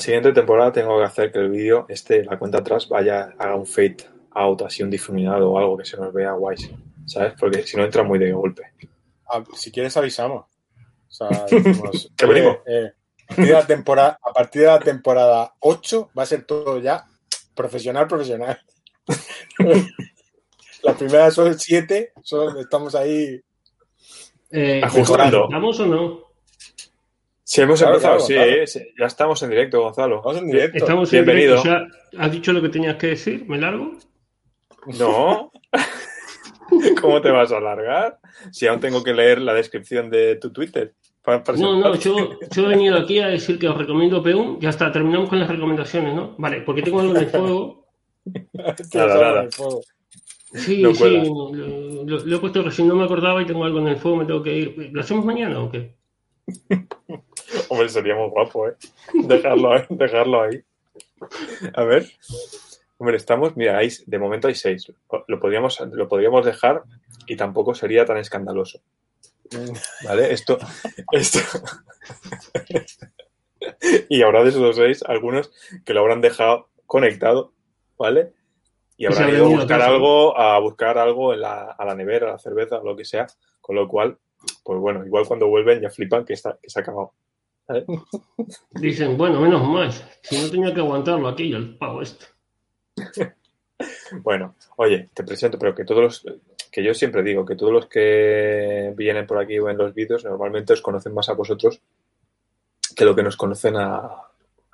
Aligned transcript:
siguiente 0.00 0.32
temporada 0.32 0.72
tengo 0.72 0.98
que 0.98 1.04
hacer 1.04 1.32
que 1.32 1.38
el 1.38 1.50
vídeo, 1.50 1.86
este, 1.88 2.24
la 2.24 2.38
cuenta 2.38 2.58
atrás, 2.58 2.88
vaya, 2.88 3.34
haga 3.38 3.56
un 3.56 3.66
fade 3.66 3.98
out, 4.32 4.62
así 4.62 4.82
un 4.82 4.90
difuminado 4.90 5.50
o 5.50 5.58
algo 5.58 5.76
que 5.76 5.84
se 5.84 5.96
nos 5.96 6.12
vea 6.12 6.32
guay, 6.32 6.56
¿sabes? 7.06 7.34
Porque 7.38 7.62
si 7.62 7.76
no 7.76 7.84
entra 7.84 8.02
muy 8.02 8.18
de 8.18 8.32
golpe. 8.32 8.62
Ah, 9.28 9.42
si 9.54 9.70
quieres 9.70 9.96
avisamos. 9.96 10.46
O 11.08 11.12
sea, 11.12 11.28
decimos, 11.50 12.10
Te 12.16 12.26
venimos. 12.26 12.58
eh, 12.66 12.92
a, 13.28 13.34
partir 13.34 13.46
de 13.46 13.52
la 13.52 13.66
temporada, 13.66 14.18
a 14.22 14.32
partir 14.32 14.62
de 14.62 14.68
la 14.68 14.80
temporada 14.80 15.54
8 15.60 16.10
va 16.16 16.22
a 16.22 16.26
ser 16.26 16.44
todo 16.44 16.78
ya 16.78 17.06
profesional, 17.54 18.06
profesional. 18.08 18.58
Las 20.82 20.96
primeras 20.96 21.34
son 21.34 21.58
7, 21.58 22.12
son, 22.22 22.58
estamos 22.58 22.94
ahí. 22.94 23.40
Eh, 24.50 24.80
Ajustando. 24.82 25.44
¿Estamos 25.44 25.80
o 25.80 25.86
no? 25.86 26.29
Si 27.52 27.60
hemos 27.62 27.80
Claro, 27.80 27.94
empezado, 27.96 28.14
claro, 28.18 28.26
sí, 28.28 28.34
Gonzalo. 28.36 28.62
eh, 28.62 28.66
sí, 28.68 28.80
ya 28.96 29.06
estamos 29.06 29.42
en 29.42 29.50
directo, 29.50 29.80
Gonzalo. 29.82 30.16
Estamos 30.18 30.38
en 30.38 30.46
directo. 30.46 30.78
Estamos 30.78 31.12
en 31.12 31.24
Bienvenido. 31.24 31.60
directo. 31.60 31.94
¿Ya 32.12 32.22
has 32.24 32.30
dicho 32.30 32.52
lo 32.52 32.62
que 32.62 32.68
tenías 32.68 32.94
que 32.94 33.06
decir? 33.08 33.44
¿Me 33.48 33.58
largo? 33.58 33.90
No. 35.00 35.50
¿Cómo 37.02 37.20
te 37.20 37.30
vas 37.32 37.50
a 37.50 37.56
alargar? 37.56 38.20
Si 38.52 38.68
aún 38.68 38.78
tengo 38.78 39.02
que 39.02 39.12
leer 39.14 39.40
la 39.40 39.52
descripción 39.52 40.10
de 40.10 40.36
tu 40.36 40.52
Twitter. 40.52 40.94
para 41.22 41.42
No, 41.56 41.76
no, 41.76 41.96
yo, 41.96 42.38
yo 42.52 42.64
he 42.66 42.68
venido 42.68 42.96
aquí 42.96 43.18
a 43.18 43.26
decir 43.26 43.58
que 43.58 43.68
os 43.68 43.76
recomiendo 43.76 44.22
P1. 44.22 44.58
Ya 44.60 44.68
está, 44.68 44.92
terminamos 44.92 45.28
con 45.28 45.40
las 45.40 45.48
recomendaciones, 45.48 46.14
¿no? 46.14 46.36
Vale, 46.38 46.60
porque 46.60 46.82
tengo 46.82 47.00
algo 47.00 47.16
en 47.16 47.20
el 47.24 47.30
fuego. 47.30 47.88
Nada, 48.94 49.14
nada. 49.20 49.48
Sí, 50.52 50.82
No 50.82 50.94
sí, 50.94 51.00
cuela. 51.00 51.24
lo, 51.24 52.04
lo- 52.04 52.24
lo 52.26 52.36
he 52.36 52.38
puesto 52.38 52.62
recién, 52.62 52.86
no 52.86 52.94
me 52.94 53.04
acordaba 53.04 53.42
y 53.42 53.46
tengo 53.46 53.64
algo 53.64 53.80
en 53.80 53.88
el 53.88 53.96
fuego, 53.96 54.18
me 54.18 54.24
tengo 54.24 54.40
que 54.42 54.56
ir. 54.56 54.90
¿Lo 54.92 55.00
hacemos 55.00 55.24
mañana 55.24 55.58
o 55.60 55.68
qué? 55.70 55.96
Hombre, 57.68 57.88
sería 57.88 58.14
muy 58.14 58.28
guapo, 58.30 58.68
¿eh? 58.68 58.74
Dejarlo, 59.14 59.72
ahí- 59.72 59.86
dejarlo 59.90 60.42
ahí. 60.42 60.62
A 61.74 61.84
ver. 61.84 62.06
Hombre, 62.98 63.16
estamos, 63.16 63.56
mira, 63.56 63.78
hay, 63.78 63.90
de 64.06 64.18
momento 64.18 64.48
hay 64.48 64.54
seis. 64.54 64.92
Lo 65.26 65.40
podríamos, 65.40 65.80
lo 65.80 66.08
podríamos 66.08 66.44
dejar 66.44 66.82
y 67.26 67.36
tampoco 67.36 67.74
sería 67.74 68.04
tan 68.04 68.18
escandaloso. 68.18 68.80
¿Vale? 70.04 70.32
Esto. 70.32 70.58
esto... 71.12 71.38
y 74.08 74.22
habrá 74.22 74.42
de 74.42 74.50
esos 74.50 74.76
seis 74.76 75.02
algunos 75.06 75.50
que 75.84 75.94
lo 75.94 76.00
habrán 76.00 76.20
dejado 76.20 76.68
conectado, 76.86 77.52
¿vale? 77.98 78.32
Y 78.96 79.06
se 79.06 79.12
habrán 79.12 79.30
ido 79.30 79.46
a 79.46 79.48
buscar 79.48 79.80
algo, 79.82 80.38
a 80.38 80.58
buscar 80.58 80.98
algo 80.98 81.32
en 81.32 81.40
la, 81.40 81.72
a 81.72 81.84
la 81.84 81.94
nevera, 81.94 82.28
a 82.28 82.32
la 82.32 82.38
cerveza, 82.38 82.80
lo 82.84 82.94
que 82.96 83.04
sea. 83.04 83.26
Con 83.60 83.76
lo 83.76 83.88
cual, 83.88 84.18
pues 84.64 84.78
bueno, 84.78 85.04
igual 85.04 85.26
cuando 85.26 85.48
vuelven 85.48 85.80
ya 85.80 85.90
flipan 85.90 86.24
que, 86.24 86.34
está, 86.34 86.58
que 86.62 86.70
se 86.70 86.78
ha 86.78 86.82
acabado. 86.82 87.12
¿vale? 87.68 87.84
Dicen, 88.72 89.16
bueno, 89.16 89.40
menos 89.40 89.62
mal, 89.66 89.92
si 90.22 90.40
no 90.42 90.50
tenía 90.50 90.72
que 90.74 90.80
aguantarlo 90.80 91.28
aquí, 91.28 91.52
el 91.52 91.76
pavo 91.76 92.02
este. 92.02 92.26
Bueno, 94.22 94.56
oye, 94.76 95.08
te 95.14 95.22
presento, 95.24 95.58
pero 95.58 95.74
que 95.74 95.86
todos 95.86 96.02
los, 96.02 96.26
que 96.70 96.84
yo 96.84 96.92
siempre 96.92 97.22
digo, 97.22 97.46
que 97.46 97.56
todos 97.56 97.72
los 97.72 97.86
que 97.86 98.92
vienen 98.94 99.26
por 99.26 99.38
aquí 99.38 99.58
o 99.58 99.70
en 99.70 99.78
los 99.78 99.94
vídeos 99.94 100.22
normalmente 100.24 100.74
os 100.74 100.82
conocen 100.82 101.14
más 101.14 101.30
a 101.30 101.32
vosotros 101.32 101.80
que 102.94 103.04
lo 103.06 103.16
que 103.16 103.22
nos 103.22 103.36
conocen 103.38 103.76
a, 103.76 103.96
a, 103.96 104.22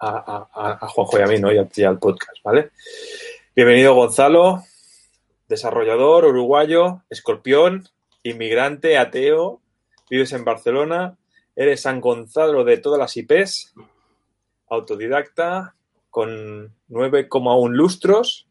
a- 0.00 0.78
a 0.81 0.89
Juanjo 0.89 1.19
y 1.20 1.22
a 1.22 1.27
mí, 1.27 1.39
¿no? 1.39 1.53
Y 1.53 1.84
al 1.84 1.98
podcast, 2.00 2.42
¿vale? 2.42 2.70
Bienvenido 3.55 3.94
Gonzalo, 3.94 4.64
desarrollador, 5.48 6.25
uruguayo, 6.25 7.03
escorpión, 7.09 7.84
inmigrante, 8.30 8.98
ateo, 8.98 9.60
vives 10.10 10.32
en 10.32 10.44
Barcelona, 10.44 11.16
eres 11.55 11.82
San 11.82 12.00
Gonzalo 12.00 12.64
de 12.64 12.78
todas 12.78 12.98
las 12.98 13.16
IPs, 13.16 13.75
autodidacta, 14.69 15.75
con 16.10 16.75
9,1 16.88 17.70
lustros, 17.70 18.48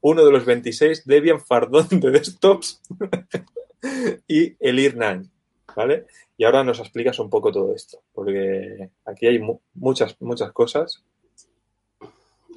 uno 0.00 0.24
de 0.24 0.32
los 0.32 0.44
26 0.44 1.06
Debian 1.06 1.40
Fardón 1.40 1.86
de 1.90 2.10
desktops 2.10 2.80
y 4.28 4.56
el 4.58 4.78
IRNAN, 4.78 5.30
¿vale? 5.76 6.06
Y 6.36 6.44
ahora 6.44 6.64
nos 6.64 6.80
explicas 6.80 7.18
un 7.18 7.30
poco 7.30 7.52
todo 7.52 7.74
esto, 7.74 8.02
porque 8.12 8.90
aquí 9.04 9.26
hay 9.26 9.38
mu- 9.38 9.60
muchas, 9.74 10.20
muchas 10.20 10.50
cosas. 10.52 11.04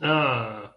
Ah, 0.01 0.75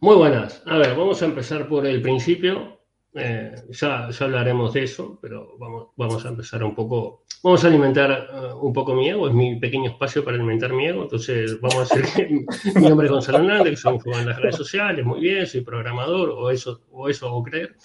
muy 0.00 0.16
buenas. 0.16 0.62
A 0.66 0.76
ver, 0.78 0.94
vamos 0.96 1.22
a 1.22 1.26
empezar 1.26 1.68
por 1.68 1.86
el 1.86 2.02
principio. 2.02 2.80
Eh, 3.16 3.54
ya, 3.70 4.10
ya 4.10 4.24
hablaremos 4.24 4.72
de 4.72 4.82
eso, 4.82 5.18
pero 5.22 5.56
vamos, 5.58 5.88
vamos 5.96 6.26
a 6.26 6.30
empezar 6.30 6.64
un 6.64 6.74
poco. 6.74 7.24
Vamos 7.44 7.64
a 7.64 7.68
alimentar 7.68 8.10
eh, 8.10 8.52
un 8.60 8.72
poco 8.72 8.94
mi 8.94 9.08
ego, 9.08 9.28
es 9.28 9.34
mi 9.34 9.56
pequeño 9.60 9.90
espacio 9.90 10.24
para 10.24 10.36
alimentar 10.36 10.72
mi 10.72 10.86
ego. 10.86 11.02
Entonces, 11.04 11.60
vamos 11.60 11.92
a 11.92 11.96
decir 11.96 12.44
que 12.72 12.80
mi 12.80 12.88
nombre 12.88 13.06
es 13.06 13.12
Gonzalo 13.12 13.38
Hernández, 13.38 13.70
que 13.70 13.76
soy 13.76 13.98
en 14.18 14.26
las 14.26 14.40
redes 14.40 14.56
sociales, 14.56 15.04
muy 15.04 15.20
bien, 15.20 15.46
soy 15.46 15.60
programador, 15.60 16.30
o 16.30 16.50
eso, 16.50 16.82
o 16.90 17.08
eso 17.08 17.28
hago 17.28 17.42
creer. 17.44 17.76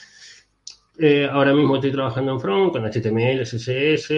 Eh, 0.98 1.30
ahora 1.32 1.54
mismo 1.54 1.76
estoy 1.76 1.92
trabajando 1.92 2.34
en 2.34 2.40
front 2.40 2.74
con 2.74 2.84
HTML, 2.84 3.44
CSS, 3.44 4.12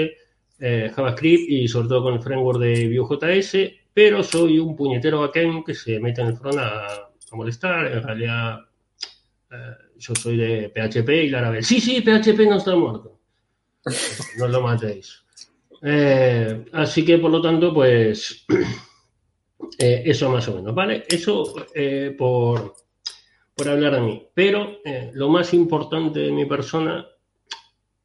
eh, 0.60 0.92
JavaScript 0.96 1.50
y 1.50 1.68
sobre 1.68 1.90
todo 1.90 2.04
con 2.04 2.14
el 2.16 2.22
framework 2.22 2.60
de 2.60 2.88
Vue.js, 2.88 3.72
pero 3.94 4.24
soy 4.24 4.60
un 4.60 4.76
puñetero 4.76 5.20
backend 5.20 5.66
que 5.66 5.76
se 5.76 6.00
mete 6.00 6.22
en 6.22 6.28
el 6.28 6.38
front 6.38 6.58
a, 6.58 6.88
a 6.88 7.36
molestar. 7.36 7.86
En 7.88 8.02
realidad, 8.02 8.62
eh, 9.52 9.91
yo 10.02 10.16
soy 10.16 10.36
de 10.36 10.70
PHP 10.70 11.10
y 11.10 11.30
Laravel. 11.30 11.64
Sí, 11.64 11.80
sí, 11.80 12.02
PHP 12.02 12.40
no 12.48 12.58
está 12.58 12.76
muerto. 12.76 13.20
No 14.38 14.48
lo 14.48 14.62
matéis. 14.62 15.24
Eh, 15.84 16.66
así 16.74 17.04
que, 17.06 17.18
por 17.18 17.32
lo 17.32 17.42
tanto, 17.42 17.74
pues, 17.74 18.46
eh, 19.80 20.04
eso 20.06 20.30
más 20.30 20.48
o 20.48 20.56
menos, 20.56 20.74
¿vale? 20.74 21.04
Eso 21.08 21.54
eh, 21.74 22.16
por, 22.18 22.76
por 23.56 23.70
hablar 23.70 23.96
de 23.96 24.02
mí. 24.02 24.28
Pero 24.34 24.80
lo 25.14 25.30
más 25.30 25.54
importante 25.54 26.20
de 26.20 26.32
mi 26.32 26.46
persona 26.46 27.06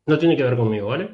no 0.07 0.19
tiene 0.19 0.37
que 0.37 0.45
ver 0.45 0.57
conmigo, 0.57 0.89
¿vale? 0.89 1.11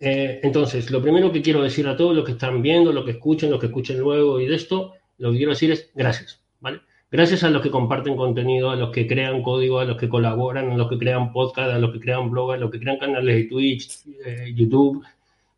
Entonces, 0.00 0.90
lo 0.90 1.00
primero 1.00 1.32
que 1.32 1.40
quiero 1.40 1.62
decir 1.62 1.88
a 1.88 1.96
todos 1.96 2.14
los 2.14 2.24
que 2.24 2.32
están 2.32 2.60
viendo, 2.60 2.92
los 2.92 3.04
que 3.04 3.12
escuchen, 3.12 3.50
los 3.50 3.58
que 3.58 3.66
escuchen 3.66 3.98
luego 3.98 4.38
y 4.38 4.46
de 4.46 4.56
esto, 4.56 4.92
lo 5.18 5.30
que 5.30 5.38
quiero 5.38 5.52
decir 5.52 5.70
es 5.72 5.90
gracias, 5.94 6.42
¿vale? 6.60 6.80
Gracias 7.14 7.44
a 7.44 7.50
los 7.50 7.62
que 7.62 7.70
comparten 7.70 8.16
contenido, 8.16 8.70
a 8.70 8.74
los 8.74 8.90
que 8.90 9.06
crean 9.06 9.40
código, 9.40 9.78
a 9.78 9.84
los 9.84 9.96
que 9.96 10.08
colaboran, 10.08 10.72
a 10.72 10.76
los 10.76 10.88
que 10.88 10.98
crean 10.98 11.32
podcast, 11.32 11.70
a 11.70 11.78
los 11.78 11.92
que 11.92 12.00
crean 12.00 12.28
blog, 12.28 12.50
a 12.50 12.56
los 12.56 12.72
que 12.72 12.80
crean 12.80 12.98
canales 12.98 13.36
de 13.36 13.44
Twitch, 13.44 14.00
eh, 14.26 14.52
YouTube. 14.52 15.00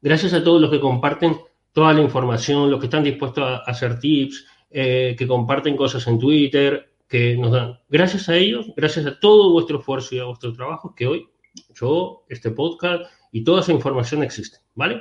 Gracias 0.02 0.34
a 0.34 0.44
todos 0.44 0.60
los 0.60 0.70
que 0.70 0.78
comparten 0.78 1.34
toda 1.72 1.94
la 1.94 2.02
información, 2.02 2.70
los 2.70 2.78
que 2.78 2.88
están 2.88 3.04
dispuestos 3.04 3.42
a, 3.42 3.56
hacer 3.60 3.98
tips, 3.98 4.44
eh, 4.70 5.16
que 5.18 5.26
comparten 5.26 5.78
cosas 5.78 6.06
en 6.08 6.18
Twitter, 6.18 6.90
que 7.08 7.38
nos 7.38 7.52
dan. 7.52 7.80
Gracias 7.88 8.28
a 8.28 8.36
ellos, 8.36 8.66
gracias 8.76 9.06
a 9.06 9.18
todo 9.18 9.50
vuestro 9.50 9.78
esfuerzo 9.78 10.14
y 10.14 10.18
a 10.18 10.24
vuestro 10.24 10.52
trabajo, 10.52 10.94
que 10.94 11.06
hoy 11.06 11.26
yo, 11.74 12.26
este 12.28 12.50
podcast 12.50 13.10
y 13.32 13.42
toda 13.44 13.62
esa 13.62 13.72
información 13.72 14.22
existe, 14.22 14.58
¿vale? 14.74 15.00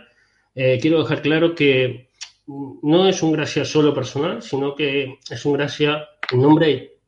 Eh, 0.56 0.80
quiero 0.82 1.00
dejar 1.04 1.22
claro 1.22 1.54
que 1.54 2.08
no 2.48 3.08
es 3.08 3.24
un 3.24 3.32
gracias 3.32 3.70
solo 3.70 3.94
personal, 3.94 4.42
sino 4.42 4.76
que 4.76 5.20
es 5.30 5.46
un 5.46 5.54
gracias 5.54 5.98
en 6.32 6.42
nombre 6.42 6.68
de 6.68 7.00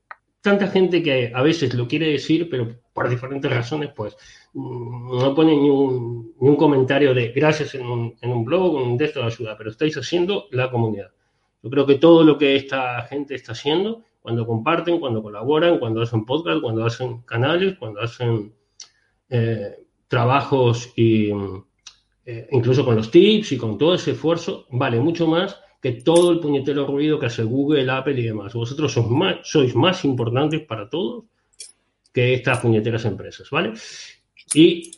tanta 0.42 0.68
gente 0.68 1.04
que 1.04 1.32
a 1.34 1.42
veces 1.42 1.74
lo 1.74 1.88
quiere 1.88 2.08
decir, 2.12 2.50
pero 2.50 2.80
por 2.94 3.10
diferentes 3.10 3.52
razones, 3.52 3.92
pues 3.96 4.16
mm, 4.54 5.20
no 5.20 5.36
pone 5.36 5.56
ni 5.56 5.70
un, 5.70 6.34
ni 6.40 6.50
un 6.50 6.56
comentario 6.56 7.14
de 7.14 7.30
gracias 7.30 7.76
en 7.76 7.86
un, 7.86 8.16
en 8.22 8.32
un 8.32 8.46
blog, 8.46 8.76
un 8.76 8.98
texto 8.98 9.20
de 9.20 9.28
ayuda, 9.28 9.58
pero 9.58 9.70
estáis 9.70 9.98
haciendo 9.98 10.46
la 10.52 10.72
comunidad. 10.72 11.12
Yo 11.62 11.70
creo 11.70 11.86
que 11.86 11.96
todo 11.96 12.24
lo 12.24 12.38
que 12.38 12.56
esta 12.56 13.02
gente 13.04 13.36
está 13.36 13.52
haciendo, 13.52 14.04
cuando 14.22 14.46
comparten, 14.46 15.00
cuando 15.00 15.22
colaboran, 15.22 15.80
cuando 15.80 16.02
hacen 16.02 16.26
podcast, 16.26 16.62
cuando 16.62 16.86
hacen 16.86 17.22
canales, 17.22 17.76
cuando 17.78 18.02
hacen 18.02 18.54
eh, 19.30 19.76
trabajos 20.08 20.92
y 20.96 21.32
eh, 22.26 22.48
incluso 22.52 22.84
con 22.86 22.96
los 22.96 23.12
tips 23.12 23.54
y 23.54 23.58
con 23.58 23.78
todo 23.78 23.96
ese 23.96 24.12
esfuerzo, 24.12 24.66
vale 24.70 25.00
mucho 25.00 25.28
más 25.28 25.60
que 25.82 25.94
todo 25.94 26.32
el 26.32 26.40
puñetero 26.40 26.88
ruido 26.88 27.20
que 27.20 27.28
hace 27.28 27.44
Google, 27.44 27.90
Apple 27.92 28.20
y 28.20 28.24
demás. 28.24 28.54
Vosotros 28.54 28.94
sois 29.44 29.76
más, 29.76 30.06
importantes 30.06 30.62
para 30.62 30.90
todos 30.90 31.26
que 32.14 32.34
estas 32.34 32.60
puñeteras 32.60 33.06
empresas, 33.06 33.50
¿vale? 33.50 33.74
Y, 34.54 34.92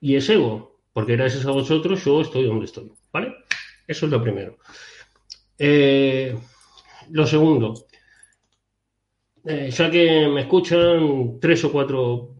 y 0.00 0.14
es 0.14 0.28
ego, 0.28 0.80
porque 0.92 1.16
gracias 1.16 1.46
a 1.46 1.50
vosotros 1.50 2.04
yo 2.04 2.20
estoy 2.20 2.44
donde 2.44 2.66
estoy, 2.66 2.92
¿vale? 3.12 3.34
Eso 3.86 4.06
es 4.06 4.12
lo 4.12 4.22
primero. 4.22 4.58
Eh, 5.58 6.36
lo 7.10 7.26
segundo, 7.26 7.86
eh, 9.44 9.70
ya 9.70 9.90
que 9.90 10.28
me 10.28 10.42
escuchan 10.42 11.40
tres 11.40 11.64
o 11.64 11.72
cuatro, 11.72 12.34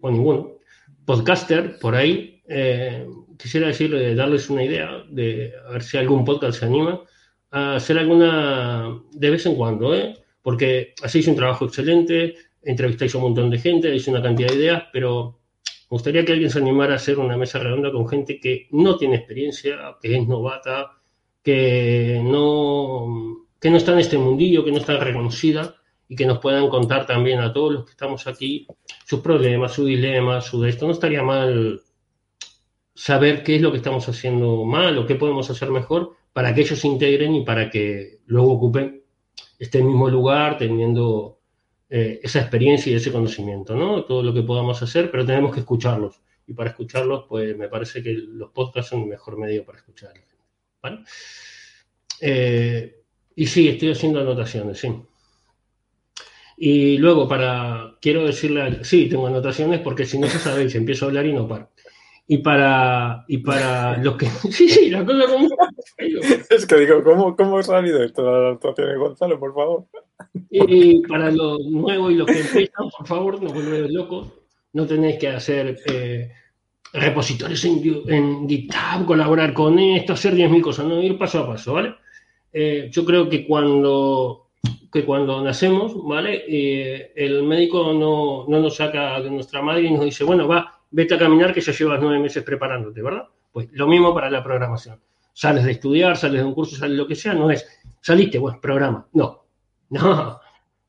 o 0.00 0.10
ninguno, 0.10 0.58
podcaster 1.04 1.78
por 1.78 1.94
ahí, 1.94 2.42
eh, 2.46 3.06
quisiera 3.44 3.70
eh, 3.70 4.14
darles 4.14 4.48
una 4.48 4.64
idea 4.64 5.04
de 5.06 5.52
ver 5.70 5.82
si 5.82 5.98
algún 5.98 6.24
podcast 6.24 6.60
se 6.60 6.64
anima 6.64 7.02
a 7.50 7.76
hacer 7.76 7.98
alguna 7.98 9.02
de 9.12 9.30
vez 9.30 9.44
en 9.44 9.54
cuando, 9.54 9.94
¿eh? 9.94 10.16
porque 10.40 10.94
hacéis 11.02 11.28
un 11.28 11.36
trabajo 11.36 11.66
excelente, 11.66 12.36
entrevistáis 12.62 13.14
a 13.14 13.18
un 13.18 13.24
montón 13.24 13.50
de 13.50 13.58
gente, 13.58 13.90
dais 13.90 14.08
una 14.08 14.22
cantidad 14.22 14.48
de 14.48 14.54
ideas, 14.54 14.84
pero 14.90 15.40
me 15.62 15.88
gustaría 15.90 16.24
que 16.24 16.32
alguien 16.32 16.48
se 16.48 16.58
animara 16.58 16.94
a 16.94 16.96
hacer 16.96 17.18
una 17.18 17.36
mesa 17.36 17.58
redonda 17.58 17.92
con 17.92 18.08
gente 18.08 18.40
que 18.40 18.66
no 18.70 18.96
tiene 18.96 19.16
experiencia, 19.16 19.76
que 20.00 20.16
es 20.16 20.26
novata, 20.26 20.92
que 21.42 22.22
no, 22.24 23.46
que 23.60 23.68
no 23.68 23.76
está 23.76 23.92
en 23.92 23.98
este 23.98 24.16
mundillo, 24.16 24.64
que 24.64 24.72
no 24.72 24.78
está 24.78 24.96
reconocida 24.96 25.76
y 26.08 26.16
que 26.16 26.24
nos 26.24 26.38
puedan 26.38 26.70
contar 26.70 27.06
también 27.06 27.40
a 27.40 27.52
todos 27.52 27.74
los 27.74 27.84
que 27.84 27.90
estamos 27.90 28.26
aquí 28.26 28.66
sus 29.04 29.20
problemas, 29.20 29.72
sus 29.74 29.84
dilemas, 29.84 30.46
su 30.46 30.62
de 30.62 30.70
esto. 30.70 30.86
No 30.86 30.92
estaría 30.92 31.22
mal 31.22 31.82
saber 32.94 33.42
qué 33.42 33.56
es 33.56 33.62
lo 33.62 33.70
que 33.70 33.78
estamos 33.78 34.08
haciendo 34.08 34.64
mal 34.64 34.96
o 34.98 35.06
qué 35.06 35.16
podemos 35.16 35.50
hacer 35.50 35.70
mejor 35.70 36.16
para 36.32 36.54
que 36.54 36.62
ellos 36.62 36.78
se 36.78 36.88
integren 36.88 37.34
y 37.34 37.44
para 37.44 37.70
que 37.70 38.20
luego 38.26 38.52
ocupen 38.52 39.02
este 39.58 39.82
mismo 39.82 40.08
lugar 40.08 40.58
teniendo 40.58 41.38
eh, 41.90 42.20
esa 42.22 42.40
experiencia 42.40 42.92
y 42.92 42.96
ese 42.96 43.12
conocimiento, 43.12 43.74
¿no? 43.74 44.04
Todo 44.04 44.22
lo 44.22 44.34
que 44.34 44.42
podamos 44.42 44.82
hacer, 44.82 45.10
pero 45.10 45.24
tenemos 45.24 45.52
que 45.52 45.60
escucharlos. 45.60 46.20
Y 46.46 46.52
para 46.52 46.70
escucharlos, 46.70 47.24
pues 47.28 47.56
me 47.56 47.68
parece 47.68 48.02
que 48.02 48.12
los 48.12 48.50
podcasts 48.50 48.90
son 48.90 49.02
el 49.02 49.08
mejor 49.08 49.38
medio 49.38 49.64
para 49.64 49.78
escucharlos. 49.78 50.24
¿vale? 50.82 50.98
Eh, 52.20 53.02
y 53.36 53.46
sí, 53.46 53.68
estoy 53.68 53.92
haciendo 53.92 54.20
anotaciones, 54.20 54.78
sí. 54.78 54.92
Y 56.56 56.98
luego, 56.98 57.28
para, 57.28 57.96
quiero 58.00 58.24
decirle, 58.24 58.84
sí, 58.84 59.08
tengo 59.08 59.26
anotaciones 59.26 59.80
porque 59.80 60.06
si 60.06 60.18
no 60.18 60.26
ya 60.26 60.38
sabéis, 60.38 60.74
empiezo 60.74 61.04
a 61.04 61.08
hablar 61.08 61.26
y 61.26 61.32
no 61.32 61.48
paro. 61.48 61.70
Y 62.26 62.38
para, 62.38 63.24
y 63.28 63.38
para 63.38 63.98
los 63.98 64.16
que. 64.16 64.26
Sí, 64.50 64.68
sí, 64.68 64.90
la 64.90 65.04
cosa 65.04 65.26
como. 65.26 65.48
es 66.50 66.66
que 66.66 66.76
digo, 66.76 67.02
¿cómo, 67.02 67.36
cómo 67.36 67.58
ha 67.58 67.62
salido 67.62 68.02
esto 68.02 68.22
la 68.22 68.50
actuación 68.52 68.88
de 68.88 68.96
Gonzalo, 68.96 69.38
por 69.38 69.54
favor? 69.54 69.86
Y 70.50 71.00
para 71.06 71.30
los 71.30 71.60
nuevos 71.66 72.12
y 72.12 72.14
los 72.16 72.26
que 72.26 72.40
empiezan, 72.40 72.88
por 72.96 73.06
favor, 73.06 73.42
no 73.42 73.52
volvéis 73.52 73.90
locos. 73.90 74.32
No 74.72 74.86
tenéis 74.86 75.18
que 75.18 75.28
hacer 75.28 75.78
eh, 75.86 76.32
repositorios 76.92 77.64
en, 77.64 77.80
en, 78.08 78.48
GitHub, 78.48 79.06
colaborar 79.06 79.52
con 79.52 79.78
esto, 79.78 80.14
hacer 80.14 80.34
10.000 80.34 80.60
cosas, 80.62 80.86
no 80.86 81.02
ir 81.02 81.18
paso 81.18 81.40
a 81.40 81.46
paso, 81.46 81.74
¿vale? 81.74 81.94
Eh, 82.52 82.88
yo 82.90 83.04
creo 83.04 83.28
que 83.28 83.46
cuando, 83.46 84.48
que 84.92 85.04
cuando 85.04 85.42
nacemos, 85.42 85.94
¿vale? 86.04 86.44
Eh, 86.48 87.12
el 87.16 87.42
médico 87.42 87.92
no, 87.92 88.46
no 88.48 88.60
nos 88.60 88.76
saca 88.76 89.20
de 89.20 89.30
nuestra 89.30 89.60
madre 89.60 89.82
y 89.82 89.90
nos 89.92 90.04
dice, 90.04 90.24
bueno, 90.24 90.48
va, 90.48 90.73
vete 90.94 91.14
a 91.14 91.18
caminar 91.18 91.52
que 91.52 91.60
ya 91.60 91.72
llevas 91.72 92.00
nueve 92.00 92.20
meses 92.20 92.44
preparándote, 92.44 93.02
¿verdad? 93.02 93.24
Pues 93.50 93.68
lo 93.72 93.88
mismo 93.88 94.14
para 94.14 94.30
la 94.30 94.44
programación. 94.44 95.00
Sales 95.32 95.64
de 95.64 95.72
estudiar, 95.72 96.16
sales 96.16 96.40
de 96.40 96.46
un 96.46 96.54
curso, 96.54 96.76
sales 96.76 96.92
de 96.92 97.02
lo 97.02 97.08
que 97.08 97.16
sea, 97.16 97.34
no 97.34 97.50
es, 97.50 97.66
saliste, 98.00 98.38
bueno, 98.38 98.60
programa. 98.60 99.08
No, 99.12 99.44
no, 99.90 100.40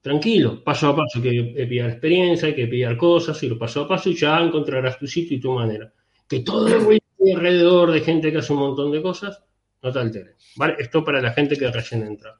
tranquilo, 0.01 0.63
paso 0.63 0.89
a 0.89 0.95
paso, 0.95 1.17
hay 1.17 1.53
que 1.53 1.65
pillar 1.65 1.89
experiencia, 1.89 2.47
hay 2.47 2.55
que 2.55 2.67
pillar 2.67 2.95
cosas, 2.95 3.41
ir 3.41 3.57
paso 3.57 3.81
a 3.81 3.87
paso 3.87 4.09
y 4.11 4.15
ya 4.15 4.39
encontrarás 4.39 4.99
tu 4.99 5.07
sitio 5.07 5.37
y 5.37 5.39
tu 5.39 5.51
manera. 5.51 5.91
Que 6.27 6.41
todo 6.41 6.67
el 6.67 7.01
alrededor 7.33 7.91
de 7.91 8.01
gente 8.01 8.31
que 8.31 8.37
hace 8.37 8.53
un 8.53 8.59
montón 8.59 8.91
de 8.91 9.01
cosas, 9.01 9.43
no 9.81 9.91
te 9.91 9.99
altere, 9.99 10.35
¿vale? 10.55 10.75
Esto 10.77 11.03
para 11.03 11.19
la 11.19 11.31
gente 11.31 11.57
que 11.57 11.71
recién 11.71 12.03
entra. 12.03 12.37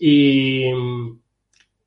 Y 0.00 0.64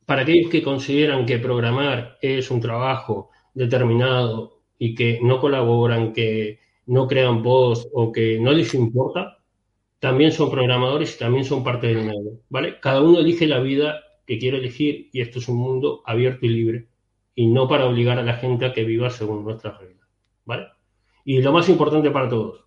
para 0.05 0.21
aquellos 0.21 0.51
que 0.51 0.61
consideran 0.61 1.25
que 1.25 1.39
programar 1.39 2.19
es 2.21 2.51
un 2.51 2.61
trabajo 2.61 3.31
determinado 3.55 4.56
y 4.77 4.95
que 4.95 5.19
no 5.21 5.39
colaboran, 5.39 6.13
que 6.13 6.59
no 6.85 7.07
crean 7.07 7.43
post 7.43 7.89
o 7.93 8.11
que 8.11 8.39
no 8.39 8.51
les 8.51 8.73
importa, 8.73 9.37
también 9.99 10.31
son 10.31 10.51
programadores 10.51 11.15
y 11.15 11.19
también 11.19 11.45
son 11.45 11.63
parte 11.63 11.87
del 11.87 12.05
medio, 12.05 12.39
¿vale? 12.49 12.79
Cada 12.79 13.01
uno 13.01 13.19
elige 13.19 13.47
la 13.47 13.59
vida 13.59 14.01
que 14.25 14.37
quiere 14.37 14.57
elegir 14.57 15.09
y 15.11 15.21
esto 15.21 15.39
es 15.39 15.47
un 15.47 15.57
mundo 15.57 16.01
abierto 16.05 16.45
y 16.45 16.49
libre 16.49 16.87
y 17.33 17.47
no 17.47 17.67
para 17.67 17.85
obligar 17.85 18.19
a 18.19 18.23
la 18.23 18.33
gente 18.33 18.65
a 18.65 18.73
que 18.73 18.83
viva 18.83 19.09
según 19.09 19.43
nuestras 19.43 19.79
reglas, 19.79 20.07
¿vale? 20.45 20.67
Y 21.25 21.41
lo 21.41 21.51
más 21.51 21.69
importante 21.69 22.11
para 22.11 22.29
todos, 22.29 22.65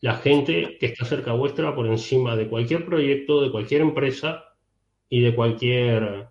la 0.00 0.14
gente 0.14 0.78
que 0.78 0.86
está 0.86 1.04
cerca 1.04 1.32
vuestra 1.32 1.74
por 1.74 1.86
encima 1.86 2.36
de 2.36 2.48
cualquier 2.48 2.84
proyecto, 2.86 3.40
de 3.40 3.50
cualquier 3.50 3.82
empresa 3.82 4.44
y 5.08 5.20
de 5.20 5.34
cualquier 5.34 6.28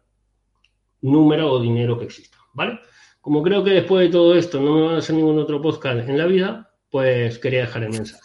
número 1.02 1.52
o 1.52 1.62
dinero 1.62 1.98
que 1.98 2.06
exista, 2.06 2.38
¿vale? 2.54 2.80
Como 3.30 3.44
creo 3.44 3.64
que 3.64 3.70
después 3.70 4.08
de 4.08 4.12
todo 4.12 4.34
esto 4.34 4.60
no 4.60 4.74
me 4.74 4.82
van 4.88 4.96
a 4.96 4.98
hacer 4.98 5.16
ningún 5.16 5.38
otro 5.38 5.62
podcast 5.62 6.00
en 6.00 6.18
la 6.18 6.26
vida, 6.26 6.72
pues 6.90 7.38
quería 7.38 7.60
dejar 7.62 7.84
el 7.84 7.92
mensaje. 7.92 8.24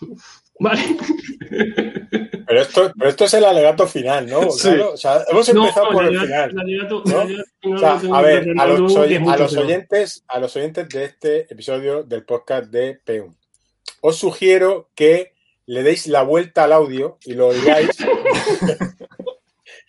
¿Vale? 0.58 0.80
Pero 2.46 2.60
esto, 2.62 2.90
pero 2.96 3.10
esto 3.10 3.24
es 3.26 3.34
el 3.34 3.44
alegato 3.44 3.86
final, 3.86 4.26
¿no? 4.26 4.50
Sí. 4.50 4.68
Claro, 4.70 4.92
o 4.94 4.96
sea, 4.96 5.20
hemos 5.30 5.46
empezado 5.50 5.88
No, 5.88 5.92
por 5.92 6.06
el 6.06 6.18
final. 6.18 6.54
a 8.14 8.22
ver, 8.22 8.46
a 8.58 8.66
los, 8.66 8.96
oy- 8.96 9.16
a 9.28 9.36
los 9.36 9.54
oyentes, 9.58 10.24
a 10.26 10.38
los 10.40 10.56
oyentes 10.56 10.88
de 10.88 11.04
este 11.04 11.52
episodio 11.52 12.02
del 12.04 12.24
podcast 12.24 12.70
de 12.70 12.98
P1, 13.04 13.34
os 14.00 14.16
sugiero 14.16 14.88
que 14.94 15.34
le 15.66 15.82
deis 15.82 16.06
la 16.06 16.22
vuelta 16.22 16.64
al 16.64 16.72
audio 16.72 17.18
y 17.26 17.34
lo 17.34 17.48
oigáis 17.48 17.90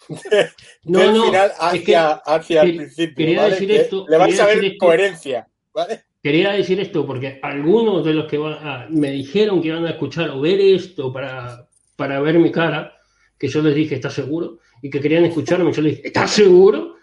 de- 0.10 0.48
No, 0.86 1.00
del 1.00 1.14
no, 1.14 1.26
final 1.26 1.52
es 1.74 1.82
que 1.84 1.96
hacia, 1.96 2.62
el 2.62 2.72
que- 2.72 2.78
principio. 2.78 3.16
quería 3.16 3.42
¿vale? 3.42 3.52
decir 3.54 3.72
esto, 3.72 4.06
le 4.10 4.18
vais 4.18 4.40
a 4.40 4.46
ver 4.46 4.64
esto. 4.66 4.78
coherencia. 4.86 5.48
¿vale? 5.74 6.02
Quería 6.24 6.52
decir 6.52 6.80
esto 6.80 7.06
porque 7.06 7.40
algunos 7.42 8.04
de 8.06 8.14
los 8.14 8.26
que 8.26 8.38
van 8.38 8.54
a- 8.54 8.88
me 8.90 9.12
dijeron 9.12 9.62
que 9.62 9.68
iban 9.70 9.86
a 9.86 9.92
escuchar 9.92 10.30
o 10.32 10.42
ver 10.42 10.60
esto 10.60 11.12
para, 11.14 11.68
para 11.96 12.20
ver 12.22 12.40
mi 12.40 12.52
cara, 12.52 12.94
que 13.38 13.48
yo 13.48 13.62
les 13.62 13.76
dije, 13.76 13.96
¿estás 13.96 14.14
seguro? 14.14 14.60
Y 14.82 14.90
que 14.90 15.00
querían 15.00 15.26
escucharme, 15.26 15.72
yo 15.72 15.82
les 15.82 15.96
dije, 15.98 16.08
¿estás 16.08 16.32
seguro? 16.32 16.96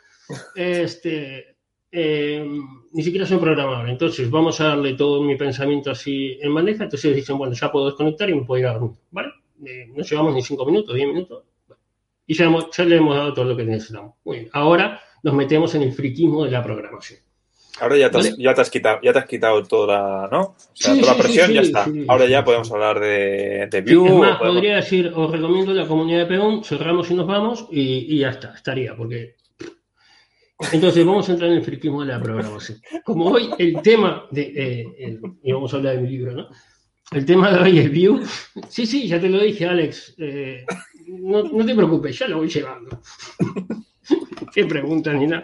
Este, 0.54 1.56
eh, 1.92 2.44
ni 2.92 3.02
siquiera 3.02 3.26
soy 3.26 3.38
programador, 3.38 3.88
entonces 3.88 4.28
vamos 4.30 4.60
a 4.60 4.68
darle 4.68 4.94
todo 4.94 5.22
mi 5.22 5.36
pensamiento 5.36 5.90
así 5.90 6.38
en 6.40 6.54
bandeja, 6.54 6.84
entonces 6.84 7.14
dicen, 7.14 7.38
bueno, 7.38 7.54
ya 7.54 7.70
puedo 7.70 7.86
desconectar 7.86 8.28
y 8.30 8.34
me 8.34 8.42
puedo 8.44 8.60
ir 8.60 8.66
a 8.66 8.72
dormir, 8.74 8.98
¿vale? 9.10 9.28
Eh, 9.64 9.86
no 9.94 10.02
llevamos 10.02 10.34
ni 10.34 10.42
cinco 10.42 10.66
minutos, 10.66 10.94
diez 10.94 11.06
minutos, 11.08 11.44
y 12.26 12.34
ya, 12.34 12.44
hemos- 12.46 12.68
ya 12.76 12.84
le 12.84 12.96
hemos 12.96 13.16
dado 13.16 13.34
todo 13.34 13.44
lo 13.44 13.56
que 13.56 13.64
necesitamos. 13.64 14.14
Muy 14.24 14.38
bien, 14.38 14.50
ahora 14.52 15.00
nos 15.22 15.34
metemos 15.34 15.74
en 15.74 15.82
el 15.82 15.92
friquismo 15.92 16.44
de 16.44 16.50
la 16.50 16.62
programación. 16.62 17.20
Ahora 17.80 17.96
ya 17.96 18.08
te, 18.08 18.18
has, 18.18 18.30
Vale. 18.30 18.42
ya 18.42 18.54
te 18.54 18.60
has 18.60 18.70
quitado, 18.70 18.98
ya 19.02 19.12
te 19.12 19.18
has 19.18 19.26
quitado 19.26 19.62
toda 19.64 19.96
la, 20.22 20.28
¿no? 20.30 20.40
O 20.42 20.56
sea, 20.74 20.94
Sí, 20.94 21.00
toda 21.00 21.12
sí, 21.14 21.18
la 21.18 21.22
presión 21.24 21.46
sí, 21.48 21.54
ya 21.54 21.60
está. 21.62 21.86
Ahora 22.06 22.26
ya 22.26 22.44
podemos 22.44 22.70
hablar 22.70 23.00
de, 23.00 23.66
de 23.68 23.80
Vue. 23.82 24.06
es 24.08 24.14
más, 24.14 24.38
podemos- 24.38 24.54
podría 24.54 24.76
decir, 24.76 25.12
os 25.12 25.30
recomiendo 25.32 25.72
la 25.74 25.86
comunidad 25.88 26.20
de 26.20 26.26
Peón, 26.26 26.62
cerramos 26.62 27.10
y 27.10 27.14
nos 27.14 27.26
vamos 27.26 27.66
y, 27.72 28.14
y 28.14 28.18
ya 28.20 28.30
está, 28.30 28.54
estaría, 28.54 28.94
porque... 28.96 29.34
Entonces 30.72 31.04
vamos 31.04 31.28
a 31.28 31.32
entrar 31.32 31.50
en 31.50 31.56
el 31.58 31.64
friquismo 31.64 32.02
de 32.04 32.12
la 32.12 32.22
programación. 32.22 32.78
Como 33.04 33.26
hoy 33.26 33.50
el 33.58 33.82
tema 33.82 34.26
de... 34.30 34.42
eh, 34.54 34.86
el- 34.98 35.20
y 35.42 35.52
vamos 35.52 35.74
a 35.74 35.76
hablar 35.78 35.96
de 35.96 36.02
mi 36.02 36.08
libro, 36.10 36.32
¿no? 36.32 36.48
El 37.10 37.26
tema 37.26 37.50
de 37.52 37.58
hoy 37.60 37.78
es 37.80 37.90
View. 37.90 38.22
Sí, 38.68 38.86
sí, 38.86 39.08
ya 39.08 39.20
te 39.20 39.28
lo 39.28 39.40
dije, 39.40 39.66
Alex. 39.66 40.14
eh, 40.18 40.64
no, 41.20 41.42
no 41.44 41.64
te 41.66 41.74
preocupes, 41.74 42.18
ya 42.18 42.28
lo 42.28 42.38
voy 42.38 42.48
llevando. 42.48 43.00
Qué 44.54 44.64
pregunta 44.66 45.12
ni 45.12 45.26
nada. 45.26 45.42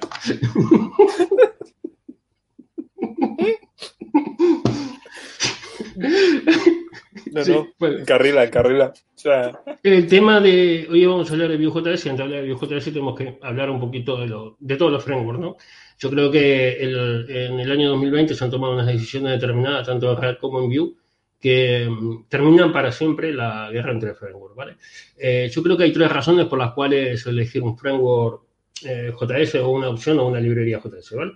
No, 7.32 7.44
Sí, 7.44 7.52
no. 7.52 7.68
bueno. 7.78 7.98
Encarrila, 7.98 8.44
encarrila. 8.44 8.86
O 8.86 9.18
sea, 9.18 9.60
El 9.82 10.06
tema 10.06 10.40
de. 10.40 10.86
Hoy 10.90 11.04
vamos 11.06 11.30
a 11.30 11.32
hablar 11.34 11.48
de 11.50 11.56
Vue.js 11.56 12.06
y 12.06 12.08
antes 12.08 12.18
de 12.18 12.22
hablar 12.24 12.42
de 12.42 12.52
Vue.js 12.52 12.84
tenemos 12.84 13.16
que 13.18 13.38
hablar 13.42 13.70
un 13.70 13.80
poquito 13.80 14.18
de, 14.18 14.26
lo, 14.26 14.56
de 14.58 14.76
todos 14.76 14.92
los 14.92 15.04
frameworks, 15.04 15.40
¿no? 15.40 15.56
Yo 15.98 16.10
creo 16.10 16.30
que 16.30 16.72
el- 16.82 17.26
en 17.28 17.60
el 17.60 17.70
año 17.70 17.90
2020 17.90 18.34
se 18.34 18.44
han 18.44 18.50
tomado 18.50 18.72
unas 18.74 18.86
decisiones 18.86 19.32
determinadas, 19.32 19.86
tanto 19.86 20.10
en 20.12 20.20
React 20.20 20.40
como 20.40 20.60
en 20.60 20.68
Vue, 20.70 20.92
que 21.40 21.88
mm, 21.88 22.28
terminan 22.28 22.72
para 22.72 22.92
siempre 22.92 23.32
la 23.32 23.70
guerra 23.70 23.92
entre 23.92 24.14
frameworks, 24.14 24.56
¿vale? 24.56 24.76
Eh, 25.16 25.50
yo 25.50 25.62
creo 25.62 25.76
que 25.76 25.84
hay 25.84 25.92
tres 25.92 26.12
razones 26.12 26.46
por 26.46 26.58
las 26.58 26.72
cuales 26.72 27.26
elegir 27.26 27.62
un 27.62 27.76
framework 27.76 28.42
eh, 28.84 29.12
JS 29.18 29.56
o 29.56 29.70
una 29.70 29.88
opción 29.88 30.18
o 30.18 30.26
una 30.26 30.40
librería 30.40 30.80
JS, 30.80 31.12
¿vale? 31.16 31.32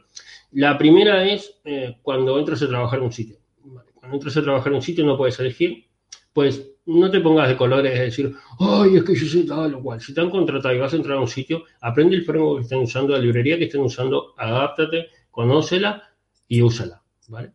La 0.53 0.77
primera 0.79 1.27
es 1.27 1.61
eh, 1.65 1.97
cuando 2.03 2.39
entras 2.39 2.63
a 2.63 2.69
trabajar 2.69 2.99
en 2.99 3.07
un 3.07 3.13
sitio. 3.13 3.39
¿vale? 3.65 3.91
Cuando 3.95 4.17
entras 4.17 4.37
a 4.37 4.43
trabajar 4.43 4.69
en 4.69 4.77
un 4.77 4.83
sitio 4.83 5.05
no 5.05 5.17
puedes 5.17 5.39
elegir, 5.41 5.87
pues 6.33 6.71
no 6.87 7.11
te 7.11 7.21
pongas 7.21 7.49
de 7.49 7.57
colores, 7.57 7.93
es 7.93 8.01
decir, 8.01 8.35
ay, 8.61 8.97
es 8.97 9.05
que 9.05 9.15
yo 9.15 9.27
sé 9.27 9.45
tal 9.45 9.75
o 9.75 9.83
cual. 9.83 10.01
Si 10.01 10.13
te 10.13 10.21
han 10.21 10.31
contratado 10.31 10.75
y 10.75 10.79
vas 10.79 10.93
a 10.93 10.97
entrar 10.97 11.17
a 11.17 11.21
un 11.21 11.29
sitio, 11.29 11.65
aprende 11.81 12.17
el 12.17 12.25
framework 12.25 12.59
que 12.59 12.63
estén 12.65 12.79
usando, 12.81 13.15
la 13.15 13.19
librería 13.19 13.57
que 13.57 13.65
estén 13.65 13.81
usando, 13.81 14.35
adáptate, 14.37 15.09
conócela 15.31 16.03
y 16.47 16.61
úsala, 16.61 17.03
¿vale? 17.29 17.53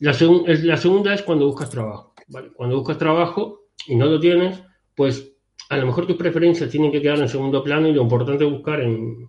La, 0.00 0.12
segun- 0.12 0.44
es- 0.48 0.64
la 0.64 0.76
segunda 0.76 1.14
es 1.14 1.22
cuando 1.22 1.46
buscas 1.46 1.70
trabajo, 1.70 2.14
¿vale? 2.28 2.50
Cuando 2.54 2.76
buscas 2.78 2.98
trabajo 2.98 3.68
y 3.86 3.96
no 3.96 4.06
lo 4.06 4.20
tienes, 4.20 4.62
pues 4.94 5.32
a 5.70 5.76
lo 5.76 5.86
mejor 5.86 6.06
tus 6.06 6.16
preferencias 6.16 6.70
tienen 6.70 6.92
que 6.92 7.02
quedar 7.02 7.18
en 7.18 7.28
segundo 7.28 7.62
plano 7.62 7.88
y 7.88 7.92
lo 7.92 8.02
importante 8.02 8.44
es 8.44 8.50
buscar 8.50 8.80
en, 8.80 9.28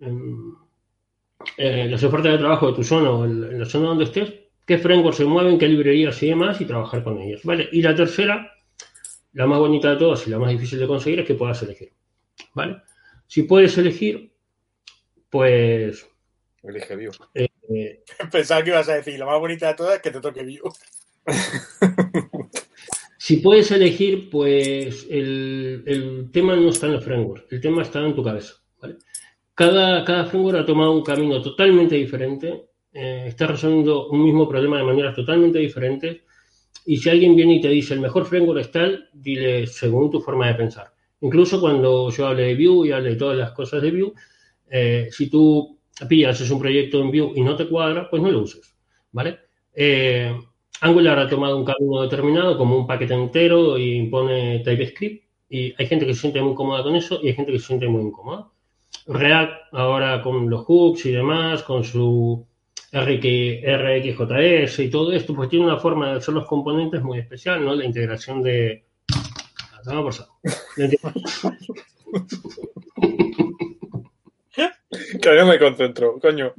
en, 0.00 0.54
eh, 1.56 1.88
las 1.88 2.02
ofertas 2.04 2.32
de 2.32 2.38
trabajo 2.38 2.68
de 2.68 2.74
tu 2.74 2.84
zona 2.84 3.10
o 3.10 3.24
en, 3.24 3.44
en 3.44 3.58
la 3.58 3.66
zona 3.66 3.88
donde 3.88 4.04
estés, 4.04 4.32
qué 4.66 4.78
frameworks 4.78 5.18
se 5.18 5.24
mueven, 5.24 5.58
qué 5.58 5.68
librerías 5.68 6.22
y 6.22 6.28
demás 6.28 6.60
y 6.60 6.64
trabajar 6.64 7.02
con 7.04 7.18
ellos, 7.20 7.42
¿vale? 7.44 7.68
Y 7.72 7.82
la 7.82 7.94
tercera, 7.94 8.52
la 9.32 9.46
más 9.46 9.58
bonita 9.58 9.90
de 9.90 9.96
todas 9.96 10.26
y 10.26 10.30
la 10.30 10.38
más 10.38 10.50
difícil 10.50 10.78
de 10.78 10.86
conseguir 10.86 11.20
es 11.20 11.26
que 11.26 11.34
puedas 11.34 11.62
elegir, 11.62 11.92
¿vale? 12.54 12.82
Si 13.26 13.44
puedes 13.44 13.76
elegir, 13.78 14.32
pues... 15.30 16.08
elige 16.62 16.96
Vue. 16.96 17.10
eh, 17.34 17.48
Pensaba 18.32 18.62
que 18.62 18.70
ibas 18.70 18.88
a 18.88 18.94
decir, 18.94 19.18
la 19.18 19.26
más 19.26 19.38
bonita 19.38 19.68
de 19.68 19.74
todas 19.74 19.96
es 19.96 20.02
que 20.02 20.10
te 20.10 20.20
toque 20.20 20.44
Vue. 20.44 20.60
Si 23.22 23.36
puedes 23.36 23.70
elegir, 23.70 24.30
pues 24.30 25.06
el, 25.08 26.30
tema 26.32 26.56
no 26.56 26.70
está 26.70 26.86
en 26.86 26.94
el 26.94 27.02
framework, 27.02 27.46
el 27.52 27.60
tema 27.60 27.82
está 27.82 28.04
en 28.04 28.14
tu 28.14 28.24
cabeza. 28.24 28.54
Cada, 29.54 30.04
cada 30.04 30.24
framework 30.24 30.58
ha 30.58 30.64
tomado 30.64 30.92
un 30.92 31.04
camino 31.04 31.40
totalmente 31.42 31.96
diferente, 31.96 32.70
eh, 32.92 33.26
está 33.28 33.46
resolviendo 33.46 34.08
un 34.08 34.24
mismo 34.24 34.48
problema 34.48 34.78
de 34.78 34.84
maneras 34.84 35.14
totalmente 35.14 35.58
diferentes. 35.58 36.22
Y 36.86 36.96
si 36.96 37.10
alguien 37.10 37.36
viene 37.36 37.56
y 37.56 37.60
te 37.60 37.68
dice 37.68 37.94
el 37.94 38.00
mejor 38.00 38.24
framework 38.24 38.62
es 38.62 38.70
tal, 38.72 39.10
dile 39.12 39.66
según 39.66 40.10
tu 40.10 40.20
forma 40.20 40.48
de 40.48 40.54
pensar. 40.54 40.92
Incluso 41.20 41.60
cuando 41.60 42.10
yo 42.10 42.26
hable 42.26 42.44
de 42.44 42.54
Vue 42.54 42.88
y 42.88 42.92
hable 42.92 43.10
de 43.10 43.16
todas 43.16 43.36
las 43.36 43.52
cosas 43.52 43.82
de 43.82 43.90
Vue, 43.92 44.12
eh, 44.70 45.08
si 45.12 45.28
tú 45.28 45.78
pillas, 46.06 46.40
es 46.40 46.50
un 46.50 46.58
proyecto 46.58 47.00
en 47.00 47.10
Vue 47.10 47.32
y 47.36 47.42
no 47.42 47.56
te 47.56 47.68
cuadra, 47.68 48.08
pues 48.08 48.22
no 48.22 48.30
lo 48.30 48.40
uses, 48.40 48.74
¿vale? 49.12 49.38
Eh, 49.74 50.34
Angular 50.80 51.18
ha 51.18 51.28
tomado 51.28 51.56
un 51.56 51.64
camino 51.64 52.02
determinado 52.02 52.56
como 52.56 52.76
un 52.76 52.86
paquete 52.86 53.14
entero 53.14 53.76
y 53.76 53.96
impone 53.96 54.60
TypeScript 54.60 55.24
y 55.50 55.74
hay 55.76 55.86
gente 55.86 56.06
que 56.06 56.14
se 56.14 56.20
siente 56.20 56.40
muy 56.40 56.54
cómoda 56.54 56.82
con 56.82 56.96
eso 56.96 57.20
y 57.22 57.28
hay 57.28 57.34
gente 57.34 57.52
que 57.52 57.58
se 57.58 57.66
siente 57.66 57.88
muy 57.88 58.02
incómoda. 58.02 58.48
React 59.06 59.74
ahora 59.74 60.22
con 60.22 60.48
los 60.48 60.64
hooks 60.64 61.06
y 61.06 61.12
demás, 61.12 61.62
con 61.62 61.84
su 61.84 62.46
RxJS 62.92 64.78
y 64.80 64.90
todo 64.90 65.12
esto, 65.12 65.34
pues 65.34 65.48
tiene 65.48 65.66
una 65.66 65.76
forma 65.76 66.10
de 66.10 66.18
hacer 66.18 66.34
los 66.34 66.46
componentes 66.46 67.02
muy 67.02 67.18
especial, 67.18 67.64
¿no? 67.64 67.74
La 67.74 67.84
integración 67.84 68.42
de... 68.42 68.84
por 69.84 70.14
Que 75.20 75.34
no 75.34 75.46
me 75.46 75.58
concentro, 75.58 76.18
coño. 76.20 76.54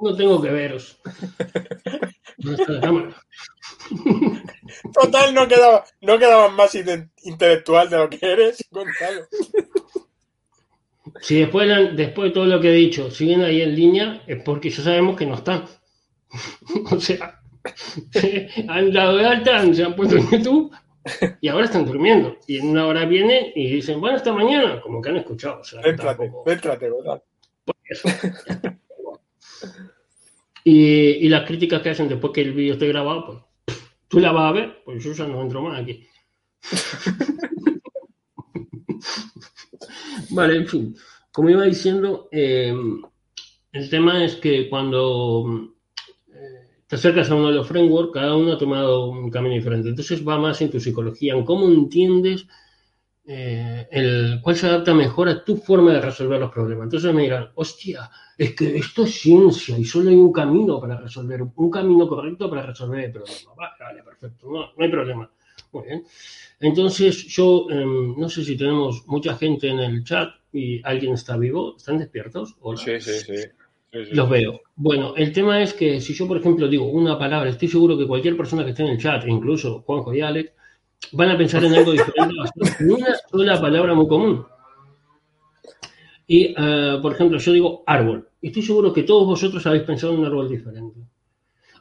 No, 0.00 0.16
tengo 0.16 0.40
que 0.42 0.50
veros. 0.50 0.98
Total, 4.92 5.34
no 5.34 5.46
quedaba, 5.46 5.84
no 6.00 6.18
quedaba 6.18 6.48
más 6.48 6.74
intelectual 6.74 7.90
de 7.90 7.98
lo 7.98 8.10
que 8.10 8.18
eres, 8.20 8.64
Gonzalo. 8.70 9.26
Si 11.20 11.40
después, 11.40 11.96
después 11.96 12.30
de 12.30 12.34
todo 12.34 12.46
lo 12.46 12.60
que 12.60 12.70
he 12.70 12.74
dicho 12.74 13.10
siguen 13.10 13.42
ahí 13.42 13.62
en 13.62 13.76
línea, 13.76 14.22
es 14.26 14.42
porque 14.42 14.70
ya 14.70 14.82
sabemos 14.82 15.16
que 15.16 15.26
no 15.26 15.34
están. 15.34 15.66
o 16.90 17.00
sea, 17.00 17.40
han 18.68 18.92
dado 18.92 19.18
de 19.18 19.26
alta, 19.26 19.74
se 19.74 19.84
han 19.84 19.94
puesto 19.94 20.16
en 20.16 20.30
YouTube 20.30 20.72
y 21.40 21.48
ahora 21.48 21.66
están 21.66 21.84
durmiendo. 21.84 22.36
Y 22.46 22.58
en 22.58 22.70
una 22.70 22.86
hora 22.86 23.04
viene 23.04 23.52
y 23.54 23.70
dicen, 23.70 24.00
bueno, 24.00 24.16
hasta 24.16 24.32
mañana, 24.32 24.80
como 24.80 25.00
que 25.00 25.10
han 25.10 25.16
escuchado. 25.16 25.60
O 25.60 25.64
sea, 25.64 25.80
¿verdad? 25.80 26.16
Y, 30.64 31.28
las 31.28 31.46
críticas 31.46 31.82
que 31.82 31.90
hacen 31.90 32.08
después 32.08 32.32
que 32.32 32.42
el 32.42 32.52
vídeo 32.52 32.74
esté 32.74 32.88
grabado, 32.88 33.26
pues 33.26 33.38
tú 34.08 34.20
la 34.20 34.32
vas 34.32 34.50
a 34.50 34.52
ver, 34.52 34.82
pues 34.84 35.02
yo 35.02 35.12
ya 35.12 35.26
no 35.26 35.42
entro 35.42 35.62
más 35.62 35.80
aquí. 35.80 36.06
vale, 40.30 40.56
en 40.56 40.66
fin. 40.66 40.96
Como 41.32 41.50
iba 41.50 41.64
diciendo, 41.64 42.28
eh, 42.30 42.74
el 43.72 43.90
tema 43.90 44.24
es 44.24 44.36
que 44.36 44.68
cuando 44.68 45.72
eh, 46.28 46.68
te 46.86 46.96
acercas 46.96 47.30
a 47.30 47.34
uno 47.34 47.48
de 47.48 47.54
los 47.54 47.66
frameworks, 47.66 48.12
cada 48.12 48.36
uno 48.36 48.52
ha 48.52 48.58
tomado 48.58 49.06
un 49.06 49.30
camino 49.30 49.54
diferente. 49.54 49.88
Entonces 49.88 50.26
va 50.26 50.38
más 50.38 50.60
en 50.60 50.70
tu 50.70 50.78
psicología, 50.78 51.34
en 51.34 51.44
cómo 51.44 51.68
entiendes 51.68 52.46
eh, 53.24 53.86
el 53.90 54.40
cuál 54.42 54.56
se 54.56 54.66
adapta 54.66 54.92
mejor 54.94 55.28
a 55.28 55.44
tu 55.44 55.56
forma 55.56 55.92
de 55.92 56.00
resolver 56.00 56.40
los 56.40 56.50
problemas. 56.50 56.84
Entonces 56.84 57.14
me 57.14 57.22
dirán, 57.22 57.50
hostia, 57.54 58.10
es 58.36 58.54
que 58.54 58.76
esto 58.76 59.04
es 59.04 59.14
ciencia 59.20 59.78
y 59.78 59.84
solo 59.84 60.10
hay 60.10 60.16
un 60.16 60.32
camino 60.32 60.80
para 60.80 60.98
resolver, 60.98 61.42
un 61.42 61.70
camino 61.70 62.08
correcto 62.08 62.50
para 62.50 62.66
resolver 62.66 63.04
el 63.04 63.12
problema. 63.12 63.54
Vale, 63.56 64.02
perfecto, 64.02 64.50
no, 64.50 64.72
hay 64.76 64.90
problema. 64.90 65.30
Muy 65.72 65.84
bien. 65.86 66.04
Entonces 66.60 67.26
yo 67.28 67.66
em, 67.70 68.18
no 68.18 68.28
sé 68.28 68.44
si 68.44 68.56
tenemos 68.56 69.06
mucha 69.06 69.36
gente 69.36 69.68
en 69.68 69.78
el 69.78 70.04
chat 70.04 70.30
y 70.52 70.80
alguien 70.84 71.14
está 71.14 71.36
vivo, 71.36 71.76
¿están 71.76 71.98
despiertos? 71.98 72.56
Sí, 72.76 73.00
sí, 73.00 73.12
sí. 73.20 73.34
Los 73.92 74.28
veo. 74.30 74.60
Bueno, 74.74 75.14
el 75.16 75.32
tema 75.32 75.62
es 75.62 75.74
que 75.74 76.00
si 76.00 76.14
yo, 76.14 76.26
por 76.26 76.38
ejemplo, 76.38 76.66
digo 76.66 76.86
una 76.86 77.18
palabra, 77.18 77.50
estoy 77.50 77.68
seguro 77.68 77.96
que 77.96 78.06
cualquier 78.06 78.36
persona 78.36 78.64
que 78.64 78.70
esté 78.70 78.82
en 78.84 78.88
el 78.88 78.98
chat, 78.98 79.26
incluso 79.26 79.82
Juanjo 79.82 80.14
y 80.14 80.22
Alex, 80.22 80.52
van 81.10 81.30
a 81.30 81.38
pensar 81.38 81.64
en 81.64 81.74
algo 81.74 81.92
diferente 81.92 82.34
en 82.78 82.92
una 82.92 83.14
sola 83.30 83.60
palabra 83.60 83.94
muy 83.94 84.06
común. 84.06 84.46
Y, 86.26 86.54
eh, 86.56 86.98
por 87.02 87.12
ejemplo, 87.12 87.38
yo 87.38 87.52
digo 87.52 87.82
árbol. 87.86 88.28
Estoy 88.40 88.62
seguro 88.62 88.92
que 88.92 89.02
todos 89.02 89.26
vosotros 89.26 89.66
habéis 89.66 89.82
pensado 89.82 90.14
en 90.14 90.20
un 90.20 90.26
árbol 90.26 90.48
diferente. 90.48 91.00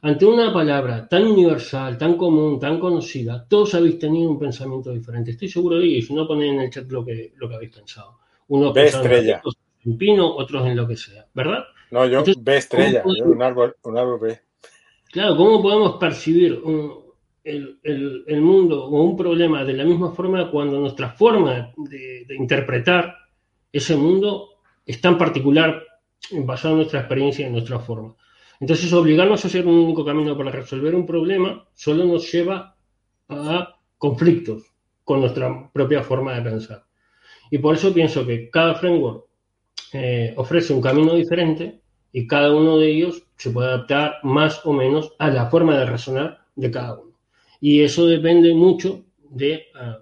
Ante 0.04 0.26
una 0.26 0.52
palabra 0.52 1.08
tan 1.08 1.24
universal, 1.28 1.98
tan 1.98 2.18
común, 2.18 2.60
tan 2.60 2.80
conocida, 2.80 3.46
todos 3.48 3.76
habéis 3.76 4.00
tenido 4.00 4.32
un 4.32 4.40
pensamiento 4.40 4.92
diferente. 4.92 5.32
Estoy 5.32 5.48
seguro 5.48 5.78
de 5.78 5.86
ello. 5.86 6.08
Si 6.08 6.14
no, 6.14 6.28
ponéis 6.28 6.54
en 6.54 6.62
el 6.62 6.70
chat 6.72 6.92
lo 6.92 7.06
que, 7.06 7.34
lo 7.38 7.48
que 7.48 7.56
habéis 7.56 7.76
pensado. 7.76 8.18
Uno 8.48 8.76
estrella. 8.76 9.42
en 9.86 9.98
pino, 9.98 10.36
otros 10.36 10.66
en 10.66 10.76
lo 10.76 10.88
que 10.88 10.98
sea. 10.98 11.26
¿Verdad? 11.34 11.64
No, 11.92 12.06
yo 12.08 12.24
ve 12.40 12.58
estrella. 12.58 13.04
un, 13.06 13.42
árbol, 13.44 13.76
un 13.84 13.98
árbol. 13.98 14.40
Claro, 15.12 15.38
¿cómo 15.38 15.62
podemos 15.62 15.98
percibir 15.98 16.60
un, 16.64 17.01
el, 17.44 18.42
mundo 18.42 18.86
o 18.86 19.04
un 19.04 19.18
problema 19.18 19.64
de 19.64 19.74
la 19.74 19.84
misma 19.84 20.12
forma 20.12 20.50
cuando 20.52 20.80
nuestra 20.80 21.10
forma 21.10 21.74
de, 21.78 22.26
interpretar 22.38 23.16
ese 23.72 23.96
mundo 23.96 24.50
es 24.86 25.00
tan 25.02 25.18
particular 25.18 25.84
basado 26.32 26.74
en 26.74 26.78
nuestra 26.80 27.00
experiencia 27.00 27.44
y 27.44 27.48
en 27.48 27.54
nuestra 27.54 27.80
forma. 27.80 28.16
Entonces, 28.60 28.94
obligarnos 28.94 29.44
a 29.44 29.48
hacer 29.48 29.66
un 29.66 29.76
único 29.76 30.06
camino 30.06 30.38
para 30.38 30.52
resolver 30.52 30.94
un 30.94 31.06
problema 31.06 31.68
solo 31.74 32.06
nos 32.06 32.32
lleva 32.32 32.76
a 33.28 33.80
conflictos 33.98 34.64
con 35.04 35.22
nuestra 35.22 35.72
propia 35.72 36.04
forma 36.04 36.36
de 36.36 36.42
pensar. 36.44 36.84
Y 37.50 37.58
por 37.58 37.76
eso 37.76 37.94
pienso 37.94 38.26
que 38.26 38.50
cada 38.50 38.76
framework 38.76 39.26
eh, 39.94 40.34
ofrece 40.38 40.74
un 40.74 40.82
camino 40.82 41.16
diferente 41.16 41.82
y 42.14 42.28
cada 42.28 42.54
uno 42.54 42.78
de 42.78 42.90
ellos 42.90 43.24
se 43.36 43.50
puede 43.50 43.70
adaptar 43.70 44.16
más 44.24 44.66
o 44.66 44.74
menos 44.74 45.14
a 45.18 45.30
la 45.30 45.50
forma 45.50 45.78
de 45.78 45.86
razonar 45.86 46.46
de 46.56 46.72
cada 46.72 47.00
uno. 47.00 47.11
Y 47.62 47.82
eso 47.82 48.08
depende 48.08 48.54
mucho 48.54 49.06
de 49.30 49.68
ah, 49.76 50.00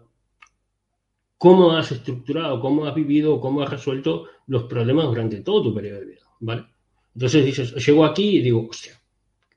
cómo 1.38 1.72
has 1.72 1.92
estructurado, 1.92 2.60
cómo 2.60 2.86
has 2.86 2.96
vivido, 2.96 3.39
cómo 3.39 3.62
has 3.62 3.70
resuelto 3.70 4.25
los 4.48 4.63
problemas 4.63 5.06
durante 5.06 5.42
todo 5.42 5.63
tu 5.63 5.75
periodo 5.75 6.00
de 6.00 6.06
vida, 6.06 6.22
¿vale? 6.39 6.66
Entonces 7.13 7.46
dices, 7.46 7.86
llego 7.86 8.06
aquí 8.06 8.38
y 8.38 8.42
digo, 8.42 8.68
hostia, 8.70 8.94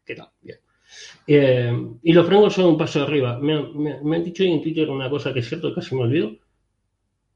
¿qué 0.05 0.15
tal? 0.17 0.29
Bien. 0.41 0.59
Eh, 1.27 1.73
y 2.03 2.13
los 2.13 2.27
frameworks 2.27 2.57
son 2.57 2.67
un 2.67 2.77
paso 2.77 3.03
arriba. 3.03 3.39
Me, 3.39 3.55
han 3.55 4.25
dicho 4.25 4.43
en 4.43 4.61
Twitter 4.61 4.91
una 4.91 5.09
cosa 5.09 5.33
que 5.33 5.41
es 5.41 5.49
cierto, 5.49 5.75
casi 5.75 5.95
me 5.95 6.03
olvido. 6.03 6.33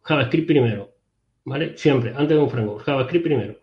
JavaScript 0.03 0.47
primero, 0.47 0.93
¿vale? 1.45 1.77
Siempre, 1.77 2.11
antes 2.11 2.37
de 2.37 2.39
un 2.39 2.51
framework, 2.51 2.85
JavaScript 2.85 3.25
primero. 3.25 3.59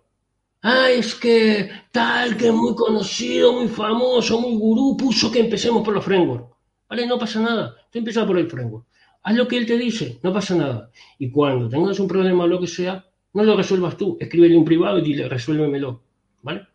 Ah, 0.62 0.90
es 0.90 1.16
que 1.16 1.70
tal, 1.92 2.38
que 2.38 2.48
es 2.48 2.54
muy 2.54 2.74
conocido, 2.76 3.54
muy 3.54 3.68
famoso, 3.68 4.40
muy 4.40 4.56
gurú, 4.56 4.96
puso 4.98 5.30
que 5.32 5.42
empecemos 5.42 5.84
por 5.84 5.94
los 5.94 6.06
frameworks. 6.06 6.53
Vale, 6.94 7.08
no 7.08 7.18
pasa 7.18 7.40
nada. 7.40 7.76
Tú 7.90 7.98
empieza 7.98 8.24
por 8.24 8.38
el 8.38 8.48
framework. 8.48 8.86
Haz 9.24 9.36
lo 9.36 9.48
que 9.48 9.58
él 9.58 9.66
te 9.66 9.80
dice, 9.80 10.20
no 10.22 10.32
pasa 10.32 10.54
nada. 10.54 10.92
Y 11.18 11.32
cuando 11.32 11.68
tengas 11.68 12.00
un 12.00 12.08
problema 12.08 12.44
o 12.44 12.48
lo 12.48 12.60
que 12.60 12.68
sea, 12.68 13.04
no 13.34 13.44
lo 13.44 13.58
resuelvas 13.58 13.98
tú. 13.98 14.16
Escríbele 14.20 14.56
un 14.56 14.64
privado 14.64 15.00
y 15.00 15.02
dile, 15.02 15.28
resuélvemelo. 15.28 16.04
¿Vale? 16.44 16.68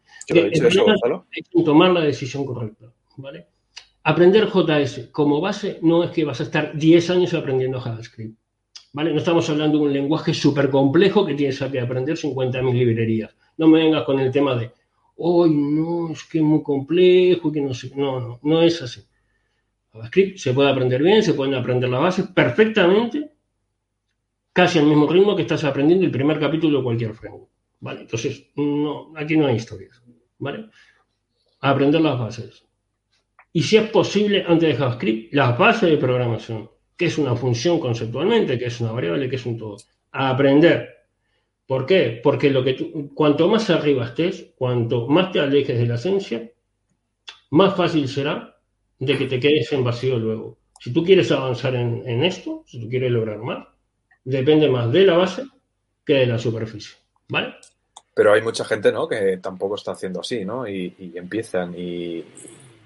tomar 1.64 1.92
la 1.92 2.00
decisión 2.00 2.44
correcta. 2.44 2.92
¿Vale? 3.16 3.46
Aprender 4.02 4.48
JS 4.48 5.10
como 5.12 5.40
base 5.40 5.78
no 5.82 6.02
es 6.02 6.10
que 6.10 6.24
vas 6.24 6.40
a 6.40 6.42
estar 6.42 6.76
10 6.76 7.10
años 7.10 7.32
aprendiendo 7.34 7.80
JavaScript. 7.80 8.36
¿Vale? 8.94 9.12
No 9.12 9.18
estamos 9.18 9.48
hablando 9.48 9.78
de 9.78 9.84
un 9.84 9.92
lenguaje 9.92 10.34
súper 10.34 10.68
complejo 10.68 11.24
que 11.24 11.34
tienes 11.34 11.60
que 11.60 11.78
aprender 11.78 12.16
50.000 12.16 12.72
librerías. 12.72 13.32
No 13.56 13.68
me 13.68 13.84
vengas 13.84 14.02
con 14.02 14.18
el 14.18 14.32
tema 14.32 14.56
de, 14.56 14.72
hoy 15.14 15.54
no, 15.54 16.10
es 16.10 16.24
que 16.24 16.38
es 16.38 16.44
muy 16.44 16.64
complejo, 16.64 17.52
que 17.52 17.60
no 17.60 17.72
sé. 17.72 17.92
No, 17.94 18.18
no, 18.18 18.40
no 18.42 18.62
es 18.62 18.82
así. 18.82 19.02
JavaScript 19.98 20.38
se 20.38 20.52
puede 20.52 20.70
aprender 20.70 21.02
bien, 21.02 21.22
se 21.22 21.34
pueden 21.34 21.54
aprender 21.54 21.90
las 21.90 22.00
bases 22.00 22.26
perfectamente, 22.28 23.32
casi 24.52 24.78
al 24.78 24.86
mismo 24.86 25.06
ritmo 25.06 25.36
que 25.36 25.42
estás 25.42 25.64
aprendiendo 25.64 26.04
el 26.04 26.10
primer 26.10 26.38
capítulo 26.38 26.78
de 26.78 26.84
cualquier 26.84 27.14
framework. 27.14 27.50
¿Vale? 27.80 28.00
Entonces, 28.02 28.50
no, 28.56 29.12
aquí 29.16 29.36
no 29.36 29.46
hay 29.46 29.56
historias. 29.56 30.02
¿Vale? 30.38 30.70
Aprender 31.60 32.00
las 32.00 32.18
bases. 32.18 32.64
Y 33.52 33.62
si 33.62 33.76
es 33.76 33.88
posible, 33.90 34.44
antes 34.46 34.68
de 34.68 34.76
JavaScript, 34.76 35.34
las 35.34 35.56
bases 35.56 35.90
de 35.90 35.96
programación. 35.96 36.70
que 36.96 37.06
es 37.06 37.18
una 37.18 37.36
función 37.36 37.78
conceptualmente? 37.78 38.58
que 38.58 38.66
es 38.66 38.80
una 38.80 38.92
variable? 38.92 39.28
que 39.28 39.36
es 39.36 39.46
un 39.46 39.56
todo? 39.56 39.76
A 40.12 40.30
aprender. 40.30 40.88
¿Por 41.66 41.86
qué? 41.86 42.20
Porque 42.22 42.50
lo 42.50 42.64
que 42.64 43.10
cuanto 43.14 43.46
más 43.48 43.70
arriba 43.70 44.06
estés, 44.06 44.54
cuanto 44.56 45.06
más 45.06 45.30
te 45.30 45.38
alejes 45.38 45.78
de 45.78 45.86
la 45.86 45.94
esencia, 45.94 46.50
más 47.50 47.76
fácil 47.76 48.08
será 48.08 48.57
de 48.98 49.16
que 49.16 49.26
te 49.26 49.40
quedes 49.40 49.72
en 49.72 49.84
vacío 49.84 50.18
luego. 50.18 50.58
Si 50.80 50.92
tú 50.92 51.04
quieres 51.04 51.30
avanzar 51.32 51.74
en, 51.74 52.24
esto, 52.24 52.64
si 52.66 52.80
tú 52.80 52.88
quieres 52.88 53.10
lograr 53.10 53.38
más, 53.38 53.66
depende 54.24 54.68
más 54.68 54.92
de 54.92 55.04
la 55.04 55.16
base 55.16 55.44
que 56.04 56.14
de 56.14 56.26
la 56.26 56.38
superficie, 56.38 56.96
¿vale? 57.28 57.54
Pero 58.14 58.32
hay 58.32 58.42
mucha 58.42 58.64
gente, 58.64 58.92
¿no? 58.92 59.08
Que 59.08 59.38
tampoco 59.38 59.74
está 59.74 59.92
haciendo 59.92 60.20
así, 60.20 60.44
¿no? 60.44 60.68
Y, 60.68 61.12
empiezan 61.14 61.74
y, 61.76 62.24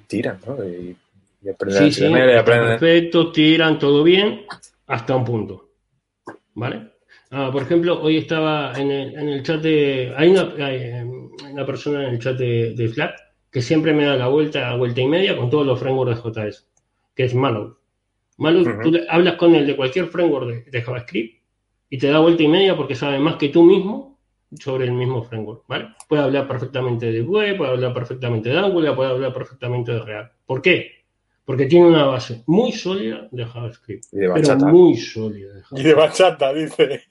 tiran, 0.07 0.38
¿no? 0.47 0.62
Y 0.64 0.97
Y 1.45 1.49
aprenden 1.49 1.85
Sí, 1.85 1.92
sí, 1.92 2.04
y 2.04 2.14
aprenden- 2.14 2.78
perfecto, 2.78 3.33
tiran 3.33 3.78
todo 3.78 4.02
bien 4.02 4.47
hasta 4.87 5.16
un 5.16 5.25
punto. 5.25 5.71
¿Vale? 6.54 6.92
Ah, 7.31 7.50
por 7.50 7.62
ejemplo, 7.62 8.00
hoy 8.02 8.19
estaba 8.19 8.73
en 8.78 8.90
el, 8.90 9.14
en 9.19 9.28
el 9.28 9.42
chat 9.42 9.61
de. 9.62 10.12
Hay 10.16 10.28
una, 10.28 10.52
hay, 10.66 11.02
una 11.50 11.64
persona 11.64 12.07
en 12.07 12.14
el 12.14 12.19
chat 12.19 12.37
de, 12.37 12.75
de 12.75 12.88
Slack 12.88 13.14
que 13.52 13.62
siempre 13.62 13.92
me 13.92 14.04
da 14.06 14.16
la 14.16 14.26
vuelta, 14.28 14.75
vuelta 14.76 15.00
y 15.00 15.06
media 15.06 15.37
con 15.37 15.50
todos 15.50 15.64
los 15.66 15.78
frameworks 15.78 16.23
de 16.25 16.30
JS, 16.50 16.66
que 17.14 17.25
es 17.25 17.35
Mallow. 17.35 17.76
Mallow, 18.38 18.62
Ujú. 18.62 18.82
tú 18.82 18.90
le- 18.92 19.06
hablas 19.09 19.35
con 19.37 19.54
él 19.54 19.66
de 19.66 19.76
cualquier 19.76 20.06
framework 20.06 20.47
de, 20.49 20.62
de 20.71 20.82
JavaScript 20.82 21.42
y 21.90 21.99
te 21.99 22.09
da 22.09 22.18
vuelta 22.18 22.42
y 22.42 22.49
media 22.49 22.75
porque 22.76 22.94
sabe 22.94 23.18
más 23.18 23.37
que 23.37 23.50
tú 23.50 23.62
mismo 23.62 24.18
sobre 24.59 24.87
el 24.87 24.92
mismo 24.92 25.23
framework, 25.23 25.64
¿vale? 25.68 25.88
Puede 26.09 26.23
hablar 26.23 26.49
perfectamente 26.49 27.12
de 27.12 27.23
web, 27.23 27.56
puede 27.59 27.71
hablar 27.73 27.92
perfectamente 27.94 28.49
de 28.49 28.59
Angular, 28.59 28.97
puede 28.97 29.11
hablar 29.11 29.32
perfectamente 29.35 29.92
de 29.92 30.00
React. 30.00 30.35
¿Por 30.47 30.61
qué? 30.62 30.90
Porque 31.44 31.66
tiene 31.66 31.87
una 31.87 32.04
base 32.06 32.42
muy 32.47 32.73
sólida 32.73 33.28
de 33.30 33.44
JavaScript. 33.44 34.04
Y 34.12 34.16
de 34.16 34.21
Pero 34.23 34.32
bachata. 34.35 34.66
muy 34.66 34.97
sólida 34.97 35.52
de 35.54 35.61
Y 35.61 35.62
JavaScript. 35.62 35.87
de 35.87 35.94
bachata, 35.94 36.52
dice. 36.54 37.02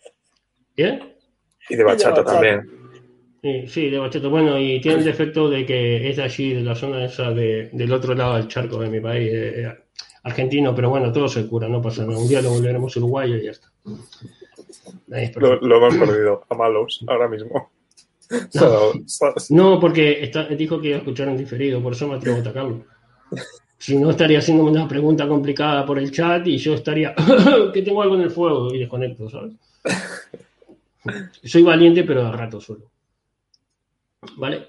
¿Eh? 0.78 1.00
Y 1.70 1.76
de 1.76 1.84
bachata 1.84 2.22
bachata. 2.22 2.34
también. 2.34 2.81
Sí, 3.42 3.68
sí, 3.68 3.90
de 3.90 3.98
bachata. 3.98 4.28
Bueno, 4.28 4.60
y 4.60 4.80
tiene 4.82 5.00
el 5.00 5.04
defecto 5.06 5.50
de 5.50 5.66
que 5.66 6.10
es 6.10 6.18
de 6.18 6.24
allí, 6.24 6.54
de 6.54 6.62
la 6.62 6.76
zona 6.76 7.04
esa 7.06 7.32
de, 7.32 7.70
del 7.74 7.92
otro 7.92 8.14
lado 8.14 8.36
del 8.36 8.48
charco 8.48 8.78
de 8.80 8.90
mi 8.90 9.00
país, 9.00 9.32
eh, 9.34 9.64
eh, 9.64 9.74
argentino, 10.24 10.76
pero 10.76 10.90
bueno, 10.92 11.12
todo 11.12 11.28
se 11.28 11.48
cura, 11.48 11.68
no 11.68 11.82
pasa 11.82 12.06
nada. 12.06 12.20
Un 12.20 12.28
día 12.28 12.42
lo 12.42 12.52
volveremos 12.52 12.96
uruguayo 12.98 13.36
y 13.38 13.46
ya 13.46 13.52
está. 13.52 13.68
Lo, 15.38 15.60
lo 15.60 15.78
hemos 15.78 15.96
perdido 15.98 16.44
a 16.50 16.56
malos 16.56 17.04
ahora 17.08 17.28
mismo. 17.28 17.70
No, 19.50 19.78
porque 19.78 20.24
está- 20.24 20.46
dijo 20.48 20.80
que 20.80 20.88
iba 20.88 20.96
a 20.96 21.00
escuchar 21.00 21.28
en 21.28 21.36
diferido, 21.36 21.84
por 21.84 21.92
eso 21.92 22.08
me 22.08 22.16
atrevo 22.16 22.38
a 22.38 22.40
atacarlo. 22.40 22.86
Si 23.78 23.98
no, 23.98 24.10
estaría 24.12 24.40
haciéndome 24.40 24.70
una 24.72 24.88
pregunta 24.88 25.28
complicada 25.28 25.86
por 25.86 26.00
el 26.00 26.12
chat 26.12 26.48
y 26.48 26.58
yo 26.58 26.76
estaría 26.76 27.14
que 27.74 27.82
tengo 27.82 28.02
algo 28.02 28.16
en 28.16 28.22
el 28.22 28.32
fuego 28.32 28.74
y 28.74 28.80
desconecto, 28.80 29.30
¿sabes? 29.30 29.52
Soy 31.44 31.64
valiente, 31.64 32.04
pero 32.06 32.26
a 32.26 32.32
rato 32.32 32.62
solo. 32.62 32.86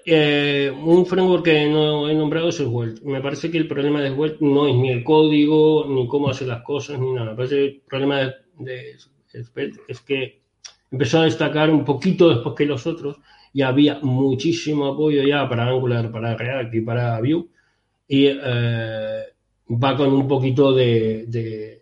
Eh, 0.05 0.71
un 0.83 1.05
framework 1.05 1.45
que 1.45 1.69
no 1.69 2.09
he 2.09 2.15
nombrado 2.15 2.49
es 2.49 2.55
Svelte. 2.55 3.01
Me 3.05 3.21
parece 3.21 3.51
que 3.51 3.59
el 3.59 3.67
problema 3.67 4.01
de 4.01 4.09
Svelte 4.09 4.43
no 4.43 4.67
es 4.67 4.73
ni 4.73 4.89
el 4.89 5.03
código, 5.03 5.85
ni 5.87 6.07
cómo 6.07 6.29
hace 6.29 6.47
las 6.47 6.63
cosas, 6.63 6.99
ni 6.99 7.11
nada. 7.11 7.31
Me 7.31 7.35
parece 7.35 7.55
que 7.55 7.65
el 7.65 7.81
problema 7.81 8.17
de, 8.19 8.33
de 8.57 8.97
es 9.87 10.01
que 10.01 10.41
empezó 10.91 11.19
a 11.19 11.25
destacar 11.25 11.69
un 11.69 11.85
poquito 11.85 12.29
después 12.29 12.55
que 12.55 12.65
los 12.65 12.87
otros 12.87 13.17
y 13.53 13.61
había 13.61 13.99
muchísimo 14.01 14.87
apoyo 14.87 15.21
ya 15.21 15.47
para 15.47 15.67
Angular, 15.67 16.11
para 16.11 16.35
React 16.35 16.73
y 16.73 16.81
para 16.81 17.19
Vue. 17.19 17.45
Y 18.07 18.25
eh, 18.25 19.23
va 19.69 19.95
con 19.95 20.13
un 20.13 20.27
poquito 20.27 20.73
de, 20.73 21.79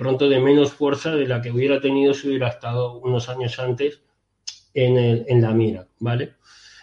pronto 0.00 0.28
de 0.28 0.40
menos 0.40 0.72
fuerza 0.72 1.14
de 1.14 1.28
la 1.28 1.40
que 1.40 1.52
hubiera 1.52 1.80
tenido 1.80 2.12
si 2.12 2.26
hubiera 2.26 2.48
estado 2.48 2.98
unos 2.98 3.28
años 3.28 3.56
antes 3.60 4.02
en, 4.74 5.24
en 5.28 5.40
la 5.40 5.52
mira, 5.52 5.86
¿vale? 6.00 6.37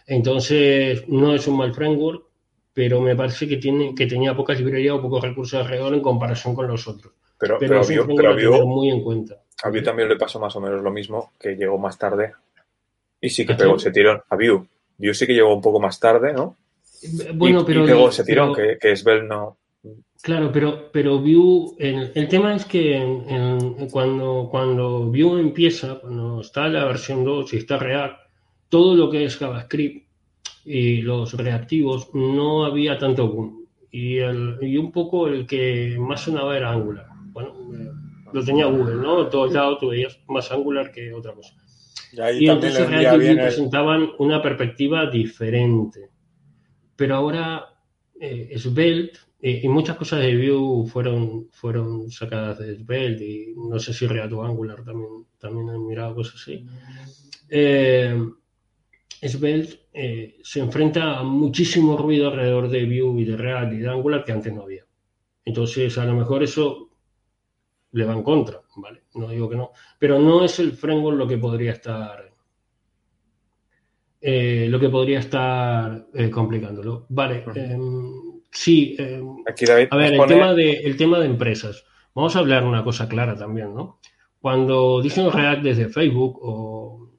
Entonces, 0.07 1.07
no 1.07 1.33
es 1.33 1.47
un 1.47 1.57
mal 1.57 1.73
framework, 1.73 2.23
pero 2.73 3.01
me 3.01 3.15
parece 3.15 3.47
que, 3.47 3.57
tiene, 3.57 3.95
que 3.95 4.05
tenía 4.05 4.35
poca 4.35 4.53
librería 4.53 4.93
o 4.95 5.01
pocos 5.01 5.23
recursos 5.23 5.59
alrededor 5.59 5.93
en 5.93 6.01
comparación 6.01 6.53
con 6.53 6.67
los 6.67 6.87
otros. 6.87 7.13
Pero, 7.37 7.57
Pero, 7.59 7.69
pero, 7.73 7.81
es 7.81 7.89
un 7.89 7.95
Vue- 7.95 8.05
framework 8.05 8.17
pero 8.17 8.31
a 8.31 8.35
tener 8.57 8.65
muy 8.65 8.89
en 8.89 9.03
cuenta. 9.03 9.35
a 9.63 9.69
Vue 9.69 9.81
también 9.81 10.09
le 10.09 10.15
pasó 10.17 10.39
más 10.39 10.55
o 10.55 10.61
menos 10.61 10.81
lo 10.81 10.91
mismo, 10.91 11.31
que 11.39 11.55
llegó 11.55 11.77
más 11.77 11.97
tarde. 11.97 12.33
Y 13.21 13.29
sí 13.29 13.45
que 13.45 13.53
¿Ah, 13.53 13.57
pegó 13.57 13.75
ese 13.77 13.91
tirón. 13.91 14.21
A 14.29 14.35
Vue. 14.35 14.63
Vue 14.97 15.13
sí 15.13 15.25
que 15.25 15.33
llegó 15.33 15.53
un 15.53 15.61
poco 15.61 15.79
más 15.79 15.99
tarde, 15.99 16.33
¿no? 16.33 16.55
Bueno, 17.35 17.61
y, 17.61 17.63
pero, 17.65 17.83
y 17.83 17.87
pegó 17.87 18.09
ese 18.09 18.23
tirón, 18.23 18.53
que, 18.53 18.77
que 18.79 18.95
Svelte 18.95 19.25
no. 19.27 19.57
Claro, 20.21 20.49
pero, 20.51 20.89
pero 20.91 21.19
Vue, 21.19 21.75
el, 21.79 22.11
el 22.15 22.27
tema 22.27 22.55
es 22.55 22.65
que 22.65 22.95
en- 22.95 23.29
en- 23.29 23.89
cuando, 23.89 24.47
cuando 24.49 25.01
Vue 25.05 25.39
empieza, 25.39 25.99
cuando 25.99 26.41
está 26.41 26.67
la 26.67 26.85
versión 26.85 27.23
2 27.23 27.53
y 27.53 27.57
está 27.57 27.77
React, 27.77 28.19
todo 28.75 28.93
lo 28.93 29.09
que 29.09 29.23
es 29.23 29.37
JavaScript 29.37 30.05
y 30.65 31.01
los 31.01 31.31
reactivos 31.31 32.13
no 32.13 32.65
había 32.65 32.97
tanto 32.97 33.29
boom. 33.29 33.65
Y, 33.89 34.17
el, 34.17 34.57
y 34.61 34.75
un 34.75 34.91
poco 34.91 35.29
el 35.29 35.47
que 35.47 35.95
más 35.97 36.23
sonaba 36.23 36.57
era 36.57 36.73
Angular. 36.73 37.07
Bueno, 37.27 37.53
eh, 37.73 37.89
lo 38.33 38.43
tenía 38.43 38.65
Google, 38.65 38.95
¿no? 38.95 39.23
En 39.23 39.29
todos 39.29 39.53
lados 39.53 39.79
tú 39.79 39.87
veías 39.91 40.19
más 40.27 40.51
Angular 40.51 40.91
que 40.91 41.13
otra 41.13 41.31
cosa. 41.31 41.55
Y 42.11 42.19
ahí 42.19 42.43
Y 42.43 42.49
entonces 42.49 42.85
el... 42.91 43.37
presentaban 43.37 44.09
una 44.19 44.41
perspectiva 44.41 45.09
diferente. 45.09 46.09
Pero 46.97 47.15
ahora 47.15 47.77
eh, 48.19 48.53
Svelte 48.57 49.19
eh, 49.41 49.61
y 49.63 49.69
muchas 49.69 49.95
cosas 49.95 50.19
de 50.19 50.35
Vue 50.35 50.85
fueron, 50.85 51.47
fueron 51.53 52.11
sacadas 52.11 52.59
de 52.59 52.75
Svelte 52.75 53.25
y 53.25 53.53
no 53.55 53.79
sé 53.79 53.93
si 53.93 54.05
React 54.05 54.33
o 54.33 54.43
Angular 54.43 54.83
también, 54.83 55.27
también 55.39 55.69
han 55.69 55.87
mirado 55.87 56.13
cosas 56.13 56.41
así. 56.41 56.65
Eh, 57.47 58.19
Svelte 59.29 59.87
eh, 59.93 60.37
se 60.43 60.59
enfrenta 60.59 61.19
a 61.19 61.23
muchísimo 61.23 61.97
ruido 61.97 62.27
alrededor 62.29 62.69
de 62.69 62.85
Vue 62.85 63.21
y 63.21 63.25
de 63.25 63.37
React 63.37 63.73
y 63.73 63.77
de 63.77 63.89
Angular 63.89 64.23
que 64.23 64.31
antes 64.31 64.53
no 64.53 64.63
había. 64.63 64.83
Entonces, 65.45 65.97
a 65.97 66.05
lo 66.05 66.13
mejor 66.15 66.43
eso 66.43 66.89
le 67.91 68.03
va 68.05 68.13
en 68.13 68.23
contra, 68.23 68.61
¿vale? 68.77 69.03
No 69.15 69.29
digo 69.29 69.49
que 69.49 69.55
no. 69.55 69.71
Pero 69.99 70.19
no 70.19 70.43
es 70.43 70.59
el 70.59 70.73
framework 70.73 71.17
lo 71.17 71.27
que 71.27 71.37
podría 71.37 71.71
estar. 71.71 72.31
eh, 74.21 74.67
lo 74.69 74.79
que 74.79 74.89
podría 74.89 75.19
estar 75.19 76.07
eh, 76.13 76.29
complicándolo. 76.29 77.05
Vale. 77.09 77.43
Em, 77.55 78.41
sí. 78.51 78.95
em, 78.97 79.37
Aquí 79.47 79.65
David 79.65 79.87
a 79.91 79.97
ver, 79.97 80.11
el 80.13 80.17
pone- 80.17 80.33
tema, 80.35 80.53
de, 80.53 80.71
el 80.79 80.97
tema 80.97 81.19
de 81.19 81.27
empresas. 81.27 81.85
Vamos 82.15 82.35
a 82.35 82.39
hablar 82.39 82.63
una 82.63 82.83
cosa 82.83 83.07
clara 83.07 83.35
también, 83.35 83.73
¿no? 83.75 83.99
Cuando 84.39 85.01
dicen 85.01 85.31
React 85.31 85.63
desde 85.63 85.89
Facebook 85.89 86.39
o 86.41 87.09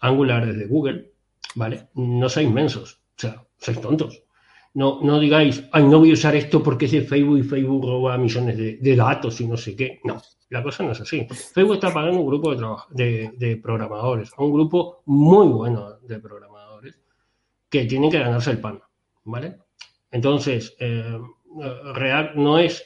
Angular 0.00 0.46
desde 0.46 0.66
Google, 0.66 1.09
¿vale? 1.54 1.88
No 1.94 2.28
seáis 2.28 2.48
inmensos, 2.48 3.00
o 3.16 3.20
sea, 3.20 3.46
sois 3.58 3.80
tontos. 3.80 4.22
No, 4.72 5.00
no 5.02 5.18
digáis, 5.18 5.64
ay, 5.72 5.84
no 5.84 5.98
voy 5.98 6.10
a 6.10 6.14
usar 6.14 6.36
esto 6.36 6.62
porque 6.62 6.84
es 6.84 6.92
de 6.92 7.02
Facebook 7.02 7.38
y 7.38 7.42
Facebook 7.42 7.84
roba 7.84 8.16
millones 8.16 8.56
de, 8.56 8.76
de 8.76 8.96
datos 8.96 9.40
y 9.40 9.46
no 9.48 9.56
sé 9.56 9.74
qué. 9.74 10.00
No, 10.04 10.22
la 10.50 10.62
cosa 10.62 10.84
no 10.84 10.92
es 10.92 11.00
así. 11.00 11.26
Facebook 11.28 11.74
está 11.74 11.92
pagando 11.92 12.20
un 12.20 12.26
grupo 12.26 12.54
de, 12.54 12.64
de, 12.90 13.32
de 13.36 13.56
programadores, 13.56 14.30
un 14.38 14.52
grupo 14.52 15.02
muy 15.06 15.48
bueno 15.48 15.98
de 16.02 16.18
programadores 16.20 17.00
que 17.68 17.84
tienen 17.86 18.10
que 18.10 18.18
ganarse 18.18 18.52
el 18.52 18.60
pan, 18.60 18.80
¿vale? 19.24 19.58
Entonces, 20.10 20.76
eh, 20.78 21.18
React 21.94 22.36
no 22.36 22.58
es 22.58 22.84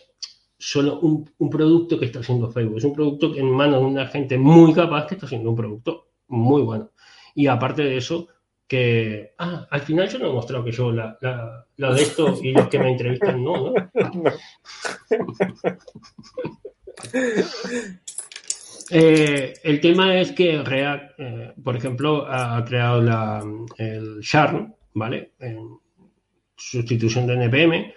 solo 0.58 1.00
un, 1.00 1.30
un 1.38 1.50
producto 1.50 1.98
que 1.98 2.06
está 2.06 2.20
haciendo 2.20 2.50
Facebook, 2.50 2.78
es 2.78 2.84
un 2.84 2.94
producto 2.94 3.34
en 3.34 3.50
manos 3.50 3.80
de 3.80 3.86
una 3.86 4.06
gente 4.06 4.38
muy 4.38 4.72
capaz 4.72 5.06
que 5.06 5.14
está 5.14 5.26
haciendo 5.26 5.50
un 5.50 5.56
producto 5.56 6.08
muy 6.28 6.62
bueno. 6.62 6.90
Y 7.34 7.46
aparte 7.46 7.82
de 7.82 7.96
eso, 7.96 8.28
que, 8.66 9.34
ah, 9.38 9.66
al 9.70 9.80
final 9.82 10.08
yo 10.08 10.18
no 10.18 10.30
he 10.30 10.32
mostrado 10.32 10.64
que 10.64 10.72
yo 10.72 10.90
la, 10.90 11.16
la, 11.20 11.66
la 11.76 11.94
de 11.94 12.02
esto 12.02 12.34
y 12.42 12.52
los 12.52 12.68
que 12.68 12.78
me 12.78 12.90
entrevistan 12.90 13.42
no, 13.42 13.72
¿no? 13.72 13.74
Eh, 18.90 19.54
el 19.62 19.80
tema 19.80 20.20
es 20.20 20.32
que 20.32 20.62
React, 20.62 21.18
eh, 21.18 21.54
por 21.62 21.74
ejemplo, 21.74 22.26
ha 22.28 22.62
creado 22.64 23.00
la, 23.00 23.42
el 23.78 24.20
Yarn, 24.20 24.74
¿vale? 24.92 25.32
En 25.38 25.78
sustitución 26.54 27.26
de 27.26 27.34
NPM, 27.34 27.94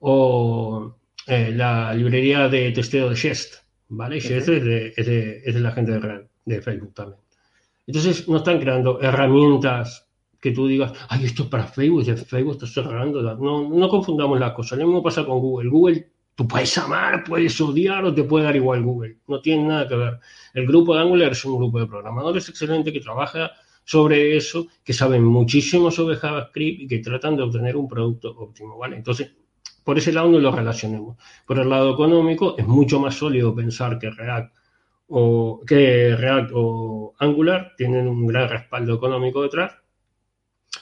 o 0.00 0.94
eh, 1.26 1.52
la 1.52 1.94
librería 1.94 2.48
de 2.48 2.70
testeo 2.72 3.08
de 3.08 3.16
Jest, 3.16 3.64
¿vale? 3.88 4.20
Jest 4.20 4.48
es, 4.48 4.64
de, 4.64 4.92
es, 4.94 5.06
de, 5.06 5.42
es 5.44 5.54
de 5.54 5.60
la 5.60 5.72
gente 5.72 5.92
de, 5.98 6.28
de 6.44 6.62
Facebook 6.62 6.92
también. 6.92 7.20
Entonces, 7.86 8.28
no 8.28 8.36
están 8.36 8.60
creando 8.60 9.00
herramientas 9.00 10.05
que 10.46 10.52
tú 10.52 10.68
digas, 10.68 10.92
ay, 11.08 11.24
esto 11.24 11.42
es 11.42 11.48
para 11.48 11.66
Facebook, 11.66 12.04
y 12.06 12.12
Facebook 12.16 12.52
está 12.52 12.66
cerrando. 12.68 13.20
No, 13.20 13.68
no 13.68 13.88
confundamos 13.88 14.38
las 14.38 14.52
cosas. 14.52 14.78
Lo 14.78 14.86
mismo 14.86 15.02
pasa 15.02 15.24
con 15.24 15.40
Google. 15.40 15.68
Google, 15.68 16.08
tú 16.36 16.46
puedes 16.46 16.78
amar, 16.78 17.24
puedes 17.24 17.60
odiar 17.60 18.04
o 18.04 18.14
te 18.14 18.22
puede 18.22 18.44
dar 18.44 18.54
igual 18.54 18.84
Google. 18.84 19.16
No 19.26 19.40
tiene 19.40 19.64
nada 19.64 19.88
que 19.88 19.96
ver. 19.96 20.20
El 20.54 20.68
grupo 20.68 20.94
de 20.94 21.00
Angular 21.02 21.32
es 21.32 21.44
un 21.44 21.56
grupo 21.58 21.80
de 21.80 21.86
programadores 21.86 22.48
excelente 22.48 22.92
que 22.92 23.00
trabaja 23.00 23.50
sobre 23.82 24.36
eso, 24.36 24.68
que 24.84 24.92
saben 24.92 25.24
muchísimo 25.24 25.90
sobre 25.90 26.16
JavaScript 26.16 26.82
y 26.82 26.86
que 26.86 27.00
tratan 27.00 27.36
de 27.36 27.42
obtener 27.42 27.76
un 27.76 27.88
producto 27.88 28.32
óptimo, 28.38 28.78
¿vale? 28.78 28.96
Entonces, 28.96 29.32
por 29.82 29.98
ese 29.98 30.12
lado 30.12 30.28
no 30.28 30.38
lo 30.38 30.52
relacionemos. 30.52 31.16
Por 31.44 31.58
el 31.58 31.68
lado 31.68 31.92
económico, 31.92 32.54
es 32.56 32.66
mucho 32.68 33.00
más 33.00 33.16
sólido 33.16 33.52
pensar 33.52 33.98
que 33.98 34.10
React 34.10 34.54
o 35.08 35.60
que 35.66 36.14
React 36.14 36.50
o 36.54 37.14
Angular 37.18 37.74
tienen 37.76 38.06
un 38.06 38.28
gran 38.28 38.48
respaldo 38.48 38.94
económico 38.94 39.42
detrás, 39.42 39.72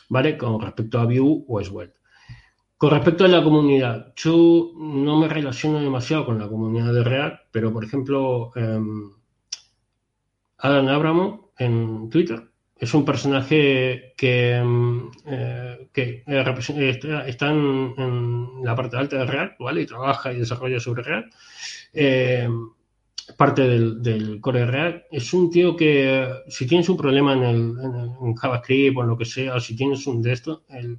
¿vale? 0.09 0.37
Con 0.37 0.61
respecto 0.61 0.99
a 0.99 1.05
Vue 1.05 1.45
o 1.47 1.63
Svelte. 1.63 1.99
Con 2.77 2.91
respecto 2.91 3.25
a 3.25 3.29
la 3.29 3.43
comunidad, 3.43 4.13
yo 4.17 4.73
no 4.77 5.19
me 5.19 5.29
relaciono 5.29 5.81
demasiado 5.81 6.27
con 6.27 6.39
la 6.39 6.49
comunidad 6.49 6.93
de 6.93 7.05
React, 7.05 7.43
pero 7.51 7.73
por 7.73 7.85
ejemplo, 7.85 8.53
eh, 8.57 8.81
Adam 10.59 10.89
Abramo 10.89 11.53
en 11.59 12.11
Twitter 12.11 12.43
es 12.77 12.93
un 12.93 13.05
personaje 13.05 14.13
que 14.17 14.63
eh, 15.27 15.89
que 15.93 16.25
eh, 16.27 17.01
está 17.27 17.51
en, 17.51 18.65
la 18.65 18.75
parte 18.75 18.97
alta 18.97 19.19
de 19.19 19.27
React, 19.27 19.61
¿vale? 19.61 19.83
Y 19.83 19.87
trabaja 19.87 20.33
y 20.33 20.39
desarrolla 20.39 20.81
sobre 20.81 21.03
React. 21.05 21.35
Parte 23.37 23.63
del, 23.63 24.39
core 24.41 24.61
de 24.61 24.67
React. 24.67 25.07
Es 25.11 25.33
un 25.33 25.51
tío 25.51 25.77
que, 25.77 26.27
si 26.49 26.67
tienes 26.67 26.89
un 26.89 26.97
problema 26.97 27.33
en, 27.33 27.43
el, 27.43 28.35
JavaScript 28.37 28.97
o 28.97 29.03
en 29.03 29.09
lo 29.09 29.17
que 29.17 29.25
sea, 29.25 29.55
o 29.55 29.61
si 29.61 29.75
tienes 29.75 30.07
un 30.07 30.21
de 30.23 30.33
esto, 30.33 30.65
el 30.69 30.99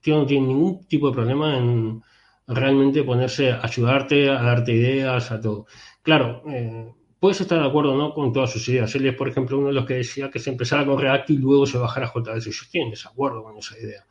tío 0.00 0.18
no 0.18 0.26
tiene 0.26 0.48
ningún 0.48 0.86
tipo 0.86 1.08
de 1.08 1.14
problema 1.14 1.56
en 1.56 2.02
realmente 2.46 3.02
ponerse 3.02 3.52
a 3.52 3.60
ayudarte, 3.62 4.28
a 4.28 4.42
darte 4.42 4.72
ideas, 4.72 5.30
a 5.30 5.40
todo. 5.40 5.66
Claro, 6.02 6.42
eh, 6.48 6.92
puedes 7.18 7.40
estar 7.40 7.60
de 7.60 7.66
acuerdo 7.66 7.96
no 7.96 8.12
con 8.12 8.32
todas 8.32 8.50
sus 8.50 8.68
ideas. 8.68 8.94
Él 8.94 9.06
es, 9.06 9.14
por 9.14 9.28
ejemplo, 9.28 9.58
uno 9.58 9.68
de 9.68 9.74
los 9.74 9.86
que 9.86 9.94
decía 9.94 10.30
que 10.30 10.38
se 10.38 10.50
empezara 10.50 10.84
con 10.84 10.98
React 10.98 11.30
y 11.30 11.38
luego 11.38 11.66
se 11.66 11.78
bajara 11.78 12.06
a 12.06 12.12
JS. 12.12 12.44
Yo 12.44 12.50
estoy 12.50 12.80
en 12.80 12.90
desacuerdo 12.90 13.42
con 13.42 13.56
esa 13.56 13.78
idea. 13.78 14.04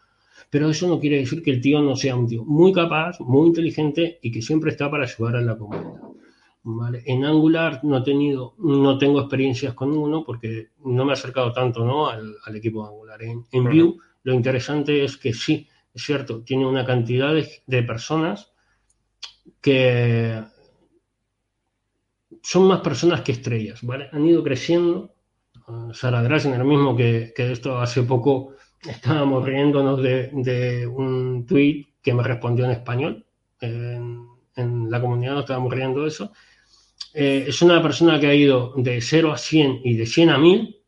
Pero 0.49 0.69
eso 0.69 0.87
no 0.87 0.99
quiere 0.99 1.17
decir 1.17 1.43
que 1.43 1.51
el 1.51 1.61
tío 1.61 1.81
no 1.81 1.95
sea 1.95 2.15
un 2.15 2.27
tío 2.27 2.43
muy 2.43 2.73
capaz, 2.73 3.19
muy 3.19 3.47
inteligente 3.47 4.19
y 4.21 4.31
que 4.31 4.41
siempre 4.41 4.71
está 4.71 4.89
para 4.89 5.03
ayudar 5.03 5.35
a 5.35 5.41
la 5.41 5.57
comunidad. 5.57 6.01
En 6.63 7.25
Angular 7.25 7.79
no, 7.83 7.97
he 7.97 8.03
tenido, 8.03 8.55
no 8.59 8.97
tengo 8.97 9.21
experiencias 9.21 9.73
con 9.73 9.97
uno 9.97 10.23
porque 10.25 10.69
no 10.85 11.05
me 11.05 11.11
he 11.11 11.13
acercado 11.13 11.51
tanto 11.53 11.85
¿no? 11.85 12.07
al, 12.07 12.55
equipo 12.55 12.83
de 12.83 12.89
Angular. 12.89 13.21
En, 13.23 13.45
en 13.51 13.63
Vue 13.63 13.95
lo 14.23 14.33
interesante 14.33 15.03
es 15.03 15.17
que 15.17 15.33
sí, 15.33 15.67
es 15.93 16.03
cierto, 16.03 16.43
tiene 16.43 16.65
una 16.65 16.85
cantidad 16.85 17.33
de 17.33 17.83
personas 17.83 18.51
que 19.61 20.43
son 22.41 22.67
más 22.67 22.81
personas 22.81 23.21
que 23.21 23.33
estrellas, 23.33 23.81
¿vale? 23.83 24.09
Han 24.11 24.25
ido 24.25 24.43
creciendo. 24.43 25.13
Sara 25.93 26.21
el 26.21 26.65
mismo 26.65 26.95
que, 26.95 27.31
que 27.35 27.51
esto 27.51 27.77
hace 27.77 28.01
poco 28.03 28.55
estábamos 28.81 29.45
riéndonos 29.45 30.01
de, 30.01 30.87
un 30.87 31.45
tweet 31.45 31.93
que 32.01 32.13
me 32.13 32.23
respondió 32.23 32.65
en 32.65 32.71
español. 32.71 33.25
En, 33.61 34.27
la 34.89 34.99
comunidad 34.99 35.33
nos 35.33 35.41
estábamos 35.41 35.73
riendo 35.73 36.01
de 36.01 36.09
eso. 36.09 36.33
Eh, 37.13 37.45
es 37.47 37.61
una 37.61 37.81
persona 37.81 38.19
que 38.19 38.27
ha 38.27 38.35
ido 38.35 38.73
de 38.75 39.01
0 39.01 39.31
a 39.31 39.37
100 39.37 39.81
y 39.83 39.95
de 39.95 40.05
100 40.05 40.29
a 40.29 40.37
1000 40.37 40.79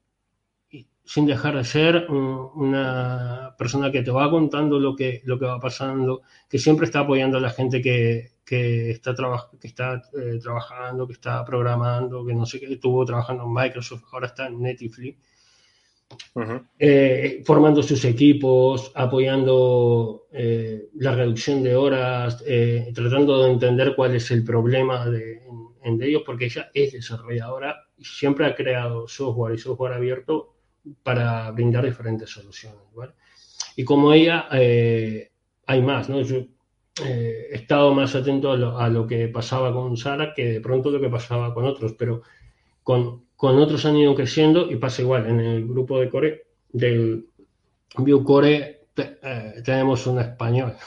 sin 1.12 1.26
dejar 1.26 1.58
de 1.58 1.66
ser 1.66 2.10
una 2.10 3.54
persona 3.58 3.92
que 3.92 4.02
te 4.02 4.12
va 4.12 4.32
contando 4.32 4.80
lo 4.80 4.96
que, 4.96 5.22
lo 5.26 5.38
que 5.38 5.46
va 5.46 5.60
pasando, 5.60 6.22
que 6.48 6.58
siempre 6.58 6.86
está 6.86 7.02
apoyando 7.02 7.38
a 7.38 7.42
la 7.42 7.50
gente 7.50 7.82
que, 7.82 8.36
que 8.46 8.92
está, 8.92 9.14
que 9.60 9.68
está 9.68 10.02
eh, 10.18 10.40
trabajando, 10.42 11.06
que 11.06 11.14
está 11.14 11.44
programando, 11.44 12.26
que 12.26 12.34
no 12.34 12.46
sé 12.46 12.62
qué, 12.62 12.72
estuvo 12.72 13.04
trabajando 13.04 13.44
en 13.44 13.54
Microsoft, 13.54 14.04
ahora 14.14 14.28
está 14.28 14.48
en 14.48 14.62
Netflix, 14.62 15.18
eh, 16.80 17.44
formando 17.46 17.84
sus 17.84 18.06
equipos, 18.06 18.94
apoyando 18.96 20.28
eh, 20.32 20.92
la 20.96 21.14
reducción 21.14 21.62
de 21.62 21.76
horas, 21.76 22.42
tratando 22.94 23.44
de 23.44 23.52
entender 23.52 23.96
cuál 23.98 24.16
es 24.16 24.32
el 24.32 24.46
problema 24.46 25.10
de, 25.10 25.42
ellos, 25.84 26.24
porque 26.26 26.46
ella 26.46 26.70
es 26.74 26.94
desarrolladora 26.94 27.88
y 27.98 28.06
siempre 28.06 28.46
ha 28.46 28.56
creado 28.56 29.08
software 29.08 29.56
y 29.56 29.58
software 29.58 29.94
abierto 29.94 30.56
para 31.04 31.52
brindar 31.52 31.86
diferentes 31.86 32.30
soluciones. 32.30 32.80
Y 33.76 33.84
como 33.84 34.14
ella, 34.14 34.48
hay 34.52 35.82
más, 35.82 36.10
¿no? 36.10 36.20
Eh, 37.00 37.48
he 37.52 37.56
estado 37.56 37.94
más 37.94 38.16
atento 38.16 38.52
a 38.52 38.90
lo, 38.90 39.08
que 39.08 39.30
pasaba 39.30 39.72
con 39.74 39.96
Sara 39.96 40.34
que 40.34 40.46
de 40.46 40.62
pronto 40.62 40.92
lo 40.92 41.00
que 41.00 41.10
pasaba 41.10 41.54
con 41.54 41.66
otros, 41.66 41.94
pero 41.98 42.22
con, 42.84 43.24
otros 43.38 43.86
han 43.86 43.96
ido 43.96 44.14
creciendo 44.14 44.70
y 44.70 44.76
pasa 44.76 45.02
igual. 45.02 45.28
En 45.28 45.40
el 45.40 45.68
grupo 45.68 46.00
de 46.00 46.10
Core, 46.10 46.48
del 46.72 47.28
Vue 47.96 48.24
Core, 48.24 48.88
eh, 48.98 49.62
tenemos 49.64 50.06
un 50.08 50.20
español. 50.20 50.76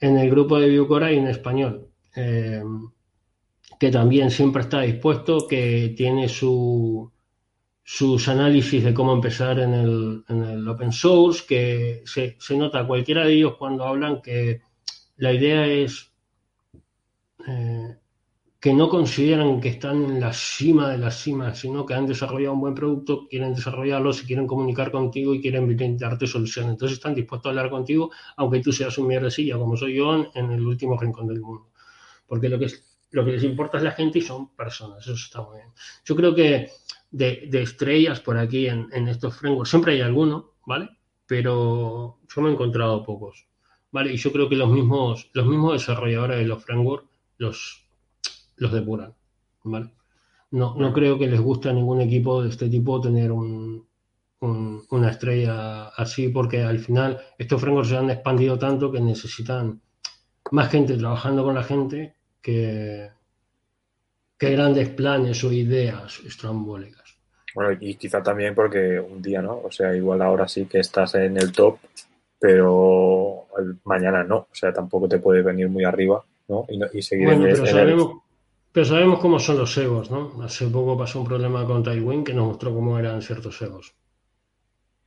En 0.00 0.16
el 0.16 0.30
grupo 0.30 0.60
de 0.60 0.78
Vue 0.78 0.86
Core 0.86 1.06
hay 1.06 1.18
un 1.18 1.26
español 1.26 1.88
eh, 2.14 2.62
que 3.78 3.90
también 3.90 4.30
siempre 4.30 4.62
está 4.62 4.80
dispuesto, 4.80 5.46
que 5.46 5.94
tiene 5.96 6.28
su, 6.28 7.10
sus 7.84 8.28
análisis 8.28 8.84
de 8.84 8.92
cómo 8.92 9.12
empezar 9.12 9.58
en 9.60 9.72
el, 9.74 10.24
en 10.28 10.44
el 10.44 10.68
open 10.68 10.92
source, 10.92 11.44
que 11.46 12.02
se, 12.04 12.36
se, 12.38 12.56
nota 12.56 12.86
cualquiera 12.86 13.24
de 13.24 13.34
ellos 13.34 13.56
cuando 13.56 13.84
hablan 13.84 14.20
que 14.20 14.60
la 15.16 15.32
idea 15.32 15.66
es 15.66 16.12
eh, 17.46 17.96
que 18.60 18.74
no 18.74 18.88
consideran 18.88 19.60
que 19.60 19.68
están 19.68 20.04
en 20.04 20.20
la 20.20 20.32
cima 20.32 20.90
de 20.90 20.98
la 20.98 21.12
cima, 21.12 21.54
sino 21.54 21.86
que 21.86 21.94
han 21.94 22.06
desarrollado 22.06 22.54
un 22.54 22.60
buen 22.60 22.74
producto, 22.74 23.28
quieren 23.28 23.54
desarrollarlo, 23.54 24.12
se 24.12 24.26
quieren 24.26 24.48
comunicar 24.48 24.90
contigo 24.90 25.32
y 25.32 25.40
quieren 25.40 25.68
brindarte 25.68 26.26
soluciones. 26.26 26.72
Entonces 26.72 26.98
están 26.98 27.14
dispuestos 27.14 27.46
a 27.46 27.50
hablar 27.50 27.70
contigo, 27.70 28.10
aunque 28.36 28.60
tú 28.60 28.72
seas 28.72 28.98
un 28.98 29.06
mierdecilla, 29.06 29.56
como 29.56 29.76
soy 29.76 29.94
yo, 29.94 30.26
en 30.34 30.50
el 30.50 30.66
último 30.66 30.98
rincón 30.98 31.28
del 31.28 31.40
mundo. 31.40 31.68
Porque 32.26 32.48
lo 32.48 32.58
que, 32.58 32.66
lo 33.10 33.24
que 33.24 33.32
les 33.32 33.44
importa 33.44 33.78
es 33.78 33.84
la 33.84 33.92
gente 33.92 34.18
y 34.18 34.22
son 34.22 34.54
personas, 34.54 35.02
eso 35.06 35.14
está 35.14 35.42
muy 35.42 35.58
bien. 35.58 35.68
Yo 36.04 36.14
creo 36.16 36.34
que 36.34 36.70
de, 37.10 37.48
estrellas 37.52 38.20
por 38.20 38.38
aquí 38.38 38.68
en, 38.68 38.88
en 38.92 39.08
estos 39.08 39.36
frameworks, 39.36 39.70
siempre 39.70 39.94
hay 39.94 40.00
alguno, 40.00 40.52
¿vale? 40.66 40.90
Pero 41.26 42.18
yo 42.28 42.42
me 42.42 42.50
he 42.50 42.52
encontrado 42.52 43.04
pocos. 43.04 43.48
¿vale? 43.90 44.12
Y 44.12 44.16
yo 44.16 44.32
creo 44.32 44.48
que 44.48 44.56
los 44.56 44.70
mismos, 44.70 45.30
los 45.32 45.46
mismos 45.46 45.72
desarrolladores 45.74 46.38
de 46.38 46.44
los 46.44 46.62
frameworks 46.62 47.08
los, 47.38 47.84
los 48.56 48.72
depuran, 48.72 49.14
¿vale? 49.64 49.92
No, 50.50 50.74
no 50.76 50.92
creo 50.92 51.18
que 51.18 51.28
les 51.28 51.40
guste 51.40 51.68
a 51.68 51.72
ningún 51.72 52.00
equipo 52.00 52.42
de 52.42 52.48
este 52.48 52.68
tipo 52.68 53.00
tener 53.00 53.30
un, 53.32 53.86
una 54.40 55.10
estrella 55.10 55.88
así, 55.88 56.28
porque 56.28 56.62
al 56.62 56.78
final 56.78 57.20
estos 57.36 57.60
frameworks 57.60 57.90
se 57.90 57.96
han 57.96 58.10
expandido 58.10 58.58
tanto 58.58 58.90
que 58.90 59.00
necesitan 59.00 59.82
más 60.50 60.70
gente 60.70 60.96
trabajando 60.96 61.44
con 61.44 61.54
la 61.54 61.64
gente 61.64 62.16
que, 62.40 63.10
que 64.38 64.50
grandes 64.50 64.88
planes 64.90 65.42
o 65.44 65.52
ideas 65.52 66.20
estrambólicas. 66.26 67.16
Bueno, 67.54 67.76
y 67.80 67.94
quizá 67.96 68.22
también 68.22 68.54
porque 68.54 69.00
un 69.00 69.20
día, 69.20 69.42
¿no? 69.42 69.60
O 69.64 69.70
sea, 69.70 69.94
igual 69.94 70.22
ahora 70.22 70.46
sí 70.46 70.66
que 70.66 70.80
estás 70.80 71.14
en 71.14 71.36
el 71.36 71.52
top 71.52 71.78
pero 72.38 73.46
mañana 73.84 74.22
no, 74.22 74.36
o 74.36 74.48
sea, 74.54 74.72
tampoco 74.72 75.08
te 75.08 75.18
puede 75.18 75.42
venir 75.42 75.68
muy 75.68 75.84
arriba, 75.84 76.22
¿no? 76.48 76.66
Y, 76.92 77.02
seguir 77.02 77.26
bueno, 77.26 77.42
pero, 77.42 77.66
sabemos, 77.66 78.12
pero 78.70 78.86
sabemos 78.86 79.18
cómo 79.18 79.40
son 79.40 79.58
los 79.58 79.76
egos, 79.76 80.10
¿no? 80.10 80.42
Hace 80.42 80.66
poco 80.68 80.96
pasó 80.96 81.20
un 81.20 81.26
problema 81.26 81.64
con 81.66 81.82
Tywin 81.82 82.24
que 82.24 82.34
nos 82.34 82.46
mostró 82.46 82.72
cómo 82.72 82.98
eran 82.98 83.22
ciertos 83.22 83.60
egos. 83.62 83.94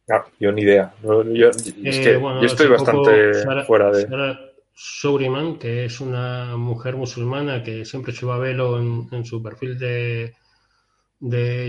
Ah, 0.09 0.25
yo 0.39 0.51
ni 0.51 0.63
idea. 0.63 0.93
Yo, 1.03 1.21
eh, 1.21 1.33
yo 1.33 2.41
estoy 2.41 2.67
bastante 2.67 3.33
fuera 3.65 3.91
de. 3.91 4.07
Sara 4.07 4.50
Souriman, 4.73 5.57
que 5.57 5.85
es 5.85 5.99
una 5.99 6.57
mujer 6.57 6.95
musulmana 6.95 7.63
que 7.63 7.85
siempre 7.85 8.13
lleva 8.13 8.37
velo 8.37 8.79
en, 8.79 9.07
en 9.11 9.25
su 9.25 9.41
perfil 9.41 9.77
de, 9.77 10.33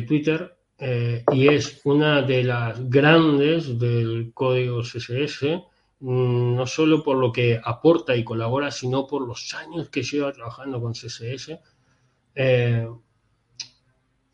Twitter, 0.07 0.57
eh, 0.79 1.25
y 1.33 1.49
es 1.49 1.81
una 1.85 2.23
de 2.23 2.45
las 2.45 2.89
grandes 2.89 3.79
del 3.79 4.33
código 4.33 4.83
CSS, 4.83 5.63
mm, 6.01 6.57
no 6.57 6.67
solo 6.67 7.03
por 7.03 7.17
lo 7.19 7.33
que 7.33 7.61
aporta 7.63 8.17
y 8.17 8.25
colabora, 8.25 8.71
sino 8.71 9.07
por 9.07 9.27
los 9.27 9.53
años 9.55 9.91
que 9.91 10.03
lleva 10.03 10.33
trabajando 10.33 10.81
con 10.81 10.93
CSS. 10.95 11.61
Eh, 12.35 12.89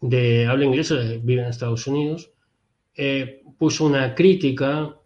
de 0.00 0.46
habla 0.46 0.64
inglesa, 0.64 0.96
vive 1.22 1.42
en 1.42 1.48
Estados 1.48 1.86
Unidos, 1.86 2.30
eh, 2.94 3.42
puso 3.58 3.84
una 3.86 4.14
crítica, 4.14 4.97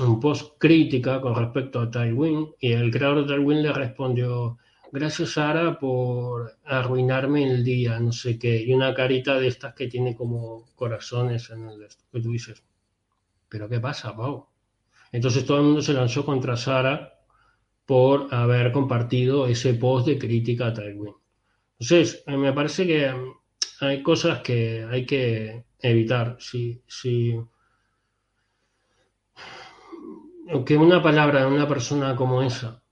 un 0.00 0.18
post 0.20 0.58
crítica 0.58 1.20
con 1.20 1.34
respecto 1.34 1.80
a 1.80 1.90
Tywin, 1.90 2.54
y 2.60 2.72
el 2.72 2.90
creador 2.90 3.26
de 3.26 3.34
Tywin 3.34 3.62
le 3.62 3.72
respondió, 3.72 4.58
gracias 4.92 5.30
Sara 5.30 5.78
por 5.78 6.52
arruinarme 6.64 7.44
el 7.44 7.64
día, 7.64 8.00
no 8.00 8.12
sé 8.12 8.38
qué, 8.38 8.62
y 8.62 8.72
una 8.72 8.94
carita 8.94 9.38
de 9.38 9.48
estas 9.48 9.74
que 9.74 9.86
tiene 9.86 10.16
como 10.16 10.66
corazones 10.74 11.50
en 11.50 11.68
el 11.68 11.86
que 12.12 12.20
tú 12.20 12.32
dices, 12.32 12.62
pero 13.48 13.68
¿qué 13.68 13.80
pasa, 13.80 14.16
Pau? 14.16 14.46
Entonces 15.12 15.44
todo 15.44 15.58
el 15.58 15.64
mundo 15.64 15.82
se 15.82 15.92
lanzó 15.92 16.24
contra 16.24 16.56
Sara 16.56 17.14
por 17.86 18.32
haber 18.32 18.70
compartido 18.72 19.46
ese 19.46 19.74
post 19.74 20.06
de 20.06 20.18
crítica 20.18 20.68
a 20.68 20.74
Tywin. 20.74 21.14
Entonces, 21.80 22.22
eh, 22.26 22.36
me 22.36 22.52
parece 22.52 22.86
que 22.86 23.10
mm, 23.10 23.32
hay 23.80 24.02
cosas 24.02 24.40
que 24.42 24.86
hay 24.88 25.06
que 25.06 25.64
evitar. 25.80 26.36
Si, 26.38 26.82
si, 26.86 27.34
que 30.64 30.76
una 30.76 31.02
palabra 31.02 31.40
de 31.40 31.46
una 31.46 31.68
persona 31.68 32.16
como 32.16 32.42
esa 32.42 32.82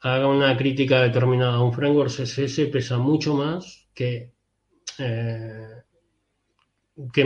haga 0.00 0.28
una 0.28 0.56
crítica 0.56 1.02
determinada 1.02 1.54
a 1.54 1.62
un 1.62 1.72
framework 1.72 2.10
CSS 2.10 2.68
pesa 2.72 2.98
mucho 2.98 3.34
más 3.34 3.88
que, 3.92 4.32
eh, 4.98 5.82
que, 7.12 7.24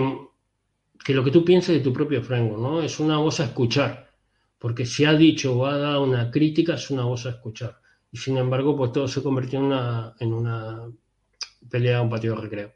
lo 1.14 1.24
que 1.24 1.30
tú 1.30 1.44
pienses 1.44 1.76
de 1.76 1.80
tu 1.82 1.92
propio 1.92 2.22
framework, 2.22 2.60
¿no? 2.60 2.82
Es 2.82 2.98
una 2.98 3.18
voz 3.18 3.40
a 3.40 3.44
escuchar, 3.44 4.10
porque 4.58 4.86
si 4.86 5.04
ha 5.04 5.12
dicho 5.12 5.56
o 5.56 5.66
ha 5.66 5.78
dado 5.78 6.02
una 6.02 6.30
crítica 6.30 6.74
es 6.74 6.90
una 6.90 7.04
voz 7.04 7.26
a 7.26 7.30
escuchar. 7.30 7.78
Y 8.10 8.16
sin 8.16 8.38
embargo, 8.38 8.76
pues 8.76 8.92
todo 8.92 9.06
se 9.06 9.22
convirtió 9.22 9.58
en 9.58 9.66
una, 9.66 10.14
en 10.18 10.32
una 10.32 10.88
pelea, 11.70 12.02
un 12.02 12.10
patio 12.10 12.34
de 12.34 12.40
recreo. 12.40 12.72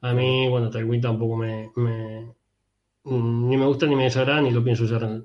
A 0.00 0.12
mí, 0.12 0.48
bueno, 0.48 0.70
Tailwind 0.70 1.02
tampoco 1.02 1.36
me, 1.36 1.70
ni 3.04 3.56
me 3.56 3.66
gusta 3.66 3.86
ni 3.86 3.96
me 3.96 4.04
desagrada 4.04 4.40
ni 4.40 4.50
lo 4.50 4.62
pienso 4.64 4.84
usar 4.84 5.22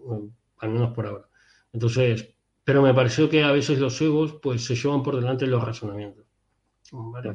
al 0.60 0.70
menos 0.70 0.94
por 0.94 1.08
ahora. 1.08 1.26
Entonces, 1.74 2.34
pero 2.64 2.82
me 2.82 2.94
pareció 2.94 3.30
que 3.30 3.44
a 3.44 3.52
veces 3.52 3.80
los 3.80 4.00
egos 4.02 4.36
pues 4.42 4.64
se 4.64 4.76
llevan 4.76 5.02
por 5.02 5.16
delante 5.16 5.48
los 5.48 5.64
razonamientos. 5.64 6.26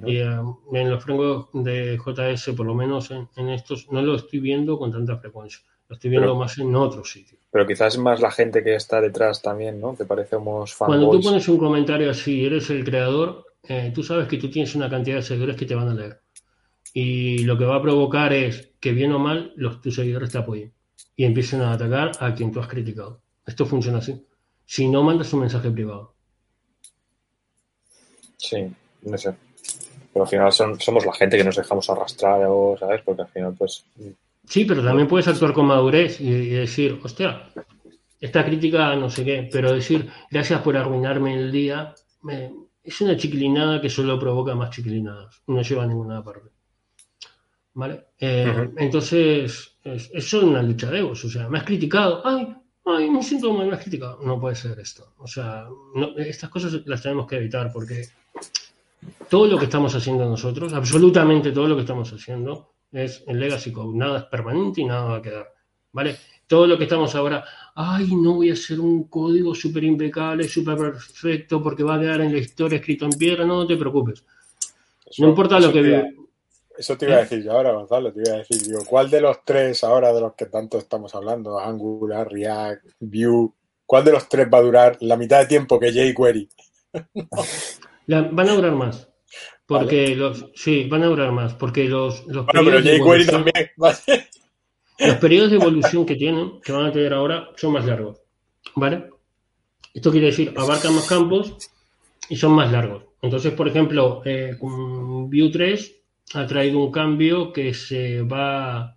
Y 0.07 0.19
eh, 0.19 0.27
en 0.73 0.91
los 0.91 1.03
frameworks 1.03 1.51
de 1.55 1.99
JS, 1.99 2.55
por 2.57 2.67
lo 2.67 2.75
menos 2.75 3.11
en, 3.11 3.49
estos, 3.49 3.91
no 3.91 4.03
lo 4.03 4.17
estoy 4.17 4.41
viendo 4.41 4.79
con 4.79 4.93
tanta 4.93 5.17
frecuencia. 5.17 5.61
Lo 5.89 5.95
estoy 5.95 6.11
viendo 6.11 6.35
más 6.35 6.59
en 6.59 6.75
otros 6.75 7.11
sitios. 7.11 7.41
Pero 7.51 7.67
quizás 7.67 7.99
más 7.99 8.21
la 8.21 8.31
gente 8.31 8.65
que 8.65 8.75
está 8.75 9.01
detrás 9.01 9.43
también, 9.43 9.81
¿no? 9.81 9.97
Que 9.97 10.05
parecemos 10.05 10.75
fanboys. 10.75 10.99
Cuando 10.99 11.19
tú 11.19 11.23
pones 11.23 11.49
un 11.49 11.59
comentario 11.59 12.11
así, 12.11 12.47
eres 12.47 12.71
el 12.71 12.85
creador, 12.85 13.45
eh, 13.65 13.93
tú 13.95 14.03
sabes 14.03 14.27
que 14.29 14.39
tú 14.39 14.51
tienes 14.51 14.75
una 14.75 14.91
cantidad 14.91 15.17
de 15.17 15.23
seguidores 15.23 15.57
que 15.57 15.67
te 15.67 15.75
van 15.75 15.89
a 15.89 15.95
leer. 15.95 16.21
Y 16.93 17.39
lo 17.45 17.59
que 17.59 17.65
va 17.65 17.77
a 17.77 17.83
provocar 17.83 18.33
es 18.33 18.73
que 18.81 18.93
bien 18.93 19.13
o 19.13 19.19
mal 19.19 19.53
los, 19.57 19.81
tus 19.81 19.95
seguidores 19.95 20.31
te 20.31 20.39
apoyen 20.39 20.74
y 21.17 21.25
empiecen 21.25 21.61
a 21.63 21.73
atacar 21.73 22.13
a 22.21 22.35
quien 22.35 22.53
tú 22.53 22.61
has 22.61 22.69
criticado. 22.69 23.21
Esto 23.47 23.67
funciona 23.67 23.99
así. 23.99 24.25
Si 24.67 24.89
no, 24.89 25.03
mandas 25.03 25.33
un 25.33 25.41
mensaje 25.41 25.71
privado. 25.71 26.15
Sí, 28.37 28.67
no 29.03 29.19
sé. 29.19 29.35
Pero 30.13 30.25
al 30.25 30.31
final 30.31 30.53
somos 30.53 31.05
la 31.05 31.13
gente 31.13 31.37
que 31.37 31.45
nos 31.45 31.57
dejamos 31.57 31.89
arrastrar, 31.91 32.43
o, 32.47 32.77
¿sabes? 32.79 33.03
Porque 33.03 33.23
al 33.23 33.29
final, 33.29 33.55
pues. 33.59 33.85
Sí, 34.47 34.65
pero 34.65 34.83
también 34.85 35.09
puedes 35.09 35.29
actuar 35.29 35.53
con 35.53 35.67
madurez 35.67 36.21
y, 36.21 36.51
decir, 36.51 37.01
hostia, 37.03 37.51
esta 38.21 38.45
crítica 38.45 38.95
no 38.97 39.11
sé 39.11 39.25
qué, 39.25 39.49
pero 39.51 39.73
decir, 39.73 40.09
gracias 40.31 40.61
por 40.63 40.77
arruinarme 40.77 41.35
el 41.35 41.51
día, 41.51 41.95
es 42.83 43.01
una 43.01 43.17
chiquilinada 43.17 43.81
que 43.81 43.91
solo 43.91 44.19
provoca 44.19 44.55
más 44.55 44.71
chiquilinadas, 44.71 45.43
no 45.47 45.63
lleva 45.63 45.85
a 45.85 45.87
ninguna 45.87 46.23
parte. 46.23 46.51
¿Vale? 47.73 48.05
Eh, 48.21 48.71
entonces, 48.77 49.74
es, 49.85 50.11
es, 50.13 50.29
solo 50.29 50.49
una 50.49 50.63
lucha 50.63 50.91
de 50.91 50.99
egos. 50.99 51.25
O 51.25 51.31
sea, 51.31 51.49
me 51.49 51.59
has 51.59 51.65
criticado, 51.65 52.23
ay, 52.25 52.55
ay, 52.87 53.11
me 53.11 53.23
siento 53.23 53.53
mal, 53.53 53.67
me 53.67 53.75
has 53.75 53.83
criticado. 53.83 54.21
No 54.23 54.41
puede 54.41 54.57
ser 54.57 54.79
esto. 54.81 55.15
O 55.19 55.27
sea, 55.27 55.67
estas 56.17 56.51
cosas 56.51 56.81
las 56.87 57.03
tenemos 57.03 57.27
que 57.27 57.37
evitar 57.37 57.71
porque 57.73 58.09
todo 59.29 59.47
lo 59.47 59.59
que 59.59 59.67
estamos 59.67 59.95
haciendo 59.95 60.29
nosotros, 60.29 60.73
absolutamente 60.73 61.53
todo 61.53 61.69
lo 61.69 61.75
que 61.77 61.83
estamos 61.83 62.13
haciendo, 62.13 62.73
es 62.93 63.25
en 63.27 63.41
Legacy 63.41 63.73
Code. 63.73 63.97
Nada 63.97 64.19
es 64.19 64.25
permanente 64.25 64.81
y 64.81 64.85
nada 64.85 65.05
va 65.05 65.17
a 65.17 65.23
quedar. 65.23 65.53
¿Vale? 65.93 66.17
Todo 66.47 66.67
lo 66.67 66.77
que 66.77 66.85
estamos 66.85 67.15
ahora, 67.15 67.45
ay, 67.75 68.15
no 68.15 68.35
voy 68.35 68.51
a 68.51 68.55
hacer 68.55 68.81
un 68.81 69.05
código 69.05 69.55
súper 69.55 69.85
impecable, 69.85 70.49
súper 70.49 70.77
perfecto, 70.77 71.63
porque 71.63 71.83
va 71.83 71.95
a 71.95 72.01
quedar 72.01 72.21
en 72.21 72.33
la 72.33 72.39
historia 72.39 72.79
escrito 72.79 73.07
en 73.07 73.13
piedra, 73.13 73.45
no, 73.45 73.67
te 73.67 73.77
preocupes. 73.77 74.25
no 75.19 75.29
importa 75.29 75.61
lo 75.61 75.73
que... 75.73 76.24
eso 76.77 76.97
te 76.97 77.07
iba 77.07 77.17
a 77.17 77.21
decir 77.21 77.43
yo 77.43 77.53
ahora, 77.53 77.73
Gonzalo, 77.73 78.13
te 78.13 78.21
iba 78.21 78.35
a 78.35 78.39
decir, 78.39 78.63
digo, 78.63 78.81
¿cuál 78.87 79.11
de 79.11 79.21
los 79.21 79.45
tres 79.45 79.85
ahora 79.85 80.13
de 80.13 80.21
los 80.21 80.35
que 80.35 80.47
tanto 80.47 80.79
estamos 80.79 81.15
hablando, 81.15 81.59
Angular, 81.59 82.31
React, 82.31 82.85
Vue, 83.01 83.51
cuál 83.87 84.05
de 84.05 84.13
los 84.13 84.29
tres 84.29 84.49
va 84.53 84.59
a 84.59 84.63
durar 84.63 84.97
la 85.01 85.17
mitad 85.17 85.41
de 85.41 85.47
tiempo 85.47 85.79
que 85.79 85.93
jQuery? 85.93 86.49
van 88.07 88.49
a 88.49 88.55
durar 88.55 88.73
más. 88.73 89.09
Porque 89.67 90.15
los. 90.15 90.51
Sí, 90.55 90.85
van 90.89 91.03
a 91.05 91.07
durar 91.07 91.33
más. 91.33 91.55
Porque 91.55 91.85
los. 91.85 92.27
los 92.27 92.45
bueno, 92.47 92.63
pero 92.65 92.81
jQuery 92.81 93.27
también. 93.27 93.71
los 94.99 95.17
periodos 95.17 95.51
de 95.51 95.57
evolución 95.57 96.05
que 96.05 96.17
tienen, 96.17 96.61
que 96.61 96.73
van 96.73 96.87
a 96.87 96.93
tener 96.93 97.15
ahora, 97.15 97.49
son 97.57 97.73
más 97.73 97.87
largos. 97.87 98.21
¿Vale? 98.75 99.11
Esto 99.93 100.11
quiere 100.11 100.27
decir, 100.27 100.53
abarcan 100.57 100.95
más 100.95 101.09
campos 101.09 101.57
y 102.29 102.37
son 102.37 102.53
más 102.53 102.71
largos. 102.71 103.05
Entonces, 103.23 103.53
por 103.53 103.69
ejemplo, 103.69 104.23
eh, 104.25 104.57
con 104.59 105.31
Vue 105.31 105.51
3 105.51 106.04
ha 106.33 106.47
traído 106.47 106.79
un 106.79 106.91
cambio 106.91 107.53
que 107.53 107.75
se 107.75 108.23
va 108.23 108.97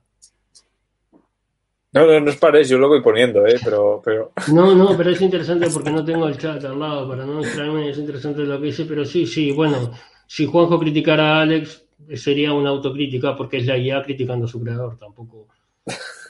no, 1.97 2.05
no, 2.05 2.19
no 2.19 2.29
os 2.29 2.37
paréis, 2.37 2.69
yo 2.69 2.77
lo 2.77 2.89
voy 2.89 3.01
poniendo, 3.01 3.45
¿eh? 3.47 3.59
Pero, 3.63 4.01
pero... 4.03 4.31
No, 4.53 4.75
no, 4.75 4.95
pero 4.95 5.09
es 5.09 5.21
interesante 5.21 5.67
porque 5.71 5.89
no 5.89 6.03
tengo 6.03 6.27
el 6.27 6.37
chat 6.37 6.63
al 6.63 6.79
lado 6.79 7.07
para 7.07 7.25
no 7.25 7.39
distraerme, 7.39 7.89
es 7.89 7.97
interesante 7.97 8.41
lo 8.41 8.59
que 8.59 8.67
dice, 8.67 8.85
pero 8.85 9.05
sí, 9.05 9.25
sí, 9.25 9.51
bueno, 9.51 9.91
si 10.27 10.45
Juanjo 10.45 10.79
criticara 10.79 11.37
a 11.37 11.41
Alex, 11.41 11.85
sería 12.15 12.53
una 12.53 12.69
autocrítica 12.69 13.35
porque 13.35 13.57
es 13.57 13.65
la 13.65 13.77
IA 13.77 14.03
criticando 14.03 14.45
a 14.45 14.49
su 14.49 14.61
creador, 14.61 14.97
tampoco. 14.97 15.47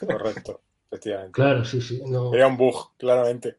Correcto, 0.00 0.60
efectivamente. 0.90 1.32
Claro, 1.32 1.64
sí, 1.64 1.80
sí. 1.80 2.00
No. 2.06 2.30
Sería 2.30 2.46
un 2.46 2.56
bug, 2.56 2.92
claramente. 2.96 3.56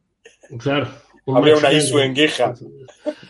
Claro. 0.57 0.87
Habría 1.27 1.57
una 1.57 1.71
ISU 1.71 1.99
en 1.99 2.15
Guija. 2.15 2.55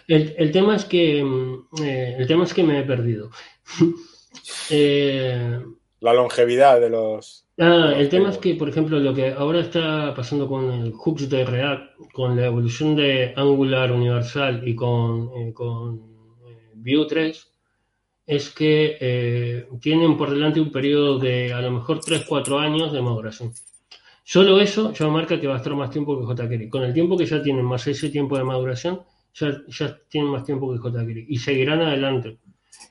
El, 0.07 0.33
el, 0.37 0.51
tema 0.53 0.77
es 0.77 0.85
que 0.85 1.21
mm, 1.21 1.83
eh, 1.83 2.15
el 2.17 2.27
tema 2.27 2.45
es 2.45 2.53
que 2.53 2.63
me 2.63 2.79
he 2.79 2.83
perdido. 2.83 3.29
eh, 4.69 5.59
la 5.99 6.13
longevidad 6.13 6.79
de 6.79 6.89
los 6.89 7.49
Ah, 7.61 7.93
el 7.97 8.07
tema 8.07 8.29
es 8.29 8.37
que, 8.37 8.55
por 8.55 8.69
ejemplo, 8.69 8.99
lo 8.99 9.13
que 9.13 9.33
ahora 9.33 9.59
está 9.59 10.13
pasando 10.15 10.47
con 10.47 10.71
el 10.71 10.93
hooks 10.93 11.29
de 11.29 11.43
React, 11.43 12.13
con 12.13 12.37
la 12.37 12.45
evolución 12.45 12.95
de 12.95 13.33
Angular 13.35 13.91
Universal 13.91 14.65
y 14.65 14.73
con, 14.75 15.29
eh, 15.35 15.51
con 15.53 15.97
eh, 16.47 16.71
Vue 16.75 17.05
3, 17.05 17.51
es 18.27 18.49
que 18.51 18.97
eh, 19.01 19.67
tienen 19.81 20.15
por 20.15 20.29
delante 20.31 20.61
un 20.61 20.71
periodo 20.71 21.19
de 21.19 21.51
a 21.51 21.61
lo 21.61 21.71
mejor 21.71 21.99
3-4 21.99 22.59
años 22.59 22.93
de 22.93 23.01
maduración. 23.01 23.51
Solo 24.23 24.61
eso 24.61 24.93
ya 24.93 25.07
marca 25.09 25.41
que 25.41 25.47
va 25.47 25.55
a 25.55 25.57
estar 25.57 25.75
más 25.75 25.91
tiempo 25.91 26.17
que 26.17 26.33
jQuery. 26.33 26.69
Con 26.69 26.83
el 26.83 26.93
tiempo 26.93 27.17
que 27.17 27.25
ya 27.25 27.41
tienen, 27.43 27.65
más 27.65 27.85
ese 27.87 28.09
tiempo 28.09 28.37
de 28.37 28.45
maduración, 28.45 29.01
ya, 29.33 29.61
ya 29.67 29.99
tienen 30.07 30.31
más 30.31 30.45
tiempo 30.45 30.71
que 30.71 30.79
jQuery. 30.79 31.25
Y 31.27 31.37
seguirán 31.39 31.81
adelante. 31.81 32.39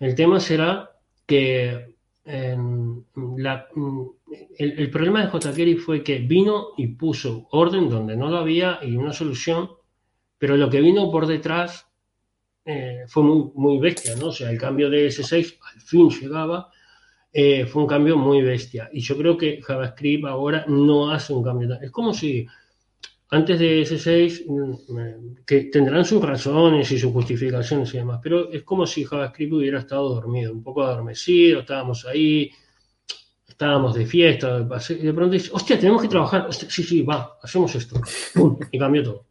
El 0.00 0.14
tema 0.14 0.40
será 0.40 0.90
que 1.26 1.94
la, 2.24 3.68
el, 4.58 4.90
problema 4.90 5.24
de 5.24 5.30
jQuery 5.30 5.76
fue 5.76 6.02
que 6.02 6.18
vino 6.18 6.68
y 6.76 6.88
puso 6.88 7.48
orden 7.52 7.88
donde 7.88 8.16
no 8.16 8.28
lo 8.28 8.38
había 8.38 8.80
y 8.82 8.96
una 8.96 9.12
solución, 9.12 9.70
pero 10.36 10.56
lo 10.56 10.68
que 10.68 10.80
vino 10.80 11.10
por 11.10 11.26
detrás 11.26 11.88
eh, 12.64 13.04
fue 13.06 13.22
muy, 13.22 13.50
muy 13.54 13.78
bestia, 13.78 14.14
¿no? 14.16 14.26
O 14.26 14.32
sea, 14.32 14.50
el 14.50 14.58
cambio 14.58 14.90
de 14.90 15.06
S6 15.06 15.58
al 15.74 15.80
fin 15.80 16.10
llegaba, 16.10 16.70
eh, 17.32 17.64
fue 17.66 17.82
un 17.82 17.88
cambio 17.88 18.16
muy 18.18 18.42
bestia. 18.42 18.90
Y 18.92 19.00
yo 19.00 19.16
creo 19.16 19.36
que 19.36 19.62
JavaScript 19.62 20.26
ahora 20.26 20.64
no 20.68 21.10
hace 21.10 21.32
un 21.32 21.42
cambio. 21.42 21.78
Es 21.80 21.90
como 21.90 22.12
si 22.12 22.46
antes 23.30 23.58
de 23.58 23.82
S6, 23.82 24.44
mm, 24.46 25.44
que 25.44 25.64
tendrán 25.64 26.04
sus 26.04 26.22
razones 26.22 26.90
y 26.90 26.98
sus 26.98 27.12
justificaciones 27.12 27.92
y 27.92 27.98
demás, 27.98 28.20
pero 28.22 28.50
es 28.50 28.62
como 28.62 28.86
si 28.86 29.04
JavaScript 29.04 29.52
hubiera 29.52 29.80
estado 29.80 30.08
dormido, 30.14 30.52
un 30.52 30.62
poco 30.62 30.82
adormecido, 30.82 31.60
estábamos 31.60 32.06
ahí, 32.06 32.50
estábamos 33.46 33.94
de 33.94 34.06
fiesta, 34.06 34.60
de 34.60 35.12
pronto 35.12 35.30
dice, 35.30 35.50
hostia, 35.52 35.78
tenemos 35.78 36.00
que 36.00 36.08
trabajar, 36.08 36.52
sí, 36.52 36.82
sí, 36.82 37.02
va, 37.02 37.38
hacemos 37.42 37.74
esto, 37.74 38.00
y 38.70 38.78
cambió 38.78 39.02
todo. 39.02 39.26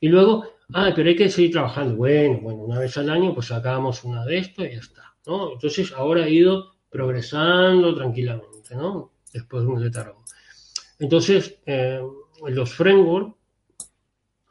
Y 0.00 0.08
luego, 0.08 0.44
ah, 0.74 0.92
pero 0.94 1.08
hay 1.08 1.16
que 1.16 1.28
seguir 1.28 1.52
trabajando, 1.52 1.94
bueno, 1.96 2.40
bueno, 2.42 2.62
una 2.62 2.80
vez 2.80 2.96
al 2.96 3.10
año 3.10 3.32
pues 3.32 3.46
sacamos 3.46 4.02
una 4.02 4.24
de 4.24 4.38
esto 4.38 4.64
y 4.64 4.72
ya 4.72 4.80
está, 4.80 5.14
¿no? 5.26 5.52
Entonces 5.52 5.92
ahora 5.92 6.24
ha 6.24 6.28
ido 6.28 6.74
progresando 6.90 7.94
tranquilamente, 7.94 8.74
¿no? 8.74 9.12
Después 9.32 9.62
de 9.62 9.68
un 9.68 9.82
letargo. 9.82 10.24
Entonces, 10.98 11.58
eh, 11.66 12.00
los 12.48 12.72
frameworks, 12.72 13.35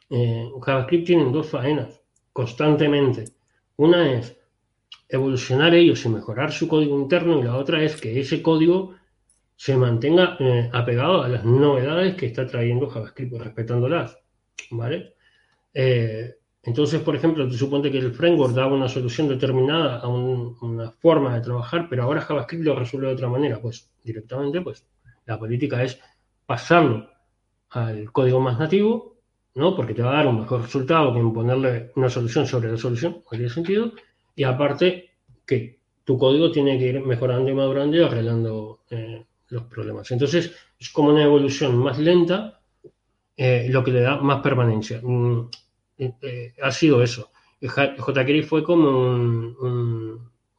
eh, 0.09 0.49
JavaScript 0.61 1.05
tienen 1.05 1.31
dos 1.31 1.49
faenas 1.49 2.01
constantemente. 2.33 3.25
Una 3.77 4.11
es 4.11 4.37
evolucionar 5.09 5.73
ellos 5.73 6.03
y 6.05 6.09
mejorar 6.09 6.51
su 6.51 6.67
código 6.67 6.97
interno 6.99 7.39
y 7.39 7.43
la 7.43 7.57
otra 7.57 7.83
es 7.83 7.99
que 7.99 8.19
ese 8.19 8.41
código 8.41 8.95
se 9.55 9.77
mantenga 9.77 10.37
eh, 10.39 10.69
apegado 10.73 11.23
a 11.23 11.29
las 11.29 11.45
novedades 11.45 12.15
que 12.15 12.25
está 12.27 12.45
trayendo 12.45 12.89
JavaScript, 12.89 13.33
respetándolas. 13.37 14.17
¿Vale? 14.71 15.15
Eh, 15.73 16.35
entonces, 16.63 17.01
por 17.01 17.15
ejemplo, 17.15 17.47
tú 17.47 17.53
suponte 17.53 17.91
que 17.91 17.99
el 17.99 18.13
framework 18.13 18.53
daba 18.53 18.73
una 18.73 18.89
solución 18.89 19.27
determinada 19.27 19.99
a 19.99 20.07
una 20.07 20.91
forma 20.91 21.35
de 21.35 21.41
trabajar, 21.41 21.87
pero 21.89 22.03
ahora 22.03 22.21
JavaScript 22.21 22.63
lo 22.63 22.75
resuelve 22.75 23.07
de 23.07 23.13
otra 23.13 23.29
manera. 23.29 23.61
Pues 23.61 23.91
directamente, 24.03 24.61
pues 24.61 24.87
la 25.25 25.37
política 25.37 25.83
es 25.83 25.99
pasarlo 26.45 27.09
al 27.69 28.11
código 28.11 28.39
más 28.39 28.57
nativo, 28.57 29.14
¿no? 29.55 29.75
Porque 29.75 29.93
te 29.93 30.01
va 30.03 30.11
a 30.11 30.17
dar 30.17 30.27
un 30.27 30.41
mejor 30.41 30.61
resultado 30.61 31.13
que 31.13 31.21
ponerle 31.33 31.91
una 31.95 32.09
solución 32.09 32.45
sobre 32.45 32.71
la 32.71 32.77
solución, 32.77 33.23
no 33.23 33.29
tiene 33.29 33.49
sentido. 33.49 33.93
Y 34.35 34.43
aparte, 34.43 35.11
que 35.45 35.79
tu 36.03 36.17
código 36.17 36.51
tiene 36.51 36.77
que 36.77 36.87
ir 36.87 36.99
mejorando 37.01 37.49
y 37.49 37.53
madurando 37.53 37.97
y 37.97 38.03
arreglando 38.03 38.81
eh, 38.89 39.25
los 39.49 39.63
problemas. 39.63 40.11
Entonces, 40.11 40.53
es 40.77 40.89
como 40.89 41.09
una 41.09 41.23
evolución 41.23 41.77
más 41.77 41.97
lenta, 41.97 42.59
eh, 43.37 43.67
lo 43.69 43.83
que 43.83 43.91
le 43.91 44.01
da 44.01 44.17
más 44.17 44.41
permanencia. 44.41 44.99
Mm, 45.01 45.49
eh, 45.97 46.53
ha 46.61 46.71
sido 46.71 47.01
eso. 47.01 47.31
jQuery 47.61 48.43
fue 48.43 48.63
como 48.63 49.15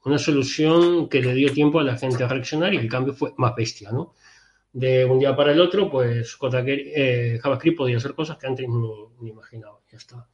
una 0.04 0.18
solución 0.18 1.08
que 1.08 1.20
le 1.20 1.34
dio 1.34 1.52
tiempo 1.52 1.80
a 1.80 1.84
la 1.84 1.96
gente 1.96 2.24
a 2.24 2.28
reaccionar 2.28 2.72
y 2.72 2.78
el 2.78 2.88
cambio 2.88 3.12
fue 3.12 3.34
más 3.36 3.54
bestia, 3.54 3.92
¿no? 3.92 4.14
De 4.76 5.06
un 5.06 5.18
día 5.18 5.34
para 5.34 5.52
el 5.52 5.60
otro, 5.60 5.90
pues 5.90 6.36
eh, 6.66 7.38
JavaScript 7.42 7.78
podía 7.78 7.96
hacer 7.96 8.14
cosas 8.14 8.36
que 8.36 8.46
antes 8.46 8.68
ni, 8.68 9.30
imaginaba. 9.30 9.80
Ya 9.90 9.96
está. 9.96 10.28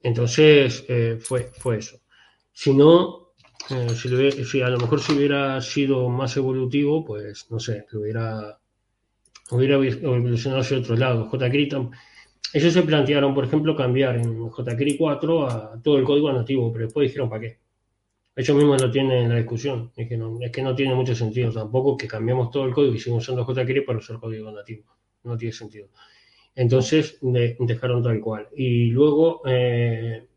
Entonces, 0.00 0.86
eh, 0.88 1.18
fue, 1.20 1.50
fue 1.52 1.76
eso. 1.76 2.00
Si 2.50 2.72
no, 2.72 3.34
eh, 3.68 3.90
si, 3.94 4.62
a 4.62 4.70
lo 4.70 4.78
mejor 4.78 5.02
si 5.02 5.12
hubiera 5.12 5.60
sido 5.60 6.08
más 6.08 6.38
evolutivo, 6.38 7.04
pues 7.04 7.50
no 7.50 7.60
sé, 7.60 7.84
lo 7.90 8.00
hubiera 8.00 8.58
hubiera 9.50 9.74
evolucionado 9.76 10.62
hacia 10.62 10.78
otro 10.78 10.96
lado. 10.96 11.28
jQuery, 11.28 11.68
ellos 12.54 12.72
se 12.72 12.82
plantearon, 12.82 13.34
por 13.34 13.44
ejemplo, 13.44 13.76
cambiar 13.76 14.16
en 14.16 14.48
jQuery 14.48 14.96
4 14.96 15.46
a 15.46 15.82
todo 15.82 15.98
el 15.98 16.04
código 16.04 16.32
nativo, 16.32 16.72
pero 16.72 16.86
después 16.86 17.08
dijeron, 17.08 17.28
¿para 17.28 17.42
qué? 17.42 17.58
Ellos 18.38 18.56
mismos 18.56 18.80
lo 18.80 18.88
tienen 18.88 19.24
en 19.24 19.28
la 19.30 19.34
discusión. 19.34 19.90
Es 19.96 20.08
que, 20.08 20.16
no, 20.16 20.74
tiene 20.76 20.94
mucho 20.94 21.12
sentido 21.12 21.50
tampoco 21.50 21.96
que 21.96 22.06
cambiemos 22.06 22.52
todo 22.52 22.66
el 22.66 22.72
código 22.72 22.94
y 22.94 23.00
sigamos 23.00 23.24
usando 23.24 23.44
jQuery 23.44 23.80
para 23.80 23.98
usar 23.98 24.20
código 24.20 24.52
nativo. 24.52 24.84
No 25.24 25.36
tiene 25.36 25.52
sentido. 25.52 25.88
Entonces 26.54 27.18
dejaron 27.20 28.00
tal 28.00 28.20
cual. 28.20 28.46
Y 28.54 28.90
luego, 28.90 29.42
eh, 29.44 30.28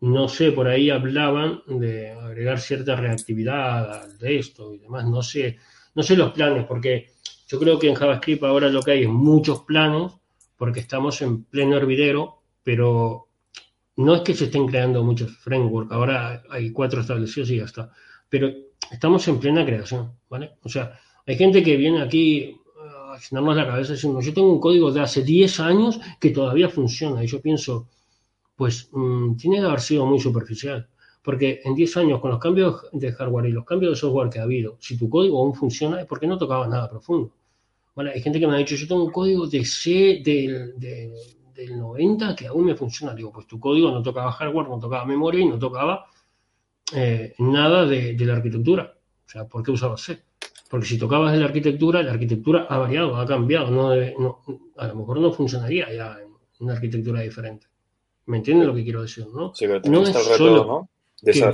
no 0.00 0.26
sé, 0.26 0.50
por 0.50 0.66
ahí 0.66 0.90
hablaban 0.90 1.62
de 1.68 2.10
agregar 2.10 2.58
cierta 2.58 2.96
reactividad 2.96 4.08
de 4.18 4.36
esto 4.36 4.74
y 4.74 4.78
demás. 4.78 5.06
No 5.08 5.22
sé, 5.22 5.58
no 5.94 6.02
sé 6.02 6.16
los 6.16 6.32
planes, 6.32 6.66
porque 6.66 7.10
yo 7.46 7.60
creo 7.60 7.78
que 7.78 7.90
en 7.90 7.94
JavaScript 7.94 8.42
ahora 8.42 8.68
lo 8.70 8.82
que 8.82 8.90
hay 8.90 9.02
es 9.04 9.08
muchos 9.08 9.60
planes, 9.60 10.10
porque 10.56 10.80
estamos 10.80 11.22
en 11.22 11.44
pleno 11.44 11.76
hervidero, 11.76 12.42
pero 12.64 13.28
no 13.96 14.14
es 14.16 14.22
que 14.22 14.34
se 14.34 14.44
estén 14.44 14.66
creando 14.66 15.02
muchos 15.02 15.36
frameworks, 15.38 15.92
ahora 15.92 16.42
hay 16.50 16.70
cuatro 16.72 17.00
establecidos 17.00 17.50
y 17.50 17.58
ya 17.58 17.64
está, 17.64 17.90
pero 18.28 18.50
estamos 18.90 19.26
en 19.28 19.38
plena 19.38 19.64
creación, 19.64 20.12
¿vale? 20.28 20.52
O 20.62 20.68
sea, 20.68 20.98
hay 21.26 21.36
gente 21.36 21.62
que 21.62 21.76
viene 21.76 22.02
aquí 22.02 22.56
a 22.80 23.18
llenarnos 23.18 23.56
la 23.56 23.66
cabeza 23.66 23.92
diciendo, 23.92 24.20
yo 24.20 24.34
tengo 24.34 24.52
un 24.52 24.60
código 24.60 24.90
de 24.90 25.00
hace 25.00 25.22
10 25.22 25.60
años 25.60 26.00
que 26.20 26.30
todavía 26.30 26.68
funciona, 26.68 27.22
y 27.22 27.26
yo 27.26 27.40
pienso, 27.40 27.88
pues 28.56 28.88
mm, 28.92 29.36
tiene 29.36 29.60
que 29.60 29.66
haber 29.66 29.80
sido 29.80 30.06
muy 30.06 30.18
superficial, 30.18 30.88
porque 31.22 31.62
en 31.64 31.74
10 31.74 31.96
años, 31.96 32.20
con 32.20 32.30
los 32.30 32.40
cambios 32.40 32.82
de 32.92 33.12
hardware 33.12 33.46
y 33.46 33.52
los 33.52 33.64
cambios 33.64 33.92
de 33.92 33.96
software 33.96 34.28
que 34.28 34.40
ha 34.40 34.42
habido, 34.42 34.76
si 34.78 34.98
tu 34.98 35.08
código 35.08 35.40
aún 35.40 35.54
funciona 35.54 36.00
es 36.00 36.06
porque 36.06 36.26
no 36.26 36.36
tocaba 36.36 36.68
nada 36.68 36.90
profundo. 36.90 37.32
¿Vale? 37.94 38.10
Hay 38.10 38.20
gente 38.20 38.40
que 38.40 38.46
me 38.46 38.54
ha 38.54 38.58
dicho, 38.58 38.74
yo 38.74 38.88
tengo 38.88 39.04
un 39.04 39.12
código 39.12 39.46
de 39.46 39.64
C 39.64 40.20
del, 40.22 40.74
del 41.54 41.78
90 41.78 42.34
que 42.34 42.46
aún 42.46 42.66
me 42.66 42.74
funciona. 42.74 43.14
Digo, 43.14 43.32
pues 43.32 43.46
tu 43.46 43.60
código 43.60 43.90
no 43.90 44.02
tocaba 44.02 44.32
hardware, 44.32 44.68
no 44.68 44.78
tocaba 44.78 45.04
memoria 45.04 45.40
y 45.40 45.46
no 45.46 45.58
tocaba 45.58 46.06
eh, 46.94 47.34
nada 47.38 47.86
de, 47.86 48.16
la 48.18 48.34
arquitectura. 48.34 48.94
O 49.26 49.28
sea, 49.28 49.46
¿por 49.46 49.62
qué 49.62 49.70
usabas 49.70 50.02
C? 50.02 50.18
Porque 50.68 50.86
si 50.86 50.98
tocabas 50.98 51.32
de 51.32 51.38
la 51.38 51.46
arquitectura, 51.46 52.02
la 52.02 52.12
arquitectura 52.12 52.66
ha 52.68 52.78
variado, 52.78 53.16
ha 53.16 53.26
cambiado. 53.26 53.70
No, 53.70 53.90
a 54.76 54.86
lo 54.88 54.94
mejor 54.94 55.20
no 55.20 55.32
funcionaría 55.32 55.92
ya 55.92 56.18
en 56.20 56.30
una 56.60 56.74
arquitectura 56.74 57.20
diferente. 57.20 57.66
¿Me 58.26 58.38
entienden 58.38 58.66
lo 58.66 58.74
que 58.74 58.82
quiero 58.82 59.02
decir? 59.02 59.26
¿no? 59.32 59.54
Sí, 59.54 59.66
pero 59.66 59.80
no 59.90 60.02
es 60.02 60.08
el 60.08 60.38
reto, 60.38 60.64
¿no? 60.64 60.88
De 61.20 61.30
esa 61.30 61.52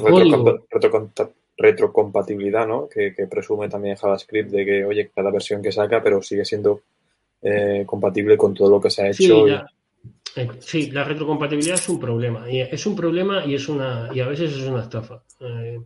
retrocompatibilidad, 1.60 2.66
¿no? 2.66 2.88
Que, 2.88 3.12
presume 3.30 3.68
también 3.68 3.96
JavaScript 3.96 4.50
de 4.50 4.64
que, 4.64 4.84
oye, 4.84 5.10
cada 5.14 5.30
versión 5.30 5.60
que 5.60 5.70
saca, 5.70 6.02
pero 6.02 6.22
sigue 6.22 6.44
siendo 6.44 6.80
eh, 7.42 7.84
compatible 7.86 8.38
con 8.38 8.54
todo 8.54 8.70
lo 8.70 8.80
que 8.80 8.88
se 8.88 9.02
ha 9.02 9.10
hecho. 9.10 9.44
Sí, 10.60 10.90
la 10.90 11.04
retrocompatibilidad 11.04 11.74
es 11.74 11.88
un 11.88 12.00
problema. 12.00 12.50
Y 12.50 12.60
es 12.60 12.86
un 12.86 12.96
problema 12.96 13.44
y 13.44 13.54
es 13.54 13.68
una 13.68 14.10
y 14.12 14.20
a 14.20 14.26
veces 14.26 14.52
es 14.52 14.62
una 14.62 14.82
estafa. 14.82 15.22
Eh, 15.40 15.80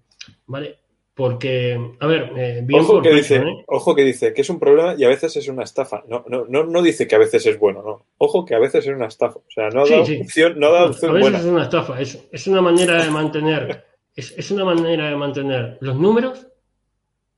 ¿Vale? 0.46 0.78
Porque, 1.14 1.78
a 2.00 2.06
ver, 2.08 2.32
eh, 2.36 2.66
ojo, 2.72 3.00
que 3.00 3.14
dice, 3.14 3.44
ojo 3.68 3.94
que 3.94 4.02
dice 4.02 4.34
que 4.34 4.40
es 4.40 4.50
un 4.50 4.58
problema 4.58 4.96
y 4.98 5.04
a 5.04 5.08
veces 5.08 5.36
es 5.36 5.46
una 5.46 5.62
estafa. 5.62 6.02
No, 6.08 6.24
no, 6.28 6.64
no, 6.64 6.82
dice 6.82 7.06
que 7.06 7.14
a 7.14 7.20
veces 7.20 7.46
es 7.46 7.56
bueno, 7.56 7.82
no. 7.84 8.06
Ojo 8.18 8.44
que 8.44 8.56
a 8.56 8.58
veces 8.58 8.84
es 8.84 8.92
una 8.92 9.06
estafa. 9.06 9.38
O 9.38 9.50
sea, 9.50 9.68
no 9.70 9.86
da 9.86 10.00
opción, 10.00 10.58
no 10.58 10.72
da 10.72 10.86
opción 10.86 11.12
A 11.12 11.14
veces 11.14 11.40
es 11.40 11.46
una 11.46 11.62
estafa. 11.62 12.00
Es, 12.00 12.28
es 12.32 12.46
una 12.48 12.60
manera 12.60 13.04
de 13.04 13.10
mantener, 13.10 13.84
es, 14.16 14.34
es 14.36 14.50
una 14.50 14.64
manera 14.64 15.08
de 15.08 15.16
mantener 15.16 15.78
los 15.80 15.94
números 15.94 16.48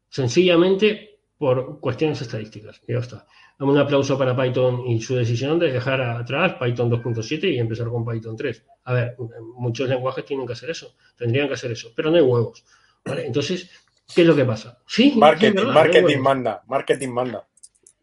sencillamente 0.09 1.19
por 1.37 1.79
cuestiones 1.79 2.23
estadísticas. 2.23 2.81
Y 2.89 2.95
ya 2.95 3.01
está 3.01 3.27
un 3.59 3.79
aplauso 3.79 4.19
para 4.19 4.37
Python 4.37 4.87
y 4.87 5.01
su 5.01 5.15
decisión 5.15 5.59
de 5.59 5.73
dejar 5.73 6.01
atrás 6.01 6.57
Python 6.61 6.91
2.7 6.91 7.55
y 7.55 7.59
empezar 7.59 7.89
con 7.89 8.05
Python 8.05 8.37
3. 8.37 8.65
A 8.85 8.93
ver, 8.93 9.17
muchos 9.57 9.89
lenguajes 9.89 10.25
tienen 10.25 10.47
que 10.47 10.53
hacer 10.53 10.71
eso, 10.71 10.95
tendrían 11.17 11.49
que 11.49 11.55
hacer 11.55 11.73
eso, 11.73 11.91
pero 11.97 12.11
no 12.11 12.17
hay 12.17 12.23
huevos. 12.23 12.65
Entonces, 13.05 13.71
¿qué 14.15 14.23
es 14.23 14.27
lo 14.27 14.37
que 14.37 14.45
pasa? 14.45 14.79
Sí, 14.87 15.15
marketing, 15.17 15.67
marketing 15.73 16.19
manda, 16.19 16.63
marketing 16.67 17.09
manda. 17.09 17.47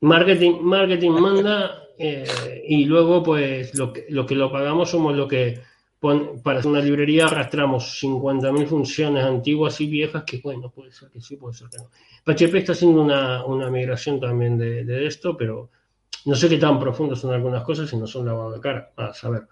Marketing, 0.02 0.60
marketing 0.62 1.12
manda 1.12 1.84
eh, 1.98 2.64
y 2.68 2.86
luego 2.86 3.22
pues 3.22 3.78
lo 3.78 3.94
que, 3.94 4.06
lo 4.10 4.26
que 4.26 4.36
lo 4.36 4.52
pagamos 4.52 4.90
somos 4.90 5.16
lo 5.16 5.28
que 5.28 5.62
para 6.44 6.60
hacer 6.60 6.70
una 6.70 6.82
librería 6.82 7.28
arrastramos 7.28 8.04
50.000 8.04 8.68
funciones 8.68 9.24
antiguas 9.24 9.80
y 9.80 9.88
viejas 9.88 10.24
que, 10.26 10.42
bueno, 10.44 10.70
puede 10.70 10.92
ser 10.92 11.10
que 11.10 11.22
sí, 11.22 11.38
puede 11.38 11.54
ser 11.54 11.70
que 11.70 11.78
no. 11.78 11.90
PHP 12.26 12.56
está 12.56 12.74
haciendo 12.74 13.02
una, 13.02 13.70
migración 13.70 14.20
también 14.20 14.58
de, 14.58 15.08
esto, 15.08 15.38
pero 15.38 15.70
no 16.26 16.36
sé 16.36 16.50
qué 16.50 16.58
tan 16.58 16.78
profundas 16.78 17.20
son 17.20 17.34
algunas 17.34 17.64
cosas 17.64 17.92
y 17.94 17.98
no 17.98 18.06
son 18.06 18.26
lavado 18.26 18.52
de 18.52 18.60
cara, 18.60 18.92
a 18.98 19.14
saber. 19.14 19.44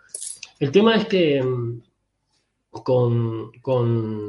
El 0.59 0.71
tema 0.71 0.95
es 0.95 1.05
que 1.05 1.41
mm, 1.41 1.81
con, 2.71 3.51
con, 3.61 4.27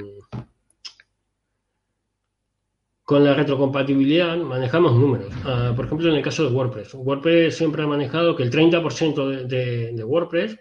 con 3.02 3.24
la 3.24 3.35
retrocompatibilidad 3.35 4.37
manejamos 4.37 4.94
números. 4.94 5.32
Ah, 5.44 5.72
por 5.74 5.87
ejemplo, 5.87 6.08
en 6.08 6.14
el 6.16 6.22
caso 6.22 6.48
de 6.48 6.54
WordPress. 6.54 6.94
WordPress 6.94 7.56
siempre 7.56 7.82
ha 7.82 7.87
manejado 7.88 8.37
que 8.37 8.44
el 8.44 8.52
30% 8.52 9.46
de, 9.48 9.92
de 9.92 10.04
WordPress 10.04 10.56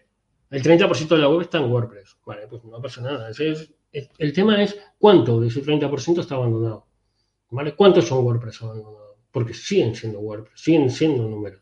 el 0.52 0.62
30% 0.62 1.08
de 1.08 1.18
la 1.18 1.30
web 1.30 1.42
está 1.42 1.58
en 1.60 1.72
WordPress. 1.72 2.18
Vale, 2.26 2.48
pues 2.48 2.64
no 2.66 2.82
pasa 2.82 3.02
nada. 3.02 3.30
el 3.32 4.34
tema 4.34 4.62
es 4.62 4.78
cuánto 5.00 5.40
de 5.40 5.48
ese 5.48 5.64
30% 5.64 6.20
está 6.20 6.36
abandonado. 6.36 6.86
¿Vale? 7.50 7.76
¿Cuántos 7.76 8.08
son 8.08 8.24
WordPress 8.24 8.62
abandonados? 8.62 9.18
Porque 9.32 9.54
siguen 9.54 9.96
siendo 9.96 10.20
WordPress, 10.20 10.60
siguen 10.60 10.90
siendo 10.90 11.28
números. 11.28 11.62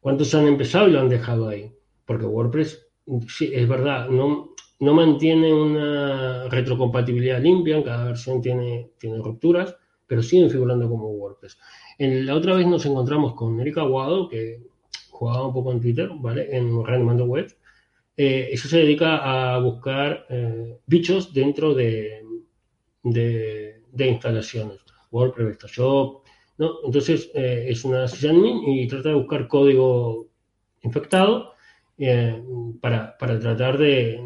¿Cuántos 0.00 0.34
han 0.34 0.46
empezado 0.46 0.88
y 0.88 0.92
lo 0.92 1.00
han 1.00 1.08
dejado 1.08 1.48
ahí? 1.48 1.72
Porque 2.06 2.24
WordPress, 2.24 2.86
sí, 3.28 3.50
es 3.52 3.68
verdad, 3.68 4.08
no, 4.08 4.54
no 4.80 4.94
mantiene 4.94 5.52
una 5.52 6.48
retrocompatibilidad 6.48 7.40
limpia, 7.40 7.76
en 7.76 7.82
cada 7.82 8.04
versión 8.04 8.40
tiene, 8.40 8.92
tiene 8.98 9.18
rupturas, 9.18 9.76
pero 10.06 10.22
siguen 10.22 10.50
figurando 10.50 10.88
como 10.88 11.10
WordPress. 11.10 11.58
En, 11.98 12.26
la 12.26 12.34
otra 12.34 12.54
vez 12.54 12.66
nos 12.66 12.84
encontramos 12.86 13.34
con 13.34 13.60
Erika 13.60 13.82
Aguado, 13.82 14.28
que 14.28 14.62
jugaba 15.10 15.46
un 15.46 15.52
poco 15.52 15.72
en 15.72 15.80
Twitter, 15.80 16.10
¿vale? 16.14 16.48
En 16.56 16.84
Reanimando 16.84 17.26
Web, 17.26 17.54
eh, 18.22 18.50
eso 18.52 18.68
se 18.68 18.76
dedica 18.76 19.16
a 19.16 19.58
buscar 19.60 20.26
eh, 20.28 20.76
bichos 20.84 21.32
dentro 21.32 21.72
de, 21.72 22.22
de, 23.02 24.06
instalaciones. 24.06 24.80
WordPress, 25.10 25.56
PrestaShop, 25.56 26.26
¿no? 26.58 26.70
Entonces 26.84 27.30
eh, 27.34 27.64
es 27.70 27.82
una 27.82 28.06
sysadmin 28.06 28.62
y 28.68 28.86
trata 28.88 29.08
de 29.08 29.14
buscar 29.14 29.48
código 29.48 30.28
infectado 30.82 31.54
para, 32.82 33.16
tratar 33.16 33.78
de, 33.78 34.20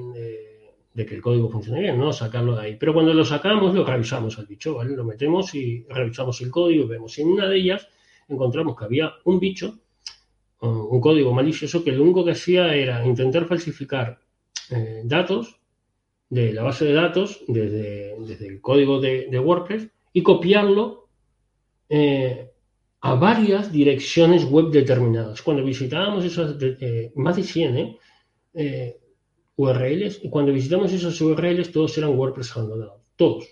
que 0.92 1.14
el 1.14 1.22
código 1.22 1.48
funcione 1.48 1.80
bien, 1.82 1.96
¿no? 1.96 2.12
Sacarlo 2.12 2.56
de 2.56 2.62
ahí. 2.62 2.76
Pero 2.76 2.94
cuando 2.94 3.14
lo 3.14 3.24
sacamos, 3.24 3.76
lo 3.76 3.84
revisamos 3.84 4.36
al 4.40 4.46
bicho, 4.46 4.74
¿vale? 4.74 4.96
Lo 4.96 5.04
metemos 5.04 5.54
y 5.54 5.86
revisamos 5.88 6.40
el 6.40 6.50
código, 6.50 6.88
vemos 6.88 7.12
si 7.12 7.22
en 7.22 7.28
una 7.28 7.48
de 7.48 7.58
ellas 7.58 7.86
encontramos 8.28 8.76
que 8.76 8.86
había 8.86 9.12
un 9.22 9.38
bicho 9.38 9.78
un 10.64 11.00
código 11.00 11.32
malicioso 11.32 11.84
que 11.84 11.92
lo 11.92 12.02
único 12.02 12.24
que 12.24 12.32
hacía 12.32 12.74
era 12.74 13.04
intentar 13.06 13.46
falsificar 13.46 14.18
eh, 14.70 15.02
datos 15.04 15.60
de 16.30 16.52
la 16.52 16.62
base 16.62 16.86
de 16.86 16.94
datos 16.94 17.44
desde, 17.46 18.14
el 18.46 18.60
código 18.60 19.00
de, 19.00 19.38
WordPress 19.38 19.88
y 20.12 20.22
copiarlo 20.22 21.08
eh, 21.88 22.50
a 23.00 23.14
varias 23.14 23.70
direcciones 23.70 24.44
web 24.44 24.70
determinadas. 24.70 25.42
Cuando 25.42 25.64
visitábamos 25.64 26.24
esas, 26.24 26.56
eh, 26.60 27.12
más 27.14 27.36
de 27.36 27.42
100 27.42 27.98
URLs, 29.56 30.24
y 30.24 30.30
cuando 30.30 30.52
visitamos 30.52 30.92
esas 30.92 31.20
URLs 31.20 31.70
todos 31.70 31.96
eran 31.98 32.18
WordPress 32.18 32.56
abandonados, 32.56 33.02
todos. 33.16 33.46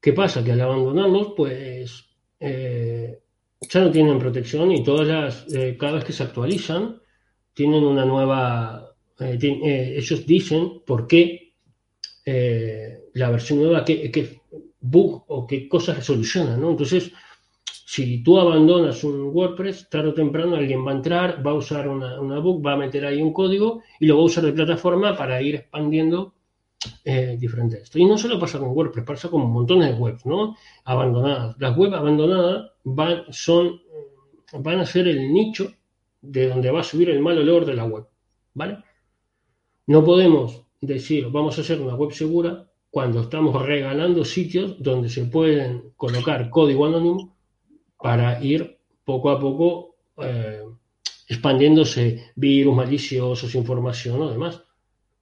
¿Qué 0.00 0.14
pasa? 0.14 0.42
Que 0.42 0.52
al 0.52 0.60
abandonarlos, 0.62 1.34
pues 1.36 2.06
ya 3.60 3.80
no 3.80 3.90
tienen 3.90 4.18
protección 4.18 4.72
y 4.72 4.82
todas 4.82 5.06
las, 5.06 5.54
eh, 5.54 5.76
cada 5.78 5.94
vez 5.94 6.04
que 6.04 6.12
se 6.12 6.22
actualizan, 6.22 7.00
tienen 7.52 7.84
una 7.84 8.04
nueva, 8.04 8.94
eh, 9.18 9.38
eh, 9.42 9.94
ellos 9.96 10.26
dicen 10.26 10.82
por 10.86 11.06
qué 11.06 11.48
la 13.12 13.28
versión 13.28 13.58
nueva, 13.60 13.84
qué, 13.84 14.40
bug 14.80 15.24
o 15.26 15.46
qué 15.48 15.68
cosas 15.68 16.04
solucionan, 16.04 16.60
¿no? 16.60 16.70
Entonces, 16.70 17.12
si 17.64 18.22
tú 18.22 18.38
abandonas 18.38 19.02
un 19.02 19.30
WordPress, 19.34 19.88
tarde 19.90 20.10
o 20.10 20.14
temprano 20.14 20.54
alguien 20.54 20.86
va 20.86 20.92
a 20.92 20.94
entrar, 20.94 21.44
va 21.44 21.50
a 21.50 21.54
usar 21.54 21.88
una, 21.88 22.20
una 22.20 22.38
bug, 22.38 22.64
va 22.64 22.74
a 22.74 22.76
meter 22.76 23.04
ahí 23.04 23.20
un 23.20 23.32
código 23.32 23.82
y 23.98 24.06
lo 24.06 24.16
va 24.16 24.22
a 24.22 24.26
usar 24.26 24.44
de 24.44 24.52
plataforma 24.52 25.16
para 25.16 25.42
ir 25.42 25.56
expandiendo 25.56 26.34
eh, 27.04 27.36
diferente 27.38 27.82
esto. 27.82 27.98
Y 27.98 28.04
no 28.04 28.16
solo 28.16 28.38
pasa 28.38 28.58
con 28.58 28.68
WordPress, 28.70 29.04
pasa 29.04 29.28
con 29.28 29.50
montones 29.50 29.92
de 29.92 30.00
webs, 30.00 30.24
¿no? 30.26 30.56
Abandonadas. 30.84 31.56
Las 31.58 31.76
webs 31.76 31.94
abandonadas 31.94 32.72
van, 32.84 33.24
son, 33.30 33.80
van 34.52 34.80
a 34.80 34.86
ser 34.86 35.08
el 35.08 35.32
nicho 35.32 35.72
de 36.22 36.48
donde 36.48 36.70
va 36.70 36.80
a 36.80 36.84
subir 36.84 37.10
el 37.10 37.20
mal 37.20 37.38
olor 37.38 37.64
de 37.64 37.74
la 37.74 37.84
web, 37.84 38.06
¿vale? 38.54 38.78
No 39.86 40.04
podemos 40.04 40.62
decir, 40.80 41.28
vamos 41.30 41.58
a 41.58 41.62
hacer 41.62 41.80
una 41.80 41.94
web 41.94 42.12
segura 42.12 42.70
cuando 42.90 43.22
estamos 43.22 43.60
regalando 43.62 44.24
sitios 44.24 44.82
donde 44.82 45.08
se 45.08 45.24
pueden 45.24 45.92
colocar 45.96 46.50
código 46.50 46.86
anónimo 46.86 47.36
para 47.96 48.42
ir 48.42 48.78
poco 49.04 49.30
a 49.30 49.38
poco 49.38 49.96
eh, 50.18 50.64
expandiéndose 51.28 52.32
virus 52.34 52.74
maliciosos, 52.74 53.54
información 53.54 54.20
o 54.22 54.30
demás. 54.30 54.62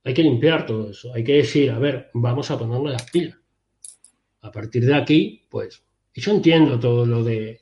Hay 0.08 0.14
que 0.14 0.22
limpiar 0.22 0.64
todo 0.64 0.88
eso. 0.88 1.12
Hay 1.12 1.22
que 1.22 1.34
decir, 1.34 1.70
a 1.70 1.78
ver, 1.78 2.08
vamos 2.14 2.50
a 2.50 2.58
ponernos 2.58 2.92
las 2.92 3.10
pilas. 3.10 3.36
A 4.40 4.50
partir 4.50 4.86
de 4.86 4.94
aquí, 4.94 5.44
pues, 5.50 5.84
y 6.14 6.22
yo 6.22 6.32
entiendo 6.32 6.80
todo 6.80 7.04
lo 7.04 7.22
de, 7.22 7.58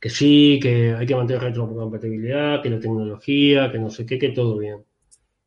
que 0.00 0.10
sí, 0.10 0.58
que 0.60 0.92
hay 0.92 1.06
que 1.06 1.14
mantener 1.14 1.44
retrocompatibilidad, 1.44 2.60
que 2.60 2.70
la 2.70 2.80
tecnología, 2.80 3.70
que 3.70 3.78
no 3.78 3.90
sé 3.90 4.04
qué, 4.04 4.18
que 4.18 4.30
todo 4.30 4.58
bien. 4.58 4.84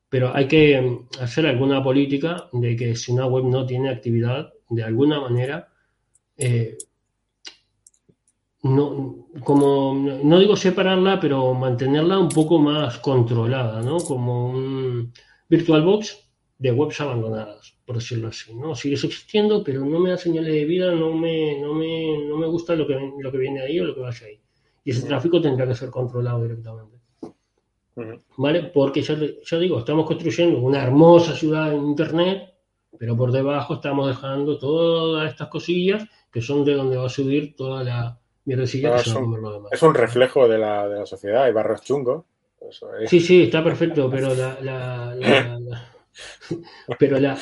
Pero 0.07 0.34
hay 0.34 0.47
que 0.47 0.99
hacer 1.20 1.45
alguna 1.47 1.84
política 1.84 2.47
de 2.53 2.78
que 2.78 2.95
si 2.95 3.11
una 3.11 3.26
web 3.26 3.43
no 3.43 3.65
tiene 3.65 3.89
actividad, 3.89 4.53
de 4.70 4.84
alguna 4.84 5.20
manera, 5.20 5.67
eh, 6.38 6.78
no, 8.62 9.28
como, 9.43 9.93
no 9.93 10.39
digo 10.39 10.55
separarla, 10.55 11.20
pero 11.20 11.53
mantenerla 11.53 12.20
un 12.20 12.30
poco 12.30 12.60
más 12.60 12.99
controlada, 12.99 13.82
¿no? 13.82 13.97
Como 13.99 14.49
un 14.49 15.14
VirtualBox 15.47 16.30
de 16.57 16.72
webs 16.74 16.99
abandonadas, 16.99 17.78
por 17.86 17.95
decirlo 17.95 18.28
así, 18.28 18.53
¿no? 18.53 18.76
Sigue 18.76 18.95
existiendo, 18.95 19.64
pero 19.64 19.86
no 19.86 19.99
me 19.99 20.10
da 20.10 20.18
señales 20.18 20.53
de 20.53 20.66
vida, 20.66 20.91
no 20.91 21.14
me, 21.14 21.60
no 21.62 21.74
me, 21.74 22.26
no 22.28 22.38
me 22.38 22.47
gusta 22.47 22.76
lo 22.76 22.86
que, 22.86 23.14
lo 23.18 23.32
que 23.32 23.38
viene 23.38 23.62
ahí 23.62 23.80
o 23.80 23.86
lo 23.86 23.95
que 23.95 24.01
vaya 24.01 24.28
ahí. 24.28 24.41
Y 24.84 24.91
ese 24.91 25.07
tráfico 25.07 25.39
tendrá 25.41 25.66
que 25.66 25.76
ser 25.76 25.89
controlado 25.89 26.41
directamente. 26.41 26.97
¿Vale? 28.38 28.64
Porque 28.64 29.01
ya, 29.01 29.18
ya 29.43 29.57
digo, 29.57 29.80
estamos 29.80 30.05
construyendo 30.05 30.60
una 30.60 30.84
hermosa 30.84 31.34
ciudad 31.34 31.74
en 31.74 31.86
Internet, 31.86 32.53
pero 32.97 33.16
por 33.16 33.32
debajo 33.32 33.76
estamos 33.76 34.07
dejando 34.07 34.57
todas 34.57 35.30
estas 35.32 35.47
cosillas 35.47 36.07
que 36.32 36.41
son 36.41 36.64
de 36.64 36.74
donde 36.74 36.97
va 36.97 37.07
a 37.07 37.10
subir 37.10 37.55
toda 37.55 37.84
la, 37.84 38.20
es, 38.46 39.84
un, 39.84 39.94
reflejo 39.94 40.48
de 40.48 40.58
la, 40.58 40.88
de 40.88 41.00
la 41.00 41.06
sociedad, 41.06 41.44
hay 41.44 41.54
barros 41.54 41.82
chungos. 41.82 42.26
Sí, 43.08 43.20
sí, 43.20 43.44
está 43.44 43.64
perfecto, 43.64 44.10
pero 44.10 44.34
la, 44.34 45.16
pero 47.00 47.20
la, 47.20 47.36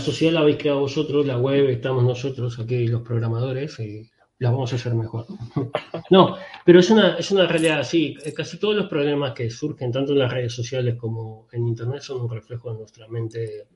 sociedad 0.00 0.32
la 0.32 0.40
habéis 0.40 0.58
creado 0.58 0.80
vosotros, 0.80 1.26
la 1.26 1.38
web 1.38 1.68
estamos 1.68 2.04
nosotros 2.04 2.58
aquí 2.58 2.86
los 2.86 3.02
programadores 3.02 3.78
y 3.80 4.10
la 4.38 4.50
vamos 4.50 4.72
a 4.72 4.76
hacer 4.76 4.94
mejor. 4.94 5.26
No, 6.10 6.36
pero 6.64 6.80
es 6.80 6.90
una, 6.90 7.16
es 7.16 7.30
una 7.30 7.46
realidad 7.46 7.80
así. 7.80 8.14
Casi 8.36 8.58
todos 8.58 8.76
los 8.76 8.88
problemas 8.88 9.32
que 9.32 9.48
surgen 9.48 9.90
tanto 9.90 10.12
en 10.12 10.18
las 10.18 10.30
redes 10.30 10.52
sociales 10.52 10.96
como 10.96 11.48
en 11.52 11.66
Internet 11.66 12.02
son 12.02 12.20
un 12.20 12.30
reflejo 12.30 12.70
de 12.72 12.78
nuestra 12.78 13.08
mente 13.08 13.66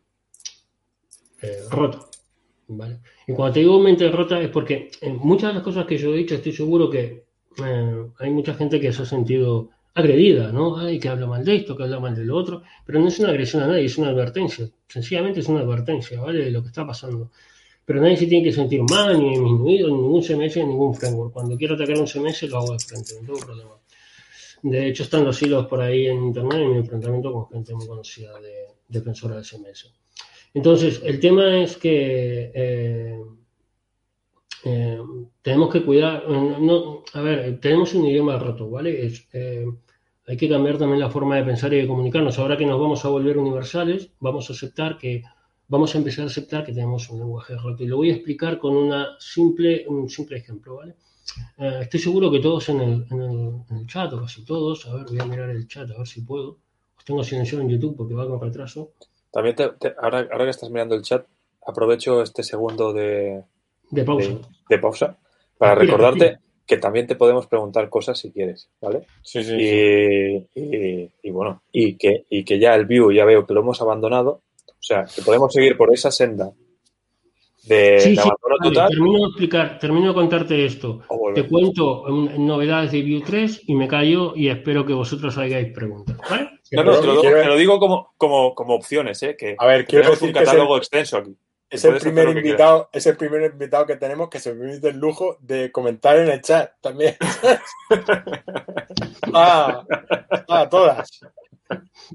eh, 1.41 1.63
rota. 1.71 2.01
Y 3.27 3.33
cuando 3.33 3.55
te 3.55 3.61
digo 3.61 3.81
mente 3.81 4.11
rota 4.11 4.41
es 4.41 4.51
porque 4.51 4.91
en 5.01 5.17
muchas 5.17 5.51
de 5.51 5.55
las 5.55 5.63
cosas 5.63 5.87
que 5.87 5.97
yo 5.97 6.13
he 6.15 6.19
dicho 6.19 6.35
estoy 6.35 6.53
seguro 6.53 6.91
que 6.91 7.25
eh, 7.65 8.07
hay 8.19 8.31
mucha 8.31 8.55
gente 8.55 8.79
que 8.79 8.93
se 8.93 9.03
ha 9.03 9.07
sentido 9.07 9.71
agredida, 9.95 10.53
¿no? 10.53 10.79
Ay, 10.79 11.01
que 11.01 11.09
habla 11.09 11.27
mal 11.27 11.45
de 11.45 11.57
esto, 11.57 11.77
que 11.77 11.83
habla 11.83 11.99
mal 11.99 12.15
de 12.15 12.25
lo 12.25 12.37
otro, 12.37 12.63
pero 12.87 13.01
no 13.01 13.09
es 13.09 13.19
una 13.19 13.31
agresión 13.31 13.63
a 13.63 13.67
nadie, 13.67 13.87
es 13.87 13.99
una 13.99 14.11
advertencia. 14.11 14.69
Sencillamente 14.87 15.41
es 15.41 15.49
una 15.49 15.61
advertencia, 15.61 16.21
¿vale? 16.21 16.45
De 16.45 16.51
lo 16.51 16.63
que 16.63 16.69
está 16.69 16.87
pasando. 16.87 17.31
Pero 17.85 18.03
nadie 18.03 18.17
se 18.17 18.27
tiene 18.27 18.45
que 18.45 18.53
sentir 18.53 18.83
mal, 18.83 19.19
ni 19.19 19.31
disminuido, 19.31 19.89
ni 19.89 19.95
ningún 19.95 20.23
CMS, 20.23 20.57
ni 20.59 20.67
ningún 20.67 20.95
framework. 20.95 21.33
Cuando 21.33 21.57
quiero 21.57 21.75
atacar 21.75 21.99
un 21.99 22.07
CMS 22.07 22.43
lo 22.43 22.59
hago 22.59 22.73
de 22.75 22.79
frente, 22.79 23.15
no 23.15 23.27
tengo 23.27 23.39
problema. 23.39 23.71
De 24.63 24.89
hecho, 24.89 25.05
están 25.05 25.25
los 25.25 25.41
hilos 25.43 25.67
por 25.67 25.81
ahí 25.81 26.07
en 26.07 26.23
internet 26.23 26.61
en 26.61 26.71
mi 26.73 26.79
enfrentamiento 26.79 27.33
con 27.33 27.49
gente 27.49 27.75
muy 27.75 27.87
conocida 27.87 28.39
de 28.41 28.67
defensora 28.89 29.37
de 29.37 29.43
CMS. 29.43 29.91
Entonces, 30.55 31.01
el 31.05 31.21
tema 31.21 31.59
es 31.59 31.77
que 31.77 32.51
eh, 32.55 33.23
eh, 34.65 34.99
tenemos 35.43 35.73
que 35.73 35.85
cuidar, 35.85 36.25
a 37.13 37.21
ver, 37.21 37.61
tenemos 37.61 37.95
un 37.95 38.07
idioma 38.07 38.39
roto, 38.39 38.71
¿vale? 38.71 39.13
Eh, 39.33 39.67
hay 40.27 40.37
que 40.37 40.49
cambiar 40.49 40.79
también 40.79 41.01
la 41.01 41.11
forma 41.11 41.37
de 41.37 41.45
pensar 41.45 41.73
y 41.73 41.79
de 41.79 41.87
comunicarnos. 41.87 42.39
Ahora 42.39 42.57
que 42.57 42.67
nos 42.67 42.81
vamos 42.81 43.05
a 43.05 43.09
volver 43.09 43.39
universales, 43.39 44.11
vamos 44.21 44.51
a 44.51 44.53
aceptar 44.53 44.99
que, 44.99 45.23
vamos 45.69 45.95
a 45.95 45.99
empezar 45.99 46.25
a 46.25 46.29
aceptar 46.29 46.65
que 46.65 46.73
tenemos 46.73 47.09
un 47.11 47.21
lenguaje 47.21 47.57
roto. 47.57 47.83
Y 47.83 47.87
lo 47.87 47.97
voy 47.97 48.11
a 48.11 48.15
explicar 48.15 48.59
con 48.59 48.77
una 48.77 49.17
simple, 49.19 49.85
un 49.89 50.09
simple 50.09 50.39
ejemplo, 50.39 50.77
¿vale? 50.77 50.97
estoy 51.83 52.01
seguro 52.01 52.31
que 52.31 52.41
todos 52.41 52.71
en 52.71 52.81
el, 52.81 53.07
el, 53.71 53.87
chat, 53.87 54.13
o 54.15 54.21
casi 54.21 54.45
todos, 54.45 54.87
a 54.87 54.95
ver, 54.95 55.07
voy 55.09 55.19
a 55.21 55.25
mirar 55.27 55.51
el 55.51 55.69
chat, 55.69 55.91
a 55.91 55.99
ver 55.99 56.07
si 56.07 56.23
puedo. 56.23 56.59
Os 56.97 57.05
tengo 57.05 57.23
silenciado 57.23 57.63
en 57.63 57.69
YouTube 57.69 57.97
porque 57.97 58.15
va 58.15 58.27
con 58.27 58.41
retraso. 58.41 58.95
También 59.31 59.57
ahora, 60.01 60.27
ahora, 60.31 60.45
que 60.45 60.51
estás 60.51 60.71
mirando 60.71 60.95
el 60.95 61.03
chat, 61.03 61.27
aprovecho 61.67 62.23
este 62.23 62.43
segundo 62.43 62.93
de, 62.93 63.43
de 63.91 64.05
pausa, 64.05 64.31
de, 64.69 64.79
pausa 64.79 65.19
para 65.59 65.75
recordarte 65.75 66.39
que 66.67 66.77
también 66.77 67.07
te 67.07 67.17
podemos 67.17 67.47
preguntar 67.47 67.89
cosas 67.89 68.19
si 68.19 68.31
quieres, 68.31 68.69
¿vale? 68.81 69.07
Sí, 69.23 69.43
sí. 69.43 69.55
Y, 70.55 71.11
y, 71.23 71.31
bueno, 71.31 71.63
y 71.73 71.97
que, 71.97 72.27
y 72.29 72.45
que 72.45 72.59
ya 72.59 72.75
el 72.75 72.87
view 72.87 73.11
ya 73.11 73.25
veo 73.25 73.47
que 73.47 73.55
lo 73.55 73.61
hemos 73.61 73.81
abandonado, 73.81 74.43
o 74.67 74.83
sea, 74.83 75.05
que 75.05 75.23
podemos 75.23 75.53
seguir 75.53 75.77
por 75.77 75.93
esa 75.93 76.11
senda 76.11 76.53
de, 77.69 78.17
abandono 78.19 78.57
total. 78.63 78.89
Termino 78.91 79.19
de 79.19 79.27
explicar, 79.27 79.79
termino 79.79 80.09
de 80.09 80.15
contarte 80.15 80.65
esto. 80.65 81.01
Te 81.35 81.47
cuento 81.47 82.05
novedades 82.09 82.93
de 82.93 83.03
View 83.03 83.23
3 83.25 83.63
y 83.67 83.75
me 83.75 83.89
callo 83.89 84.35
y 84.37 84.49
espero 84.49 84.85
que 84.87 84.93
vosotros 84.93 85.37
hagáis 85.39 85.73
preguntas, 85.73 86.17
¿vale? 86.31 86.51
No, 86.73 86.85
no, 86.85 87.01
te 87.01 87.07
lo, 87.07 87.57
digo 87.57 87.79
como, 87.79 88.13
como, 88.17 88.55
como 88.55 88.75
opciones, 88.75 89.23
¿eh? 89.23 89.37
Que 89.37 89.57
a 89.59 89.67
ver, 89.67 89.87
quiero 89.87 90.11
decir 90.11 90.29
un 90.29 90.35
catálogo 90.35 90.77
extenso 90.77 91.19
aquí. 91.19 91.37
Es 91.71 91.85
el, 91.85 91.99
primer 91.99 92.31
invitado, 92.31 92.89
es 92.93 93.07
el 93.07 93.17
primer 93.17 93.53
invitado 93.53 93.85
que 93.85 93.97
tenemos 93.97 94.31
que 94.31 94.39
se 94.39 94.55
permite 94.55 94.89
el 94.89 94.97
lujo 94.97 95.37
de 95.41 95.71
comentar 95.71 96.19
en 96.19 96.29
el 96.29 96.41
chat 96.41 96.73
también. 96.81 97.15
ah, 99.35 99.85
ah, 100.49 100.69
todas. 100.71 101.21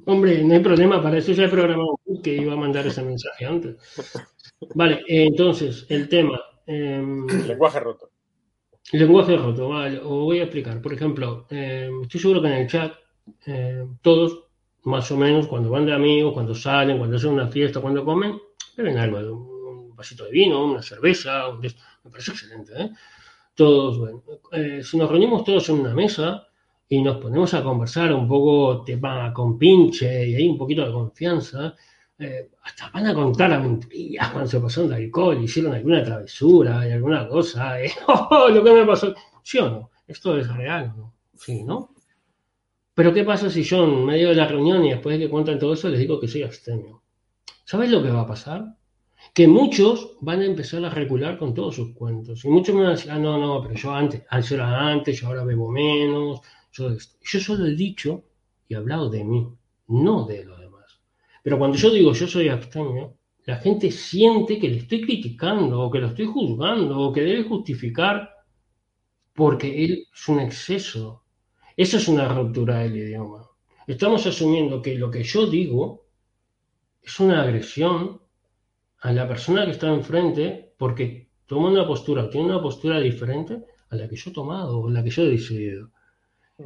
Hombre, 0.07 0.43
no 0.43 0.55
hay 0.55 0.59
problema, 0.59 1.03
para 1.03 1.19
eso 1.19 1.33
ya 1.33 1.43
he 1.43 1.49
programado 1.49 1.99
que 2.23 2.33
iba 2.33 2.53
a 2.53 2.57
mandar 2.57 2.87
ese 2.87 3.03
mensaje 3.03 3.45
antes. 3.45 3.75
Vale, 4.73 5.01
eh, 5.07 5.27
entonces, 5.27 5.85
el 5.89 6.09
tema. 6.09 6.41
Em, 6.65 7.27
lenguaje 7.45 7.79
roto. 7.79 8.09
Lenguaje 8.91 9.37
roto, 9.37 9.69
vale, 9.69 9.99
os 9.99 10.07
voy 10.07 10.39
a 10.39 10.43
explicar. 10.43 10.81
Por 10.81 10.93
ejemplo, 10.93 11.45
em, 11.51 12.01
estoy 12.01 12.19
seguro 12.19 12.41
que 12.41 12.47
en 12.47 12.53
el 12.53 12.67
chat 12.67 12.91
em, 13.45 13.97
todos, 14.01 14.45
más 14.83 15.09
o 15.11 15.17
menos, 15.17 15.47
cuando 15.47 15.69
van 15.69 15.85
de 15.85 15.93
amigos, 15.93 16.33
cuando 16.33 16.55
salen, 16.55 16.97
cuando 16.97 17.17
hacen 17.17 17.31
una 17.31 17.47
fiesta, 17.47 17.81
cuando 17.81 18.03
comen, 18.03 18.39
beben 18.75 18.97
algo, 18.97 19.19
un 19.19 19.95
vasito 19.95 20.25
de 20.25 20.31
vino, 20.31 20.65
una 20.65 20.81
cerveza, 20.81 21.51
me 22.03 22.11
parece 22.11 22.31
excelente, 22.31 22.73
¿eh? 22.75 22.91
Todos, 23.55 23.99
bueno, 23.99 24.23
eh, 24.51 24.81
si 24.83 24.97
nos 24.97 25.09
reunimos 25.09 25.43
todos 25.43 25.69
en 25.69 25.79
una 25.81 25.93
mesa 25.93 26.47
y 26.89 27.01
nos 27.01 27.17
ponemos 27.17 27.53
a 27.53 27.63
conversar 27.63 28.11
un 28.13 28.27
poco 28.27 28.83
tema 28.83 29.31
con 29.31 29.59
pinche 29.59 30.27
y 30.27 30.35
hay 30.35 30.47
un 30.47 30.57
poquito 30.57 30.85
de 30.85 30.91
confianza, 30.91 31.75
eh, 32.17 32.49
hasta 32.63 32.89
van 32.89 33.07
a 33.07 33.13
contar 33.13 33.53
a 33.53 33.59
mentiras 33.59 34.29
cuando 34.29 34.49
se 34.49 34.59
pasaron 34.59 34.89
de 34.89 34.95
alcohol, 34.97 35.43
hicieron 35.43 35.73
alguna 35.73 36.03
travesura 36.03 36.87
y 36.87 36.91
alguna 36.91 37.27
cosa, 37.27 37.81
eh, 37.81 37.91
oh, 38.07 38.49
lo 38.49 38.63
que 38.63 38.71
me 38.71 38.85
pasó, 38.85 39.13
¿sí 39.43 39.59
o 39.59 39.69
no? 39.69 39.91
Esto 40.07 40.37
es 40.37 40.47
real, 40.53 40.93
¿no? 40.97 41.13
Sí, 41.35 41.63
¿no? 41.63 41.92
Pero 42.93 43.13
¿qué 43.13 43.23
pasa 43.23 43.49
si 43.49 43.63
yo 43.63 43.83
en 43.85 44.05
medio 44.05 44.29
de 44.29 44.35
la 44.35 44.47
reunión 44.47 44.85
y 44.85 44.91
después 44.91 45.17
de 45.17 45.25
que 45.25 45.29
cuentan 45.29 45.59
todo 45.59 45.73
eso 45.73 45.89
les 45.89 45.99
digo 45.99 46.19
que 46.19 46.27
soy 46.27 46.43
abstemio? 46.43 47.01
¿Sabes 47.65 47.89
lo 47.89 48.03
que 48.03 48.11
va 48.11 48.21
a 48.21 48.27
pasar? 48.27 48.77
Que 49.33 49.47
muchos 49.47 50.17
van 50.21 50.41
a 50.41 50.45
empezar 50.45 50.83
a 50.85 50.89
recular 50.89 51.37
con 51.37 51.53
todos 51.53 51.75
sus 51.75 51.93
cuentos. 51.93 52.45
Y 52.45 52.49
muchos 52.49 52.75
me 52.75 52.81
van 52.81 52.91
a 52.91 52.95
decir, 52.95 53.11
ah, 53.11 53.19
no, 53.19 53.37
no, 53.37 53.61
pero 53.61 53.75
yo 53.75 53.93
antes, 53.93 54.23
yo 54.47 54.55
era 54.55 54.91
antes, 54.91 55.19
yo 55.19 55.27
ahora 55.27 55.43
bebo 55.43 55.71
menos, 55.71 56.41
yo 56.71 56.89
esto. 56.91 57.17
Yo 57.23 57.39
solo 57.39 57.65
he 57.65 57.75
dicho 57.75 58.23
y 58.67 58.75
hablado 58.75 59.09
de 59.09 59.23
mí, 59.23 59.47
no 59.87 60.25
de 60.25 60.43
lo 60.45 60.53
pero 61.43 61.59
cuando 61.59 61.77
yo 61.77 61.91
digo 61.91 62.13
yo 62.13 62.25
soy 62.25 62.47
abstemio, 62.47 63.17
la 63.45 63.57
gente 63.57 63.91
siente 63.91 64.57
que 64.57 64.69
le 64.69 64.77
estoy 64.77 65.01
criticando 65.01 65.81
o 65.81 65.91
que 65.91 65.99
lo 65.99 66.07
estoy 66.07 66.25
juzgando 66.25 66.97
o 66.99 67.11
que 67.11 67.21
debe 67.21 67.43
justificar 67.43 68.29
porque 69.33 69.83
él 69.83 70.07
es 70.11 70.29
un 70.29 70.39
exceso. 70.39 71.22
Esa 71.75 71.97
es 71.97 72.07
una 72.07 72.27
ruptura 72.27 72.79
del 72.79 72.97
idioma. 72.97 73.49
Estamos 73.87 74.25
asumiendo 74.25 74.81
que 74.81 74.95
lo 74.95 75.09
que 75.11 75.23
yo 75.23 75.47
digo 75.47 76.05
es 77.01 77.19
una 77.19 77.41
agresión 77.41 78.21
a 78.99 79.11
la 79.11 79.27
persona 79.27 79.65
que 79.65 79.71
está 79.71 79.87
enfrente 79.89 80.73
porque 80.77 81.29
toma 81.45 81.69
una 81.69 81.85
postura, 81.85 82.29
tiene 82.29 82.47
una 82.47 82.61
postura 82.61 82.99
diferente 82.99 83.65
a 83.89 83.95
la 83.95 84.07
que 84.07 84.15
yo 84.15 84.31
he 84.31 84.33
tomado 84.33 84.79
o 84.79 84.89
la 84.89 85.03
que 85.03 85.09
yo 85.09 85.23
he 85.23 85.29
decidido. 85.29 85.91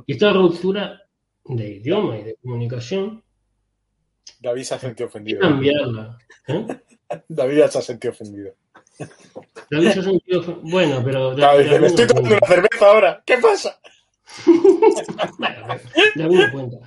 Y 0.05 0.14
esta 0.14 0.32
ruptura 0.34 1.01
de 1.45 1.76
idioma 1.76 2.18
y 2.20 2.24
de 2.24 2.36
comunicación 2.36 3.24
David 4.39 4.64
se 4.64 4.76
ha 4.76 4.80
sentido 4.80 5.08
ofendido. 5.08 5.39
Cambiarla. 5.41 6.18
¿eh? 6.47 6.66
David 7.28 7.66
se 7.70 7.80
ha 7.80 7.82
sentido 7.82 8.12
ofendido. 8.12 8.53
David 9.72 9.89
se 9.91 9.99
ha 9.99 10.03
sentido 10.03 10.39
ofendido. 10.41 10.70
Bueno, 10.70 11.01
pero. 11.03 11.36
David, 11.36 11.80
me 11.80 11.88
estoy 11.88 12.08
tomando 12.08 12.30
una 12.30 12.47
cerveza 12.47 12.86
ahora. 12.86 13.24
¿Qué 13.26 13.38
pasa? 13.38 13.80
David 16.15 16.39
cuenta. 16.51 16.78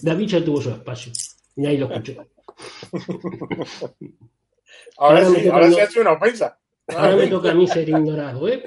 David 0.00 0.26
ya 0.26 0.44
tuvo 0.44 0.60
su 0.60 0.70
espacio. 0.70 1.12
Y 1.56 1.66
ahí 1.66 1.76
lo 1.78 1.90
escuchó. 1.90 2.26
Ahora, 4.98 5.24
sí, 5.24 5.48
ahora 5.48 5.70
se 5.70 5.80
ha 5.80 5.84
hecho 5.84 6.00
una 6.00 6.12
ofensa. 6.12 6.58
Ahora 6.88 7.16
me 7.16 7.26
toca 7.26 7.50
a 7.50 7.54
mí 7.54 7.66
ser 7.66 7.88
ignorado, 7.88 8.48
¿eh? 8.48 8.62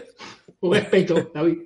Un 0.62 0.74
respeto, 0.74 1.32
David. 1.34 1.60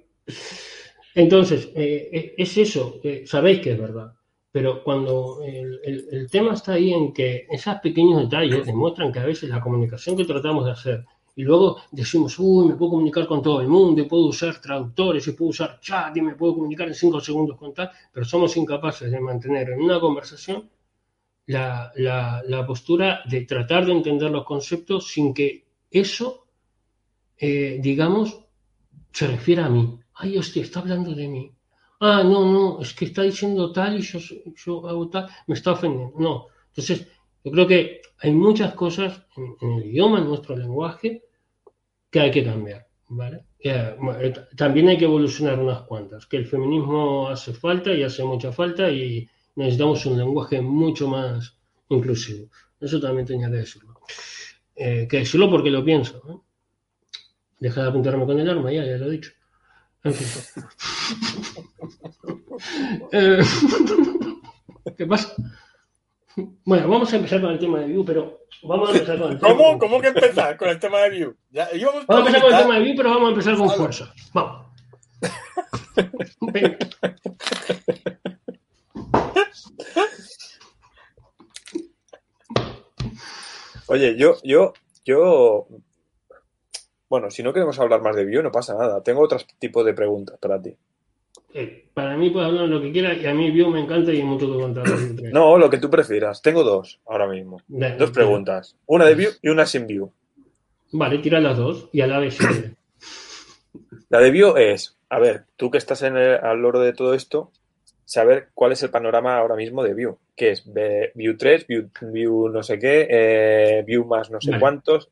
Entonces, 1.16 1.70
eh, 1.76 2.36
es 2.38 2.58
eso, 2.58 3.02
sabéis 3.26 3.62
que 3.62 3.72
es 3.72 3.80
verdad. 3.80 4.14
Pero 4.52 4.84
cuando 4.84 5.42
el, 5.46 5.80
el, 6.12 6.30
tema 6.30 6.54
está 6.54 6.74
ahí 6.74 6.92
en 6.92 7.14
que 7.14 7.46
esos 7.52 7.76
pequeños 7.76 8.22
detalles 8.24 8.66
demuestran 8.66 9.12
que 9.12 9.20
a 9.20 9.26
veces 9.26 9.50
la 9.50 9.62
comunicación 9.62 10.18
que 10.18 10.26
tratamos 10.26 10.66
de 10.66 10.72
hacer 10.72 11.06
y 11.40 11.44
luego 11.44 11.78
decimos, 11.90 12.38
uy, 12.38 12.68
me 12.68 12.76
puedo 12.76 12.92
comunicar 12.92 13.26
con 13.26 13.42
todo 13.42 13.62
el 13.62 13.70
mundo, 13.70 14.02
y 14.02 14.06
puedo 14.06 14.26
usar 14.26 14.60
traductores, 14.60 15.26
y 15.26 15.32
puedo 15.32 15.52
usar 15.52 15.80
chat, 15.80 16.18
y 16.18 16.22
me 16.22 16.36
puedo 16.36 16.56
comunicar 16.56 16.90
en 16.90 16.94
cinco 16.94 17.22
segundos 17.22 17.58
con 17.58 17.74
tal, 17.74 17.90
pero 18.12 18.26
somos 18.26 18.58
incapaces 18.58 19.10
de 19.10 19.22
mantener 19.22 19.70
en 19.70 19.82
una 19.82 20.02
conversación 20.02 20.70
la, 21.46 21.94
la, 21.96 22.66
postura 22.68 23.22
de 23.24 23.46
tratar 23.46 23.86
de 23.86 23.94
entender 23.94 24.30
los 24.30 24.44
conceptos 24.44 25.08
sin 25.08 25.34
que 25.34 25.66
eso, 25.90 26.46
eh, 27.38 27.80
digamos, 27.82 28.38
se 29.14 29.28
refiera 29.28 29.68
a 29.68 29.70
mí. 29.70 29.98
Ay, 30.16 30.38
hostia, 30.38 30.64
está 30.64 30.82
hablando 30.82 31.16
de 31.16 31.30
mí. 31.30 31.54
Ah, 32.02 32.22
no, 32.22 32.52
no, 32.52 32.82
es 32.82 32.94
que 32.94 33.06
está 33.06 33.22
diciendo 33.22 33.72
tal 33.72 33.98
y 33.98 34.02
yo, 34.02 34.20
yo 34.58 34.86
hago 34.90 35.10
tal, 35.10 35.30
me 35.48 35.56
está 35.56 35.72
ofendiendo. 35.72 36.20
No. 36.20 36.48
Entonces, 36.68 37.08
yo 37.46 37.52
creo 37.54 37.66
que 37.66 38.02
hay 38.18 38.34
muchas 38.34 38.74
cosas 38.74 39.26
en, 39.38 39.56
en 39.62 39.78
el 39.78 39.86
idioma, 39.86 40.20
en 40.20 40.26
nuestro 40.26 40.58
lenguaje, 40.58 41.29
que 42.10 42.20
hay 42.20 42.32
que 42.32 42.44
cambiar. 42.44 42.90
¿vale? 43.10 43.46
Eh, 43.60 44.34
también 44.56 44.90
hay 44.90 44.98
que 44.98 45.06
evolucionar 45.06 45.60
unas 45.60 45.82
cuantas, 45.82 46.26
que 46.26 46.38
el 46.38 46.48
feminismo 46.48 47.28
hace 47.28 47.54
falta 47.54 47.92
y 47.92 48.04
hace 48.04 48.24
mucha 48.24 48.52
falta 48.52 48.90
y 48.90 49.28
necesitamos 49.56 50.06
un 50.06 50.18
lenguaje 50.18 50.62
mucho 50.62 51.08
más 51.08 51.58
inclusivo. 51.90 52.50
Eso 52.80 53.00
también 53.00 53.26
tenía 53.26 53.50
que 53.50 53.58
decirlo. 53.58 54.00
Eh, 54.76 55.08
que 55.10 55.18
decirlo 55.18 55.50
porque 55.50 55.70
lo 55.70 55.84
pienso. 55.84 56.44
Deja 57.60 57.84
de 57.84 57.90
apuntarme 57.90 58.26
con 58.26 58.40
el 58.40 58.50
arma, 58.50 58.72
ya, 58.72 58.86
ya 58.86 58.98
lo 58.98 59.08
he 59.08 59.12
dicho. 59.12 59.32
En 60.04 60.14
fin. 60.14 60.28
Eh, 63.14 63.42
¿Qué 64.98 65.08
pasa? 65.08 65.34
Bueno, 66.66 66.88
vamos 66.88 67.12
a 67.14 67.16
empezar 67.16 67.42
con 67.42 67.52
el 67.52 67.60
tema 67.60 67.80
de 67.80 67.88
View, 67.88 68.06
pero 68.06 68.40
vamos 68.64 68.90
a 68.90 68.94
empezar 68.94 69.20
con 69.20 69.32
el 69.32 69.40
tema. 69.40 69.50
¿Cómo? 69.50 69.80
¿Cómo 69.80 70.02
que 70.02 70.08
empezar 70.08 70.58
con 70.58 70.70
el 70.70 70.80
tema 70.80 71.00
de 71.00 71.10
View? 71.10 71.36
vamos 71.52 72.06
a 72.08 72.20
empezar 72.20 72.42
con 72.42 72.54
el 72.54 72.60
tema 72.60 72.76
de 72.76 72.82
View, 72.82 72.96
pero 72.98 73.10
vamos 73.10 73.28
a 73.28 73.30
empezar 73.30 73.58
con 73.58 73.70
fuerza. 73.70 74.14
Vamos. 74.34 74.68
Oye, 83.88 84.16
yo, 84.18 84.36
yo, 84.44 84.74
yo. 85.04 85.68
Bueno, 87.10 87.32
si 87.32 87.42
no 87.42 87.52
queremos 87.52 87.80
hablar 87.80 88.02
más 88.02 88.16
de 88.16 88.24
View, 88.24 88.44
no 88.44 88.52
pasa 88.52 88.76
nada. 88.76 89.02
Tengo 89.02 89.22
otro 89.22 89.40
tipo 89.58 89.84
de 89.84 89.94
preguntas 89.94 90.38
para 90.40 90.62
ti. 90.62 90.78
Eh, 91.54 91.86
para 91.94 92.16
mí 92.16 92.30
puedes 92.30 92.48
hablar 92.48 92.68
lo 92.68 92.82
que 92.82 92.92
quieras 92.92 93.18
y 93.18 93.26
a 93.26 93.34
mí 93.34 93.50
View 93.52 93.70
me 93.70 93.82
encanta 93.82 94.14
y 94.14 94.18
hay 94.18 94.24
mucho 94.24 94.52
que 94.52 94.60
contar. 94.60 94.86
no, 95.34 95.58
lo 95.58 95.70
que 95.70 95.78
tú 95.78 95.90
prefieras. 95.90 96.42
Tengo 96.42 96.64
dos 96.64 97.00
ahora 97.08 97.28
mismo. 97.28 97.62
dos 97.68 98.12
preguntas. 98.12 98.76
Una 98.86 99.06
de 99.06 99.16
View 99.16 99.32
y 99.42 99.50
una 99.50 99.66
sin 99.66 99.88
View. 99.88 100.12
Vale, 100.92 101.20
tira 101.20 101.40
las 101.40 101.58
dos 101.58 101.90
y 101.92 102.02
a 102.02 102.08
la 102.08 102.20
vez. 102.20 102.38
la 104.10 104.20
de 104.20 104.32
View 104.32 104.58
es, 104.58 104.98
a 105.10 105.20
ver, 105.20 105.46
tú 105.56 105.70
que 105.72 105.78
estás 105.78 106.02
en 106.04 106.18
el, 106.18 106.36
al 106.36 106.60
loro 106.62 106.80
de 106.80 106.94
todo 106.94 107.14
esto, 107.14 107.52
saber 108.06 108.50
cuál 108.54 108.72
es 108.72 108.82
el 108.84 108.90
panorama 108.90 109.38
ahora 109.38 109.56
mismo 109.56 109.84
de 109.84 109.94
View. 109.94 110.18
¿Qué 110.36 110.52
es? 110.52 110.64
View 111.16 111.38
3, 111.38 111.68
View, 112.02 112.50
no 112.50 112.64
sé 112.64 112.80
qué, 112.80 113.08
eh, 113.10 113.84
View 113.86 114.06
más 114.06 114.32
no 114.32 114.40
sé 114.42 114.58
cuántos 114.60 115.10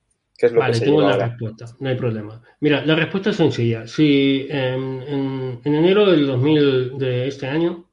vale, 0.55 0.79
tengo 0.79 1.01
la 1.01 1.17
respuesta, 1.17 1.65
no 1.79 1.89
hay 1.89 1.95
problema. 1.95 2.41
Mira, 2.59 2.85
la 2.85 2.95
respuesta 2.95 3.31
es 3.31 3.37
sencilla. 3.37 3.87
Si 3.87 4.47
en, 4.49 5.59
enero 5.63 6.11
del 6.11 6.27
2000 6.27 6.97
de 6.97 7.27
este 7.27 7.47
año, 7.47 7.89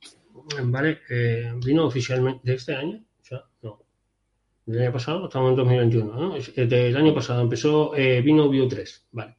¿vale? 0.64 1.00
Eh, 1.08 1.52
vino 1.64 1.86
oficialmente, 1.86 2.40
¿de 2.44 2.54
este 2.54 2.74
año? 2.74 3.02
Ya, 3.30 3.44
no. 3.62 3.80
¿Del 4.66 4.82
año 4.82 4.92
pasado? 4.92 5.24
Estamos 5.26 5.50
en 5.50 5.56
2021, 5.56 6.14
¿no? 6.14 6.36
Eh, 6.36 6.66
del 6.66 6.96
año 6.96 7.14
pasado 7.14 7.40
empezó, 7.40 7.94
eh, 7.96 8.20
vino 8.20 8.48
Bio 8.48 8.68
3, 8.68 9.08
¿vale? 9.12 9.36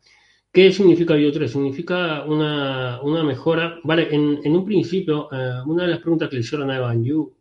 ¿Qué 0.52 0.72
significa 0.72 1.16
Bio 1.16 1.32
3? 1.32 1.52
Significa 1.52 2.24
una, 2.24 3.24
mejora, 3.24 3.80
¿vale? 3.84 4.08
En, 4.16 4.56
un 4.56 4.66
principio, 4.66 5.28
una 5.66 5.84
de 5.84 5.90
las 5.90 6.00
preguntas 6.00 6.30
que 6.30 6.36
le 6.36 6.42
hicieron 6.42 6.72
a 6.72 6.78
Evan 6.78 7.04
Yu, 7.04 7.36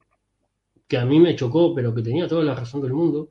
que 0.88 0.98
a 0.98 1.04
mí 1.04 1.20
me 1.20 1.36
chocó, 1.36 1.74
pero 1.74 1.94
que 1.94 2.02
tenía 2.02 2.26
toda 2.26 2.42
la 2.42 2.54
razón 2.54 2.82
del 2.82 2.92
mundo, 2.92 3.30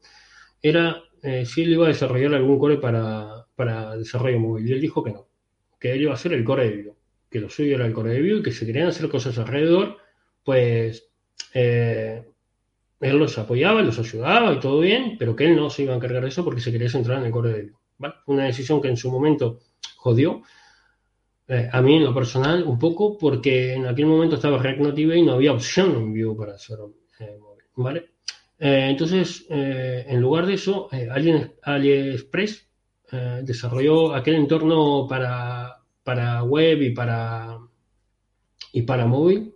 era 0.62 1.04
eh, 1.24 1.46
si 1.46 1.64
él 1.64 1.72
iba 1.72 1.86
a 1.86 1.88
desarrollar 1.88 2.34
algún 2.34 2.60
core 2.60 2.78
para, 2.78 3.46
para, 3.56 3.96
desarrollo 3.96 4.40
móvil. 4.40 4.68
Y 4.68 4.74
él 4.74 4.82
dijo 4.82 5.02
que 5.02 5.12
no, 5.12 5.28
que 5.80 5.94
él 5.94 6.02
iba 6.02 6.12
a 6.12 6.16
hacer 6.16 6.34
el 6.34 6.44
core 6.44 6.70
de 6.70 6.84
Vue, 6.84 6.94
que 7.32 7.40
lo 7.40 7.50
suyo 7.50 7.76
era 7.76 7.86
el 7.86 7.94
core 7.94 8.14
de 8.14 8.22
Vue 8.22 8.40
y 8.40 8.44
que 8.44 8.52
si 8.52 8.66
querían 8.66 8.90
hacer 8.90 9.08
cosas 9.10 9.38
alrededor, 9.38 9.98
pues 10.44 11.10
eh, 11.54 12.26
él 13.00 13.18
los 13.18 13.38
apoyaba, 13.38 13.82
los 13.82 13.98
ayudaba 13.98 14.54
y 14.54 14.60
todo 14.60 14.82
bien, 14.82 15.16
pero 15.18 15.34
que 15.34 15.46
él 15.46 15.56
no 15.56 15.70
se 15.70 15.84
iba 15.84 15.94
a 15.94 15.96
encargar 15.96 16.24
de 16.24 16.28
eso 16.28 16.44
porque 16.44 16.60
se 16.60 16.74
quería 16.74 16.90
centrar 16.90 17.20
en 17.20 17.26
el 17.26 17.32
core 17.32 17.54
de 17.54 17.62
Vue. 17.64 18.14
Una 18.28 18.46
decisión 18.46 18.82
que 18.82 18.90
en 18.90 18.98
su 18.98 19.10
momento 19.10 19.60
jodió. 19.96 20.42
Eh, 21.48 21.70
a 21.72 21.82
mí 21.82 21.96
en 21.96 22.04
lo 22.04 22.14
personal 22.14 22.64
un 22.64 22.78
poco 22.78 23.18
porque 23.18 23.74
en 23.74 23.86
aquel 23.86 24.08
momento 24.08 24.36
estaba 24.36 24.62
React 24.62 24.80
Native 24.80 25.18
y 25.18 25.24
no 25.24 25.34
había 25.34 25.54
opción 25.54 25.96
en 25.96 26.14
Vue 26.14 26.36
para 26.36 26.56
hacer 26.56 26.80
móvil, 26.80 27.64
¿vale? 27.76 28.13
Eh, 28.66 28.88
entonces, 28.90 29.46
eh, 29.50 30.06
en 30.08 30.22
lugar 30.22 30.46
de 30.46 30.54
eso, 30.54 30.88
eh, 30.94 31.10
AliExpress 31.64 32.66
desarrolló 33.44 34.16
aquel 34.16 34.36
entorno 34.36 35.06
para, 35.08 35.82
para 36.02 36.44
web 36.44 36.82
y 36.82 36.92
para, 36.92 37.60
y 38.72 38.82
para 38.84 39.06
móvil 39.06 39.54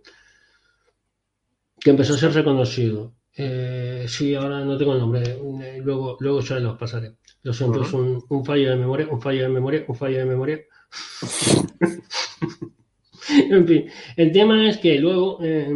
que 1.80 1.90
empezó 1.90 2.14
a 2.14 2.18
ser 2.18 2.34
reconocido. 2.34 3.14
sí, 3.34 4.34
ahora 4.34 4.64
no 4.64 4.76
tengo 4.76 4.92
el 4.92 5.00
nombre, 5.00 5.38
luego, 5.82 6.18
luego 6.20 6.40
ya 6.40 6.60
los 6.60 6.76
pasaré. 6.76 7.16
Lo 7.42 7.52
siento, 7.52 7.82
es 7.82 7.92
un, 7.92 8.22
un, 8.28 8.44
fallo 8.44 8.70
de 8.70 8.76
memoria, 8.76 9.08
un 9.10 9.20
fallo 9.20 9.42
de 9.42 9.48
memoria, 9.48 9.84
un 9.88 9.96
fallo 9.96 10.18
de 10.18 10.26
memoria. 10.26 10.60
en 13.50 13.66
fin, 13.66 13.90
el 14.16 14.32
tema 14.32 14.68
es 14.68 14.78
que 14.78 14.98
luego 14.98 15.38
eh, 15.42 15.68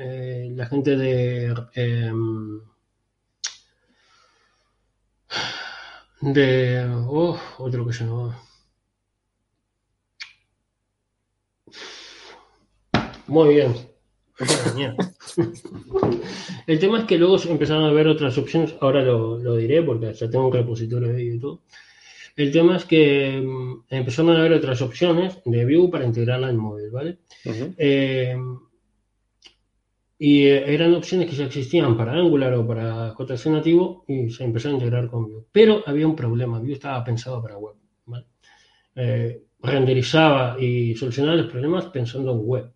la 0.00 0.66
gente 0.66 0.96
de 0.96 1.54
em, 1.74 2.60
de 6.20 6.86
oh, 7.06 7.38
otro 7.58 7.86
que 7.86 7.92
se 7.92 8.04
llama 8.04 8.38
muy 13.26 13.54
bien. 13.54 13.74
El 16.66 16.78
tema 16.78 16.98
es 17.00 17.04
que 17.04 17.18
luego 17.18 17.36
empezaron 17.48 17.84
a 17.84 17.92
ver 17.92 18.08
otras 18.08 18.36
opciones. 18.38 18.74
Ahora 18.80 19.02
lo, 19.02 19.56
diré 19.56 19.82
porque 19.82 20.12
ya 20.14 20.30
tengo 20.30 20.46
un 20.46 20.52
repositorio 20.52 21.12
de 21.12 21.22
y 21.22 21.38
todo. 21.38 21.60
El 22.36 22.50
tema 22.50 22.76
es 22.76 22.84
que 22.84 23.36
em, 23.36 23.82
empezaron 23.88 24.36
a 24.36 24.42
ver 24.42 24.52
otras 24.52 24.82
opciones 24.82 25.38
de 25.44 25.64
Vue 25.64 25.90
para 25.90 26.06
integrarla 26.06 26.50
en 26.50 26.56
móvil, 26.56 26.90
¿vale? 26.90 27.18
Y 30.22 30.48
eh, 30.48 30.74
eran 30.74 30.94
opciones 30.94 31.30
que 31.30 31.34
ya 31.34 31.46
existían 31.46 31.96
para 31.96 32.12
Angular 32.12 32.52
o 32.52 32.66
para 32.66 33.14
JC 33.18 33.46
nativo 33.46 34.04
y 34.06 34.28
se 34.28 34.44
empezó 34.44 34.68
a 34.68 34.72
integrar 34.72 35.08
con 35.08 35.24
Vue. 35.24 35.46
Pero 35.50 35.82
había 35.86 36.06
un 36.06 36.14
problema, 36.14 36.58
Vue 36.58 36.74
estaba 36.74 37.02
pensado 37.02 37.40
para 37.42 37.56
web. 37.56 37.76
Eh, 38.96 39.44
renderizaba 39.62 40.60
y 40.60 40.94
solucionaba 40.94 41.36
los 41.36 41.50
problemas 41.50 41.86
pensando 41.86 42.32
en 42.32 42.38
web. 42.40 42.70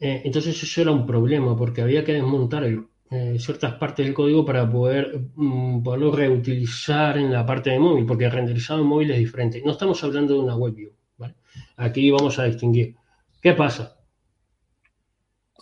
Eh, 0.00 0.22
entonces 0.24 0.62
eso 0.62 0.80
era 0.80 0.90
un 0.90 1.06
problema 1.06 1.54
porque 1.54 1.82
había 1.82 2.02
que 2.02 2.14
desmontar 2.14 2.64
ciertas 3.38 3.74
partes 3.74 4.06
del 4.06 4.14
código 4.14 4.44
para 4.44 4.68
poder 4.70 5.20
mm, 5.34 5.82
poderlo 5.82 6.12
reutilizar 6.12 7.18
en 7.18 7.30
la 7.30 7.44
parte 7.44 7.70
de 7.70 7.78
móvil, 7.78 8.06
porque 8.06 8.30
renderizado 8.30 8.80
en 8.80 8.86
móvil 8.86 9.10
es 9.10 9.18
diferente. 9.18 9.60
No 9.62 9.72
estamos 9.72 10.02
hablando 10.02 10.32
de 10.32 10.40
una 10.40 10.56
web 10.56 10.74
view. 10.74 10.92
Aquí 11.76 12.10
vamos 12.10 12.38
a 12.38 12.44
distinguir. 12.44 12.96
¿Qué 13.42 13.52
pasa? 13.52 13.95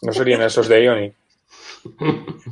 No 0.02 0.12
serían 0.12 0.42
esos 0.42 0.68
de 0.68 0.84
Ionic. 0.84 1.14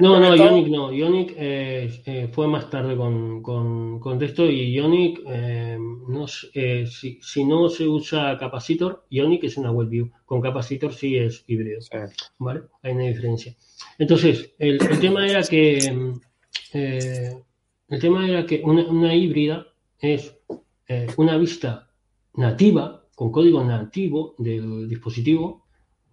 No, 0.00 0.20
no, 0.20 0.34
Ionic 0.36 0.68
no. 0.68 0.92
Ionic 0.92 1.34
eh, 1.36 2.02
eh, 2.04 2.28
fue 2.32 2.46
más 2.46 2.68
tarde 2.68 2.96
con, 2.96 3.42
con, 3.42 4.18
texto 4.18 4.44
y 4.44 4.72
Ionic, 4.74 5.20
eh, 5.26 5.78
no, 5.78 6.26
si, 6.26 7.44
no 7.44 7.68
se 7.68 7.88
usa 7.88 8.36
capacitor, 8.38 9.06
Ionic 9.10 9.44
es 9.44 9.56
una 9.56 9.72
web 9.72 9.88
view. 9.88 10.10
Con 10.24 10.40
capacitor 10.40 10.92
sí 10.92 11.16
es 11.16 11.44
híbrido. 11.46 11.80
¿Vale? 12.38 12.62
Hay 12.82 12.92
una 12.92 13.04
diferencia. 13.04 13.54
Entonces, 13.98 14.52
el, 14.58 14.78
tema 15.00 15.26
era 15.26 15.42
que 15.42 15.78
el 16.72 18.00
tema 18.00 18.28
era 18.28 18.44
que 18.44 18.60
una, 18.62 18.82
una 18.84 19.14
híbrida 19.14 19.66
es 19.98 20.36
una 21.16 21.38
vista 21.38 21.88
nativa, 22.34 23.04
con 23.14 23.32
código 23.32 23.64
nativo 23.64 24.34
del 24.38 24.88
dispositivo, 24.88 25.65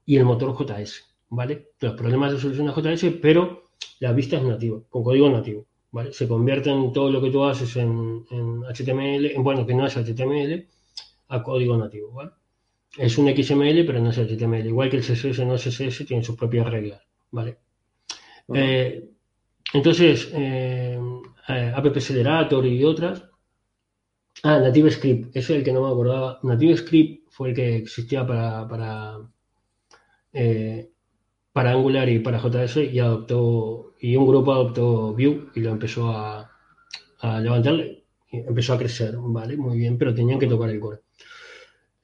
y 0.05 0.17
el 0.17 0.25
motor 0.25 0.55
JS, 0.57 1.03
¿vale? 1.29 1.71
Los 1.79 1.93
problemas 1.93 2.31
de 2.33 2.39
solución 2.39 2.69
a 2.69 2.73
JS, 2.73 3.17
pero 3.21 3.69
la 3.99 4.11
vista 4.11 4.37
es 4.37 4.43
nativa, 4.43 4.79
con 4.89 5.03
código 5.03 5.29
nativo, 5.29 5.65
¿vale? 5.91 6.11
Se 6.13 6.27
convierten 6.27 6.91
todo 6.91 7.09
lo 7.09 7.21
que 7.21 7.31
tú 7.31 7.43
haces 7.43 7.75
en, 7.77 8.25
HTML, 8.63 9.25
en, 9.27 9.43
bueno, 9.43 9.65
que 9.65 9.73
no 9.73 9.85
es 9.85 9.95
HTML, 9.95 10.67
a 11.29 11.43
código 11.43 11.77
nativo, 11.77 12.11
¿vale? 12.11 12.31
Es 12.97 13.17
un 13.17 13.27
XML, 13.27 13.85
pero 13.85 13.99
no 13.99 14.11
es 14.11 14.17
HTML. 14.17 14.67
Igual 14.67 14.89
que 14.89 14.97
el 14.97 15.03
CSS 15.03 15.39
no 15.45 15.55
es 15.55 15.63
CSS, 15.63 16.05
tiene 16.05 16.23
sus 16.23 16.35
propias 16.35 16.69
reglas, 16.69 17.01
¿vale? 17.31 17.57
Eh, 18.53 19.09
entonces, 19.73 20.29
eh, 20.33 20.99
eh, 21.47 21.73
App 21.75 21.85
Accelerator 21.85 22.65
y 22.65 22.83
otras. 22.83 23.23
Ah, 24.43 24.59
Native 24.59 24.91
Script, 24.91 25.35
ese 25.35 25.53
es 25.53 25.59
el 25.59 25.63
que 25.63 25.73
no 25.73 25.81
me 25.81 25.87
acordaba. 25.87 26.39
Native 26.43 26.77
Script 26.77 27.29
fue 27.31 27.49
el 27.49 27.55
que 27.55 27.77
existía 27.77 28.25
para, 28.27 28.67
para, 28.67 29.19
para 31.51 31.71
Angular 31.71 32.09
y 32.09 32.19
para 32.19 32.39
JS 32.39 32.77
y 32.91 32.99
adoptó, 32.99 33.93
y 33.99 34.15
un 34.15 34.27
grupo 34.27 34.53
adoptó 34.53 35.13
Vue 35.13 35.49
y 35.55 35.59
lo 35.59 35.71
empezó 35.71 36.09
a, 36.09 36.51
a 37.19 37.39
levantarle, 37.39 38.05
empezó 38.31 38.73
a 38.73 38.77
crecer, 38.77 39.15
¿vale? 39.17 39.55
Muy 39.57 39.77
bien, 39.77 39.97
pero 39.97 40.13
tenían 40.13 40.39
que 40.39 40.47
tocar 40.47 40.69
el 40.69 40.79
core. 40.79 40.99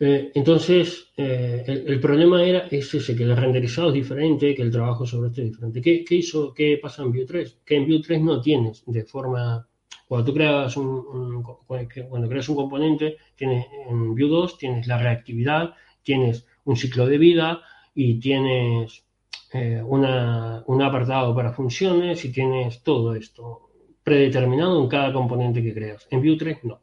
Eh, 0.02 0.32
entonces, 0.34 1.12
eh, 1.18 1.64
el, 1.68 2.00
problema 2.00 2.42
era 2.42 2.68
ese, 2.72 3.16
que 3.16 3.24
el 3.24 3.36
renderizado 3.36 3.90
es 3.90 3.96
diferente, 3.96 4.56
que 4.56 4.62
el 4.62 4.72
trabajo 4.72 5.06
sobre 5.06 5.28
esto 5.30 5.42
es 5.42 5.50
diferente. 5.50 5.82
¿Qué, 5.82 6.16
hizo, 6.16 6.54
qué 6.54 6.80
pasa 6.82 7.04
en 7.04 7.12
Vue 7.12 7.26
3? 7.26 7.60
Que 7.66 7.76
en 7.76 7.86
Vue 7.86 8.02
3 8.02 8.22
no 8.22 8.42
tienes 8.42 8.84
de 8.86 9.04
forma... 9.04 9.68
Cuando 10.08 10.26
tú 10.26 10.34
creas 10.34 10.76
un, 10.78 11.44
cuando 11.68 12.30
creas 12.30 12.50
un 12.50 12.56
componente, 12.56 13.18
tienes, 13.36 13.68
en 13.90 14.16
Vue 14.16 14.28
2 14.28 14.58
tienes 14.58 14.88
la 14.88 14.98
reactividad, 14.98 15.76
tienes 16.02 16.48
un 16.64 16.78
ciclo 16.78 17.06
de 17.06 17.18
vida 17.18 17.62
y 18.02 18.18
tienes 18.18 19.04
eh, 19.52 19.84
un 19.84 20.82
apartado 20.82 21.36
para 21.36 21.52
funciones 21.52 22.24
y 22.24 22.32
tienes 22.32 22.82
todo 22.82 23.14
esto 23.14 23.72
predeterminado 24.02 24.82
en 24.82 24.88
cada 24.88 25.12
componente 25.12 25.62
que 25.62 25.74
creas. 25.74 26.08
En 26.10 26.22
Vue 26.22 26.38
3 26.38 26.64
no. 26.64 26.80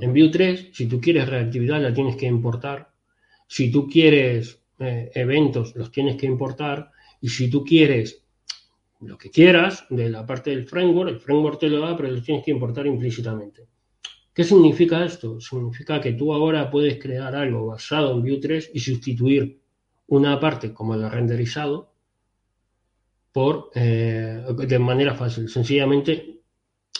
En 0.00 0.14
Vue 0.14 0.30
3, 0.30 0.70
si 0.72 0.86
tú 0.86 0.98
quieres 0.98 1.28
reactividad, 1.28 1.78
la 1.82 1.92
tienes 1.92 2.16
que 2.16 2.24
importar. 2.24 2.90
Si 3.46 3.70
tú 3.70 3.86
quieres 3.86 4.62
eh, 4.78 5.10
eventos, 5.14 5.76
los 5.76 5.92
tienes 5.92 6.16
que 6.16 6.24
importar. 6.24 6.90
Y 7.20 7.28
si 7.28 7.50
tú 7.50 7.62
quieres 7.62 8.24
lo 9.00 9.18
que 9.18 9.30
quieras 9.30 9.84
de 9.90 10.08
la 10.08 10.24
parte 10.24 10.48
del 10.48 10.66
framework, 10.66 11.10
el 11.10 11.20
framework 11.20 11.60
te 11.60 11.68
lo 11.68 11.80
da, 11.80 11.94
pero 11.94 12.10
los 12.10 12.24
tienes 12.24 12.42
que 12.42 12.50
importar 12.50 12.86
implícitamente. 12.86 13.66
¿Qué 14.32 14.42
significa 14.42 15.04
esto? 15.04 15.38
Significa 15.38 16.00
que 16.00 16.14
tú 16.14 16.32
ahora 16.32 16.70
puedes 16.70 16.98
crear 16.98 17.36
algo 17.36 17.66
basado 17.66 18.14
en 18.14 18.22
Vue 18.22 18.38
3 18.40 18.70
y 18.72 18.80
sustituir 18.80 19.63
una 20.08 20.38
parte 20.40 20.72
como 20.72 20.94
el 20.94 21.10
renderizado 21.10 21.92
por, 23.32 23.70
eh, 23.74 24.44
de 24.56 24.78
manera 24.78 25.14
fácil. 25.14 25.48
Sencillamente 25.48 26.40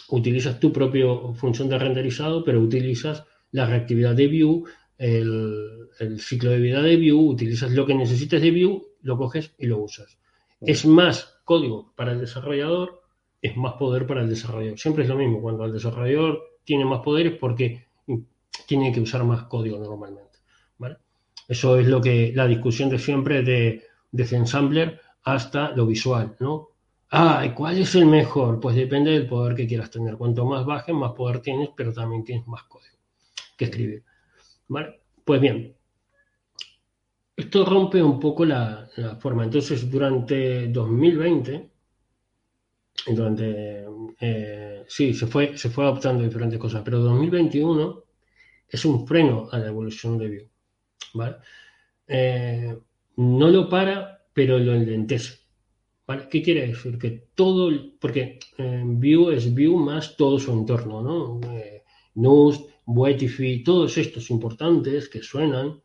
utilizas 0.09 0.59
tu 0.59 0.73
propia 0.73 1.07
función 1.35 1.69
de 1.69 1.79
renderizado, 1.79 2.45
pero 2.45 2.61
utilizas 2.61 3.25
la 3.53 3.67
reactividad 3.67 4.15
de 4.15 4.27
Vue, 4.27 4.71
el, 4.99 6.19
ciclo 6.19 6.51
de 6.51 6.59
vida 6.59 6.83
de 6.83 6.97
Vue, 6.97 7.13
utilizas 7.13 7.71
lo 7.73 7.87
que 7.87 7.95
necesites 7.95 8.43
de 8.43 8.51
Vue, 8.51 8.83
lo 9.03 9.17
coges 9.17 9.55
y 9.59 9.67
lo 9.67 9.79
usas. 9.79 10.19
Es 10.61 10.87
más 10.87 11.39
código 11.45 11.93
para 11.95 12.13
el 12.13 12.21
desarrollador, 12.21 13.03
es 13.41 13.57
más 13.57 13.75
poder 13.75 14.07
para 14.07 14.23
el 14.23 14.29
desarrollador. 14.29 14.79
Siempre 14.79 15.05
es 15.05 15.09
lo 15.09 15.17
mismo, 15.17 15.41
cuando 15.41 15.65
el 15.65 15.73
desarrollador 15.73 16.43
tiene 16.65 16.85
más 16.85 17.01
poderes 17.01 17.39
porque 17.39 17.87
tiene 18.67 18.93
que 18.93 19.01
usar 19.01 19.23
más 19.25 19.45
código 19.45 19.79
normalmente. 19.79 20.24
Eso 21.49 21.79
es 21.79 21.87
lo 21.87 22.01
que 22.01 22.33
la 22.35 22.47
discusión 22.47 22.89
de 22.89 22.99
siempre 22.99 23.43
de, 23.43 23.83
de 24.11 24.37
Ensambler 24.37 25.01
hasta 25.25 25.71
lo 25.73 25.87
visual, 25.87 26.37
¿no? 26.41 26.71
Ah, 27.11 27.53
¿cuál 27.55 27.79
es 27.79 27.95
el 27.95 28.07
mejor? 28.07 28.59
Pues 28.61 28.75
depende 28.77 29.13
del 29.13 29.29
poder 29.29 29.55
que 29.55 29.67
quieras 29.67 29.91
tener. 29.91 30.17
Cuanto 30.17 30.45
más 30.45 30.65
bajes, 30.65 30.95
más 30.95 31.13
poder 31.13 31.41
tienes, 31.41 31.71
pero 31.77 31.93
también 31.93 32.25
tienes 32.25 32.47
más 32.49 32.65
código 32.65 32.97
que 33.57 33.67
escribir. 33.67 34.05
¿Vale? 34.69 35.01
Pues 35.25 35.41
bien, 35.41 35.77
esto 37.37 37.65
rompe 37.65 38.03
un 38.03 38.19
poco 38.21 38.45
la, 38.45 38.89
forma. 39.21 39.45
Entonces, 39.45 39.91
durante 39.91 40.69
2020, 40.69 41.71
durante, 43.09 43.87
eh, 44.21 44.85
sí, 44.89 45.15
se 45.15 45.27
fue, 45.27 45.57
se 45.57 45.71
fue 45.71 45.85
adoptando 45.85 46.23
diferentes 46.23 46.59
cosas, 46.59 46.83
pero 46.85 47.01
2021 47.01 48.05
es 48.69 48.85
un 48.85 49.07
freno 49.07 49.49
a 49.51 49.59
la 49.59 49.69
evolución 49.69 50.19
de 50.19 50.29
Vue. 50.29 50.51
¿Vale? 51.13 51.37
Eh, 52.07 52.77
no 53.17 53.49
lo 53.49 53.69
para, 53.69 54.27
pero 54.33 54.59
lo 54.59 54.75
enlentece. 54.75 55.45
¿Qué 56.31 56.43
quiere 56.43 56.67
decir? 56.67 56.99
Que 56.99 57.29
todo, 57.35 57.71
porque 57.99 58.39
en 58.59 59.01
Vue 59.01 59.35
es 59.37 59.53
Vue 59.55 59.77
más 59.77 60.17
todo 60.17 60.39
su 60.39 60.53
entorno, 60.53 61.01
¿no? 61.01 61.41
Eh, 61.51 61.83
Nust, 62.17 62.69
todos 63.65 63.97
estos 63.97 64.31
importantes 64.31 65.09
que 65.09 65.23
suenan, 65.23 65.81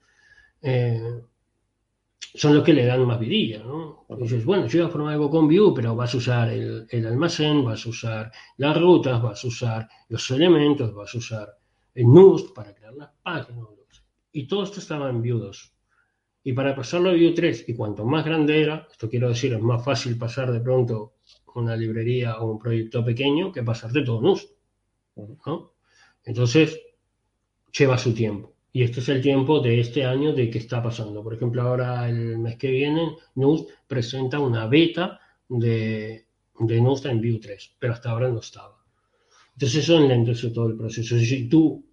eh, 0.61 1.21
son 2.35 2.55
los 2.55 2.63
que 2.63 2.73
le 2.73 2.85
dan 2.85 3.05
más 3.05 3.19
vidilla, 3.19 3.63
¿no? 3.63 4.05
dices, 4.19 4.43
bueno, 4.45 4.67
yo 4.67 4.79
voy 4.79 4.87
a 4.89 4.91
formar 4.91 5.13
algo 5.13 5.29
con 5.29 5.47
Vue, 5.47 5.73
pero 5.73 5.95
vas 5.95 6.13
a 6.13 6.17
usar 6.17 6.49
el, 6.49 7.05
almacén, 7.07 7.63
vas 7.63 7.85
a 7.85 7.89
usar 7.89 8.31
las 8.57 8.79
rutas, 8.79 9.21
vas 9.21 9.43
a 9.43 9.47
usar 9.47 9.89
los 10.09 10.29
elementos, 10.31 10.93
vas 10.93 11.15
a 11.15 11.17
usar 11.17 11.57
el 11.95 12.05
Nust 12.05 12.53
para 12.53 12.75
crear 12.75 12.93
las 12.93 13.11
páginas. 13.23 13.78
Y 14.31 14.47
todo 14.47 14.63
esto 14.63 14.79
estaba 14.79 15.09
en 15.09 15.21
Vue 15.21 15.39
2. 15.39 15.73
Y 16.43 16.53
para 16.53 16.75
pasarlo 16.75 17.09
a 17.09 17.13
Vue 17.13 17.33
3, 17.35 17.65
y 17.67 17.75
cuanto 17.75 18.05
más 18.05 18.25
grande 18.25 18.61
era, 18.61 18.87
esto 18.91 19.09
quiero 19.09 19.29
decir, 19.29 19.53
es 19.53 19.61
más 19.61 19.83
fácil 19.83 20.17
pasar 20.17 20.51
de 20.51 20.61
pronto 20.61 21.15
una 21.55 21.75
librería 21.75 22.39
o 22.39 22.51
un 22.51 22.59
proyecto 22.59 23.03
pequeño 23.03 23.51
que 23.51 23.63
pasarte 23.63 24.03
todo 24.03 24.21
NUS. 24.21 24.47
¿no? 25.15 25.73
Entonces, 26.23 26.79
lleva 27.77 27.97
su 27.97 28.13
tiempo. 28.13 28.55
Y 28.71 28.83
este 28.83 28.99
es 28.99 29.09
el 29.09 29.21
tiempo 29.21 29.59
de 29.59 29.79
este 29.79 30.05
año 30.05 30.33
de 30.33 30.49
que 30.49 30.59
está 30.59 30.81
pasando. 30.81 31.23
Por 31.23 31.33
ejemplo, 31.33 31.61
ahora 31.63 32.07
el 32.07 32.37
mes 32.37 32.55
que 32.57 32.69
viene, 32.69 33.17
NUS 33.35 33.65
presenta 33.87 34.39
una 34.39 34.67
beta 34.67 35.19
de, 35.47 36.27
de 36.59 36.77
en 36.77 37.21
Vue 37.21 37.39
3, 37.41 37.75
pero 37.79 37.93
hasta 37.93 38.11
ahora 38.11 38.29
no 38.29 38.39
estaba. 38.39 38.77
Entonces 39.53 39.83
eso 39.83 39.97
enlentece 39.97 40.51
todo 40.51 40.67
el 40.67 40.77
proceso. 40.77 41.17
Si 41.17 41.49
tú, 41.49 41.83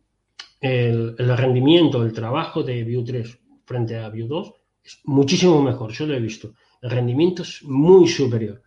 el, 0.61 1.17
rendimiento, 1.37 2.03
el 2.03 2.13
trabajo 2.13 2.63
de 2.63 2.85
Vue 2.85 3.05
3 3.05 3.39
frente 3.65 3.99
a 3.99 4.09
Vue 4.09 4.27
2 4.27 4.55
es 4.83 5.01
muchísimo 5.05 5.61
mejor, 5.63 5.93
yo 5.93 6.07
lo 6.07 6.15
he 6.15 6.21
visto. 6.21 6.55
El 6.81 6.91
rendimiento 6.91 7.43
es 7.43 7.63
muy 7.65 8.07
superior. 8.07 8.63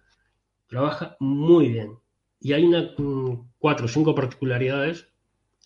Trabaja 0.67 1.15
muy 1.19 1.69
bien. 1.69 1.97
Y 2.41 2.53
hay 2.53 2.65
una, 2.65 2.93
mm, 2.97 3.51
cuatro 3.57 3.85
o 3.85 3.89
cinco 3.89 4.13
particularidades 4.13 5.07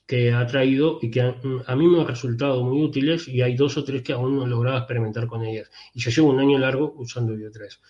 que 0.05 0.34
ha 0.34 0.45
traído 0.45 0.99
y 1.01 1.09
que 1.09 1.21
a, 1.21 1.76
mí 1.76 1.88
me 1.88 2.01
han 2.01 2.07
resultado 2.07 2.63
muy 2.63 2.84
útiles 2.84 3.28
y 3.28 3.41
hay 3.41 3.55
dos 3.55 3.78
o 3.78 3.84
tres 3.84 4.01
que 4.03 4.13
aún 4.13 4.36
no 4.36 4.45
he 4.45 4.47
logrado 4.47 4.78
experimentar 4.78 5.28
con 5.28 5.43
ellas. 5.43 5.71
Y 5.93 6.01
yo 6.01 6.11
llevo 6.11 6.30
un 6.30 6.39
año 6.39 6.57
largo 6.59 6.93
usando 6.97 7.34
Vue 7.34 7.49
3. 7.51 7.82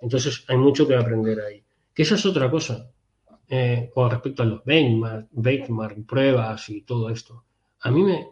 Entonces 0.00 0.44
hay 0.48 0.56
mucho 0.56 0.86
que 0.86 0.94
aprender 0.94 1.40
ahí. 1.40 1.62
Que 1.92 2.02
esa 2.02 2.14
es 2.14 2.24
otra 2.24 2.50
cosa. 2.50 2.90
Eh, 3.48 3.90
con 3.92 4.08
respecto 4.10 4.44
a 4.44 4.46
los 4.46 4.62
benchmark, 4.64 6.06
pruebas 6.06 6.68
y 6.68 6.82
todo 6.82 7.10
esto. 7.10 7.44
A 7.82 7.90
mí 7.90 8.02
me, 8.02 8.28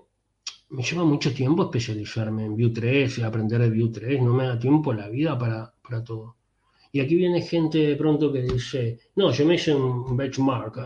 lleva 0.83 1.05
mucho 1.05 1.33
tiempo 1.33 1.65
especializarme 1.65 2.45
en 2.45 2.57
Vue 2.57 2.71
3 2.71 3.19
y 3.19 3.23
aprender 3.23 3.61
de 3.63 3.71
Vue 3.71 3.91
3, 3.91 4.23
no 4.23 4.35
me 4.35 4.47
da 4.47 4.59
tiempo 4.59 4.93
la 4.93 5.09
vida 5.09 5.39
para, 5.39 5.73
para 5.83 6.05
todo. 6.05 6.37
Y 6.93 7.01
aquí 7.01 7.17
viene 7.17 7.41
gente 7.41 7.79
de 7.79 7.97
pronto 7.97 8.31
que 8.31 8.43
dice, 8.43 8.99
no, 9.17 9.31
yo 9.33 9.47
me 9.47 9.55
hice 9.55 9.75
un 9.75 10.17
benchmark 10.17 10.77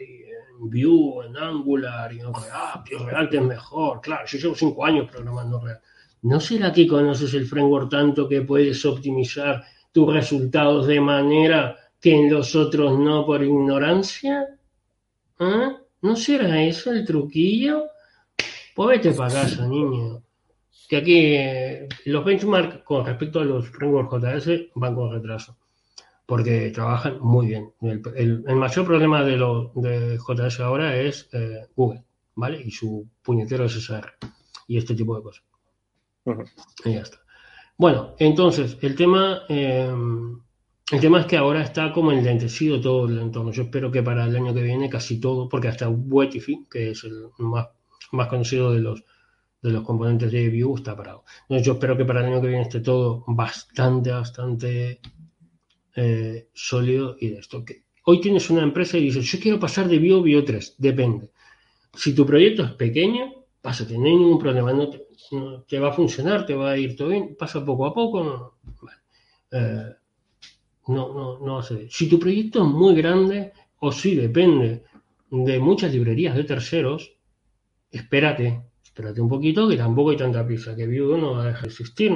eh, 0.00 0.28
en 0.50 0.70
Vue, 0.70 1.26
en 1.26 1.36
Angular, 1.36 2.12
y 2.12 2.20
no, 2.20 2.32
ah, 2.52 2.82
React 2.86 3.34
es 3.34 3.42
mejor. 3.42 4.00
Claro, 4.00 4.26
yo 4.26 4.38
llevo 4.38 4.54
cinco 4.54 4.84
años 4.84 5.10
programando 5.10 5.60
React. 5.60 5.84
¿No 6.22 6.40
será 6.40 6.72
que 6.72 6.86
conoces 6.86 7.34
el 7.34 7.46
framework 7.46 7.90
tanto 7.90 8.28
que 8.28 8.42
puedes 8.42 8.84
optimizar 8.86 9.62
tus 9.92 10.12
resultados 10.12 10.86
de 10.86 11.00
manera 11.00 11.76
que 12.00 12.14
en 12.14 12.32
los 12.32 12.56
otros 12.56 12.98
no 12.98 13.26
por 13.26 13.44
ignorancia? 13.44 14.46
¿Ah? 15.38 15.76
¿No 16.00 16.16
será 16.16 16.62
eso 16.62 16.92
el 16.92 17.04
truquillo? 17.04 17.84
Pues 18.76 18.88
vete 18.90 19.16
para 19.16 19.32
casa, 19.32 19.66
niño. 19.66 20.22
Que 20.86 20.98
aquí 20.98 21.34
eh, 21.34 21.88
los 22.04 22.22
benchmarks 22.26 22.84
con 22.84 23.06
respecto 23.06 23.40
a 23.40 23.44
los 23.44 23.70
frameworks 23.70 24.22
JS 24.22 24.66
van 24.74 24.94
con 24.94 25.10
retraso. 25.10 25.56
Porque 26.26 26.70
trabajan 26.72 27.18
muy 27.20 27.46
bien. 27.46 27.72
El, 28.14 28.42
mayor 28.54 28.84
problema 28.84 29.24
de, 29.24 29.38
lo, 29.38 29.72
de 29.76 30.18
JS 30.18 30.60
ahora 30.60 30.94
es 30.94 31.26
eh, 31.32 31.66
Google, 31.74 32.04
¿vale? 32.34 32.60
Y 32.60 32.70
su 32.70 33.08
puñetero 33.22 33.66
SSR 33.66 34.12
y 34.68 34.76
este 34.76 34.94
tipo 34.94 35.16
de 35.16 35.22
cosas. 35.22 35.44
Y 36.84 36.92
ya 36.92 37.00
está. 37.00 37.16
Bueno, 37.78 38.14
entonces, 38.18 38.76
el 38.82 38.94
tema, 38.94 39.40
eh, 39.48 39.90
el 40.92 41.00
tema 41.00 41.20
es 41.20 41.26
que 41.26 41.38
ahora 41.38 41.62
está 41.62 41.92
como 41.94 42.12
enlentecido 42.12 42.78
todo 42.78 43.08
el 43.08 43.18
entorno. 43.20 43.52
Yo 43.52 43.62
espero 43.62 43.90
que 43.90 44.02
para 44.02 44.26
el 44.26 44.36
año 44.36 44.52
que 44.52 44.62
viene 44.62 44.90
casi 44.90 45.18
todo, 45.18 45.48
porque 45.48 45.68
hasta 45.68 45.88
Wetify, 45.88 46.66
que 46.70 46.90
es 46.90 47.04
el 47.04 47.28
más 47.38 47.68
más 48.12 48.28
conocido 48.28 48.72
de 48.72 48.80
los, 48.80 49.04
de 49.62 49.70
los 49.70 49.82
componentes 49.84 50.30
de 50.30 50.48
Vue 50.48 50.74
está 50.76 50.96
parado. 50.96 51.24
Entonces 51.42 51.66
yo 51.66 51.72
espero 51.74 51.96
que 51.96 52.04
para 52.04 52.20
el 52.20 52.26
año 52.26 52.40
que 52.40 52.48
viene 52.48 52.62
esté 52.62 52.80
todo 52.80 53.24
bastante, 53.26 54.10
bastante 54.10 55.00
eh, 55.94 56.48
sólido 56.52 57.16
y 57.18 57.28
de 57.28 57.38
esto. 57.38 57.64
Hoy 58.04 58.20
tienes 58.20 58.50
una 58.50 58.62
empresa 58.62 58.98
y 58.98 59.04
dices, 59.04 59.24
yo 59.24 59.40
quiero 59.40 59.58
pasar 59.58 59.88
de 59.88 59.98
Vue 59.98 60.14
a 60.14 60.20
Vue 60.20 60.42
3, 60.42 60.76
depende. 60.78 61.30
Si 61.94 62.14
tu 62.14 62.26
proyecto 62.26 62.64
es 62.64 62.72
pequeño, 62.72 63.46
pásate, 63.60 63.98
no 63.98 64.04
hay 64.04 64.16
ningún 64.16 64.38
problema, 64.38 64.72
te, 65.66 65.78
va 65.80 65.88
a 65.88 65.92
funcionar, 65.92 66.46
te 66.46 66.54
va 66.54 66.72
a 66.72 66.78
ir 66.78 66.94
todo 66.94 67.08
bien, 67.08 67.34
pasa 67.36 67.64
poco 67.64 67.86
a 67.86 67.94
poco, 67.94 68.22
no, 68.22 68.52
eh, 69.50 69.94
no, 70.88 71.12
no, 71.12 71.38
no 71.40 71.62
Si 71.62 72.08
tu 72.08 72.18
proyecto 72.18 72.62
es 72.62 72.68
muy 72.68 72.94
grande 72.94 73.52
o 73.80 73.90
si 73.90 74.14
depende 74.14 74.84
de 75.30 75.58
muchas 75.58 75.92
librerías 75.92 76.36
de 76.36 76.44
terceros, 76.44 77.15
espérate, 77.90 78.62
espérate 78.82 79.20
un 79.20 79.28
poquito, 79.28 79.68
que 79.68 79.76
tampoco 79.76 80.10
hay 80.10 80.16
tanta 80.16 80.46
prisa, 80.46 80.74
que 80.74 80.86
Vue 80.86 81.18
no 81.18 81.32
va 81.32 81.42
a 81.42 81.46
dejar 81.46 81.62
de 81.62 81.68
existir. 81.68 82.12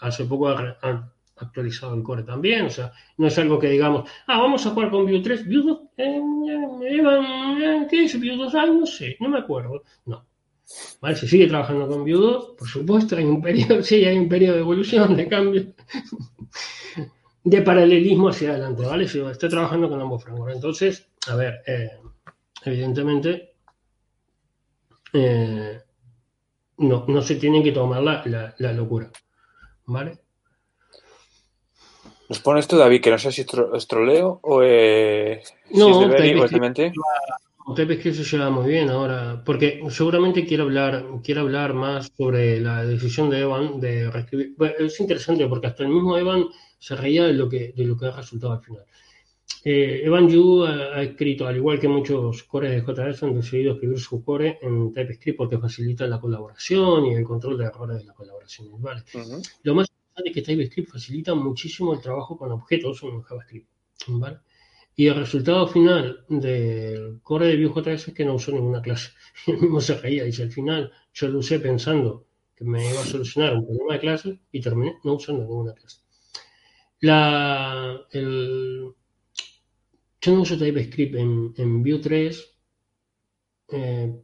Hace 0.00 0.24
poco 0.24 0.48
han 0.48 1.10
actualizado 1.36 1.94
el 1.94 2.02
core 2.02 2.22
también, 2.22 2.66
o 2.66 2.70
sea, 2.70 2.92
no 3.16 3.26
es 3.26 3.38
algo 3.38 3.58
que 3.58 3.68
digamos, 3.68 4.08
ah, 4.26 4.40
vamos 4.40 4.66
a 4.66 4.70
jugar 4.70 4.90
con 4.90 5.06
Vue 5.06 5.20
3, 5.20 5.46
Vue 5.46 5.62
2, 5.62 5.80
eh, 5.96 6.20
eh, 6.84 7.86
¿qué 7.88 8.04
es 8.04 8.18
Vue 8.18 8.36
2? 8.36 8.54
Ah, 8.54 8.66
no 8.66 8.86
sé, 8.86 9.16
no 9.20 9.28
me 9.28 9.38
acuerdo. 9.38 9.82
No. 10.06 10.26
¿Vale? 11.00 11.16
Se 11.16 11.26
sigue 11.26 11.46
trabajando 11.46 11.88
con 11.88 12.02
Vue 12.02 12.12
2, 12.12 12.54
por 12.58 12.68
supuesto, 12.68 13.16
hay 13.16 13.24
un 13.24 13.40
periodo, 13.40 13.82
sí, 13.82 14.04
hay 14.04 14.18
un 14.18 14.28
periodo 14.28 14.54
de 14.54 14.60
evolución, 14.60 15.16
de 15.16 15.28
cambio 15.28 15.66
de 17.44 17.62
paralelismo 17.62 18.28
hacia 18.28 18.50
adelante, 18.50 18.84
¿vale? 18.84 19.08
Si 19.08 19.20
estoy 19.20 19.48
trabajando 19.48 19.88
con 19.88 20.00
ambos 20.00 20.22
frameworks. 20.22 20.56
Entonces, 20.56 21.08
a 21.28 21.36
ver, 21.36 21.62
eh, 21.66 21.90
evidentemente, 22.64 23.47
eh, 25.12 25.80
no, 26.78 27.04
no 27.08 27.22
se 27.22 27.36
tienen 27.36 27.62
que 27.62 27.72
tomar 27.72 28.02
la, 28.02 28.54
la, 28.58 28.72
locura, 28.72 29.10
¿vale? 29.86 30.18
Nos 32.28 32.40
pone 32.40 32.60
esto, 32.60 32.76
David, 32.76 33.00
que 33.00 33.10
no 33.10 33.18
sé 33.18 33.32
si 33.32 33.42
es 33.42 33.88
troleo 33.88 34.40
o, 34.42 34.62
eh, 34.62 35.42
no, 35.70 35.98
si 35.98 36.04
es 36.04 36.50
de 36.50 36.92
TypeScript 37.74 38.16
se 38.16 38.24
lleva 38.24 38.50
muy 38.50 38.70
bien 38.70 38.88
ahora, 38.88 39.42
porque 39.44 39.82
seguramente 39.90 40.46
quiero 40.46 40.64
hablar, 40.64 41.04
quiero 41.22 41.42
hablar 41.42 41.74
más 41.74 42.10
sobre 42.16 42.60
la 42.60 42.84
decisión 42.84 43.28
de 43.28 43.40
Evan 43.40 43.80
de 43.80 44.10
reescribir. 44.10 44.54
es 44.78 44.98
interesante 45.00 45.46
porque 45.46 45.66
hasta 45.66 45.82
el 45.82 45.90
mismo 45.90 46.16
Evan 46.16 46.46
se 46.78 46.96
reía 46.96 47.26
de 47.26 47.34
lo 47.34 47.48
que, 47.48 47.72
de 47.76 47.84
lo 47.84 47.96
que 47.96 48.06
ha 48.06 48.10
resultado 48.10 48.54
al 48.54 48.62
final. 48.62 48.84
Eh, 49.64 50.02
Evan 50.04 50.28
Yu 50.28 50.64
ha, 50.64 51.02
escrito, 51.02 51.46
al 51.46 51.56
igual 51.56 51.80
que 51.80 51.88
muchos 51.88 52.44
cores 52.44 52.70
de 52.70 52.80
JS, 52.80 53.22
han 53.24 53.34
decidido 53.34 53.74
escribir 53.74 53.98
su 53.98 54.24
core 54.24 54.58
en 54.62 54.92
TypeScript 54.92 55.36
porque 55.36 55.58
facilita 55.58 56.06
la 56.06 56.20
colaboración 56.20 57.06
y 57.06 57.14
el 57.14 57.24
control 57.24 57.58
de 57.58 57.64
errores 57.64 57.98
de 57.98 58.04
la 58.04 58.14
colaboración. 58.14 58.68
¿vale? 58.80 59.02
Lo 59.62 59.74
más 59.74 59.88
importante 59.90 60.30
es 60.30 60.34
que 60.34 60.42
TypeScript 60.42 60.90
facilita 60.90 61.34
muchísimo 61.34 61.92
el 61.92 62.00
trabajo 62.00 62.36
con 62.36 62.52
objetos 62.52 63.02
en 63.02 63.20
JavaScript. 63.20 63.68
¿vale? 64.08 64.38
Y 64.98 65.06
el 65.06 65.14
resultado 65.14 65.68
final 65.68 66.24
del 66.28 67.20
core 67.22 67.46
de 67.46 67.64
Vue.js 67.64 68.08
es 68.08 68.14
que 68.14 68.24
no 68.24 68.34
usó 68.34 68.50
ninguna 68.50 68.82
clase. 68.82 69.12
El 69.46 69.60
mismo 69.60 69.80
se 69.80 69.96
reía, 69.96 70.24
dice, 70.24 70.42
al 70.42 70.50
final 70.50 70.90
yo 71.14 71.28
lo 71.28 71.38
usé 71.38 71.60
pensando 71.60 72.26
que 72.56 72.64
me 72.64 72.90
iba 72.90 73.00
a 73.00 73.04
solucionar 73.04 73.54
un 73.54 73.64
problema 73.64 73.92
de 73.92 74.00
clase 74.00 74.40
y 74.50 74.60
terminé 74.60 74.98
no 75.04 75.14
usando 75.14 75.44
ninguna 75.44 75.72
clase. 75.72 75.98
La, 76.98 77.96
el, 78.10 78.92
yo 80.20 80.32
no 80.32 80.42
uso 80.42 80.58
TypeScript 80.58 81.14
en, 81.14 81.54
en 81.56 81.82
Vue 81.82 81.98
3 81.98 82.58
eh, 83.70 84.14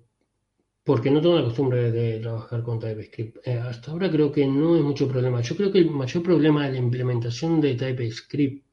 porque 0.84 1.11
no 1.11 1.20
tengo 1.20 1.36
la 1.36 1.45
costumbre 1.45 1.90
de 1.90 2.20
trabajar 2.20 2.62
con 2.62 2.78
TypeScript. 2.78 3.47
Eh, 3.47 3.55
hasta 3.55 3.90
ahora 3.90 4.11
creo 4.11 4.30
que 4.30 4.47
no 4.47 4.74
hay 4.74 4.82
mucho 4.82 5.09
problema. 5.09 5.40
Yo 5.40 5.57
creo 5.57 5.72
que 5.72 5.78
el 5.78 5.90
mayor 5.90 6.22
problema 6.22 6.66
de 6.66 6.72
la 6.72 6.78
implementación 6.78 7.61
de 7.61 7.74
TypeScript 7.74 8.64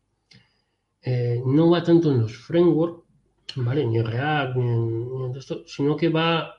eh, 1.03 1.41
no 1.45 1.69
va 1.69 1.83
tanto 1.83 2.11
en 2.11 2.21
los 2.21 2.35
frameworks, 2.35 3.07
¿vale? 3.55 3.85
Ni 3.85 4.01
React, 4.01 4.57
ni 4.57 5.25
en, 5.25 5.35
esto, 5.37 5.65
sino 5.65 5.95
que 5.95 6.09
va 6.09 6.53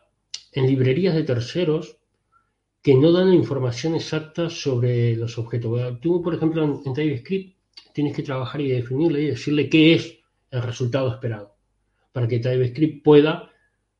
en 0.52 0.66
librerías 0.66 1.14
de 1.14 1.22
terceros 1.22 1.98
que 2.82 2.94
no 2.94 3.12
dan 3.12 3.32
información 3.32 3.94
exacta 3.94 4.48
sobre 4.48 5.14
los 5.16 5.38
objetos. 5.38 6.00
Tú, 6.00 6.22
por 6.22 6.34
ejemplo, 6.34 6.64
en, 6.64 6.94
TypeScript 6.94 7.56
tienes 7.92 8.16
que 8.16 8.22
trabajar 8.22 8.60
y 8.62 8.70
definirle 8.70 9.22
y 9.22 9.26
decirle 9.26 9.68
qué 9.68 9.94
es 9.94 10.21
el 10.52 10.62
resultado 10.62 11.10
esperado, 11.12 11.56
para 12.12 12.28
que 12.28 12.38
TypeScript 12.38 13.02
pueda 13.02 13.50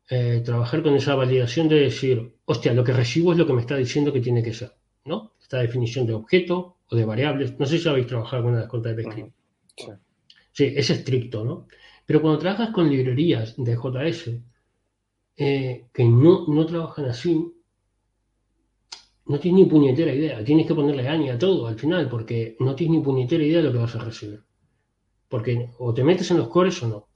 eh, 0.09 0.43
trabajar 0.45 0.83
con 0.83 0.95
esa 0.95 1.15
validación 1.15 1.69
de 1.69 1.81
decir, 1.81 2.37
hostia, 2.45 2.73
lo 2.75 2.85
que 2.85 2.93
recibo 2.93 3.33
es 3.33 3.39
lo 3.39 3.47
que 3.47 3.55
me 3.55 3.63
está 3.63 3.77
diciendo 3.77 4.13
que 4.13 4.21
tiene 4.21 4.43
que 4.43 4.53
ser, 4.53 4.73
¿no? 5.07 5.33
Esta 5.41 5.59
definición 5.59 6.07
de 6.07 6.13
objeto 6.13 6.77
o 6.89 6.95
de 6.95 7.05
variables. 7.05 7.59
No 7.59 7.67
sé 7.67 7.79
si 7.79 7.89
habéis 7.89 8.07
trabajado 8.07 8.37
alguna 8.37 8.59
vez 8.59 8.69
con 8.69 8.83
TypeScript. 8.83 9.33
Sí. 9.77 9.87
Sí, 10.53 10.73
es 10.77 10.91
estricto, 10.91 11.45
¿no? 11.45 11.67
Pero 12.05 12.21
cuando 12.21 12.39
trabajas 12.39 12.71
con 12.71 12.91
librerías 12.91 13.55
de 13.57 13.75
JS 13.75 14.31
eh, 15.37 15.87
que 15.93 16.05
no, 16.05 16.47
no 16.47 16.67
trabajan 16.67 17.07
así, 17.07 17.53
no 19.27 19.39
tienes 19.39 19.65
ni 19.65 19.71
puñetera 19.71 20.13
idea. 20.13 20.45
Tienes 20.45 20.67
que 20.67 20.75
ponerle 20.75 21.09
ANI 21.09 21.31
a 21.31 21.39
todo 21.39 21.67
al 21.67 21.79
final, 21.79 22.09
porque 22.11 22.57
no 22.61 22.75
tienes 22.75 22.99
ni 22.99 23.05
puñetera 23.05 23.43
idea 23.43 23.59
de 23.59 23.65
lo 23.65 23.73
que 23.73 23.79
vas 23.79 23.95
a 23.95 24.05
recibir. 24.05 24.43
Porque 25.33 25.70
o 25.78 25.95
te 25.95 26.05
metes 26.05 26.30
en 26.30 26.37
los 26.37 26.49
cores 26.49 26.83
o 26.83 26.89
no. 26.89 27.09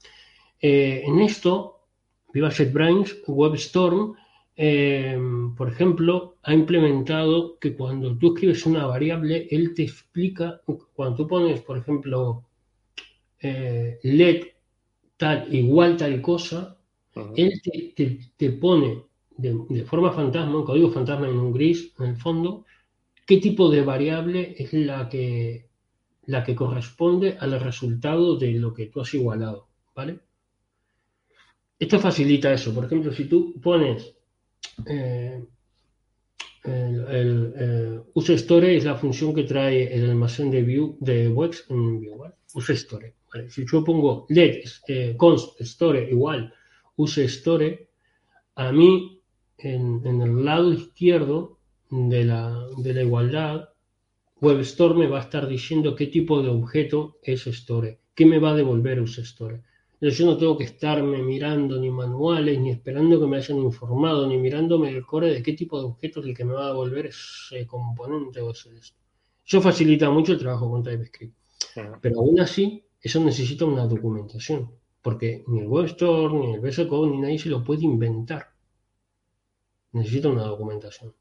Eh, 0.58 1.02
en 1.04 1.20
esto, 1.20 1.80
Viva 2.32 2.50
JetBrains, 2.50 3.22
WebStorm, 3.26 4.14
eh, 4.56 5.18
por 5.54 5.68
ejemplo, 5.68 6.36
ha 6.42 6.54
implementado 6.54 7.58
que 7.58 7.76
cuando 7.76 8.16
tú 8.16 8.32
escribes 8.32 8.64
una 8.64 8.86
variable, 8.86 9.46
él 9.50 9.74
te 9.74 9.82
explica, 9.82 10.62
cuando 10.94 11.16
tú 11.16 11.28
pones, 11.28 11.60
por 11.60 11.76
ejemplo, 11.76 12.44
eh, 13.38 13.98
LED 14.02 14.44
tal, 15.18 15.54
igual 15.54 15.98
tal 15.98 16.22
cosa, 16.22 16.78
él 17.36 17.60
te, 18.38 18.50
pone 18.52 19.02
de, 19.36 19.84
forma 19.84 20.10
fantasma, 20.10 20.56
un 20.56 20.64
código 20.64 20.90
fantasma 20.90 21.28
en 21.28 21.38
un 21.38 21.52
gris 21.52 21.92
en 21.98 22.06
el 22.06 22.16
fondo, 22.16 22.64
qué 23.26 23.36
tipo 23.36 23.68
de 23.68 23.82
variable 23.82 24.54
es 24.56 24.72
la 24.72 25.06
que, 25.10 25.66
la 26.26 26.44
que 26.44 26.54
corresponde 26.54 27.36
al 27.38 27.58
resultado 27.60 28.36
de 28.36 28.52
lo 28.52 28.72
que 28.74 28.86
tú 28.86 29.00
has 29.00 29.14
igualado, 29.14 29.68
¿vale? 29.94 30.20
Esto 31.78 31.98
facilita 31.98 32.52
eso. 32.52 32.74
Por 32.74 32.84
ejemplo, 32.84 33.12
si 33.12 33.26
tú 33.26 33.54
pones 33.60 34.14
eh, 34.86 35.44
el, 36.64 37.54
eh, 37.56 38.00
use 38.14 38.34
store 38.34 38.76
es 38.76 38.84
la 38.84 38.96
función 38.96 39.34
que 39.34 39.44
trae 39.44 39.94
el 39.94 40.10
almacén 40.10 40.50
de 40.50 40.62
view 40.62 40.96
de 41.00 41.28
Wex 41.28 41.66
en 41.68 42.00
view, 42.00 42.16
¿vale? 42.16 42.34
Use 42.54 42.72
store. 42.72 43.14
Si 43.48 43.66
yo 43.66 43.84
pongo 43.84 44.26
let 44.30 44.64
eh, 44.88 45.14
const 45.16 45.60
store 45.60 46.10
igual 46.10 46.52
use 46.96 47.24
store, 47.24 47.88
a 48.54 48.72
mí 48.72 49.20
en, 49.58 50.04
el 50.06 50.44
lado 50.44 50.72
izquierdo 50.72 51.58
de 51.90 52.24
la, 52.24 52.66
de 52.78 52.94
la 52.94 53.02
igualdad, 53.02 53.68
WebStore 54.40 54.94
me 54.94 55.06
va 55.06 55.18
a 55.18 55.22
estar 55.22 55.46
diciendo 55.48 55.94
qué 55.94 56.08
tipo 56.08 56.42
de 56.42 56.50
objeto 56.50 57.18
es 57.22 57.46
store, 57.46 58.00
qué 58.14 58.26
me 58.26 58.38
va 58.38 58.50
a 58.50 58.54
devolver 58.54 59.00
use 59.00 59.22
store. 59.22 59.62
Entonces 59.94 60.18
yo 60.18 60.26
no 60.26 60.36
tengo 60.36 60.58
que 60.58 60.64
estarme 60.64 61.22
mirando 61.22 61.80
ni 61.80 61.90
manuales, 61.90 62.58
ni 62.60 62.70
esperando 62.70 63.18
que 63.18 63.26
me 63.26 63.38
hayan 63.38 63.58
informado, 63.58 64.26
ni 64.26 64.36
mirándome 64.36 64.90
el 64.90 65.06
core 65.06 65.32
de 65.32 65.42
qué 65.42 65.54
tipo 65.54 65.78
de 65.78 65.86
objeto 65.86 66.20
es 66.20 66.26
el 66.26 66.36
que 66.36 66.44
me 66.44 66.52
va 66.52 66.64
a 66.64 66.68
devolver 66.68 67.06
ese 67.06 67.66
componente 67.66 68.42
o 68.42 68.50
ese 68.50 68.76
esto. 68.76 69.00
Eso 69.46 69.62
facilita 69.62 70.10
mucho 70.10 70.32
el 70.32 70.38
trabajo 70.38 70.70
con 70.70 70.82
TypeScript. 70.82 71.34
Pero 72.02 72.20
aún 72.20 72.38
así, 72.40 72.84
eso 73.00 73.24
necesita 73.24 73.64
una 73.64 73.86
documentación, 73.86 74.70
porque 75.00 75.44
ni 75.46 75.60
el 75.60 75.66
WebStore, 75.66 76.34
ni 76.34 76.54
el 76.54 76.60
VS 76.60 76.86
Code, 76.86 77.10
ni 77.10 77.18
nadie 77.18 77.38
se 77.38 77.48
lo 77.48 77.64
puede 77.64 77.84
inventar. 77.84 78.48
Necesita 79.92 80.28
una 80.28 80.42
documentación. 80.42 81.14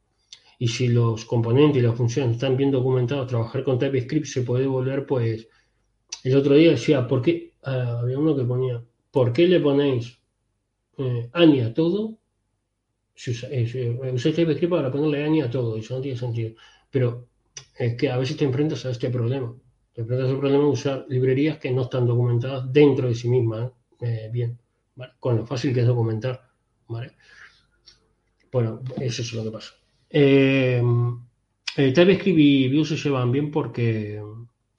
Y 0.60 0.68
si 0.68 0.88
los 0.88 1.26
componentes 1.26 1.78
y 1.78 1.86
las 1.86 1.96
funciones 1.96 2.36
están 2.36 2.56
bien 2.56 2.72
documentados, 2.72 3.28
trabajar 3.28 3.64
con 3.64 3.78
TypeScript 3.78 4.26
se 4.26 4.42
puede 4.42 4.68
volver, 4.68 5.06
pues, 5.06 5.48
el 6.24 6.36
otro 6.36 6.56
día 6.56 6.72
decía, 6.72 7.08
¿por 7.08 7.22
qué? 7.22 7.54
Ah, 7.64 8.00
había 8.02 8.18
uno 8.18 8.36
que 8.36 8.44
ponía, 8.44 8.84
¿por 9.12 9.34
qué 9.34 9.48
le 9.48 9.60
ponéis 9.60 10.20
eh, 10.98 11.30
ANI 11.34 11.62
a 11.62 11.74
todo? 11.74 12.18
Si 13.14 13.32
usáis 13.32 13.76
eh, 13.76 13.98
TypeScript 14.36 14.70
para 14.70 14.92
ponerle 14.92 15.26
ANI 15.26 15.42
a 15.42 15.50
todo, 15.50 15.78
eso 15.78 15.96
no 15.96 16.02
tiene 16.02 16.18
sentido. 16.18 16.56
Pero 16.90 17.28
es 17.78 17.96
que 17.96 18.10
a 18.10 18.18
veces 18.18 18.38
te 18.38 18.46
enfrentas 18.46 18.86
a 18.86 18.92
este 18.92 19.10
problema. 19.10 19.54
Te 19.94 20.02
enfrentas 20.02 20.30
al 20.30 20.40
problema 20.40 20.64
de 20.64 20.70
usar 20.70 21.06
librerías 21.10 21.58
que 21.58 21.72
no 21.72 21.84
están 21.84 22.06
documentadas 22.06 22.72
dentro 22.72 23.08
de 23.08 23.16
sí 23.16 23.30
mismas 23.30 23.72
eh, 24.02 24.30
bien, 24.32 24.58
con 25.20 25.38
lo 25.38 25.46
fácil 25.46 25.74
que 25.74 25.82
es 25.82 25.88
documentar. 25.88 26.50
Bueno, 28.52 28.82
eso 29.00 29.22
es 29.22 29.34
lo 29.34 29.44
que 29.44 29.52
pasa. 29.52 29.74
Eh, 30.18 30.82
TypeScript 31.76 32.40
y 32.40 32.74
Vue 32.74 32.86
se 32.86 32.96
llevan 32.96 33.34
bien 33.34 33.52
porque 33.52 34.22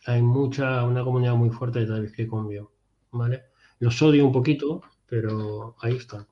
hay 0.07 0.23
mucha, 0.23 0.83
una 0.85 1.05
comunidad 1.05 1.35
muy 1.35 1.51
fuerte 1.51 1.81
de 1.81 1.87
TypeScript 1.87 2.31
con 2.31 2.47
Vue. 2.47 2.67
¿vale? 3.11 3.43
Los 3.81 4.01
odio 4.01 4.25
un 4.25 4.33
poquito, 4.33 4.81
pero 5.07 5.77
ahí 5.83 5.97
están, 5.97 6.27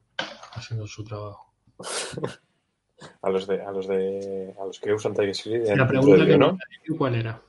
haciendo 0.53 0.87
su 0.87 1.05
trabajo. 1.05 1.53
a 3.23 3.29
los 3.29 3.47
de, 3.47 3.61
a 3.61 3.71
los 3.71 3.87
de, 3.87 4.55
a 4.59 4.65
los 4.65 4.81
que 4.81 4.95
usan 4.95 5.13
TypeScript. 5.13 5.69
La 5.77 5.87
pregunta 5.87 6.25
que 6.25 6.39
no, 6.39 6.57
¿cuál 6.97 7.17
era? 7.17 7.43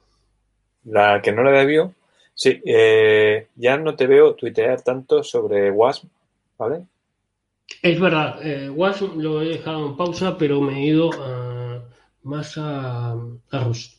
La 0.83 1.21
que 1.21 1.31
no 1.31 1.41
le 1.43 1.51
debió 1.51 1.93
Sí, 2.37 2.61
eh, 2.65 3.47
ya 3.55 3.77
no 3.77 3.95
te 3.95 4.07
veo 4.07 4.35
tuitear 4.35 4.81
tanto 4.81 5.23
sobre 5.23 5.71
WASM, 5.71 6.09
¿vale? 6.57 6.83
Es 7.81 7.97
verdad, 7.97 8.45
eh, 8.45 8.69
WASM 8.69 9.21
lo 9.21 9.41
he 9.41 9.45
dejado 9.45 9.87
en 9.87 9.95
pausa, 9.95 10.37
pero 10.37 10.59
me 10.59 10.81
he 10.81 10.87
ido 10.87 11.11
a- 11.13 11.44
más 12.25 12.57
a, 12.57 13.11
a 13.13 13.63
Rust. 13.63 13.95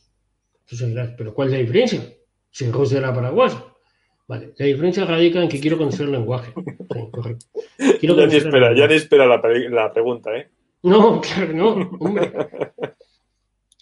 Entonces 0.65 0.87
dirás, 0.89 1.09
¿pero 1.17 1.33
cuál 1.33 1.47
es 1.49 1.53
la 1.53 1.59
diferencia? 1.59 2.13
Si 2.51 2.69
Rust 2.69 2.93
era 2.93 3.13
para 3.13 3.31
WASM. 3.31 3.59
Vale, 4.27 4.53
la 4.57 4.65
diferencia 4.65 5.05
radica 5.05 5.41
en 5.41 5.47
que 5.49 5.59
quiero 5.59 5.77
conocer 5.77 6.05
el 6.07 6.11
lenguaje. 6.13 6.53
Sí, 6.93 6.99
correcto. 7.11 7.45
Quiero 7.99 8.15
Ya 8.17 8.27
ni 8.27 8.35
espera, 8.35 8.75
ya 8.75 8.87
ni 8.87 8.93
espera 8.95 9.25
la, 9.27 9.41
la 9.69 9.93
pregunta, 9.93 10.35
¿eh? 10.35 10.49
No, 10.83 11.21
claro 11.21 11.47
que 11.47 11.53
no, 11.53 11.69
hombre. 11.99 12.31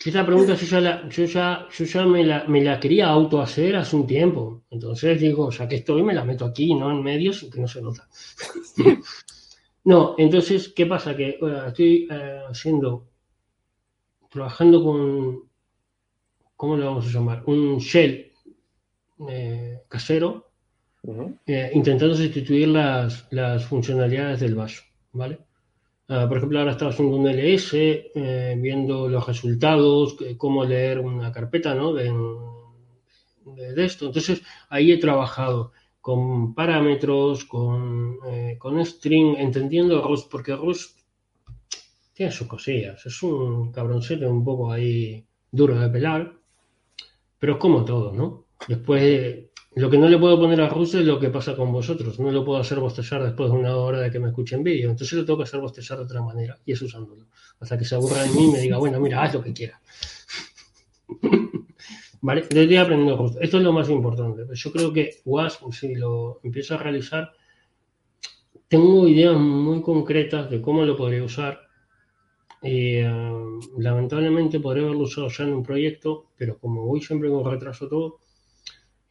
Esta 0.05 0.25
pregunta 0.25 0.53
yo 0.55 0.65
ya, 0.67 0.81
la- 0.81 1.09
yo 1.09 1.25
ya, 1.25 1.67
yo 1.75 1.85
ya 1.85 2.05
me, 2.05 2.23
la, 2.23 2.43
me 2.47 2.61
la 2.61 2.79
quería 2.79 3.07
auto 3.07 3.41
hacer 3.41 3.75
hace 3.75 3.95
un 3.95 4.05
tiempo. 4.05 4.63
Entonces 4.69 5.19
digo, 5.19 5.49
ya 5.49 5.67
que 5.67 5.77
estoy, 5.77 6.03
me 6.03 6.13
la 6.13 6.23
meto 6.23 6.45
aquí, 6.45 6.73
no 6.75 6.91
en 6.91 7.01
medio, 7.01 7.33
sin 7.33 7.49
que 7.49 7.59
no 7.59 7.67
se 7.67 7.81
nota. 7.81 8.07
No, 9.83 10.15
entonces, 10.17 10.69
¿qué 10.75 10.87
pasa? 10.87 11.15
Que 11.15 11.37
estoy 11.67 12.07
eh, 12.09 12.39
haciendo, 12.49 13.05
trabajando 14.35 14.83
con, 14.83 15.49
¿cómo 16.57 16.75
lo 16.75 16.85
vamos 16.87 17.07
a 17.07 17.09
llamar? 17.09 17.43
Un 17.45 17.77
shell 17.77 18.33
eh, 19.29 19.79
casero 19.87 20.51
eh, 21.47 21.71
intentando 21.73 22.13
sustituir 22.13 22.67
las, 22.67 23.27
las 23.31 23.63
funcionalidades 23.63 24.41
del 24.41 24.55
bash, 24.55 24.79
¿vale? 25.13 25.39
Ah, 26.09 26.25
por 26.27 26.37
ejemplo, 26.37 26.59
ahora 26.59 26.73
estaba 26.73 26.91
haciendo 26.91 27.15
un 27.15 27.27
LS, 27.29 27.73
eh, 27.73 28.57
viendo 28.59 29.07
los 29.07 29.25
resultados, 29.25 30.17
cómo 30.37 30.65
leer 30.65 30.99
una 30.99 31.31
carpeta, 31.31 31.73
¿no? 31.73 31.93
De, 31.93 32.13
esto. 33.77 34.07
Entonces, 34.07 34.41
ahí 34.67 34.91
he 34.91 34.97
trabajado 34.97 35.71
con 36.01 36.53
parámetros, 36.53 37.45
con, 37.45 38.17
con 38.59 38.85
string, 38.85 39.37
entendiendo 39.37 40.05
Rust, 40.05 40.29
porque 40.29 40.55
Rust 40.55 41.04
tiene 42.15 42.31
sus 42.31 42.47
cosillas. 42.47 43.05
Es 43.05 43.21
un 43.21 43.71
cabroncete 43.71 44.25
un 44.25 44.43
poco 44.43 44.71
ahí 44.71 45.23
duro 45.51 45.77
de 45.77 45.89
pelar, 45.89 46.33
pero 47.37 47.53
es 47.53 47.59
como 47.59 47.83
todo, 47.83 48.13
¿no? 48.13 48.45
Después, 48.69 49.47
lo 49.75 49.89
que 49.89 49.97
no 49.97 50.07
le 50.07 50.17
puedo 50.17 50.39
poner 50.39 50.61
a 50.61 50.69
Rust 50.69 50.95
es 50.95 51.05
lo 51.05 51.19
que 51.19 51.29
pasa 51.29 51.57
con 51.57 51.73
vosotros. 51.73 52.17
No 52.17 52.31
lo 52.31 52.45
puedo 52.45 52.57
hacer 52.57 52.79
bostezar 52.79 53.21
después 53.21 53.51
de 53.51 53.57
una 53.57 53.75
hora 53.75 53.99
de 53.99 54.09
que 54.09 54.19
me 54.19 54.29
escuchen 54.29 54.63
vídeo. 54.63 54.89
Entonces 54.89 55.19
lo 55.19 55.25
tengo 55.25 55.37
que 55.37 55.43
hacer 55.43 55.59
bostezar 55.59 55.97
de 55.97 56.05
otra 56.05 56.21
manera 56.21 56.57
y 56.65 56.71
es 56.71 56.81
usándolo. 56.81 57.27
Hasta 57.59 57.77
que 57.77 57.83
se 57.83 57.95
aburra 57.95 58.23
de 58.23 58.29
mí 58.29 58.45
y 58.45 58.51
me 58.51 58.59
diga, 58.59 58.77
bueno, 58.77 58.97
mira, 59.01 59.21
haz 59.21 59.33
lo 59.33 59.43
que 59.43 59.51
quieras. 59.51 59.81
¿Vale? 62.21 62.45
Yo 62.49 62.61
estoy 62.61 62.77
aprendiendo 62.77 63.17
Rust. 63.17 63.37
Esto 63.41 63.57
es 63.57 63.63
lo 63.63 63.73
más 63.73 63.89
importante. 63.89 64.43
Yo 64.53 64.71
creo 64.71 64.93
que 64.93 65.17
WASP, 65.25 65.69
si 65.73 65.95
lo 65.95 66.39
empiezo 66.43 66.75
a 66.75 66.77
realizar, 66.77 67.33
tengo 68.69 69.05
ideas 69.05 69.35
muy 69.37 69.81
concretas 69.81 70.49
de 70.49 70.61
cómo 70.61 70.85
lo 70.85 70.95
podría 70.95 71.23
usar. 71.23 71.64
Eh, 72.65 73.07
lamentablemente 73.77 74.59
podría 74.59 74.83
haberlo 74.85 75.03
usado 75.05 75.29
ya 75.29 75.43
en 75.45 75.53
un 75.53 75.63
proyecto, 75.63 76.31
pero 76.37 76.57
como 76.59 76.85
voy 76.85 77.01
siempre 77.01 77.29
con 77.29 77.45
retraso 77.49 77.87
todo, 77.87 78.19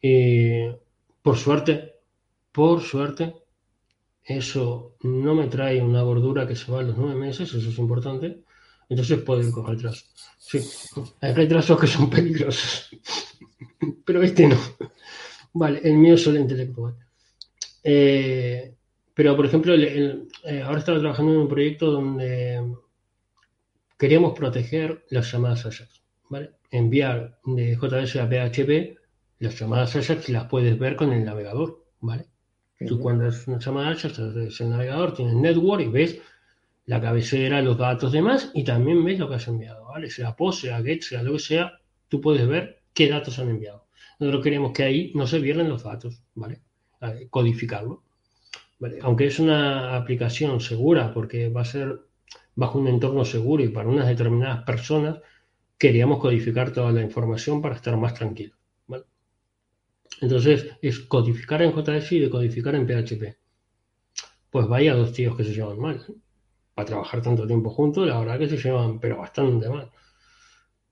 eh, 0.01 0.75
por 1.21 1.37
suerte, 1.37 1.93
por 2.51 2.81
suerte, 2.81 3.35
eso 4.23 4.95
no 5.03 5.35
me 5.35 5.47
trae 5.47 5.81
una 5.81 6.01
gordura 6.03 6.47
que 6.47 6.55
se 6.55 6.71
va 6.71 6.79
a 6.79 6.83
los 6.83 6.97
nueve 6.97 7.15
meses, 7.19 7.53
eso 7.53 7.69
es 7.69 7.77
importante. 7.79 8.43
Entonces 8.89 9.19
puedo 9.21 9.41
ir 9.41 9.51
con 9.51 9.67
retraso. 9.67 10.05
Sí, 10.39 10.59
hay 11.21 11.33
retrasos 11.33 11.79
que 11.79 11.87
son 11.87 12.09
peligrosos, 12.09 12.89
pero 14.05 14.21
este 14.23 14.47
no. 14.47 14.57
Vale, 15.53 15.79
el 15.83 15.93
mío 15.95 16.15
es 16.15 16.23
solo 16.23 16.39
intelectual. 16.39 16.95
Eh, 17.83 18.75
pero, 19.13 19.35
por 19.35 19.45
ejemplo, 19.45 19.73
el- 19.73 19.83
el- 19.85 20.27
eh, 20.45 20.61
ahora 20.61 20.79
estaba 20.79 20.99
trabajando 20.99 21.33
en 21.33 21.39
un 21.39 21.47
proyecto 21.47 21.91
donde 21.91 22.61
queríamos 23.97 24.37
proteger 24.37 25.05
las 25.09 25.31
llamadas 25.31 25.65
Ajax, 25.65 26.03
¿vale? 26.29 26.51
Enviar 26.71 27.39
de 27.45 27.75
JS 27.75 28.17
a 28.17 28.27
PHP, 28.27 28.97
las 29.39 29.59
llamadas 29.59 29.95
Ajax 29.95 30.29
las 30.29 30.45
puedes 30.45 30.77
ver 30.77 30.95
con 30.95 31.13
el 31.13 31.23
navegador, 31.25 31.85
¿vale? 32.01 32.25
Tú 32.87 32.99
cuando 32.99 33.27
es 33.27 33.47
una 33.47 33.59
llamada 33.59 33.91
Ajax, 33.91 34.19
es 34.19 34.61
el 34.61 34.69
navegador, 34.69 35.13
tienes 35.13 35.35
network 35.35 35.81
y 35.81 35.87
ves 35.87 36.21
la 36.85 37.01
cabecera, 37.01 37.61
los 37.61 37.77
datos 37.77 38.11
demás, 38.11 38.51
y 38.53 38.63
también 38.63 39.03
ves 39.03 39.17
lo 39.17 39.29
que 39.29 39.35
has 39.35 39.47
enviado, 39.47 39.85
¿vale? 39.85 40.09
Sea 40.09 40.35
POST, 40.35 40.61
sea 40.61 40.81
GET, 40.83 41.01
sea 41.01 41.23
lo 41.23 41.33
que 41.33 41.39
sea, 41.39 41.79
tú 42.09 42.21
puedes 42.21 42.47
ver 42.47 42.83
qué 42.93 43.09
datos 43.09 43.39
han 43.39 43.49
enviado. 43.49 43.87
Nosotros 44.19 44.43
queremos 44.43 44.71
que 44.71 44.83
ahí 44.83 45.11
no 45.15 45.25
se 45.25 45.39
pierdan 45.39 45.69
los 45.69 45.83
datos, 45.83 46.21
¿vale? 46.35 46.61
Eh, 47.01 47.27
Codificarlo. 47.29 48.03
¿vale? 48.79 48.99
Aunque 49.01 49.27
es 49.27 49.39
una 49.39 49.95
aplicación 49.95 50.59
segura, 50.59 51.13
porque 51.13 51.49
va 51.49 51.61
a 51.61 51.65
ser 51.65 52.01
bajo 52.55 52.79
un 52.79 52.87
entorno 52.87 53.25
seguro 53.25 53.63
y 53.63 53.69
para 53.69 53.89
unas 53.89 54.07
determinadas 54.07 54.63
personas, 54.63 55.19
queríamos 55.77 56.19
codificar 56.19 56.71
toda 56.71 56.91
la 56.91 57.01
información 57.01 57.61
para 57.61 57.75
estar 57.75 57.97
más 57.97 58.13
tranquilos. 58.13 58.57
Entonces, 60.21 60.67
es 60.81 60.99
codificar 61.01 61.61
en 61.61 61.73
JS 61.73 62.11
y 62.13 62.19
decodificar 62.19 62.75
en 62.75 62.87
PHP. 62.87 63.37
Pues 64.49 64.67
vaya 64.67 64.95
dos 64.95 65.11
tíos 65.13 65.35
que 65.35 65.43
se 65.43 65.53
llevan 65.53 65.79
mal. 65.79 65.95
¿eh? 66.07 66.13
Para 66.73 66.85
trabajar 66.85 67.21
tanto 67.21 67.45
tiempo 67.47 67.69
juntos, 67.69 68.07
la 68.07 68.19
verdad 68.19 68.39
que 68.39 68.47
se 68.47 68.57
llevan, 68.57 68.99
pero 68.99 69.17
bastante 69.17 69.69
mal. 69.69 69.89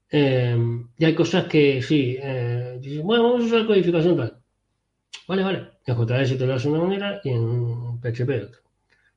Eh, 0.09 0.57
y 0.97 1.05
hay 1.05 1.15
cosas 1.15 1.45
que 1.45 1.81
sí, 1.81 2.17
eh, 2.21 2.79
bueno, 3.03 3.23
vamos 3.23 3.43
a 3.43 3.45
usar 3.45 3.65
codificación 3.65 4.17
tal. 4.17 4.39
Vale, 5.27 5.43
vale. 5.43 5.69
En 5.85 5.95
JS 5.95 6.37
te 6.37 6.45
lo 6.45 6.53
hace 6.53 6.67
de 6.67 6.73
una 6.73 6.83
manera 6.83 7.21
y 7.23 7.29
en 7.29 7.99
PHP 7.99 8.27
de 8.27 8.43
otra. 8.43 8.62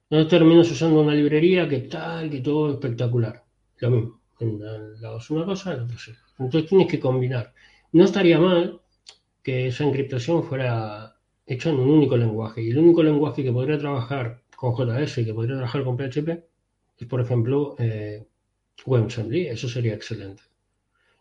Entonces 0.08 0.30
terminas 0.30 0.70
usando 0.70 1.00
una 1.00 1.14
librería 1.14 1.68
que 1.68 1.80
tal, 1.80 2.30
que 2.30 2.40
todo 2.40 2.72
espectacular. 2.72 3.44
Lo 3.78 3.90
mismo. 3.90 4.20
En 4.38 4.60
lado 5.00 5.18
es 5.18 5.30
una 5.30 5.44
cosa, 5.44 5.74
en 5.74 5.80
otro 5.80 5.96
es 5.96 6.08
otra. 6.08 6.22
Entonces 6.38 6.68
tienes 6.68 6.88
que 6.88 7.00
combinar. 7.00 7.52
No 7.92 8.04
estaría 8.04 8.38
mal 8.38 8.80
que 9.42 9.68
esa 9.68 9.84
encriptación 9.84 10.44
fuera 10.44 11.16
hecha 11.46 11.70
en 11.70 11.76
un 11.76 11.90
único 11.90 12.16
lenguaje. 12.16 12.62
Y 12.62 12.70
el 12.70 12.78
único 12.78 13.02
lenguaje 13.02 13.42
que 13.42 13.52
podría 13.52 13.78
trabajar 13.78 14.42
con 14.56 14.74
JS 14.74 15.18
y 15.18 15.24
que 15.24 15.34
podría 15.34 15.56
trabajar 15.56 15.84
con 15.84 15.96
PHP 15.96 16.44
es, 16.98 17.06
por 17.08 17.20
ejemplo, 17.20 17.74
eh, 17.78 18.26
WebAssembly. 18.84 19.48
Eso 19.48 19.68
sería 19.68 19.94
excelente. 19.94 20.42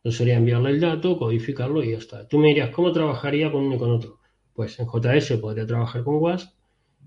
Eso 0.04 0.18
sería 0.18 0.38
enviarle 0.38 0.72
el 0.72 0.80
dato, 0.80 1.18
codificarlo 1.18 1.84
y 1.84 1.92
ya 1.92 1.98
está. 1.98 2.28
Tú 2.28 2.38
me 2.38 2.50
dirías, 2.50 2.70
¿cómo 2.70 2.92
trabajaría 2.92 3.52
con 3.52 3.64
uno 3.64 3.76
y 3.76 3.80
con 3.80 3.90
otro? 3.90 4.20
Pues 4.54 4.80
en 4.80 4.86
JS 4.86 5.38
podría 5.40 5.66
trabajar 5.66 6.04
con 6.04 6.18
WASP 6.18 6.55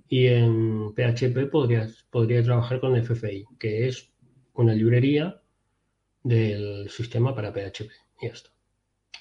y 0.09 0.27
en 0.27 0.95
PHP 0.95 1.51
podría, 1.51 1.89
podría 2.11 2.43
trabajar 2.43 2.81
con 2.81 2.97
FFI, 2.97 3.45
que 3.59 3.89
es 3.89 4.11
una 4.55 4.75
librería 4.75 5.41
del 6.23 6.89
sistema 6.91 7.35
para 7.35 7.53
PHP. 7.53 7.91
Y 8.21 8.27
ya 8.27 8.33
está. 8.33 8.51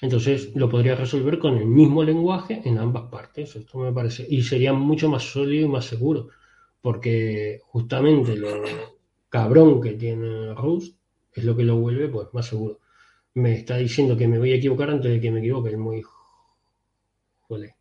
Entonces 0.00 0.54
lo 0.54 0.68
podría 0.68 0.94
resolver 0.94 1.38
con 1.38 1.56
el 1.58 1.66
mismo 1.66 2.04
lenguaje 2.04 2.62
en 2.64 2.78
ambas 2.78 3.10
partes. 3.10 3.56
Esto 3.56 3.78
me 3.78 3.92
parece. 3.92 4.26
Y 4.28 4.42
sería 4.42 4.72
mucho 4.72 5.08
más 5.08 5.24
sólido 5.24 5.66
y 5.66 5.68
más 5.68 5.86
seguro. 5.86 6.28
Porque 6.80 7.60
justamente 7.64 8.36
lo 8.36 8.62
cabrón 9.28 9.80
que 9.80 9.94
tiene 9.94 10.54
Rust 10.54 10.96
es 11.32 11.44
lo 11.44 11.56
que 11.56 11.64
lo 11.64 11.76
vuelve 11.76 12.08
pues 12.08 12.28
más 12.32 12.46
seguro. 12.46 12.78
Me 13.34 13.54
está 13.54 13.76
diciendo 13.76 14.16
que 14.16 14.28
me 14.28 14.38
voy 14.38 14.52
a 14.52 14.56
equivocar 14.56 14.90
antes 14.90 15.10
de 15.10 15.20
que 15.20 15.30
me 15.30 15.40
equivoque. 15.40 15.70
Es 15.70 15.78
muy. 15.78 16.02
Jole. 17.40 17.77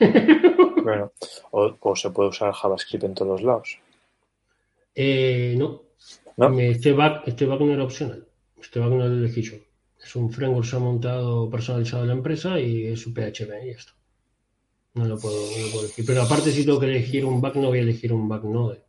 Bueno, 0.84 1.12
o, 1.52 1.76
o 1.80 1.96
se 1.96 2.10
puede 2.10 2.28
usar 2.28 2.52
JavaScript 2.52 3.04
en 3.04 3.14
todos 3.14 3.42
lados. 3.42 3.78
Eh, 4.94 5.54
no. 5.56 5.82
¿No? 6.36 6.58
Este 6.58 6.92
bug, 6.92 7.22
este 7.26 7.46
bug 7.46 7.60
no 7.62 7.72
era 7.72 7.84
opcional. 7.84 8.26
Este 8.60 8.80
bug 8.80 8.90
no 8.90 9.08
lo 9.08 9.16
elegí 9.16 9.42
yo. 9.42 9.56
Es 10.02 10.14
un 10.16 10.30
framework 10.30 10.66
se 10.66 10.76
ha 10.76 10.80
montado 10.80 11.48
personalizado 11.48 12.02
en 12.02 12.08
la 12.08 12.14
empresa 12.14 12.60
y 12.60 12.86
es 12.86 13.06
un 13.06 13.14
PHP 13.14 13.50
y 13.64 13.66
ya 13.68 13.78
está. 13.78 13.92
No 14.94 15.06
lo 15.06 15.18
puedo, 15.18 15.34
no 15.36 15.64
lo 15.64 15.70
puedo 15.72 15.84
elegir. 15.84 16.04
Pero 16.06 16.22
aparte, 16.22 16.52
si 16.52 16.64
tengo 16.64 16.78
que 16.78 16.86
elegir 16.86 17.24
un 17.24 17.40
bug, 17.40 17.56
no 17.56 17.68
voy 17.68 17.78
a 17.78 17.82
elegir 17.82 18.12
un 18.12 18.28
bug 18.28 18.44
node. 18.44 18.82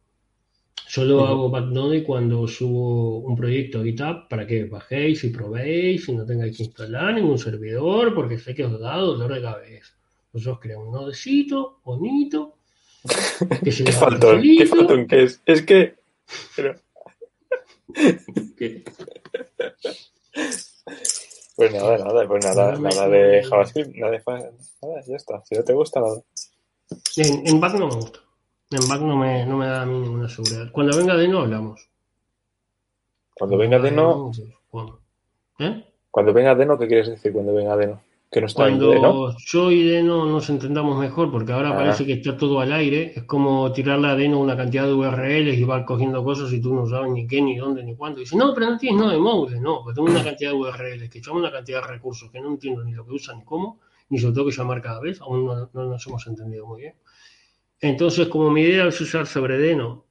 Solo 0.88 1.18
Ujú. 1.18 1.26
hago 1.26 1.50
bug 1.50 1.72
node 1.72 2.04
cuando 2.04 2.48
subo 2.48 3.20
un 3.20 3.36
proyecto 3.36 3.80
a 3.80 3.84
GitHub 3.84 4.28
para 4.30 4.46
que 4.46 4.66
bajéis 4.66 5.24
y 5.24 5.30
probéis 5.30 6.08
y 6.10 6.16
no 6.16 6.26
tengáis 6.26 6.58
que 6.58 6.64
instalar 6.64 7.14
ningún 7.14 7.40
servidor 7.40 8.14
porque 8.14 8.38
sé 8.38 8.54
que 8.54 8.66
os 8.66 8.80
da 8.80 8.98
dolor 8.98 9.34
de 9.34 9.42
cabeza. 9.42 9.94
Nosotros 10.36 10.60
creamos 10.60 10.88
un 10.88 10.94
nodecito 10.94 11.80
bonito. 11.86 12.58
Que 13.64 13.72
se 13.72 13.86
¿Qué 13.86 13.92
faltón? 13.94 14.42
¿Qué 14.42 14.66
faltón 14.66 15.08
que 15.08 15.24
es? 15.24 15.42
Es 15.46 15.62
que. 15.62 15.96
pero- 16.56 16.76
Pues 21.56 21.72
nada, 21.72 21.98
nada, 21.98 22.28
pues 22.28 22.44
nada, 22.46 22.74
No 22.74 22.82
nada 22.82 23.08
de 23.08 23.44
JavaScript, 23.44 23.96
nada 23.96 24.12
de 24.12 24.22
nada, 24.26 25.02
ya 25.08 25.16
está. 25.16 25.42
Si 25.46 25.56
no 25.56 25.64
te 25.64 25.72
gusta, 25.74 26.02
nada. 26.02 26.22
En, 27.16 27.48
en 27.48 27.60
back 27.62 27.76
no 27.76 27.88
me 27.88 27.96
gusta. 27.96 28.20
En 28.72 28.88
back 28.90 29.02
no 29.02 29.16
me, 29.16 29.46
no 29.46 29.56
me 29.56 29.68
da 29.68 29.84
a 29.84 29.86
mí 29.86 29.98
ninguna 29.98 30.28
seguridad. 30.28 30.70
Cuando 30.74 30.98
venga 30.98 31.16
de 31.16 31.30
no 31.30 31.40
hablamos. 31.40 31.90
Cuando 33.36 33.58
venga 33.58 33.80
Deno, 33.80 34.32
pues, 34.36 34.42
bueno. 34.72 35.00
¿Eh? 35.60 35.86
cuando 36.12 36.34
venga 36.34 36.56
Deno, 36.56 36.78
¿qué 36.78 36.88
quieres 36.88 37.08
decir 37.08 37.32
cuando 37.32 37.54
venga 37.54 37.78
Deno? 37.78 38.02
Que 38.36 38.42
no 38.42 38.48
está 38.48 38.64
Cuando 38.64 38.90
Deno. 38.90 39.38
yo 39.48 39.72
y 39.72 39.84
Deno 39.84 40.26
nos 40.26 40.50
entendamos 40.50 41.00
mejor, 41.00 41.32
porque 41.32 41.54
ahora 41.54 41.70
Ah. 41.70 41.76
parece 41.78 42.06
que 42.06 42.12
está 42.12 42.36
todo 42.36 42.60
al 42.60 42.74
aire, 42.74 43.14
es 43.16 43.24
como 43.24 43.72
tirarle 43.72 44.10
a 44.10 44.16
Deno 44.16 44.42
una 44.42 44.58
cantidad 44.58 44.86
de 44.86 44.94
URLs 44.94 45.58
y 45.58 45.64
va 45.64 45.86
cogiendo 45.86 46.22
cosas 46.22 46.52
y 46.52 46.60
tú 46.60 46.76
no 46.76 46.86
sabes 46.86 47.12
ni 47.14 47.26
qué, 47.28 47.42
ni 47.42 47.56
dónde, 47.56 47.82
ni 47.82 47.96
cuándo. 47.96 48.20
Y 48.20 48.26
dice, 48.26 48.36
no, 48.36 48.54
pero 48.54 48.72
no 48.72 48.78
tienes 48.78 49.00
nada 49.00 49.14
de 49.14 49.20
móviles, 49.20 49.62
no, 49.62 49.80
porque 49.82 49.96
tengo 49.96 50.10
una 50.12 50.22
cantidad 50.22 50.52
de 50.52 50.58
URLs 50.58 51.10
que 51.10 51.22
llama 51.22 51.40
una 51.40 51.52
cantidad 51.54 51.82
de 51.82 51.88
recursos 51.88 52.30
que 52.30 52.42
no 52.42 52.50
entiendo 52.50 52.84
ni 52.84 52.92
lo 52.92 53.06
que 53.06 53.14
usan 53.14 53.38
ni 53.40 53.46
cómo, 53.46 53.80
ni 54.10 54.20
se 54.20 54.28
lo 54.28 54.34
tengo 54.34 54.50
que 54.50 54.54
llamar 54.58 54.82
cada 54.82 55.00
vez, 55.00 55.22
aún 55.22 55.46
no, 55.46 55.70
no 55.74 55.86
nos 55.86 56.06
hemos 56.06 56.28
entendido 56.28 56.68
muy 56.68 56.82
bien. 56.82 56.96
Entonces, 57.80 58.28
como 58.28 58.50
mi 58.52 58.64
idea 58.64 58.86
es 58.88 59.00
usar 59.00 59.28
sobre 59.28 59.58
Deno 59.58 60.04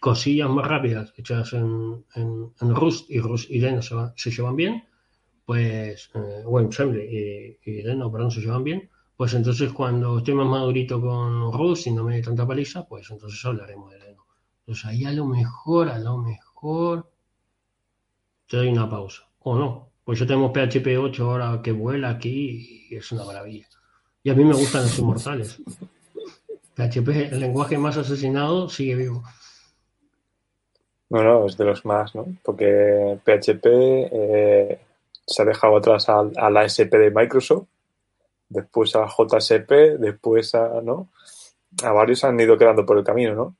cosillas 0.00 0.48
más 0.48 0.68
rápidas 0.68 1.12
hechas 1.16 1.52
en, 1.52 2.04
en, 2.14 2.48
en 2.60 2.74
Rust 2.76 3.10
y 3.10 3.18
Rust 3.18 3.50
y 3.50 3.58
Deno 3.58 3.82
se, 3.82 3.94
va- 3.96 4.12
se 4.16 4.30
llevan 4.30 4.54
bien, 4.54 4.84
pues, 5.46 6.10
eh, 6.14 6.42
WebAssembly 6.44 7.58
y, 7.64 7.70
y 7.70 7.82
Deno, 7.82 8.10
perdón, 8.12 8.30
se 8.30 8.40
llevan 8.40 8.64
bien, 8.64 8.90
pues 9.16 9.32
entonces 9.32 9.72
cuando 9.72 10.18
esté 10.18 10.34
más 10.34 10.46
madurito 10.46 11.00
con 11.00 11.52
Rust 11.52 11.86
y 11.86 11.92
no 11.92 12.04
me 12.04 12.16
dé 12.16 12.22
tanta 12.22 12.46
paliza, 12.46 12.86
pues 12.86 13.10
entonces 13.10 13.42
hablaremos 13.44 13.90
de 13.92 13.98
Deno. 13.98 14.26
Entonces 14.60 14.84
ahí 14.84 15.04
a 15.04 15.12
lo 15.12 15.24
mejor, 15.24 15.88
a 15.88 15.98
lo 15.98 16.18
mejor, 16.18 17.08
te 18.46 18.58
doy 18.58 18.68
una 18.68 18.90
pausa. 18.90 19.22
O 19.40 19.56
no, 19.56 19.90
pues 20.04 20.18
ya 20.18 20.26
tenemos 20.26 20.52
PHP 20.52 20.98
8 20.98 21.30
ahora 21.30 21.62
que 21.62 21.72
vuela 21.72 22.10
aquí 22.10 22.88
y 22.90 22.96
es 22.96 23.10
una 23.12 23.24
maravilla. 23.24 23.66
Y 24.22 24.30
a 24.30 24.34
mí 24.34 24.44
me 24.44 24.54
gustan 24.54 24.82
los 24.82 24.98
inmortales. 24.98 25.62
PHP, 26.74 27.08
el 27.32 27.40
lenguaje 27.40 27.78
más 27.78 27.96
asesinado, 27.96 28.68
sigue 28.68 28.96
vivo. 28.96 29.22
No, 31.08 31.22
no, 31.22 31.46
es 31.46 31.56
de 31.56 31.64
los 31.64 31.84
más, 31.84 32.14
¿no? 32.14 32.26
Porque 32.42 33.18
PHP 33.24 33.66
se 35.26 35.42
ha 35.42 35.44
dejado 35.44 35.76
atrás 35.78 36.08
a, 36.08 36.20
a 36.36 36.50
la 36.50 36.64
SP 36.66 36.98
de 36.98 37.10
Microsoft, 37.10 37.68
después 38.48 38.96
a 38.96 39.06
JSP, 39.08 39.98
después 39.98 40.54
a, 40.54 40.80
¿no? 40.82 41.10
A 41.84 41.92
varios 41.92 42.24
han 42.24 42.40
ido 42.40 42.58
quedando 42.58 42.86
por 42.86 42.98
el 42.98 43.04
camino, 43.04 43.34
¿no? 43.34 43.56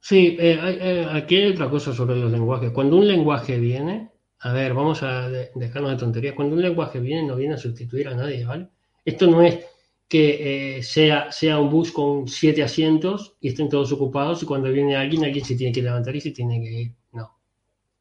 Sí, 0.00 0.36
eh, 0.40 0.58
eh, 0.80 1.06
aquí 1.10 1.36
hay 1.36 1.52
otra 1.52 1.70
cosa 1.70 1.92
sobre 1.92 2.16
los 2.16 2.30
lenguajes. 2.30 2.70
Cuando 2.72 2.96
un 2.96 3.06
lenguaje 3.08 3.58
viene, 3.58 4.10
a 4.40 4.52
ver, 4.52 4.74
vamos 4.74 5.02
a 5.02 5.28
de- 5.30 5.50
dejarnos 5.54 5.92
de 5.92 5.96
tonterías. 5.98 6.34
Cuando 6.34 6.56
un 6.56 6.62
lenguaje 6.62 6.98
viene, 7.00 7.26
no 7.26 7.36
viene 7.36 7.54
a 7.54 7.58
sustituir 7.58 8.08
a 8.08 8.14
nadie, 8.14 8.44
¿vale? 8.44 8.68
Esto 9.04 9.26
no 9.28 9.42
es 9.42 9.64
que 10.08 10.78
eh, 10.78 10.82
sea, 10.82 11.30
sea 11.32 11.58
un 11.60 11.70
bus 11.70 11.92
con 11.92 12.28
siete 12.28 12.62
asientos 12.62 13.36
y 13.40 13.48
estén 13.48 13.68
todos 13.68 13.92
ocupados 13.92 14.42
y 14.42 14.46
cuando 14.46 14.70
viene 14.70 14.96
alguien, 14.96 15.24
alguien 15.24 15.44
se 15.44 15.56
tiene 15.56 15.72
que 15.72 15.82
levantar 15.82 16.14
y 16.16 16.20
se 16.20 16.32
tiene 16.32 16.60
que 16.60 16.70
ir. 16.72 16.92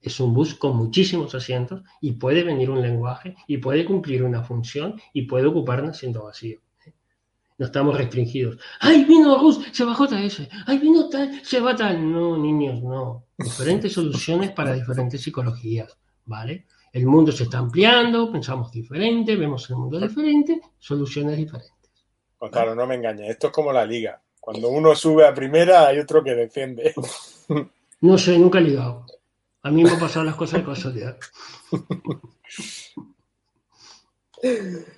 Es 0.01 0.19
un 0.19 0.33
bus 0.33 0.55
con 0.55 0.75
muchísimos 0.75 1.35
asientos 1.35 1.83
y 2.01 2.13
puede 2.13 2.43
venir 2.43 2.69
un 2.69 2.81
lenguaje 2.81 3.35
y 3.47 3.57
puede 3.57 3.85
cumplir 3.85 4.23
una 4.23 4.43
función 4.43 4.99
y 5.13 5.23
puede 5.23 5.45
ocupar 5.45 5.83
un 5.83 5.89
asiento 5.89 6.23
vacío. 6.23 6.59
No 7.59 7.67
estamos 7.67 7.95
restringidos. 7.95 8.57
¡Ay, 8.79 9.05
vino 9.05 9.37
Rus! 9.37 9.59
Se 9.71 9.85
va 9.85 9.93
JS. 9.93 10.49
¡Ay, 10.65 10.79
vino 10.79 11.07
tal! 11.07 11.45
Se 11.45 11.59
va 11.59 11.75
tal. 11.75 12.11
No, 12.11 12.35
niños, 12.35 12.81
no. 12.81 13.25
Diferentes 13.37 13.93
soluciones 13.93 14.51
para 14.51 14.73
diferentes 14.73 15.21
psicologías, 15.21 15.95
¿vale? 16.25 16.65
El 16.91 17.05
mundo 17.05 17.31
se 17.31 17.43
está 17.43 17.59
ampliando, 17.59 18.31
pensamos 18.31 18.71
diferente, 18.71 19.35
vemos 19.35 19.69
el 19.69 19.75
mundo 19.75 19.99
diferente, 19.99 20.59
soluciones 20.79 21.37
diferentes. 21.37 21.91
Gonzalo, 22.39 22.73
no 22.73 22.87
me 22.87 22.95
engañes. 22.95 23.29
Esto 23.29 23.47
es 23.47 23.53
como 23.53 23.71
la 23.71 23.85
liga. 23.85 24.19
Cuando 24.39 24.69
uno 24.69 24.95
sube 24.95 25.27
a 25.27 25.33
primera, 25.33 25.87
hay 25.87 25.99
otro 25.99 26.23
que 26.23 26.33
defiende. 26.33 26.95
No 28.01 28.17
sé, 28.17 28.39
nunca 28.39 28.57
he 28.57 28.63
ligado. 28.63 29.05
A 29.63 29.69
mí 29.69 29.83
me 29.83 29.91
han 29.91 29.99
pasado 29.99 30.25
las 30.25 30.35
cosas 30.35 30.61
de 30.61 30.65
casualidad. 30.65 31.17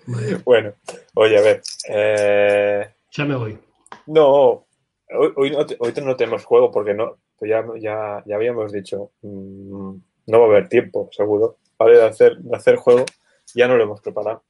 Vale, 0.08 0.36
Bueno, 0.46 0.74
oye, 1.16 1.38
a 1.38 1.42
ver. 1.42 1.62
eh, 1.90 2.94
ya 3.12 3.26
me 3.26 3.36
voy. 3.36 3.60
no, 4.06 4.66
hoy, 5.10 5.34
hoy 5.36 5.52
no, 5.52 5.66
hoy 5.80 5.94
no 6.02 6.16
tenemos 6.16 6.46
juego 6.46 6.72
porque 6.72 6.94
no, 6.94 7.18
pues 7.38 7.50
ya, 7.50 7.66
ya, 7.80 8.24
ya 8.26 8.36
habíamos 8.36 8.72
dicho, 8.72 9.12
mm, 9.22 9.96
no 10.28 10.40
va 10.40 10.46
a 10.46 10.50
haber 10.50 10.70
tiempo, 10.70 11.10
seguro, 11.12 11.58
¿vale? 11.78 11.98
De 11.98 12.06
hacer, 12.06 12.38
de 12.38 12.56
hacer 12.56 12.78
juego, 12.78 13.06
ya 13.54 13.68
no 13.68 13.76
lo 13.76 13.84
hemos 13.84 14.00
preparado. 14.00 14.44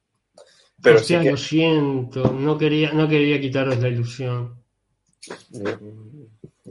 Pero 0.80 0.96
Hostia, 0.96 1.18
sí 1.18 1.24
que, 1.24 1.30
lo 1.32 1.36
siento, 1.36 2.32
no 2.32 2.56
quería, 2.56 2.92
no 2.92 3.08
quería 3.08 3.40
quitaros 3.40 3.78
la 3.78 3.88
ilusión. 3.88 4.62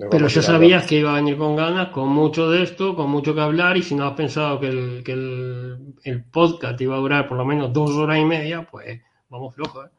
Pero 0.09 0.27
ya 0.27 0.41
sabías 0.41 0.87
que 0.87 0.95
iba 0.95 1.11
a 1.11 1.15
venir 1.15 1.37
con 1.37 1.55
ganas, 1.55 1.89
con 1.89 2.09
mucho 2.09 2.49
de 2.49 2.63
esto, 2.63 2.95
con 2.95 3.11
mucho 3.11 3.35
que 3.35 3.41
hablar, 3.41 3.77
y 3.77 3.83
si 3.83 3.93
no 3.93 4.05
has 4.07 4.13
pensado 4.13 4.59
que 4.59 4.67
el, 4.67 5.03
que 5.03 5.11
el, 5.11 5.93
el 6.03 6.23
podcast 6.23 6.81
iba 6.81 6.95
a 6.95 6.99
durar 6.99 7.27
por 7.27 7.37
lo 7.37 7.45
menos 7.45 7.71
dos 7.71 7.91
horas 7.91 8.17
y 8.17 8.25
media, 8.25 8.67
pues 8.69 8.99
vamos 9.29 9.53
flojos, 9.53 9.85
¿eh? 9.85 9.89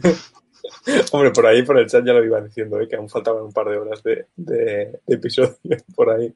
Hombre, 1.12 1.30
por 1.32 1.46
ahí, 1.46 1.62
por 1.62 1.78
el 1.78 1.86
chat 1.86 2.04
ya 2.04 2.12
lo 2.14 2.24
iba 2.24 2.40
diciendo, 2.40 2.80
¿eh? 2.80 2.88
que 2.88 2.96
aún 2.96 3.08
faltaban 3.10 3.42
un 3.44 3.52
par 3.52 3.68
de 3.68 3.76
horas 3.76 4.02
de, 4.02 4.26
de- 4.36 5.00
de 5.06 5.14
episodio 5.14 5.56
por 5.94 6.10
ahí. 6.10 6.32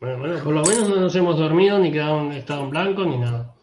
Bueno, 0.00 0.18
bueno, 0.18 0.42
por 0.42 0.54
lo 0.54 0.62
menos 0.64 0.88
no 0.88 0.96
nos 0.96 1.14
hemos 1.14 1.38
dormido, 1.38 1.78
ni 1.78 1.92
quedado 1.92 2.20
en 2.20 2.32
estado 2.32 2.62
en 2.64 2.70
blanco, 2.70 3.04
ni 3.04 3.18
nada. 3.18 3.54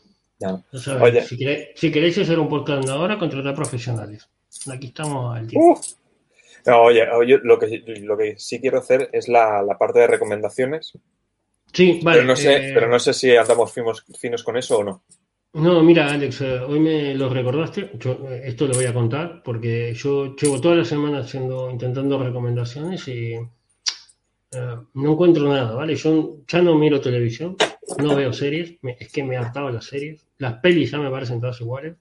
Sabéis, 0.73 1.01
Oye. 1.15 1.21
si, 1.23 1.35
queréis, 1.37 1.67
si 1.75 1.91
queréis 1.91 2.17
hacer 2.19 2.37
un 2.37 2.47
podcast 2.47 2.83
de 2.83 2.91
una 2.91 3.01
hora, 3.01 3.17
contratar 3.17 3.55
profesionales. 3.55 4.29
Aquí 4.71 4.87
estamos 4.87 5.35
al 5.35 5.47
tiempo. 5.47 5.71
Uh. 5.73 6.06
No, 6.67 6.81
oye, 6.83 7.09
oye, 7.09 7.39
lo 7.43 7.57
que, 7.57 7.81
lo 8.01 8.17
que 8.17 8.37
sí 8.37 8.59
quiero 8.59 8.79
hacer 8.79 9.09
es 9.13 9.29
la, 9.29 9.63
la 9.63 9.77
parte 9.77 9.99
de 9.99 10.07
recomendaciones, 10.07 10.93
Sí, 11.73 12.01
vale. 12.03 12.17
pero, 12.19 12.27
no 12.27 12.35
sé, 12.35 12.55
eh, 12.57 12.71
pero 12.73 12.87
no 12.89 12.99
sé 12.99 13.13
si 13.13 13.35
andamos 13.35 13.71
finos, 13.73 14.05
finos 14.19 14.43
con 14.43 14.57
eso 14.57 14.79
o 14.79 14.83
no. 14.83 15.03
No, 15.53 15.81
mira, 15.81 16.11
Alex, 16.11 16.41
eh, 16.41 16.59
hoy 16.59 16.79
me 16.79 17.15
lo 17.15 17.29
recordaste. 17.29 17.91
Yo, 17.97 18.11
eh, 18.29 18.41
esto 18.45 18.67
lo 18.67 18.73
voy 18.73 18.85
a 18.85 18.93
contar 18.93 19.41
porque 19.43 19.93
yo 19.93 20.35
llevo 20.35 20.59
toda 20.61 20.75
la 20.75 20.85
semana 20.85 21.19
haciendo, 21.19 21.69
intentando 21.71 22.21
recomendaciones 22.21 23.07
y 23.07 23.35
no 24.93 25.11
encuentro 25.11 25.47
nada, 25.47 25.73
¿vale? 25.73 25.95
Yo 25.95 26.37
ya 26.47 26.61
no 26.61 26.75
miro 26.75 26.99
televisión, 27.01 27.55
no 28.01 28.15
veo 28.15 28.33
series, 28.33 28.77
me- 28.81 28.97
es 28.99 29.11
que 29.11 29.23
me 29.23 29.35
he 29.35 29.37
hartado 29.37 29.69
las 29.69 29.85
series. 29.85 30.25
Las 30.37 30.55
pelis 30.59 30.91
ya 30.91 30.99
me 30.99 31.09
parecen 31.11 31.39
todas 31.39 31.59
iguales. 31.61 31.95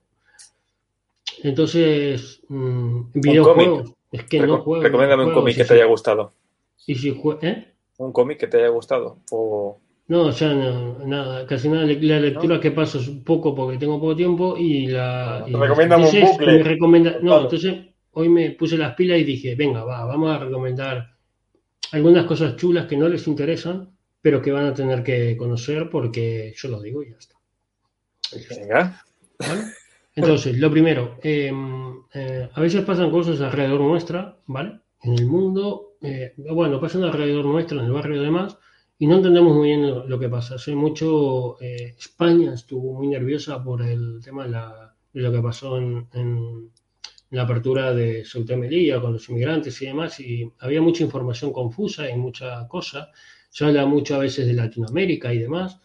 Entonces, 1.43 2.41
mm, 2.49 3.11
videojuegos, 3.13 3.93
es 4.11 4.23
que 4.25 4.39
no 4.39 4.59
juego. 4.61 4.83
Recomiéndame 4.83 5.25
un 5.25 5.33
cómic 5.33 5.55
que 5.57 5.65
te 5.65 5.73
haya 5.75 5.85
gustado. 5.85 6.31
Si 6.75 6.93
jue- 7.13 7.39
¿eh? 7.41 7.73
Un 7.97 8.11
cómic 8.11 8.39
que 8.39 8.47
te 8.47 8.57
haya 8.57 8.69
gustado. 8.69 9.19
O... 9.31 9.79
No, 10.07 10.29
ya 10.31 10.53
no, 10.53 10.99
nada, 11.05 11.45
casi 11.45 11.67
nada. 11.67 11.85
La 11.85 12.19
lectura 12.19 12.59
que 12.61 12.71
paso 12.71 12.99
es 12.99 13.09
poco 13.09 13.53
porque 13.53 13.77
tengo 13.77 13.99
poco 13.99 14.15
tiempo 14.15 14.55
y 14.57 14.87
la. 14.87 15.43
y 15.47 15.53
Recomiéndame 15.53 16.07
un 16.09 16.21
bucle. 16.21 16.63
recomienda- 16.63 17.13
No, 17.15 17.19
Claro. 17.31 17.41
entonces 17.43 17.75
hoy 18.11 18.29
me 18.29 18.51
puse 18.51 18.77
las 18.77 18.95
pilas 18.95 19.19
y 19.19 19.23
dije, 19.25 19.55
venga, 19.55 19.83
va, 19.83 20.05
vamos 20.05 20.31
a 20.31 20.39
recomendar 20.39 21.09
algunas 21.91 22.25
cosas 22.25 22.55
chulas 22.55 22.85
que 22.85 22.95
no 22.97 23.09
les 23.09 23.27
interesan, 23.27 23.89
pero 24.21 24.41
que 24.41 24.51
van 24.51 24.65
a 24.67 24.73
tener 24.73 25.03
que 25.03 25.35
conocer 25.35 25.89
porque 25.89 26.53
yo 26.55 26.69
lo 26.69 26.81
digo 26.81 27.03
y 27.03 27.09
ya 27.11 27.17
está. 27.17 27.35
Venga. 28.55 29.03
¿vale? 29.39 29.61
Entonces, 30.19 30.57
lo 30.57 30.69
primero, 30.75 31.03
eh, 31.23 31.51
eh, 32.13 32.49
a 32.53 32.61
veces 32.61 32.83
pasan 32.89 33.11
cosas 33.11 33.39
alrededor 33.41 33.81
nuestra, 33.81 34.21
¿vale? 34.47 34.71
En 35.03 35.13
el 35.19 35.25
mundo, 35.27 35.97
eh, 36.01 36.33
bueno, 36.37 36.81
pasan 36.81 37.03
alrededor 37.03 37.45
nuestra, 37.45 37.77
en 37.79 37.85
el 37.85 37.91
barrio 37.91 38.21
y 38.21 38.25
demás, 38.25 38.57
y 38.99 39.05
no 39.07 39.17
entendemos 39.17 39.55
muy 39.55 39.67
bien 39.69 39.83
lo, 40.09 40.19
que 40.19 40.29
pasa. 40.29 40.55
Hace 40.55 40.73
mucho, 40.75 41.61
eh, 41.61 41.95
España 41.97 42.53
estuvo 42.53 42.93
muy 42.95 43.07
nerviosa 43.07 43.63
por 43.63 43.83
el 43.83 44.19
tema 44.23 44.43
de, 44.45 44.49
la- 44.51 44.95
lo 45.13 45.31
que 45.31 45.41
pasó 45.41 45.77
en, 45.77 46.07
en 46.13 46.71
la 47.31 47.43
apertura 47.43 47.93
de 47.93 48.25
Ceuta 48.25 48.53
y 48.53 48.57
Melilla 48.57 49.01
con 49.01 49.13
los 49.13 49.29
inmigrantes 49.29 49.81
y 49.81 49.85
demás, 49.87 50.19
y 50.19 50.51
había 50.59 50.81
mucha 50.81 51.03
información 51.03 51.53
confusa 51.53 52.09
y 52.09 52.17
mucha 52.17 52.67
cosa. 52.67 53.11
Se 53.49 53.65
habla 53.65 53.85
mucho 53.85 54.15
a 54.15 54.19
veces 54.19 54.47
de 54.47 54.53
Latinoamérica 54.53 55.33
y 55.33 55.39
demás. 55.39 55.79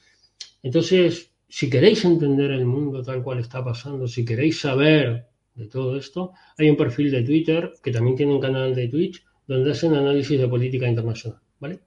Entonces, 0.62 1.31
si 1.56 1.68
queréis 1.68 2.02
entender 2.06 2.50
el 2.52 2.64
mundo 2.64 3.02
tal 3.02 3.22
cual 3.22 3.38
está 3.40 3.62
pasando, 3.62 4.08
si 4.08 4.24
queréis 4.24 4.58
saber 4.66 5.26
de 5.54 5.66
todo 5.66 5.98
esto, 5.98 6.32
hay 6.56 6.70
un 6.70 6.76
perfil 6.78 7.10
de 7.10 7.22
Twitter 7.22 7.74
que 7.82 7.92
también 7.92 8.16
tiene 8.16 8.32
un 8.32 8.40
canal 8.40 8.74
de 8.74 8.88
Twitch 8.88 9.22
donde 9.46 9.70
hacen 9.72 9.92
análisis 9.94 10.40
de 10.40 10.48
política 10.48 10.88
internacional, 10.88 11.40
¿vale? 11.60 11.80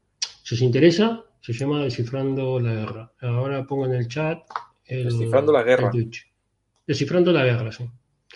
Si 0.43 0.53
os 0.53 0.61
interesa, 0.61 1.23
se 1.41 1.51
llama 1.53 1.83
Descifrando 1.83 2.59
la 2.59 2.73
Guerra. 2.75 3.11
Ahora 3.21 3.65
pongo 3.65 3.87
en 3.87 3.93
el 3.95 4.07
chat 4.07 4.39
el, 4.85 5.05
Descifrando 5.05 5.51
la 5.51 5.63
Guerra. 5.63 5.89
Twitch. 5.89 6.27
Descifrando 6.85 7.31
la 7.31 7.43
Guerra, 7.43 7.71
sí. 7.71 7.85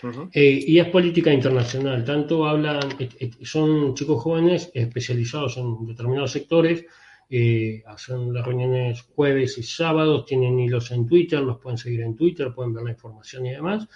Ujú. 0.02 0.30
Eh, 0.32 0.64
y 0.66 0.78
es 0.80 0.88
política 0.88 1.32
internacional. 1.32 2.04
Tanto 2.04 2.44
hablan, 2.44 2.80
et- 2.98 3.14
et- 3.20 3.44
son 3.44 3.94
chicos 3.94 4.20
jóvenes 4.20 4.70
especializados 4.74 5.56
en 5.58 5.86
determinados 5.86 6.32
sectores, 6.32 6.84
eh, 7.30 7.82
hacen 7.86 8.32
las 8.34 8.44
reuniones 8.44 9.02
jueves 9.14 9.56
y 9.58 9.62
sábados, 9.62 10.26
tienen 10.26 10.58
hilos 10.58 10.90
en 10.90 11.06
Twitter, 11.06 11.40
los 11.40 11.58
pueden 11.58 11.78
seguir 11.78 12.00
en 12.02 12.16
Twitter, 12.16 12.52
pueden 12.52 12.74
ver 12.74 12.84
la 12.84 12.90
información 12.90 13.46
y 13.46 13.50
demás. 13.52 13.88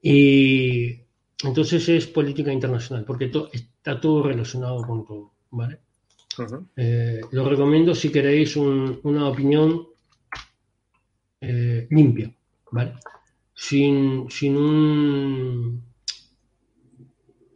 Y 0.00 1.00
entonces 1.44 1.88
es 1.88 2.06
política 2.06 2.52
internacional, 2.52 3.04
porque 3.04 3.26
to- 3.28 3.50
está 3.52 4.00
todo 4.00 4.22
relacionado 4.22 4.82
con 4.86 5.04
todo, 5.04 5.32
¿vale? 5.50 5.80
Ujú. 6.38 6.66
Eh, 6.76 7.20
lo 7.32 7.48
recomiendo 7.48 7.94
si 7.94 8.10
queréis 8.12 8.56
un- 8.56 9.00
una 9.02 9.28
opinión 9.28 9.86
eh, 11.40 11.86
limpia, 11.90 12.32
¿vale? 12.72 12.92
sin, 13.54 14.30
sin 14.30 14.56
un 14.56 15.82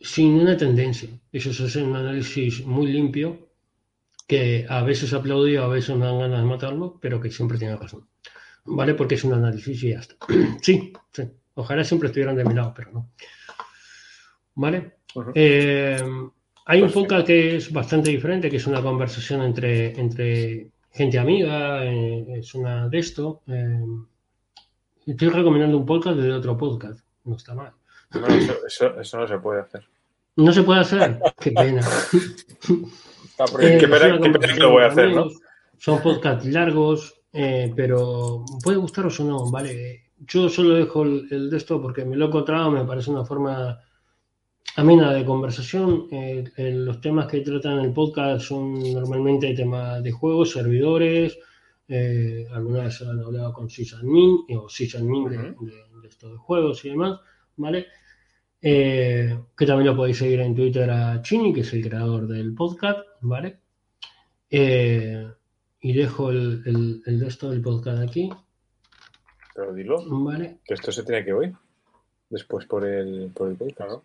sin 0.01 0.35
una 0.35 0.57
tendencia. 0.57 1.09
Ellos 1.33 1.61
hacen 1.61 1.87
un 1.87 1.97
análisis 1.97 2.64
muy 2.66 2.89
limpio 2.93 3.51
que 4.27 4.66
a 4.68 4.83
veces 4.83 5.12
aplaudió, 5.12 5.64
a 5.64 5.68
veces 5.68 5.97
me 5.97 6.07
dan 6.07 6.18
ganas 6.18 6.41
de 6.41 6.47
matarlo, 6.47 6.99
pero 7.01 7.20
que 7.20 7.31
siempre 7.31 7.59
tiene 7.59 7.77
razón. 7.77 8.07
¿Vale? 8.64 8.95
Porque 8.95 9.16
es 9.16 9.25
un 9.25 9.35
análisis 9.35 9.83
y 9.83 9.91
ya 9.91 10.01
está. 10.01 10.16
sí, 10.62 10.93
sí. 11.12 11.23
Ojalá 11.55 11.85
siempre 11.85 12.09
estuvieran 12.09 12.37
de 12.37 12.45
mi 12.45 12.55
lado, 12.55 12.73
pero 12.75 12.93
no. 12.93 13.11
¿Vale? 14.55 14.97
Eh, 15.35 16.01
hay 16.66 16.83
un 16.83 16.91
podcast 16.91 17.27
que 17.27 17.57
es 17.57 17.73
bastante 17.73 18.11
diferente, 18.11 18.49
que 18.49 18.57
es 18.57 18.66
una 18.66 18.81
conversación 18.81 19.43
entre, 19.43 19.99
entre 19.99 20.70
gente 20.93 21.18
amiga, 21.18 21.85
eh, 21.85 22.39
es 22.39 22.55
una 22.55 22.89
de 22.89 22.99
esto. 22.99 23.43
Eh, 23.47 23.85
estoy 25.07 25.29
recomendando 25.29 25.77
un 25.77 25.87
podcast 25.87 26.18
de 26.18 26.33
otro 26.33 26.57
podcast, 26.57 27.01
no 27.25 27.37
está 27.37 27.55
mal. 27.55 27.73
No, 28.12 28.27
eso, 28.29 28.97
eso, 28.99 29.18
no 29.18 29.27
se 29.27 29.39
puede 29.39 29.62
hacer. 29.62 29.89
No 30.37 30.53
se 30.53 30.62
puede 30.62 30.81
hacer, 30.81 31.18
qué 31.41 31.51
pena. 31.51 31.87
qué 33.59 33.88
pena, 33.88 34.20
que 34.20 34.61
lo 34.61 34.70
voy 34.70 34.82
a 34.84 34.86
hacer, 34.86 35.14
¿no? 35.14 35.28
Son 35.78 36.01
podcasts 36.01 36.47
largos, 36.47 37.14
pero 37.30 38.45
puede 38.62 38.78
gustaros 38.78 39.18
o 39.20 39.24
no, 39.24 39.51
¿vale? 39.51 40.11
Yo 40.18 40.49
solo 40.49 40.74
dejo 40.74 41.03
el, 41.03 41.26
el 41.30 41.51
de 41.51 41.57
esto 41.57 41.82
porque 41.82 42.05
me 42.05 42.16
lo 42.16 42.26
he 42.26 42.28
encontrado, 42.28 42.70
me 42.70 42.84
parece 42.84 43.11
una 43.11 43.24
forma 43.24 43.78
amena 44.76 45.12
de 45.12 45.24
conversación. 45.24 46.09
Eh, 46.11 46.45
los 46.57 47.01
temas 47.01 47.26
que 47.26 47.40
tratan 47.40 47.78
en 47.78 47.84
el 47.86 47.93
podcast 47.93 48.47
son 48.47 48.80
normalmente 48.93 49.55
temas 49.55 50.03
de 50.03 50.12
juegos, 50.12 50.53
servidores. 50.53 51.38
Eh, 51.88 52.47
algunas 52.53 52.84
veces 52.84 53.09
han 53.09 53.20
hablado 53.20 53.53
con 53.53 53.68
sysadmin 53.68 54.45
o 54.57 54.68
sysadmin 54.68 55.28
de, 55.28 55.38
de, 55.38 56.09
estos 56.09 56.32
de 56.32 56.38
juegos 56.38 56.84
y 56.84 56.90
demás, 56.90 57.20
¿vale? 57.57 57.86
Eh, 58.63 59.37
que 59.57 59.67
también 59.67 59.89
lo 59.89 59.97
podéis 59.97 60.19
seguir 60.19 60.41
en 60.41 60.55
Twitter 60.55 60.89
a 60.91 61.21
Chini, 61.21 61.53
que 61.53 61.61
es 61.63 61.73
el 61.73 61.87
creador 61.87 62.29
del 62.29 62.55
podcast, 62.55 63.01
¿vale? 63.21 63.59
y 65.85 65.93
dejo 65.95 66.31
el, 66.31 66.63
el, 66.67 67.03
el 67.07 67.21
resto 67.21 67.51
del 67.51 67.63
podcast 67.63 68.03
aquí. 68.03 68.31
Pero 69.55 69.73
dilo. 69.75 70.05
¿Vale? 70.07 70.59
Que 70.65 70.75
esto 70.75 70.93
se 70.93 71.03
tiene 71.03 71.25
que 71.25 71.33
oír 71.33 71.55
después 72.33 72.67
por 72.67 72.85
el, 72.87 73.31
por 73.35 73.51
el 73.51 73.57
podcast. 73.57 73.91
¿no? 73.91 74.03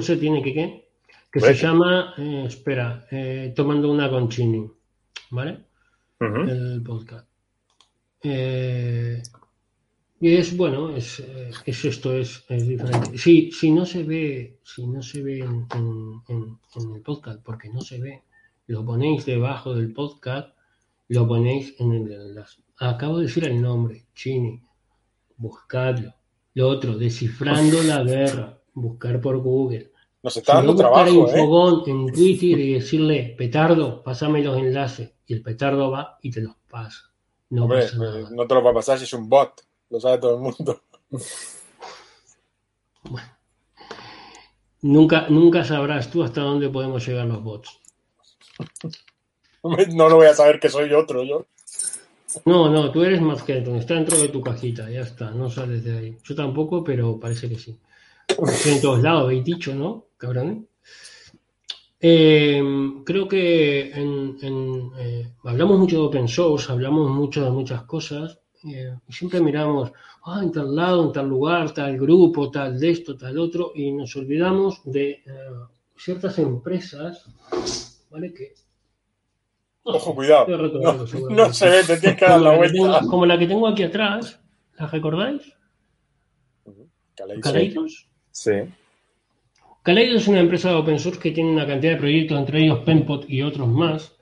se 0.00 0.16
tiene 0.16 0.42
que 0.42 0.52
qué? 0.52 0.88
Que 1.30 1.40
se 1.40 1.54
llama, 1.54 2.14
eh, 2.18 2.44
espera, 2.46 3.06
eh, 3.10 3.52
Tomando 3.54 3.90
una 3.90 4.08
con 4.10 4.28
Chini, 4.28 4.68
¿vale? 5.30 5.66
El 6.18 6.82
podcast. 6.82 7.28
Eh, 8.22 9.22
y 10.20 10.34
es 10.36 10.56
bueno, 10.56 10.96
es, 10.96 11.22
es 11.64 11.84
esto, 11.84 12.16
es, 12.16 12.44
es, 12.48 12.66
diferente. 12.66 13.18
Si, 13.18 13.50
si 13.52 13.70
no 13.70 13.84
se 13.84 14.02
ve, 14.02 14.60
si 14.62 14.86
no 14.86 15.02
se 15.02 15.22
ve 15.22 15.40
en, 15.40 15.66
en, 15.74 16.58
en, 16.74 16.94
el 16.94 17.02
podcast, 17.02 17.42
porque 17.42 17.68
no 17.68 17.80
se 17.80 18.00
ve, 18.00 18.22
lo 18.66 18.84
ponéis 18.84 19.26
debajo 19.26 19.74
del 19.74 19.92
podcast, 19.92 20.48
lo 21.08 21.26
ponéis 21.28 21.74
en 21.78 21.92
el 21.92 22.12
enlace. 22.12 22.62
Acabo 22.78 23.18
de 23.18 23.26
decir 23.26 23.44
el 23.44 23.60
nombre, 23.60 24.06
Chini, 24.14 24.62
buscadlo. 25.36 26.14
Lo 26.54 26.68
otro, 26.68 26.96
descifrando 26.96 27.82
la 27.82 28.02
guerra 28.02 28.56
buscar 28.76 29.20
por 29.20 29.38
Google. 29.38 29.90
Nos 30.22 30.36
está 30.36 30.54
dando 30.54 30.76
trabajo, 30.76 31.28
¿eh? 31.28 31.40
fogón 31.40 31.82
en 31.86 32.12
Twitter 32.12 32.58
y 32.58 32.74
decirle, 32.74 33.34
petardo, 33.36 34.02
pásame 34.02 34.42
los 34.42 34.56
enlaces. 34.58 35.12
Y 35.26 35.34
el 35.34 35.42
petardo 35.42 35.90
va 35.90 36.18
y 36.22 36.30
te 36.30 36.40
los 36.40 36.54
pasa. 36.70 37.12
No, 37.50 37.64
Hombre, 37.64 37.82
pasa 37.82 37.98
nada. 37.98 38.30
no 38.30 38.46
te 38.46 38.54
lo 38.54 38.62
va 38.62 38.70
a 38.70 38.74
pasar 38.74 38.98
si 38.98 39.04
es 39.04 39.12
un 39.12 39.28
bot. 39.28 39.65
Lo 39.90 40.00
sabe 40.00 40.18
todo 40.18 40.36
el 40.36 40.40
mundo. 40.42 40.82
Bueno. 43.08 43.28
Nunca, 44.82 45.26
nunca 45.28 45.64
sabrás 45.64 46.10
tú 46.10 46.22
hasta 46.22 46.42
dónde 46.42 46.68
podemos 46.68 47.06
llegar 47.06 47.26
los 47.26 47.42
bots. 47.42 47.80
No 49.62 50.08
lo 50.08 50.16
voy 50.16 50.28
a 50.28 50.34
saber 50.34 50.60
que 50.60 50.68
soy 50.68 50.92
otro 50.92 51.24
yo. 51.24 51.46
No, 52.44 52.68
no, 52.68 52.92
tú 52.92 53.02
eres 53.02 53.20
más 53.20 53.42
que 53.42 53.58
está 53.58 53.94
dentro 53.94 54.16
de 54.16 54.28
tu 54.28 54.40
cajita, 54.40 54.88
ya 54.88 55.00
está, 55.00 55.30
no 55.30 55.50
sales 55.50 55.82
de 55.82 55.98
ahí. 55.98 56.18
Yo 56.22 56.36
tampoco, 56.36 56.84
pero 56.84 57.18
parece 57.18 57.48
que 57.48 57.56
sí. 57.56 57.76
Estoy 58.28 58.72
en 58.72 58.80
todos 58.80 59.02
lados, 59.02 59.24
habéis 59.24 59.44
dicho, 59.44 59.74
¿no? 59.74 60.06
Cabrón. 60.16 60.68
Eh, 61.98 62.62
creo 63.04 63.26
que 63.26 63.90
en, 63.90 64.36
en, 64.42 64.90
eh, 64.98 65.32
hablamos 65.44 65.78
mucho 65.78 65.96
de 65.96 66.02
open 66.02 66.28
source, 66.28 66.70
hablamos 66.70 67.10
mucho 67.10 67.42
de 67.42 67.50
muchas 67.50 67.82
cosas, 67.84 68.38
eh, 68.66 68.94
y 69.06 69.12
siempre 69.12 69.40
miramos, 69.40 69.92
ah, 70.24 70.40
en 70.42 70.52
tal 70.52 70.74
lado, 70.74 71.04
en 71.04 71.12
tal 71.12 71.28
lugar, 71.28 71.72
tal 71.72 71.98
grupo, 71.98 72.50
tal 72.50 72.78
de 72.78 72.90
esto, 72.90 73.16
tal 73.16 73.38
otro, 73.38 73.72
y 73.74 73.92
nos 73.92 74.14
olvidamos 74.16 74.80
de 74.84 75.10
eh, 75.10 75.22
ciertas 75.96 76.38
empresas, 76.38 77.26
¿vale? 78.10 78.32
Que 78.32 78.54
Ojo, 79.88 80.14
cuidado. 80.16 80.46
No, 80.48 81.06
no, 81.30 81.52
se 81.52 81.68
ve, 81.68 81.84
te 81.84 81.96
tienes 81.98 82.18
que 82.18 82.24
dar 82.24 82.40
la 82.40 82.56
vuelta. 82.56 82.72
Tengo, 82.72 83.08
como 83.08 83.24
la 83.24 83.38
que 83.38 83.46
tengo 83.46 83.68
aquí 83.68 83.84
atrás, 83.84 84.40
¿la 84.78 84.88
recordáis? 84.88 85.42
Caleidos. 87.40 88.08
Sí. 88.32 88.52
Kaleido 89.82 90.16
es 90.16 90.26
una 90.26 90.40
empresa 90.40 90.70
de 90.70 90.74
open 90.74 90.98
source 90.98 91.20
que 91.20 91.30
tiene 91.30 91.52
una 91.52 91.66
cantidad 91.66 91.92
de 91.92 91.98
proyectos, 91.98 92.36
entre 92.36 92.64
ellos 92.64 92.80
Penpot 92.80 93.30
y 93.30 93.42
otros 93.42 93.68
más, 93.68 94.15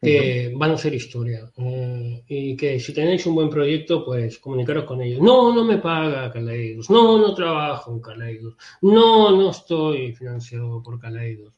que 0.00 0.52
van 0.54 0.72
a 0.72 0.78
ser 0.78 0.94
historia. 0.94 1.50
Eh, 1.56 2.24
y 2.28 2.56
que 2.56 2.78
si 2.78 2.92
tenéis 2.92 3.26
un 3.26 3.34
buen 3.34 3.50
proyecto, 3.50 4.04
pues 4.04 4.38
comunicaros 4.38 4.84
con 4.84 5.02
ellos. 5.02 5.20
No, 5.20 5.54
no 5.54 5.64
me 5.64 5.78
paga 5.78 6.30
Kaleidos. 6.32 6.88
No, 6.90 7.18
no 7.18 7.34
trabajo 7.34 7.92
en 7.92 8.00
Kaleidos. 8.00 8.54
No, 8.82 9.30
no 9.30 9.50
estoy 9.50 10.12
financiado 10.12 10.82
por 10.82 11.00
Kaleidos. 11.00 11.52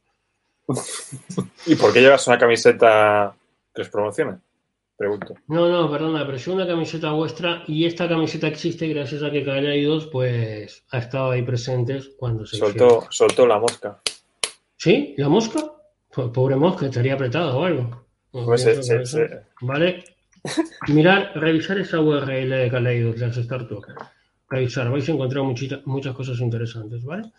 ¿Y 1.67 1.75
por 1.75 1.93
qué 1.93 2.01
llevas 2.01 2.25
una 2.27 2.37
camiseta 2.37 3.35
que 3.73 3.81
os 3.81 3.89
promociona? 3.89 4.39
Pregunto. 4.97 5.33
No, 5.47 5.67
no, 5.67 5.89
perdona, 5.89 6.23
pero 6.25 6.37
yo 6.37 6.53
una 6.53 6.67
camiseta 6.67 7.11
vuestra 7.11 7.63
y 7.67 7.85
esta 7.85 8.07
camiseta 8.07 8.47
existe 8.47 8.87
gracias 8.87 9.23
a 9.23 9.31
que 9.31 9.43
Caleidos 9.43 10.07
pues 10.07 10.83
ha 10.91 10.99
estado 10.99 11.31
ahí 11.31 11.41
presentes 11.41 12.11
cuando 12.17 12.45
se 12.45 12.57
soltó, 12.57 13.07
soltó 13.09 13.47
la 13.47 13.59
mosca. 13.59 13.99
¿Sí? 14.77 15.15
¿La 15.17 15.27
mosca? 15.27 15.59
Pues, 16.13 16.29
pobre 16.29 16.55
mosca, 16.55 16.85
estaría 16.85 17.15
apretada 17.15 17.55
o 17.55 17.63
algo. 17.63 18.05
Pues 18.31 18.61
se, 18.61 19.05
se... 19.05 19.41
Vale. 19.61 20.03
Mirar, 20.87 21.31
revisar 21.35 21.77
esa 21.79 21.99
URL 21.99 22.49
de 22.49 22.69
Caleidos, 22.71 23.17
las 23.19 23.37
Startup. 23.37 23.83
Revisar, 24.49 24.89
vais 24.89 25.07
a 25.07 25.11
encontrar 25.11 25.43
muchita, 25.43 25.81
muchas 25.85 26.15
cosas 26.15 26.39
interesantes, 26.39 27.03
¿vale? 27.03 27.31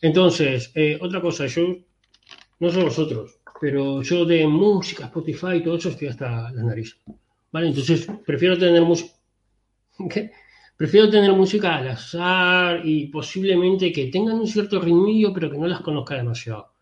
Entonces, 0.00 0.70
eh, 0.74 0.98
otra 1.00 1.20
cosa, 1.20 1.46
yo, 1.46 1.76
no 2.60 2.70
sé 2.70 2.82
vosotros, 2.82 3.38
pero 3.60 4.02
yo 4.02 4.24
de 4.24 4.46
música, 4.46 5.06
Spotify 5.06 5.56
y 5.56 5.62
todo 5.62 5.76
eso 5.76 5.90
estoy 5.90 6.08
hasta 6.08 6.50
la 6.52 6.62
nariz. 6.62 6.96
¿Vale? 7.50 7.68
Entonces, 7.68 8.08
prefiero 8.26 8.58
tener 8.58 8.82
música. 8.82 9.14
¿Qué? 10.10 10.32
Prefiero 10.76 11.08
tener 11.10 11.32
música 11.32 11.76
al 11.76 11.88
azar 11.88 12.80
y 12.84 13.06
posiblemente 13.06 13.92
que 13.92 14.06
tengan 14.06 14.40
un 14.40 14.48
cierto 14.48 14.80
ritmillo, 14.80 15.32
pero 15.32 15.50
que 15.50 15.58
no 15.58 15.66
las 15.66 15.80
conozca 15.80 16.16
demasiado. 16.16 16.72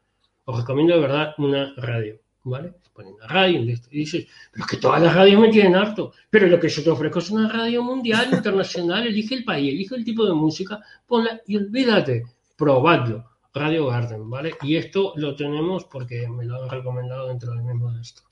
Os 0.45 0.59
recomiendo 0.59 0.95
de 0.95 1.01
verdad 1.01 1.35
una 1.37 1.75
radio, 1.77 2.19
¿vale? 2.45 2.73
Ponen 3.01 3.15
una 3.15 3.27
radio 3.27 3.61
y 3.61 3.99
dices, 3.99 4.27
pero 4.53 4.65
es 4.65 4.71
que 4.71 4.77
todas 4.77 5.03
las 5.03 5.15
radios 5.15 5.41
me 5.41 5.49
tienen 5.49 5.75
harto. 5.75 6.13
Pero 6.29 6.47
lo 6.49 6.61
que 6.61 6.69
yo 6.69 6.83
te 6.83 6.91
ofrezco 6.91 7.19
es 7.21 7.31
una 7.31 7.49
radio 7.49 7.83
mundial, 7.83 8.29
internacional, 8.33 9.07
elige 9.07 9.35
el 9.35 9.45
país, 9.45 9.73
elige 9.73 9.95
el 9.95 10.05
tipo 10.05 10.27
de 10.27 10.35
música, 10.35 10.81
ponla 11.07 11.41
y 11.47 11.57
olvídate, 11.57 12.25
probadlo. 12.57 13.31
Radio 13.53 13.87
Garden, 13.87 14.31
¿vale? 14.31 14.55
Y 14.63 14.77
esto 14.77 15.13
lo 15.17 15.35
tenemos 15.35 15.85
porque 15.87 16.29
me 16.29 16.45
lo 16.45 16.63
han 16.63 16.71
recomendado 16.71 17.27
dentro 17.27 17.53
del 17.53 17.65
mismo 17.65 17.91
de 17.91 18.01
esto. 18.01 18.23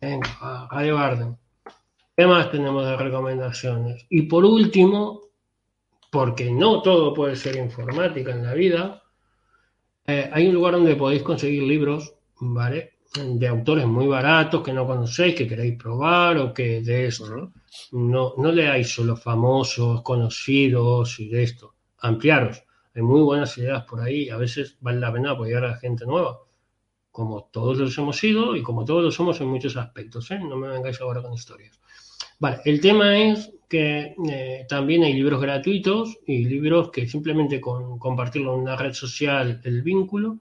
Venga, 0.00 0.68
Radio 0.70 0.96
Garden. 0.96 1.36
¿Qué 2.16 2.24
más 2.24 2.48
tenemos 2.50 2.84
de 2.84 2.96
recomendaciones? 2.96 4.06
Y 4.10 4.22
por 4.22 4.44
último, 4.44 5.22
porque 6.10 6.52
no 6.52 6.82
todo 6.82 7.12
puede 7.14 7.34
ser 7.34 7.56
informática 7.56 8.30
en 8.30 8.44
la 8.44 8.54
vida, 8.54 9.02
eh, 10.06 10.30
hay 10.32 10.46
un 10.46 10.54
lugar 10.54 10.74
donde 10.74 10.96
podéis 10.96 11.22
conseguir 11.22 11.64
libros, 11.64 12.14
¿vale? 12.40 12.97
De 13.14 13.48
autores 13.48 13.86
muy 13.86 14.06
baratos 14.06 14.62
que 14.62 14.72
no 14.72 14.86
conocéis, 14.86 15.34
que 15.34 15.48
queréis 15.48 15.76
probar 15.76 16.36
o 16.38 16.52
que 16.52 16.82
de 16.82 17.06
esto. 17.06 17.52
No, 17.92 18.34
no 18.36 18.52
leáis 18.52 18.88
solo 18.88 19.16
famosos, 19.16 20.02
conocidos 20.02 21.18
y 21.20 21.28
de 21.28 21.42
esto. 21.42 21.74
Ampliaros 22.00 22.62
hay 22.98 23.02
muy 23.02 23.20
buenas 23.20 23.56
ideas 23.58 23.84
por 23.84 24.00
ahí, 24.00 24.28
a 24.28 24.36
veces 24.36 24.76
vale 24.80 24.98
la 24.98 25.12
pena 25.12 25.30
apoyar 25.30 25.64
a 25.64 25.76
gente 25.76 26.04
nueva, 26.04 26.40
como 27.12 27.44
todos 27.52 27.78
los 27.78 27.96
hemos 27.96 28.16
sido 28.16 28.56
y 28.56 28.62
como 28.62 28.84
todos 28.84 29.04
lo 29.04 29.12
somos 29.12 29.40
en 29.40 29.46
muchos 29.46 29.76
aspectos, 29.76 30.28
¿eh? 30.32 30.40
no 30.40 30.56
me 30.56 30.66
vengáis 30.66 31.00
ahora 31.00 31.22
con 31.22 31.32
historias. 31.32 31.80
Vale, 32.40 32.58
el 32.64 32.80
tema 32.80 33.16
es 33.16 33.52
que 33.68 34.16
eh, 34.28 34.66
también 34.68 35.04
hay 35.04 35.12
libros 35.12 35.40
gratuitos 35.40 36.18
y 36.26 36.44
libros 36.46 36.90
que 36.90 37.06
simplemente 37.06 37.60
con 37.60 38.00
compartirlo 38.00 38.54
en 38.54 38.62
una 38.62 38.76
red 38.76 38.92
social, 38.94 39.60
el 39.62 39.82
vínculo, 39.82 40.40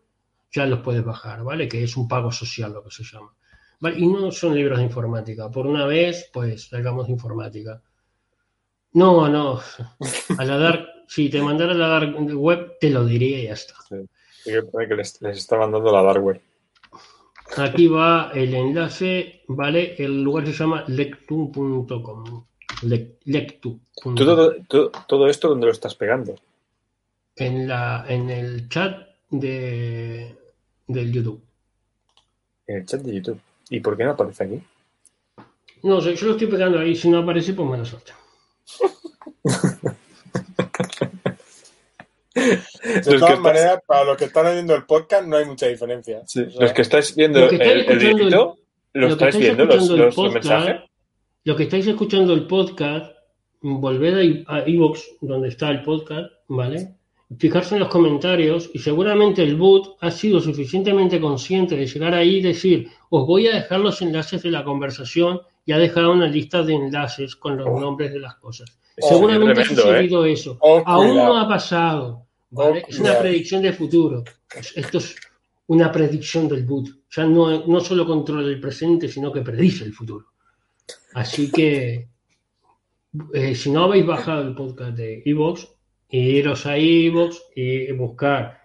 ya 0.51 0.65
los 0.65 0.79
puedes 0.79 1.03
bajar, 1.03 1.43
¿vale? 1.43 1.67
Que 1.67 1.83
es 1.83 1.97
un 1.97 2.07
pago 2.07 2.31
social 2.31 2.73
lo 2.73 2.83
que 2.83 2.91
se 2.91 3.03
llama. 3.03 3.33
¿Vale? 3.79 3.99
Y 3.99 4.07
no 4.07 4.31
son 4.31 4.55
libros 4.55 4.79
de 4.79 4.85
informática. 4.85 5.51
Por 5.51 5.67
una 5.67 5.85
vez, 5.85 6.29
pues, 6.33 6.69
salgamos 6.69 7.07
de 7.07 7.13
informática. 7.13 7.81
No, 8.93 9.27
no. 9.29 9.59
A 10.37 10.45
la 10.45 10.57
dark, 10.57 10.87
si 11.07 11.29
te 11.29 11.41
mandara 11.41 11.73
la 11.73 11.87
dark 11.87 12.15
web, 12.35 12.77
te 12.79 12.89
lo 12.89 13.05
diría 13.05 13.39
y 13.39 13.43
ya 13.43 13.53
está. 13.53 13.75
Sí. 13.87 13.95
Que, 14.43 14.61
que 14.87 14.95
les, 14.95 15.21
les, 15.21 15.37
está 15.37 15.57
mandando 15.57 15.91
la 15.91 16.01
dark 16.01 16.23
web. 16.23 16.41
Aquí 17.57 17.87
va 17.87 18.31
el 18.33 18.53
enlace, 18.53 19.43
¿vale? 19.47 19.95
El 19.97 20.23
lugar 20.23 20.45
se 20.47 20.53
llama 20.53 20.83
lectum.com. 20.87 22.45
Le, 22.83 23.17
lectu. 23.25 23.79
Todo, 24.15 24.55
todo, 24.67 24.91
todo, 25.07 25.27
esto, 25.27 25.49
¿dónde 25.49 25.65
lo 25.67 25.71
estás 25.71 25.95
pegando? 25.95 26.35
En, 27.35 27.67
la, 27.67 28.05
en 28.07 28.29
el 28.29 28.69
chat 28.69 29.07
de, 29.29 30.35
del 30.87 31.11
YouTube. 31.11 31.41
En 32.67 32.77
el 32.77 32.85
chat 32.85 33.01
de 33.01 33.15
YouTube. 33.15 33.39
¿Y 33.69 33.79
por 33.79 33.97
qué 33.97 34.03
no 34.03 34.11
aparece 34.11 34.43
aquí? 34.43 34.61
No 35.83 36.01
sé, 36.01 36.15
yo 36.15 36.27
lo 36.27 36.31
estoy 36.33 36.47
pegando 36.47 36.79
ahí. 36.79 36.95
Si 36.95 37.09
no 37.09 37.19
aparece, 37.19 37.53
pues 37.53 37.69
mala 37.69 37.85
suerte. 37.85 38.13
De 42.83 43.19
todas 43.19 43.39
maneras, 43.39 43.81
para 43.85 44.03
los 44.05 44.17
que 44.17 44.25
están 44.25 44.53
viendo 44.53 44.75
el 44.75 44.85
podcast 44.85 45.27
no 45.27 45.37
hay 45.37 45.45
mucha 45.45 45.67
diferencia. 45.67 46.21
Sí. 46.25 46.41
O 46.41 46.51
sea, 46.51 46.61
los 46.61 46.73
que 46.73 46.81
estáis 46.81 47.15
viendo 47.15 47.49
que 47.49 47.55
el, 47.55 47.81
el 47.81 47.99
directo, 47.99 48.57
¿lo, 48.93 49.07
lo 49.07 49.13
estáis 49.13 49.37
viendo 49.37 49.65
los, 49.65 49.89
el 49.89 49.97
los, 49.97 50.15
podcast, 50.15 50.35
los 50.35 50.45
mensajes? 50.45 50.89
Lo 51.43 51.55
que 51.55 51.63
estáis 51.63 51.87
escuchando 51.87 52.33
el 52.33 52.47
podcast, 52.47 53.11
volved 53.61 54.43
a 54.47 54.67
iVoox, 54.67 54.99
donde 55.21 55.49
está 55.49 55.69
el 55.69 55.81
podcast, 55.83 56.31
¿vale? 56.47 56.95
Fijarse 57.37 57.75
en 57.75 57.79
los 57.81 57.89
comentarios 57.89 58.69
y 58.73 58.79
seguramente 58.79 59.43
el 59.43 59.57
boot 59.57 59.97
ha 59.99 60.11
sido 60.11 60.39
suficientemente 60.39 61.19
consciente 61.19 61.75
de 61.75 61.85
llegar 61.85 62.13
ahí 62.13 62.37
y 62.37 62.41
decir, 62.41 62.87
os 63.09 63.27
voy 63.27 63.47
a 63.47 63.55
dejar 63.55 63.81
los 63.81 64.01
enlaces 64.01 64.43
de 64.43 64.51
la 64.51 64.63
conversación 64.63 65.41
y 65.65 65.73
ha 65.73 65.77
dejado 65.77 66.13
una 66.13 66.27
lista 66.27 66.63
de 66.63 66.73
enlaces 66.75 67.35
con 67.35 67.57
los 67.57 67.67
Oh. 67.69 67.79
nombres 67.81 68.13
de 68.13 68.19
las 68.21 68.35
cosas. 68.35 68.79
Oh, 69.01 69.09
seguramente 69.09 69.51
ha 69.59 69.63
tremendo, 69.65 69.81
sucedido 69.81 70.25
eso. 70.25 70.57
Oh, 70.61 70.81
Aún 70.85 71.09
cuidado. 71.09 71.27
no 71.33 71.37
ha 71.39 71.47
pasado. 71.49 72.25
¿vale? 72.49 72.85
Es 72.87 72.97
una 72.99 73.19
predicción 73.19 73.61
de 73.61 73.73
futuro. 73.73 74.23
Es- 74.57 74.77
Esto 74.77 74.99
es 74.99 75.15
una 75.67 75.91
predicción 75.91 76.47
del 76.47 76.63
boot. 76.65 76.87
Ya 77.13 77.25
no, 77.25 77.65
no 77.67 77.79
solo 77.81 78.05
controla 78.07 78.47
el 78.47 78.61
presente, 78.61 79.09
sino 79.09 79.33
que 79.33 79.41
predice 79.41 79.83
el 79.83 79.91
futuro. 79.93 80.27
Así 81.13 81.51
que, 81.51 82.07
eh, 83.33 83.53
si 83.55 83.69
no 83.69 83.83
habéis 83.83 84.05
bajado 84.05 84.43
el 84.43 84.55
podcast 84.55 84.95
de 84.95 85.23
Evox, 85.25 85.67
iros 86.09 86.65
a 86.65 86.77
Evox 86.77 87.41
y 87.55 87.91
buscar 87.93 88.61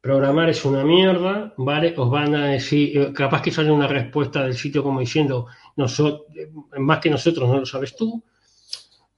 programar 0.00 0.48
es 0.48 0.64
una 0.64 0.82
mierda, 0.84 1.52
¿vale? 1.58 1.94
Os 1.96 2.10
van 2.10 2.34
a 2.34 2.46
decir, 2.46 2.96
eh, 2.98 3.12
capaz 3.12 3.42
que 3.42 3.50
sale 3.50 3.70
una 3.70 3.86
respuesta 3.86 4.42
del 4.44 4.54
sitio 4.56 4.82
como 4.82 5.00
diciendo, 5.00 5.46
"Noso- 5.76 6.24
eh, 6.34 6.50
más 6.78 6.98
que 7.00 7.10
nosotros 7.10 7.48
no 7.48 7.58
lo 7.60 7.66
sabes 7.66 7.94
tú, 7.94 8.22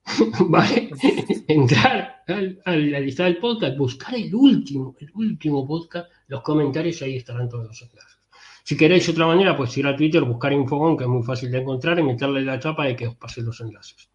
¿vale? 0.48 0.90
Entrar 1.48 2.22
a 2.64 2.70
la 2.76 3.00
lista 3.00 3.24
del 3.24 3.38
podcast, 3.38 3.76
buscar 3.76 4.14
el 4.14 4.34
último, 4.34 4.96
el 4.98 5.10
último 5.14 5.66
podcast, 5.66 6.10
los 6.28 6.42
comentarios 6.42 7.00
y 7.00 7.04
ahí 7.04 7.16
estarán 7.16 7.48
todos 7.48 7.66
los 7.68 7.82
enlaces. 7.82 8.18
Si 8.64 8.76
queréis 8.76 9.08
otra 9.08 9.26
manera, 9.26 9.56
pues 9.56 9.76
ir 9.76 9.86
a 9.86 9.96
Twitter, 9.96 10.22
buscar 10.22 10.52
Infogón, 10.52 10.96
que 10.96 11.04
es 11.04 11.10
muy 11.10 11.22
fácil 11.24 11.50
de 11.50 11.58
encontrar, 11.58 11.98
y 11.98 12.02
meterle 12.04 12.42
la 12.42 12.58
chapa 12.60 12.84
de 12.86 12.94
que 12.96 13.06
os 13.08 13.16
pase 13.16 13.42
los 13.42 13.60
enlaces. 13.60 14.08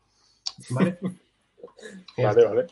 Vale, 0.70 0.98
vale. 2.18 2.68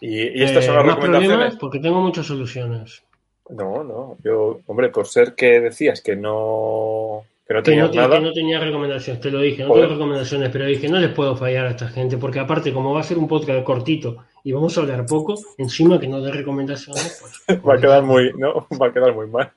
Y, 0.00 0.38
y 0.40 0.42
estas 0.42 0.64
son 0.64 0.74
Eh, 0.74 0.76
las 0.78 0.86
¿Más 0.86 0.96
problemas? 0.96 1.20
recomendaciones. 1.22 1.56
Porque 1.60 1.78
tengo 1.80 2.00
muchas 2.00 2.26
soluciones. 2.26 3.02
No, 3.50 3.84
no. 3.84 4.16
Yo, 4.24 4.60
hombre, 4.66 4.88
por 4.88 5.06
ser 5.06 5.34
que 5.34 5.60
decías 5.60 6.00
que 6.00 6.16
no, 6.16 7.22
que 7.46 7.54
no 7.54 7.62
Que 7.62 7.76
no, 7.76 7.88
nada. 7.88 8.16
que 8.18 8.24
no 8.24 8.32
tenía 8.32 8.58
recomendaciones, 8.58 9.20
te 9.20 9.30
lo 9.30 9.40
dije, 9.40 9.62
no 9.62 9.68
Joder. 9.68 9.82
tengo 9.84 9.94
recomendaciones, 9.96 10.48
pero 10.50 10.64
dije, 10.64 10.88
no 10.88 10.98
les 10.98 11.12
puedo 11.12 11.36
fallar 11.36 11.66
a 11.66 11.70
esta 11.70 11.88
gente, 11.88 12.16
porque 12.16 12.40
aparte, 12.40 12.72
como 12.72 12.94
va 12.94 13.00
a 13.00 13.04
ser 13.04 13.18
un 13.18 13.28
podcast 13.28 13.62
cortito 13.64 14.16
y 14.42 14.52
vamos 14.52 14.76
a 14.76 14.80
hablar 14.80 15.04
poco, 15.06 15.34
encima 15.58 16.00
que 16.00 16.08
no 16.08 16.20
dé 16.22 16.32
recomendaciones, 16.32 17.20
pues. 17.46 17.60
Va 17.68 17.74
a 17.74 17.78
quedar 17.80 18.02
muy, 18.02 18.32
no, 18.38 18.66
va 18.80 18.86
a 18.86 18.92
quedar 18.92 19.14
muy 19.14 19.26
mal. 19.26 19.52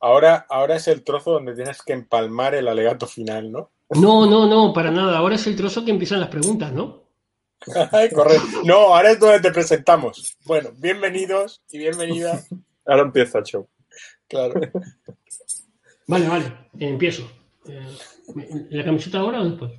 Ahora, 0.00 0.46
ahora 0.48 0.76
es 0.76 0.86
el 0.88 1.02
trozo 1.02 1.32
donde 1.32 1.54
tienes 1.54 1.82
que 1.82 1.92
empalmar 1.94 2.54
el 2.54 2.68
alegato 2.68 3.06
final, 3.06 3.50
¿no? 3.50 3.70
No, 3.90 4.26
no, 4.26 4.46
no, 4.46 4.72
para 4.72 4.90
nada. 4.90 5.18
Ahora 5.18 5.34
es 5.34 5.46
el 5.46 5.56
trozo 5.56 5.84
que 5.84 5.90
empiezan 5.90 6.20
las 6.20 6.28
preguntas, 6.28 6.72
¿no? 6.72 7.01
Correcto. 7.64 8.62
No, 8.64 8.94
ahora 8.94 9.12
es 9.12 9.18
donde 9.18 9.40
te 9.40 9.52
presentamos. 9.52 10.36
Bueno, 10.44 10.70
bienvenidos 10.76 11.62
y 11.70 11.78
bienvenidas. 11.78 12.48
Ahora 12.84 13.02
empieza 13.02 13.38
el 13.38 13.44
show. 13.44 13.68
Claro. 14.28 14.60
Vale, 16.06 16.28
vale, 16.28 16.46
eh, 16.78 16.88
empiezo. 16.88 17.30
Eh, 17.68 18.66
¿La 18.70 18.84
camiseta 18.84 19.18
ahora 19.18 19.40
o 19.40 19.44
después? 19.44 19.72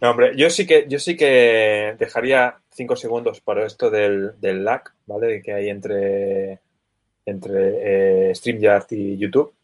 No, 0.00 0.10
hombre, 0.10 0.32
yo 0.36 0.50
sí 0.50 0.66
que, 0.66 0.86
yo 0.88 0.98
sí 0.98 1.16
que 1.16 1.94
dejaría 1.98 2.58
cinco 2.70 2.96
segundos 2.96 3.40
para 3.40 3.66
esto 3.66 3.90
del, 3.90 4.40
del 4.40 4.64
lag, 4.64 4.82
¿vale? 5.06 5.42
Que 5.42 5.52
hay 5.52 5.68
entre, 5.68 6.60
entre 7.26 8.30
eh, 8.30 8.34
StreamYard 8.34 8.86
y 8.90 9.18
YouTube, 9.18 9.54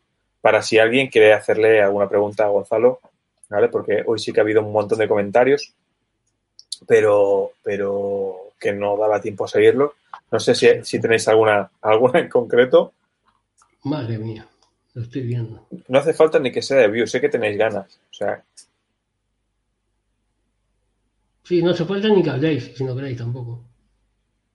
para 0.40 0.62
si 0.62 0.78
alguien 0.78 1.08
quiere 1.08 1.32
hacerle 1.32 1.82
alguna 1.82 2.08
pregunta 2.08 2.44
a 2.44 2.48
Gonzalo, 2.48 3.00
¿vale? 3.48 3.68
Porque 3.68 4.02
hoy 4.06 4.18
sí 4.18 4.32
que 4.32 4.40
ha 4.40 4.42
habido 4.42 4.62
un 4.62 4.72
montón 4.72 4.98
de 4.98 5.08
comentarios, 5.08 5.74
pero, 6.86 7.52
pero 7.62 8.36
que 8.58 8.72
no 8.72 8.96
daba 8.96 9.20
tiempo 9.20 9.44
a 9.44 9.48
seguirlo. 9.48 9.94
No 10.30 10.38
sé 10.40 10.54
si, 10.54 10.68
si 10.84 11.00
tenéis 11.00 11.26
alguna, 11.28 11.70
alguna 11.82 12.20
en 12.20 12.28
concreto. 12.28 12.92
Madre 13.84 14.18
mía, 14.18 14.46
lo 14.94 15.02
estoy 15.02 15.22
viendo. 15.22 15.66
No 15.88 15.98
hace 15.98 16.12
falta 16.14 16.38
ni 16.38 16.52
que 16.52 16.62
sea 16.62 16.78
de 16.78 16.88
view, 16.88 17.06
sé 17.06 17.20
que 17.20 17.28
tenéis 17.28 17.56
ganas. 17.58 17.98
O 18.10 18.14
sea, 18.14 18.42
Sí, 21.44 21.62
no 21.62 21.70
hace 21.70 21.84
falta 21.84 22.08
ni 22.08 22.22
que 22.22 22.30
habléis, 22.30 22.72
si 22.76 22.84
no 22.84 22.94
queréis 22.94 23.18
tampoco. 23.18 23.64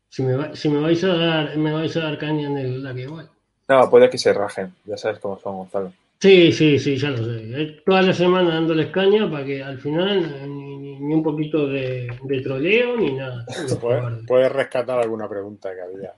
Si 0.09 0.21
me, 0.23 0.35
va- 0.35 0.55
si 0.55 0.69
me 0.69 0.79
vais 0.79 1.03
a 1.03 1.13
dar, 1.23 1.57
me 1.57 1.73
vais 1.73 1.95
a 1.97 2.01
dar 2.01 2.17
caña 2.17 2.47
en 2.47 2.57
el 2.57 2.83
la 2.83 2.93
que 2.93 3.01
igual. 3.01 3.29
no, 3.67 3.89
puede 3.89 4.09
que 4.09 4.17
se 4.17 4.33
rajen. 4.33 4.73
Ya 4.85 4.97
sabes 4.97 5.19
cómo 5.19 5.39
son, 5.39 5.57
Gonzalo. 5.57 5.93
Sí, 6.23 6.53
sí, 6.53 6.79
sí, 6.79 6.95
ya 6.95 7.09
lo 7.09 7.17
sé. 7.17 7.81
Toda 7.85 8.01
la 8.01 8.13
semana 8.13 8.53
dándoles 8.53 8.91
caña 8.91 9.29
para 9.29 9.43
que 9.43 9.61
al 9.61 9.77
final 9.77 10.21
ni, 10.47 10.77
ni- 10.77 10.99
ni 11.01 11.13
un 11.15 11.21
poquito 11.21 11.67
de, 11.67 12.07
de 12.23 12.41
troleo 12.41 12.95
ni 12.95 13.11
nada. 13.11 13.45
Puedes, 14.25 14.49
rescatar 14.53 14.99
alguna 14.99 15.27
pregunta 15.27 15.75
que 15.75 15.81
había. 15.81 16.13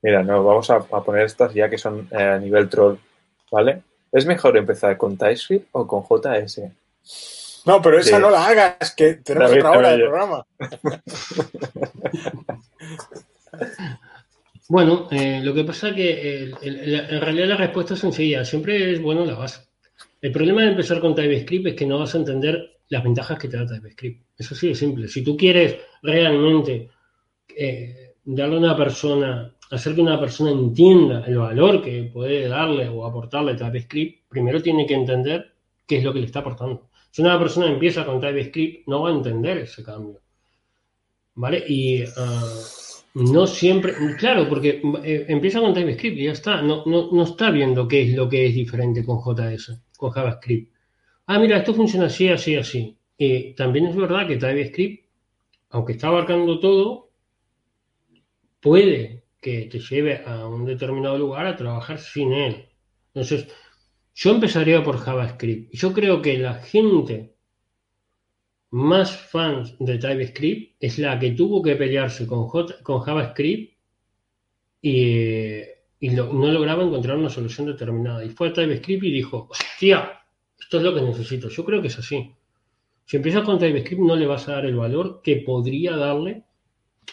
Mira, 0.00 0.22
no, 0.22 0.42
vamos 0.42 0.70
a, 0.70 0.76
a 0.76 1.04
poner 1.04 1.26
estas 1.26 1.52
ya 1.52 1.68
que 1.68 1.76
son 1.76 2.08
eh, 2.10 2.16
a 2.22 2.38
nivel 2.38 2.70
troll, 2.70 2.94
¿vale? 3.52 3.82
¿Es 4.10 4.24
mejor 4.24 4.56
empezar 4.56 4.96
con 4.96 5.18
TypeScript 5.18 5.68
o 5.72 5.86
con 5.86 6.04
JS? 6.04 6.62
No, 7.66 7.82
pero 7.82 7.98
esa 7.98 8.16
Sí. 8.16 8.22
no 8.22 8.30
la 8.30 8.46
hagas, 8.46 8.94
que 8.96 9.12
tenemos 9.16 9.50
David, 9.50 9.66
otra 9.66 9.78
hora 9.78 9.90
de 9.90 9.98
programa. 10.04 10.46
Bueno, 14.68 15.08
eh, 15.10 15.40
lo 15.42 15.54
que 15.54 15.64
pasa 15.64 15.94
que 15.94 16.42
el- 16.42 16.54
el- 16.62 16.92
la- 16.92 17.08
en 17.08 17.20
realidad 17.20 17.48
la 17.48 17.56
respuesta 17.56 17.94
es 17.94 18.00
sencilla. 18.00 18.44
Siempre 18.44 18.92
es 18.92 19.00
bueno 19.00 19.24
la 19.24 19.34
base. 19.34 19.62
El 20.20 20.32
problema 20.32 20.62
de 20.62 20.68
empezar 20.70 21.00
con 21.00 21.14
TypeScript 21.14 21.66
es 21.68 21.74
que 21.74 21.86
no 21.86 21.98
vas 21.98 22.14
a 22.14 22.18
entender 22.18 22.78
las 22.88 23.02
ventajas 23.02 23.38
que 23.38 23.48
te 23.48 23.56
da 23.56 23.66
TypeScript. 23.66 24.22
Eso 24.36 24.54
sí 24.54 24.70
es 24.70 24.78
simple. 24.78 25.08
Si 25.08 25.22
tú 25.22 25.36
quieres 25.36 25.76
realmente 26.02 26.90
eh, 27.56 28.14
darle 28.24 28.56
a 28.56 28.58
una 28.58 28.76
persona, 28.76 29.54
hacer 29.70 29.94
que 29.94 30.00
una 30.02 30.20
persona 30.20 30.50
entienda 30.50 31.24
el 31.26 31.38
valor 31.38 31.82
que 31.82 32.04
puede 32.12 32.46
darle 32.48 32.88
o 32.88 33.06
aportarle 33.06 33.54
TypeScript, 33.54 34.28
primero 34.28 34.62
tiene 34.62 34.86
que 34.86 34.94
entender 34.94 35.52
qué 35.86 35.98
es 35.98 36.04
lo 36.04 36.12
que 36.12 36.20
le 36.20 36.26
está 36.26 36.40
aportando. 36.40 36.88
Si 37.10 37.22
una 37.22 37.38
persona 37.38 37.66
empieza 37.68 38.04
con 38.04 38.20
TypeScript, 38.20 38.86
no 38.88 39.02
va 39.02 39.10
a 39.10 39.14
entender 39.14 39.58
ese 39.58 39.82
cambio. 39.82 40.20
¿Vale? 41.36 41.64
Y 41.68 42.02
ah, 42.16 42.52
no 43.18 43.46
siempre, 43.46 43.94
claro, 44.16 44.48
porque 44.48 44.80
eh, 45.02 45.26
empieza 45.28 45.60
con 45.60 45.74
TypeScript 45.74 46.18
y 46.18 46.24
ya 46.24 46.32
está. 46.32 46.62
No, 46.62 46.84
no, 46.86 47.10
no 47.10 47.22
está 47.24 47.50
viendo 47.50 47.88
qué 47.88 48.02
es 48.02 48.14
lo 48.14 48.28
que 48.28 48.46
es 48.46 48.54
diferente 48.54 49.04
con 49.04 49.18
JS, 49.18 49.80
con 49.96 50.10
JavaScript. 50.10 50.72
Ah, 51.26 51.38
mira, 51.38 51.58
esto 51.58 51.74
funciona 51.74 52.06
así, 52.06 52.28
así, 52.28 52.54
así. 52.54 52.96
Y 53.16 53.54
también 53.54 53.86
es 53.86 53.96
verdad 53.96 54.26
que 54.26 54.36
TypeScript, 54.36 55.06
aunque 55.70 55.92
está 55.92 56.08
abarcando 56.08 56.60
todo, 56.60 57.10
puede 58.60 59.24
que 59.40 59.62
te 59.62 59.80
lleve 59.80 60.22
a 60.24 60.46
un 60.46 60.64
determinado 60.64 61.18
lugar 61.18 61.46
a 61.46 61.56
trabajar 61.56 61.98
sin 61.98 62.32
él. 62.32 62.68
Entonces, 63.08 63.48
yo 64.14 64.30
empezaría 64.30 64.82
por 64.82 64.98
JavaScript. 64.98 65.74
Yo 65.74 65.92
creo 65.92 66.22
que 66.22 66.38
la 66.38 66.54
gente 66.54 67.34
más 68.70 69.16
fans 69.16 69.74
de 69.78 69.98
TypeScript 69.98 70.76
es 70.80 70.98
la 70.98 71.18
que 71.18 71.30
tuvo 71.32 71.62
que 71.62 71.76
pelearse 71.76 72.26
con, 72.26 72.46
J- 72.48 72.82
con 72.82 73.00
JavaScript 73.00 73.72
y, 74.82 75.62
no 76.00 76.52
lograba 76.52 76.84
encontrar 76.84 77.16
una 77.16 77.30
solución 77.30 77.66
determinada. 77.66 78.24
Y 78.24 78.30
fue 78.30 78.48
a 78.48 78.52
TypeScript 78.52 79.04
y 79.04 79.12
dijo, 79.12 79.48
hostia, 79.50 80.20
esto 80.58 80.76
es 80.76 80.82
lo 80.82 80.94
que 80.94 81.02
necesito. 81.02 81.48
Yo 81.48 81.64
creo 81.64 81.80
que 81.82 81.88
es 81.88 81.98
así. 81.98 82.32
Si 83.04 83.16
empiezas 83.16 83.42
con 83.42 83.58
TypeScript 83.58 84.02
no 84.02 84.14
le 84.14 84.26
vas 84.26 84.48
a 84.48 84.52
dar 84.52 84.66
el 84.66 84.76
valor 84.76 85.20
que 85.22 85.36
podría 85.36 85.96
darle 85.96 86.44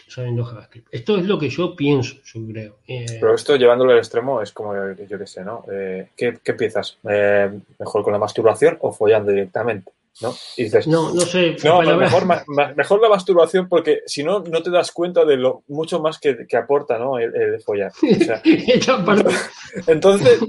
sabiendo 0.07 0.44
JavaScript. 0.44 0.90
Esto 0.91 1.18
es 1.18 1.26
lo 1.26 1.40
que 1.40 1.49
yo 1.49 1.76
pienso, 1.76 2.18
yo 2.26 2.45
creo. 2.48 2.80
Eh, 2.86 3.06
Pero 3.19 3.34
esto 3.34 3.56
llevándolo 3.56 3.94
al 3.94 3.98
extremo 3.99 4.41
es 4.41 4.52
como, 4.52 4.73
yo 4.76 5.18
qué 5.18 5.26
sé, 5.26 5.44
¿no? 5.44 5.64
Eh, 5.72 6.10
¿qué, 6.18 6.38
qué 6.44 6.52
empiezas? 6.52 6.98
Eh, 7.10 7.49
¿Mejor 7.80 8.03
con 8.03 8.11
la 8.14 8.19
masturbación 8.19 8.77
o 8.82 8.91
follando 8.91 9.32
directamente? 9.32 9.91
¿No? 10.21 10.33
Y 10.57 10.63
dices, 10.63 10.87
No, 10.87 11.13
no 11.13 11.21
sé. 11.21 11.55
no, 11.63 11.81
mejor, 12.75 13.01
la 13.01 13.09
masturbación 13.09 13.67
porque 13.67 14.01
si 14.05 14.23
no, 14.23 14.39
no 14.39 14.61
te 14.61 14.69
das 14.69 14.91
cuenta 14.91 15.25
de 15.25 15.37
lo 15.37 15.63
mucho 15.67 15.99
más 15.99 16.19
que, 16.19 16.45
que 16.47 16.57
aporta, 16.57 16.97
¿no? 16.97 17.17
El, 17.19 17.35
el 17.35 17.61
follar. 17.61 17.91
O 17.91 18.15
sea, 18.23 18.41
entonces, 19.87 20.39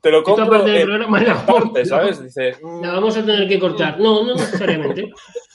te 0.00 0.10
lo 0.10 0.22
compro 0.22 0.48
parte 0.48 0.70
del 0.70 0.80
en 0.80 0.86
programa 0.86 1.22
la 1.22 1.46
parte, 1.46 1.84
¿sabes? 1.84 2.22
Dices, 2.22 2.58
mm, 2.60 2.82
La 2.82 2.92
vamos 2.92 3.16
a 3.16 3.24
tener 3.24 3.48
que 3.48 3.58
cortar. 3.58 4.00
No, 4.00 4.24
no 4.24 4.34
necesariamente. 4.34 5.12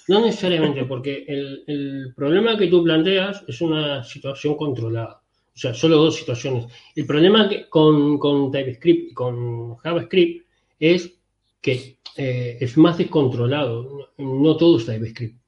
No 0.07 0.21
necesariamente, 0.21 0.85
porque 0.85 1.25
el, 1.27 1.63
el 1.67 2.13
problema 2.15 2.57
que 2.57 2.67
tú 2.67 2.81
planteas 2.81 3.43
es 3.45 3.59
una 3.59 4.05
situación 4.05 4.55
controlada. 4.55 5.21
O 5.53 5.59
sea, 5.59 5.73
solo 5.73 5.97
dos 5.97 6.15
situaciones. 6.15 6.67
El 6.95 7.05
problema 7.05 7.49
que 7.49 7.67
con, 7.67 8.17
con 8.19 8.51
TypeScript 8.51 9.11
y 9.11 9.13
con 9.13 9.75
JavaScript 9.77 10.45
es 10.79 11.11
que 11.59 11.96
eh, 12.17 12.57
es 12.59 12.77
más 12.77 12.97
descontrolado. 12.97 14.09
No, 14.17 14.33
no 14.41 14.57
todo 14.57 14.77
es 14.77 14.85
TypeScript. 14.85 15.39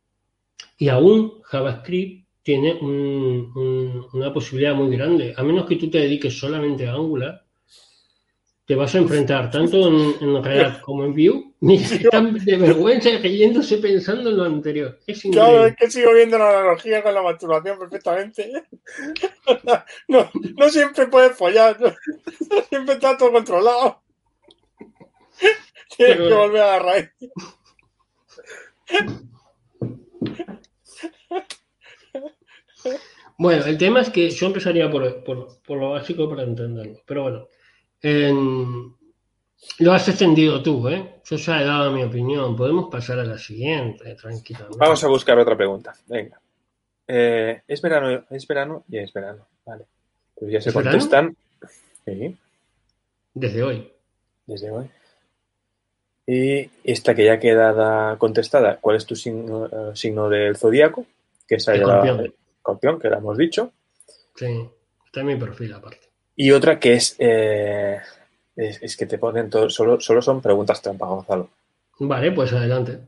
Y 0.77 0.87
aún 0.89 1.41
JavaScript 1.43 2.25
tiene 2.43 2.73
un- 2.73 3.51
un- 3.55 4.07
una 4.13 4.33
posibilidad 4.33 4.73
muy 4.75 4.95
grande. 4.95 5.33
A 5.35 5.43
menos 5.43 5.65
que 5.67 5.75
tú 5.75 5.89
te 5.89 5.97
dediques 5.99 6.37
solamente 6.39 6.87
a 6.87 6.93
Angular, 6.93 7.43
te 8.65 8.75
vas 8.75 8.93
a 8.93 8.99
enfrentar 8.99 9.49
tanto 9.49 9.87
en, 9.87 10.13
en 10.21 10.43
React 10.43 10.81
como 10.85 11.03
en 11.03 11.13
Vue. 11.13 11.43
Mira, 11.61 11.81
están 11.85 12.33
de 12.33 12.55
vergüenza 12.57 13.09
riéndose 13.17 13.77
pensando 13.79 14.29
en 14.29 14.37
lo 14.37 14.43
anterior. 14.43 14.99
Es 15.07 15.23
Claro, 15.23 15.65
es 15.65 15.75
que 15.75 15.89
sigo 15.89 16.13
viendo 16.13 16.37
la 16.37 16.49
analogía 16.59 17.01
con 17.03 17.13
la 17.13 17.21
masturbación 17.23 17.77
perfectamente. 17.79 18.51
No, 20.07 20.29
no 20.57 20.69
siempre 20.69 21.07
puedes 21.07 21.35
follar, 21.35 21.79
no 21.81 21.91
siempre 22.69 22.93
está 22.95 23.17
todo 23.17 23.31
controlado. 23.31 24.01
Tienes 25.99 26.17
que 26.29 26.33
volver 26.33 26.61
a 26.61 26.67
la 26.67 26.79
raíz. 26.79 27.09
Bueno, 33.37 33.65
el 33.65 33.77
tema 33.77 34.01
es 34.01 34.09
que 34.09 34.29
yo 34.29 34.47
empezaría 34.47 34.89
por, 34.91 35.23
por- 35.23 35.61
por 35.61 35.77
lo 35.77 35.91
básico 35.91 36.29
para 36.29 36.43
entenderlo. 36.43 36.99
Pero 37.05 37.23
bueno, 37.23 37.47
en- 38.01 38.93
lo 39.79 39.93
has 39.93 40.07
extendido 40.07 40.61
tú, 40.63 40.87
¿eh? 40.89 41.15
Yo 41.25 41.37
ya 41.37 41.61
he 41.61 41.65
dado 41.65 41.91
mi 41.91 42.03
opinión. 42.03 42.55
Podemos 42.55 42.89
pasar 42.89 43.19
a 43.19 43.23
la 43.25 43.37
siguiente, 43.37 44.15
tranquilamente. 44.15 44.77
Vamos 44.77 45.03
a 45.03 45.07
buscar 45.07 45.37
otra 45.39 45.55
pregunta. 45.55 45.93
Venga. 46.07 46.39
Eh, 47.07 47.61
es 47.67 47.81
verano, 47.81 48.25
es 48.29 48.47
verano 48.47 48.83
y 48.89 48.97
es 48.99 49.11
verano. 49.13 49.47
Vale. 49.65 49.85
Pues 50.35 50.51
ya 50.51 50.61
se 50.61 50.71
contestan. 50.73 51.35
Sí, 52.05 52.35
Desde 53.33 53.63
hoy. 53.63 53.91
desde 54.45 54.71
hoy. 54.71 54.89
Y 56.31 56.69
esta 56.83 57.15
que 57.15 57.25
ya 57.25 57.39
queda 57.39 58.15
contestada, 58.19 58.77
¿cuál 58.79 58.97
es 58.97 59.05
tu 59.07 59.15
signo, 59.15 59.65
eh, 59.65 59.95
signo 59.95 60.29
del 60.29 60.55
zodíaco? 60.57 61.07
Que 61.47 61.57
ya 61.57 61.73
la- 61.73 61.77
Escorpión. 61.79 62.33
escorpión, 62.57 62.99
que 62.99 63.09
la 63.09 63.17
hemos 63.17 63.35
dicho. 63.35 63.71
Sí, 64.35 64.69
está 65.07 65.21
en 65.21 65.25
mi 65.25 65.35
perfil 65.37 65.73
aparte. 65.73 66.01
Y 66.35 66.51
otra 66.51 66.79
que 66.79 66.93
es, 66.93 67.15
eh, 67.17 67.97
es, 68.55 68.79
es 68.83 68.95
que 68.95 69.07
te 69.07 69.17
ponen 69.17 69.49
todo, 69.49 69.71
solo, 69.71 69.99
solo 69.99 70.21
son 70.21 70.39
preguntas 70.39 70.83
trampa, 70.83 71.07
Gonzalo. 71.07 71.49
Vale, 71.97 72.31
pues 72.31 72.53
adelante. 72.53 72.99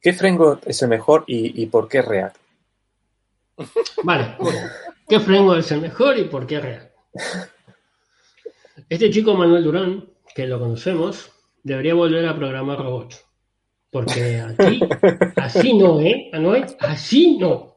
¿Qué 0.00 0.12
framework 0.12 0.62
es 0.66 0.82
el 0.82 0.88
mejor 0.88 1.22
y, 1.28 1.62
y 1.62 1.66
por 1.66 1.86
qué 1.88 2.02
React? 2.02 2.36
Vale, 4.02 4.34
bueno. 4.40 4.58
¿Qué 5.08 5.20
framework 5.20 5.60
es 5.60 5.70
el 5.70 5.80
mejor 5.80 6.18
y 6.18 6.24
por 6.24 6.44
qué 6.44 6.58
React? 6.60 6.92
Este 8.88 9.10
chico 9.10 9.34
Manuel 9.34 9.64
Durán, 9.64 10.04
que 10.34 10.46
lo 10.46 10.58
conocemos, 10.58 11.30
debería 11.66 11.94
volver 11.94 12.24
a 12.26 12.36
programar 12.36 12.78
robots. 12.78 13.24
Porque 13.90 14.40
aquí, 14.40 14.80
así 15.36 15.74
no, 15.74 16.00
¿eh? 16.00 16.28
Manuel, 16.32 16.64
así 16.78 17.38
no. 17.38 17.74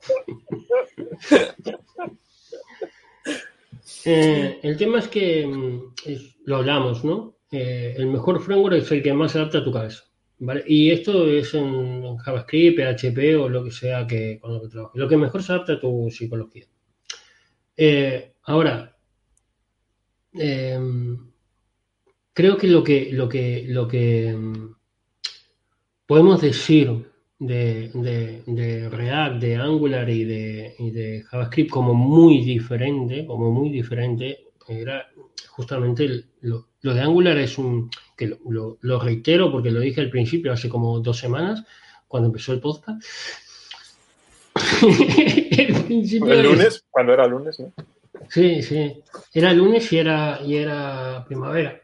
Eh, 4.05 4.59
el 4.63 4.77
tema 4.77 4.99
es 4.99 5.07
que 5.07 5.45
mm, 5.45 5.93
es- 6.05 6.37
lo 6.45 6.57
hablamos, 6.57 7.03
¿no? 7.03 7.35
Eh, 7.51 7.95
el 7.97 8.07
mejor 8.07 8.41
framework 8.41 8.75
es 8.77 8.91
el 8.91 9.01
que 9.01 9.13
más 9.13 9.31
se 9.31 9.39
adapta 9.39 9.59
a 9.59 9.63
tu 9.63 9.71
cabeza. 9.71 10.03
¿vale? 10.37 10.63
Y 10.67 10.91
esto 10.91 11.27
es 11.27 11.53
en 11.53 12.15
JavaScript, 12.17 12.77
PHP 12.79 13.35
o 13.37 13.49
lo 13.49 13.63
que 13.63 13.71
sea 13.71 14.05
que 14.07 14.39
con 14.39 14.53
lo 14.53 14.61
que 14.61 14.67
trabajes. 14.69 14.99
Lo 14.99 15.07
que 15.09 15.17
mejor 15.17 15.41
se 15.43 15.51
adapta 15.53 15.73
a 15.73 15.79
tu 15.79 16.09
psicología. 16.11 16.65
Eh, 17.75 18.33
ahora, 18.43 18.95
creo 22.39 22.55
que 22.55 22.67
lo 22.67 22.81
que, 22.85 23.09
lo 23.11 23.27
que, 23.27 23.65
lo 23.67 23.85
que 23.85 24.33
mm, 24.33 24.73
podemos 26.05 26.39
decir 26.39 27.05
de, 27.37 27.91
de- 27.93 28.43
de 28.45 28.87
React, 28.89 29.41
de 29.41 29.57
Angular 29.57 30.09
y 30.09 30.23
de, 30.23 30.73
y 30.79 30.89
de 30.91 31.23
JavaScript 31.23 31.69
como 31.69 31.93
muy 31.93 32.39
diferente, 32.45 33.25
como 33.25 33.51
muy 33.51 33.69
diferente, 33.69 34.45
era 34.69 35.05
justamente 35.49 36.05
el- 36.05 36.27
lo, 36.39 36.69
lo 36.79 36.93
de 36.93 37.01
Angular 37.01 37.37
es 37.39 37.57
un, 37.57 37.89
que 38.15 38.27
lo, 38.27 38.37
lo- 38.49 38.77
lo 38.79 38.99
reitero 39.01 39.51
porque 39.51 39.71
lo 39.71 39.81
dije 39.81 39.99
al 39.99 40.09
principio, 40.09 40.53
hace 40.53 40.69
como 40.69 41.01
dos 41.01 41.17
semanas, 41.17 41.65
cuando 42.07 42.27
empezó 42.27 42.53
el 42.53 42.61
podcast. 42.61 43.03
el 44.81 46.05
es- 46.05 46.43
lunes, 46.45 46.85
cuando 46.89 47.13
era 47.13 47.27
lunes, 47.27 47.59
¿no? 47.59 47.73
Sí, 48.29 48.61
sí. 48.63 48.93
Era 49.33 49.51
lunes 49.51 49.91
y 49.91 49.97
era, 49.97 50.39
y 50.41 50.55
era 50.55 51.25
primavera. 51.27 51.81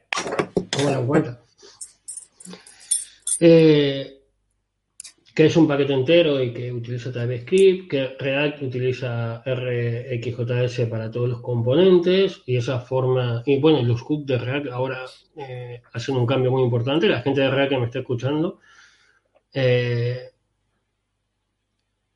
Eh, 3.40 4.16
que 5.36 5.46
es 5.46 5.58
un 5.58 5.68
paquete 5.68 5.92
entero 5.94 6.42
y 6.42 6.54
que 6.54 6.72
utiliza 6.72 7.12
TypeScript, 7.12 7.92
que 7.92 8.16
React 8.18 8.62
utiliza 8.64 9.44
RxJS 9.46 10.88
para 10.90 11.12
todos 11.12 11.28
los 11.28 11.42
componentes 11.42 12.42
y 12.46 12.56
esa 12.56 12.80
forma, 12.80 13.44
y 13.46 13.60
bueno, 13.60 13.84
los 13.84 14.02
hooks 14.02 14.26
de 14.26 14.38
React 14.38 14.68
ahora 14.72 15.06
eh, 15.36 15.82
hacen 15.92 16.16
un 16.16 16.26
cambio 16.26 16.52
muy 16.52 16.64
importante. 16.64 17.10
La 17.10 17.22
gente 17.22 17.42
de 17.42 17.52
React 17.52 17.70
que 17.70 17.78
me 17.78 17.86
está 17.86 18.00
escuchando, 18.00 18.60
eh, 19.54 20.30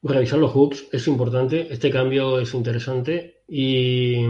revisar 0.01 0.39
los 0.39 0.51
hooks 0.51 0.87
es 0.93 1.05
importante, 1.07 1.67
este 1.71 1.91
cambio 1.91 2.39
es 2.39 2.53
interesante 2.53 3.41
y, 3.49 4.23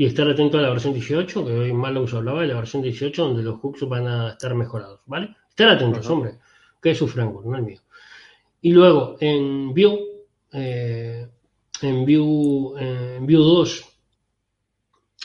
y 0.00 0.06
estar 0.06 0.26
atento 0.30 0.56
a 0.56 0.62
la 0.62 0.70
versión 0.70 0.94
18, 0.94 1.44
que 1.44 1.52
hoy 1.52 1.74
Mallows 1.74 2.14
hablaba 2.14 2.40
de 2.40 2.46
la 2.46 2.54
versión 2.54 2.80
18, 2.80 3.22
donde 3.22 3.42
los 3.42 3.60
hooks 3.60 3.86
van 3.86 4.06
a 4.06 4.30
estar 4.30 4.54
mejorados, 4.54 5.00
¿vale? 5.04 5.36
Estar 5.50 5.68
atentos, 5.68 6.08
hombre, 6.08 6.38
que 6.80 6.92
es 6.92 6.96
su 6.96 7.06
framework, 7.06 7.44
no 7.44 7.58
el 7.58 7.64
mío. 7.64 7.80
Y 8.62 8.72
luego 8.72 9.18
en 9.20 9.74
Vue, 9.74 9.98
eh, 10.54 11.28
en 11.82 12.06
Vue, 12.06 12.80
eh, 12.80 13.16
en 13.18 13.26
Vue 13.26 13.36
2, 13.36 13.84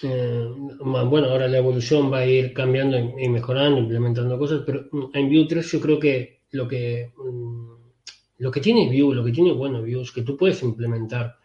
eh, 0.03 0.45
bueno, 0.81 1.30
ahora 1.30 1.47
la 1.47 1.57
evolución 1.57 2.11
va 2.11 2.18
a 2.18 2.26
ir 2.26 2.53
cambiando 2.53 2.99
y 2.99 3.14
y 3.23 3.30
mejorando, 3.30 3.80
implementando 3.80 4.38
cosas, 4.38 4.64
pero 4.65 4.89
mm, 4.91 5.06
en 5.14 5.30
Vue 5.30 5.45
3 5.47 5.72
yo 5.72 5.80
creo 5.80 5.99
que 6.02 6.41
lo 6.52 6.68
que 6.68 7.14
mm, 7.15 7.76
lo 8.39 8.52
que 8.52 8.60
tiene 8.60 8.88
Vue, 8.88 9.15
lo 9.15 9.23
que 9.23 9.31
tiene 9.31 9.53
bueno 9.53 9.80
Vue 9.80 10.02
es 10.02 10.11
que 10.11 10.23
tú 10.23 10.35
puedes 10.35 10.61
implementar 10.64 11.38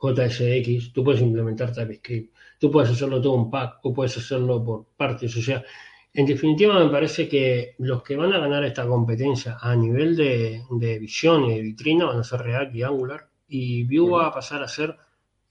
JSX, 0.00 0.92
tú 0.92 1.02
puedes 1.02 1.20
implementar 1.20 1.72
TypeScript, 1.72 2.35
tú 2.58 2.70
puedes 2.70 2.90
hacerlo 2.90 3.20
todo 3.20 3.32
un 3.32 3.50
pack 3.50 3.78
o 3.82 3.92
puedes 3.92 4.16
hacerlo 4.16 4.64
por 4.64 4.86
partes. 4.96 5.36
O 5.36 5.42
sea, 5.42 5.64
en 6.12 6.26
definitiva 6.26 6.82
me 6.82 6.90
parece 6.90 7.28
que 7.28 7.74
los 7.78 8.02
que 8.02 8.16
van 8.16 8.32
a 8.32 8.38
ganar 8.38 8.64
esta 8.64 8.86
competencia 8.86 9.58
a 9.60 9.74
nivel 9.76 10.16
de, 10.16 10.62
de 10.70 10.98
visión 10.98 11.44
y 11.44 11.54
de 11.54 11.62
vitrina 11.62 12.06
van 12.06 12.20
a 12.20 12.24
ser 12.24 12.40
React 12.40 12.74
y 12.74 12.82
Angular 12.82 13.28
y 13.48 13.84
Vue 13.84 14.10
va 14.10 14.26
a 14.26 14.32
pasar 14.32 14.62
a 14.62 14.68
ser 14.68 14.96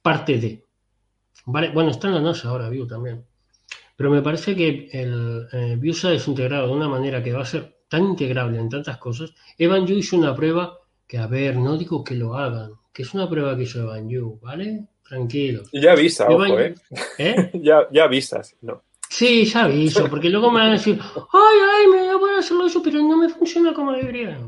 parte 0.02 0.38
de. 0.40 0.66
¿Vale? 1.46 1.70
Bueno, 1.70 1.92
está 1.92 2.08
en 2.08 2.16
la 2.16 2.22
NASA 2.22 2.50
ahora 2.50 2.70
Vue 2.70 2.88
también. 2.88 3.26
Pero 3.96 4.10
me 4.10 4.22
parece 4.22 4.56
que 4.56 4.90
el 4.92 5.48
eh, 5.52 5.78
Vue 5.78 5.94
se 5.94 6.08
ha 6.08 6.12
desintegrado 6.12 6.68
de 6.68 6.74
una 6.74 6.90
manera 6.90 7.24
que 7.24 7.32
va 7.32 7.42
a 7.42 7.46
ser 7.46 7.76
tan 7.88 8.04
integrable 8.04 8.60
en 8.60 8.70
tantas 8.70 8.98
cosas. 8.98 9.34
Evan 9.58 9.86
Yu 9.86 9.96
hizo 9.96 10.18
una 10.18 10.36
prueba 10.36 10.80
que, 11.08 11.18
a 11.18 11.28
ver, 11.28 11.56
no 11.56 11.78
digo 11.78 12.04
que 12.04 12.16
lo 12.16 12.36
hagan, 12.36 12.72
que 12.92 13.04
es 13.04 13.14
una 13.14 13.30
prueba 13.30 13.56
que 13.56 13.64
hizo 13.64 13.82
Evan 13.82 14.10
Yu, 14.10 14.40
¿vale? 14.42 14.88
Tranquilos. 15.08 15.70
Ya 15.72 15.94
Evan 15.94 16.52
ojo, 16.52 16.60
¿eh? 16.60 16.76
¿Eh? 17.18 17.52
Ya, 17.62 17.88
ya 17.92 18.08
vistas, 18.08 18.56
no. 18.62 18.84
Sí, 19.10 19.46
ya 19.46 19.66
aviso, 19.66 20.10
porque 20.10 20.30
luego 20.30 20.52
me 20.52 20.60
van 20.60 20.70
a 20.70 20.74
decir, 20.74 21.00
ay, 21.00 21.58
ay, 21.74 21.88
me 21.88 22.16
voy 22.16 22.32
a 22.32 22.40
hacerlo 22.40 22.66
eso, 22.66 22.82
pero 22.84 23.00
no 23.02 23.18
me 23.18 23.30
funciona 23.30 23.74
como 23.74 23.92
debería. 23.92 24.40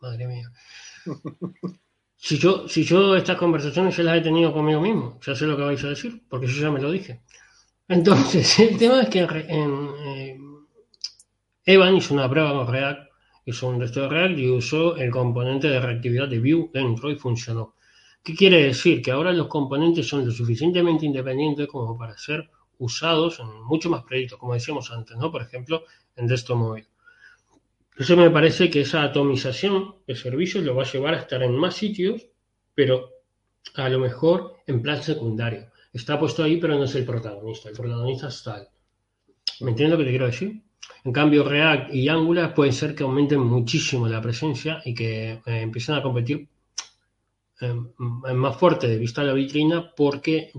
Madre 0.00 0.26
mía. 0.26 0.50
Si 2.24 2.38
yo, 2.38 2.68
si 2.68 2.84
yo 2.84 3.16
estas 3.16 3.36
conversaciones 3.36 3.96
ya 3.96 4.04
las 4.04 4.18
he 4.18 4.20
tenido 4.20 4.52
conmigo 4.52 4.80
mismo, 4.80 5.18
ya 5.26 5.34
sé 5.34 5.44
lo 5.44 5.56
que 5.56 5.64
vais 5.64 5.82
a 5.82 5.88
decir, 5.88 6.22
porque 6.28 6.46
yo 6.46 6.62
ya 6.62 6.70
me 6.70 6.80
lo 6.80 6.92
dije. 6.92 7.20
Entonces, 7.88 8.58
el 8.60 8.78
tema 8.78 9.02
es 9.02 9.08
que 9.08 9.18
en, 9.18 9.28
re- 9.28 9.46
en, 9.48 9.88
eh, 10.06 10.38
Evan 11.64 11.96
hizo 11.96 12.14
una 12.14 12.30
prueba 12.30 12.52
con 12.52 12.72
React, 12.72 13.10
hizo 13.46 13.66
un 13.68 13.80
resto 13.80 14.02
de 14.02 14.08
React 14.08 14.38
y 14.38 14.50
usó 14.50 14.94
el 14.96 15.10
componente 15.10 15.66
de 15.66 15.80
reactividad 15.80 16.28
de 16.28 16.38
Vue 16.38 16.70
dentro 16.72 17.10
y 17.10 17.16
funcionó. 17.16 17.74
¿Qué 18.22 18.34
quiere 18.34 18.64
decir? 18.64 19.02
Que 19.02 19.10
ahora 19.10 19.32
los 19.32 19.48
componentes 19.48 20.06
son 20.06 20.24
lo 20.24 20.30
suficientemente 20.30 21.06
independientes 21.06 21.66
como 21.66 21.98
para 21.98 22.16
ser 22.16 22.48
usados 22.78 23.40
en 23.40 23.46
mucho 23.64 23.90
más 23.90 24.04
proyectos, 24.04 24.38
como 24.38 24.54
decíamos 24.54 24.90
antes, 24.90 25.16
¿no? 25.16 25.30
Por 25.30 25.42
ejemplo, 25.42 25.84
en 26.16 26.26
desktop 26.26 26.56
móvil. 26.56 26.86
Eso 27.96 28.16
me 28.16 28.30
parece 28.30 28.70
que 28.70 28.82
esa 28.82 29.02
atomización 29.02 29.96
de 30.06 30.14
servicios 30.14 30.64
lo 30.64 30.74
va 30.74 30.84
a 30.84 30.90
llevar 30.90 31.14
a 31.14 31.18
estar 31.18 31.42
en 31.42 31.54
más 31.56 31.74
sitios, 31.74 32.26
pero 32.74 33.10
a 33.74 33.88
lo 33.88 33.98
mejor 33.98 34.54
en 34.66 34.82
plan 34.82 35.02
secundario. 35.02 35.70
Está 35.92 36.18
puesto 36.18 36.42
ahí, 36.42 36.56
pero 36.58 36.76
no 36.76 36.84
es 36.84 36.94
el 36.94 37.04
protagonista. 37.04 37.68
El 37.68 37.76
protagonista 37.76 38.28
está. 38.28 38.66
¿Me 39.60 39.70
entiendes 39.70 39.90
lo 39.90 39.98
que 39.98 40.04
te 40.04 40.10
quiero 40.10 40.26
decir? 40.26 40.62
En 41.04 41.12
cambio, 41.12 41.44
React 41.44 41.94
y 41.94 42.08
Angular 42.08 42.54
pueden 42.54 42.72
ser 42.72 42.94
que 42.94 43.02
aumenten 43.02 43.40
muchísimo 43.40 44.08
la 44.08 44.22
presencia 44.22 44.80
y 44.84 44.94
que 44.94 45.32
eh, 45.32 45.40
empiecen 45.44 45.96
a 45.96 46.02
competir 46.02 46.48
más 47.68 48.56
fuerte 48.56 48.88
de 48.88 48.98
vista 48.98 49.20
a 49.20 49.24
la 49.24 49.32
vitrina 49.32 49.92
porque 49.94 50.52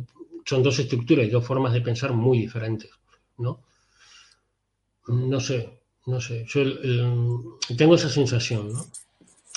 son 0.46 0.64
dos 0.64 0.78
estructuras 0.80 1.26
y 1.26 1.30
dos 1.30 1.46
formas 1.46 1.74
de 1.74 1.82
pensar 1.82 2.14
muy 2.14 2.40
diferentes, 2.40 2.92
¿no? 3.38 3.62
No 5.08 5.40
sé, 5.40 5.80
no 6.06 6.20
sé. 6.22 6.46
Tengo 7.78 7.96
esa 7.96 8.10
sensación, 8.10 8.74
¿no? 8.74 8.86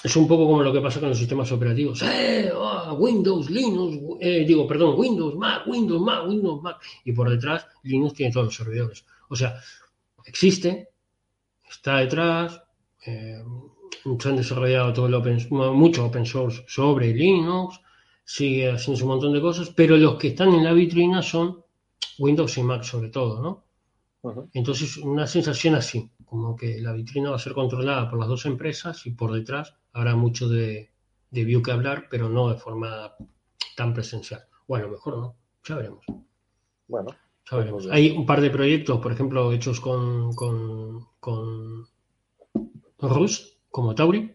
Es 0.02 0.14
un 0.14 0.28
poco 0.28 0.46
como 0.46 0.62
lo 0.62 0.72
que 0.72 0.80
pasa 0.80 1.00
con 1.00 1.08
los 1.08 1.18
sistemas 1.18 1.50
operativos. 1.50 2.02
¡Eh! 2.02 2.52
Oh, 2.54 2.94
Windows, 2.94 3.50
Linux, 3.50 4.18
eh, 4.20 4.44
digo, 4.46 4.66
perdón, 4.66 4.94
Windows, 4.96 5.34
Mac, 5.34 5.66
Windows, 5.66 6.00
Mac, 6.00 6.28
Windows, 6.28 6.62
Mac. 6.62 6.76
Y 7.04 7.12
por 7.12 7.30
detrás, 7.30 7.66
Linux 7.82 8.14
tiene 8.14 8.32
todos 8.32 8.46
los 8.46 8.54
servidores. 8.54 9.04
O 9.28 9.34
sea, 9.34 9.58
existe, 10.24 10.90
está 11.68 11.98
detrás, 11.98 12.62
eh, 13.06 13.42
se 14.18 14.28
han 14.28 14.36
desarrollado 14.36 14.92
todo 14.92 15.08
mucho 15.74 16.06
open 16.06 16.26
source 16.26 16.64
sobre 16.68 17.12
Linux, 17.12 17.80
sigue 18.24 18.70
haciendo 18.70 19.04
un 19.04 19.10
montón 19.10 19.32
de 19.32 19.40
cosas, 19.40 19.70
pero 19.70 19.96
los 19.96 20.16
que 20.16 20.28
están 20.28 20.52
en 20.54 20.64
la 20.64 20.72
vitrina 20.72 21.22
son 21.22 21.64
Windows 22.18 22.58
y 22.58 22.62
Mac 22.62 22.82
sobre 22.82 23.08
todo, 23.08 23.40
¿no? 23.42 23.64
Entonces, 24.54 24.96
una 24.96 25.26
sensación 25.26 25.76
así, 25.76 26.10
como 26.24 26.56
que 26.56 26.80
la 26.80 26.92
vitrina 26.92 27.30
va 27.30 27.36
a 27.36 27.40
ser 27.40 27.54
controlada 27.54 28.10
por 28.10 28.18
las 28.18 28.28
dos 28.28 28.44
empresas 28.46 29.06
y 29.06 29.12
por 29.12 29.32
detrás 29.32 29.74
habrá 29.92 30.16
mucho 30.16 30.48
de, 30.48 30.90
de 31.30 31.44
view 31.44 31.62
que 31.62 31.70
hablar, 31.70 32.08
pero 32.10 32.28
no 32.28 32.48
de 32.48 32.56
forma 32.56 33.14
tan 33.76 33.94
presencial. 33.94 34.44
Bueno, 34.66 34.88
mejor 34.88 35.16
no, 35.16 35.36
ya 35.64 35.76
veremos. 35.76 36.04
Bueno, 36.88 37.10
hay 37.92 38.10
un 38.10 38.26
par 38.26 38.40
de 38.40 38.50
proyectos, 38.50 39.00
por 39.00 39.12
ejemplo, 39.12 39.52
hechos 39.52 39.80
con, 39.80 40.34
con, 40.34 41.06
con 41.20 41.86
Rust, 42.98 43.55
como 43.76 43.94
Tauri, 43.94 44.32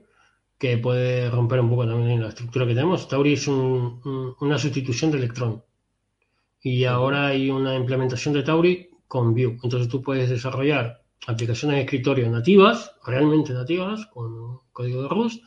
que 0.60 0.78
puede 0.78 1.28
romper 1.32 1.62
un 1.62 1.70
poco 1.72 1.88
también 1.88 2.22
la 2.22 2.30
estructura 2.30 2.68
que 2.68 2.76
tenemos. 2.76 3.08
Tauri 3.08 3.34
es 3.34 3.48
una 3.48 4.60
sustitución 4.60 5.10
de 5.10 5.18
Electron. 5.18 5.64
Y 6.62 6.84
ahora 6.84 7.26
hay 7.30 7.50
una 7.50 7.76
implementación 7.76 8.36
de 8.36 8.44
Tauri 8.44 8.92
con 9.08 9.34
Vue. 9.34 9.58
Entonces 9.64 9.90
tú 9.90 10.04
puedes 10.04 10.30
desarrollar 10.30 11.02
aplicaciones 11.26 11.78
de 11.78 11.82
escritorio 11.82 12.30
nativas, 12.30 12.92
realmente 13.04 13.52
nativas, 13.52 14.06
con 14.14 14.60
código 14.72 15.02
de 15.02 15.10
Rust, 15.10 15.44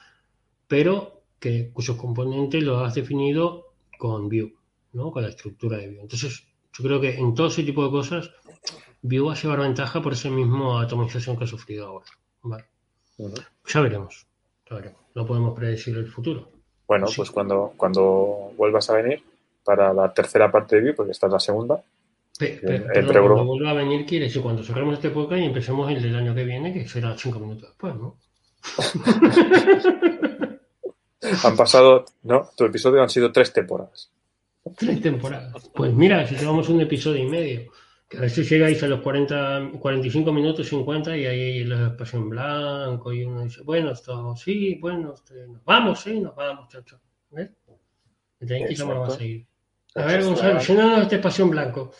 pero 0.66 1.22
que, 1.38 1.70
cuyos 1.72 1.96
componentes 1.96 2.64
los 2.64 2.82
has 2.82 2.96
definido 2.96 3.74
con 3.96 4.28
Vue, 4.28 4.56
¿no? 4.92 5.12
con 5.12 5.22
la 5.22 5.28
estructura 5.28 5.78
de 5.78 5.90
Vue. 5.90 6.00
Entonces, 6.00 6.48
yo 6.76 6.82
creo 6.82 7.00
que 7.00 7.14
en 7.14 7.32
todo 7.32 7.46
ese 7.46 7.62
tipo 7.62 7.84
de 7.84 7.92
cosas, 7.92 8.28
Vue 9.02 9.20
va 9.20 9.34
a 9.34 9.40
llevar 9.40 9.60
ventaja 9.60 10.02
por 10.02 10.14
esa 10.14 10.30
misma 10.30 10.82
atomización 10.82 11.36
que 11.36 11.44
ha 11.44 11.46
sufrido 11.46 11.86
ahora. 11.86 12.06
Ya 13.18 13.80
veremos. 13.80 14.26
No 15.14 15.26
podemos 15.26 15.56
predecir 15.56 15.96
el 15.96 16.08
futuro. 16.08 16.48
Bueno, 16.86 17.06
pues 17.14 17.30
cuando, 17.30 17.72
cuando 17.76 18.52
vuelvas 18.56 18.90
a 18.90 18.94
venir 18.94 19.22
para 19.64 19.94
la 19.94 20.12
tercera 20.12 20.50
parte 20.50 20.76
de 20.76 20.82
Vue, 20.82 20.94
porque 20.94 21.12
esta 21.12 21.26
es 21.26 21.32
la 21.32 21.40
segunda. 21.40 21.82
el 22.40 22.84
cuando 22.92 23.44
vuelva 23.44 23.70
a 23.70 23.74
venir 23.74 24.04
quiere 24.04 24.26
decir 24.26 24.42
cuando 24.42 24.62
cerremos 24.62 24.94
este 24.94 25.10
podcast 25.10 25.40
y 25.40 25.46
empecemos 25.46 25.90
el 25.90 26.02
del 26.02 26.16
año 26.16 26.34
que 26.34 26.44
viene, 26.44 26.72
que 26.72 26.88
será 26.88 27.16
cinco 27.16 27.38
minutos 27.38 27.70
después, 27.70 27.94
¿no? 27.94 28.16
han 31.44 31.56
pasado, 31.56 32.04
no, 32.22 32.50
tu 32.56 32.64
episodio 32.64 33.02
han 33.02 33.10
sido 33.10 33.32
tres 33.32 33.52
temporadas. 33.52 34.10
Tres 34.76 35.00
temporadas. 35.00 35.70
Pues 35.74 35.92
mira, 35.92 36.26
si 36.26 36.36
llevamos 36.36 36.68
un 36.68 36.80
episodio 36.80 37.22
y 37.22 37.28
medio, 37.28 37.72
que 38.14 38.18
a 38.18 38.22
veces 38.22 38.48
llegáis 38.48 38.82
a 38.82 38.86
los 38.86 39.00
40, 39.00 39.72
45 39.78 40.32
minutos, 40.32 40.68
50 40.68 41.16
y 41.16 41.26
ahí 41.26 41.64
la 41.64 41.88
espacio 41.88 42.18
en 42.20 42.28
blanco 42.30 43.12
y 43.12 43.24
uno 43.24 43.42
dice, 43.42 43.62
bueno, 43.62 43.90
esto, 43.90 44.34
sí, 44.36 44.76
bueno, 44.80 45.14
este, 45.14 45.46
nos 45.48 45.64
vamos, 45.64 46.00
sí, 46.00 46.20
nos 46.20 46.34
vamos, 46.34 46.68
chacho. 46.68 47.00
¿Ves? 47.30 47.50
Vamos 48.80 49.14
a 49.14 49.18
seguir. 49.18 49.46
A 49.96 50.06
ver, 50.06 50.24
Gonzalo, 50.24 50.58
llénanos 50.58 51.02
este 51.02 51.16
espacio 51.16 51.44
en 51.44 51.50
blanco. 51.50 51.92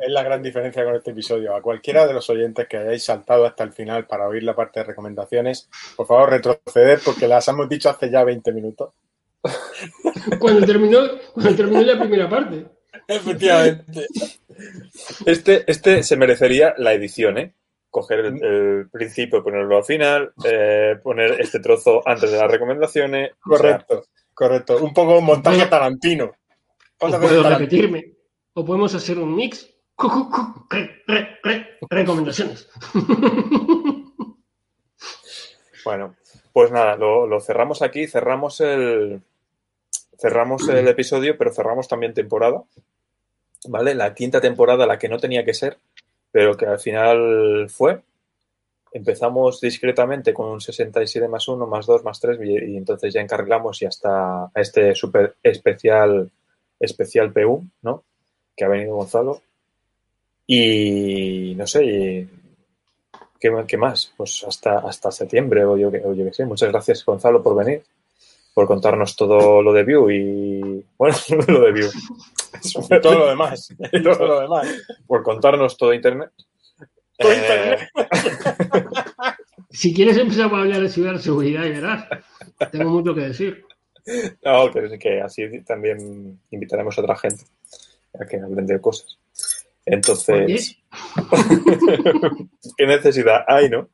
Es 0.00 0.10
la, 0.10 0.22
gran, 0.22 0.42
diferencia 0.42 0.84
con 0.84 0.94
este 0.94 1.10
episodio. 1.10 1.54
A 1.54 1.60
cualquiera 1.60 2.06
de 2.06 2.14
los 2.14 2.30
oyentes 2.30 2.68
que 2.68 2.76
hayáis 2.76 3.02
saltado 3.02 3.46
hasta 3.46 3.64
el 3.64 3.72
final 3.72 4.06
para 4.06 4.28
oír 4.28 4.44
la 4.44 4.54
parte 4.54 4.80
de 4.80 4.86
recomendaciones, 4.86 5.68
por 5.96 6.06
favor 6.06 6.30
retroceder 6.30 7.00
porque 7.04 7.26
las 7.26 7.48
hemos 7.48 7.68
dicho 7.68 7.90
hace 7.90 8.10
ya 8.10 8.22
20 8.22 8.52
minutos. 8.52 8.92
cuando, 10.38 10.64
terminó, 10.64 11.00
cuando 11.32 11.56
terminó 11.56 11.82
la 11.82 11.98
primera 11.98 12.28
parte. 12.28 12.66
Efectivamente. 13.08 14.06
Este, 15.26 15.64
este 15.66 16.02
se 16.02 16.16
merecería 16.16 16.74
la 16.78 16.92
edición, 16.92 17.38
¿eh? 17.38 17.54
Coger 17.90 18.20
el, 18.20 18.88
principio, 18.90 19.42
ponerlo 19.42 19.76
al 19.76 19.84
final, 19.84 20.32
eh, 20.44 20.96
poner 21.02 21.40
este 21.40 21.60
trozo 21.60 22.02
antes 22.06 22.30
de 22.30 22.38
las 22.38 22.50
recomendaciones. 22.50 23.32
Correcto, 23.40 24.04
correcto. 24.32 24.78
Un 24.78 24.92
poco 24.92 25.20
montaje 25.20 25.66
tarantino. 25.66 26.32
O 26.98 27.08
puedo 27.08 27.42
repetirme. 27.48 28.14
O 28.54 28.64
podemos 28.64 28.94
hacer 28.94 29.18
un 29.18 29.34
mix. 29.34 29.70
recomendaciones. 31.90 32.68
Bueno, 35.84 36.16
pues 36.52 36.72
nada, 36.72 36.96
lo, 36.96 37.40
cerramos 37.40 37.82
aquí, 37.82 38.06
cerramos 38.06 38.60
el, 38.60 39.22
cerramos 40.18 40.66
el 40.68 40.88
episodio, 40.88 41.36
pero 41.36 41.52
cerramos 41.52 41.88
también 41.88 42.14
temporada. 42.14 42.62
¿Vale? 43.68 43.94
La 43.94 44.14
quinta 44.14 44.40
temporada, 44.40 44.86
la 44.86 44.98
que 44.98 45.08
no 45.08 45.18
tenía 45.18 45.44
que 45.44 45.54
ser, 45.54 45.78
pero 46.30 46.56
que 46.56 46.66
al 46.66 46.78
final 46.78 47.66
fue. 47.68 48.00
Empezamos 48.92 49.60
discretamente 49.60 50.32
con 50.32 50.48
un 50.50 50.60
67 50.60 51.26
más 51.28 51.48
1, 51.48 51.66
más 51.66 51.86
2, 51.86 52.04
más 52.04 52.20
3, 52.20 52.38
y, 52.42 52.76
entonces 52.76 53.12
ya 53.12 53.20
encargamos 53.20 53.82
y 53.82 53.86
hasta 53.86 54.50
este 54.54 54.94
súper 54.94 55.36
especial 55.42 56.30
especial 56.78 57.32
PU, 57.32 57.64
¿no? 57.82 58.04
Que 58.56 58.64
ha 58.64 58.68
venido 58.68 58.96
Gonzalo. 58.96 59.42
Y 60.46 61.54
no 61.56 61.66
sé, 61.66 62.28
¿qué, 63.40 63.76
más? 63.76 64.12
Pues 64.16 64.44
hasta, 64.46 64.78
hasta 64.78 65.10
septiembre 65.10 65.64
o 65.64 65.76
yo, 65.76 65.88
o 65.88 66.14
yo 66.14 66.24
qué 66.24 66.32
sé. 66.32 66.44
Muchas 66.46 66.70
gracias, 66.70 67.04
Gonzalo, 67.04 67.42
por 67.42 67.56
venir, 67.56 67.82
por 68.54 68.68
contarnos 68.68 69.16
todo 69.16 69.60
lo 69.60 69.72
de 69.72 69.84
View 69.84 70.10
y, 70.10 70.86
bueno, 70.96 71.16
lo 71.48 71.60
de 71.60 71.72
View. 71.72 71.90
todo 73.02 73.18
lo 73.18 73.28
demás. 73.28 73.68
todo 74.02 74.26
lo 74.26 74.40
demás. 74.40 74.66
Por 75.06 75.22
contarnos 75.22 75.76
todo 75.76 75.92
Internet. 75.92 76.30
Todo 77.18 77.34
Internet. 77.34 77.90
si 79.70 79.92
quieres 79.92 80.16
empezar 80.16 80.54
a 80.54 80.60
hablar 80.60 80.80
de 80.80 80.88
ciberseguridad 80.88 81.64
y 81.64 81.70
verás, 81.70 82.06
tengo 82.70 82.90
mucho 82.90 83.14
que 83.14 83.22
decir. 83.22 83.64
No, 84.44 84.70
que, 84.70 84.98
que 84.98 85.20
así 85.20 85.62
también 85.62 86.38
invitaremos 86.50 86.96
a 86.96 87.00
otra 87.00 87.16
gente 87.16 87.44
a 88.18 88.24
que 88.26 88.38
hablen 88.38 88.66
de 88.66 88.80
cosas. 88.80 89.18
Entonces, 89.86 90.78
¿qué 92.76 92.86
necesidad 92.86 93.44
hay, 93.46 93.68
no? 93.68 93.88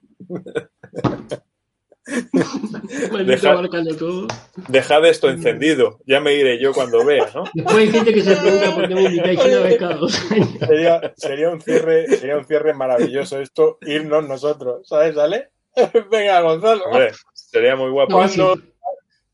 Dejad 4.69 5.07
esto 5.07 5.29
encendido, 5.29 5.99
ya 6.07 6.21
me 6.21 6.35
iré 6.35 6.61
yo 6.61 6.73
cuando 6.73 7.05
vea, 7.05 7.29
¿no? 7.35 7.45
Después 7.53 7.77
hay 7.77 7.91
gente 7.91 8.15
que 8.15 8.23
se 8.23 8.37
pregunta 8.37 8.75
por 8.75 8.89
qué 8.89 8.95
me 8.95 9.03
invitáis 9.03 9.45
una 9.45 9.59
vez 9.61 9.77
cada 9.79 9.97
dos 9.97 10.13
Sería, 10.61 11.13
sería, 11.17 11.51
un 11.51 11.61
cierre, 11.61 12.07
sería 12.09 12.39
un 12.39 12.47
cierre 12.47 12.73
maravilloso 12.75 13.39
esto, 13.39 13.77
irnos 13.83 14.27
nosotros, 14.27 14.89
¿sabes, 14.89 15.19
Ale? 15.19 15.51
Venga, 16.11 16.41
Gonzalo. 16.41 16.85
sería 17.33 17.77
muy 17.77 17.91
guapo. 17.91 18.27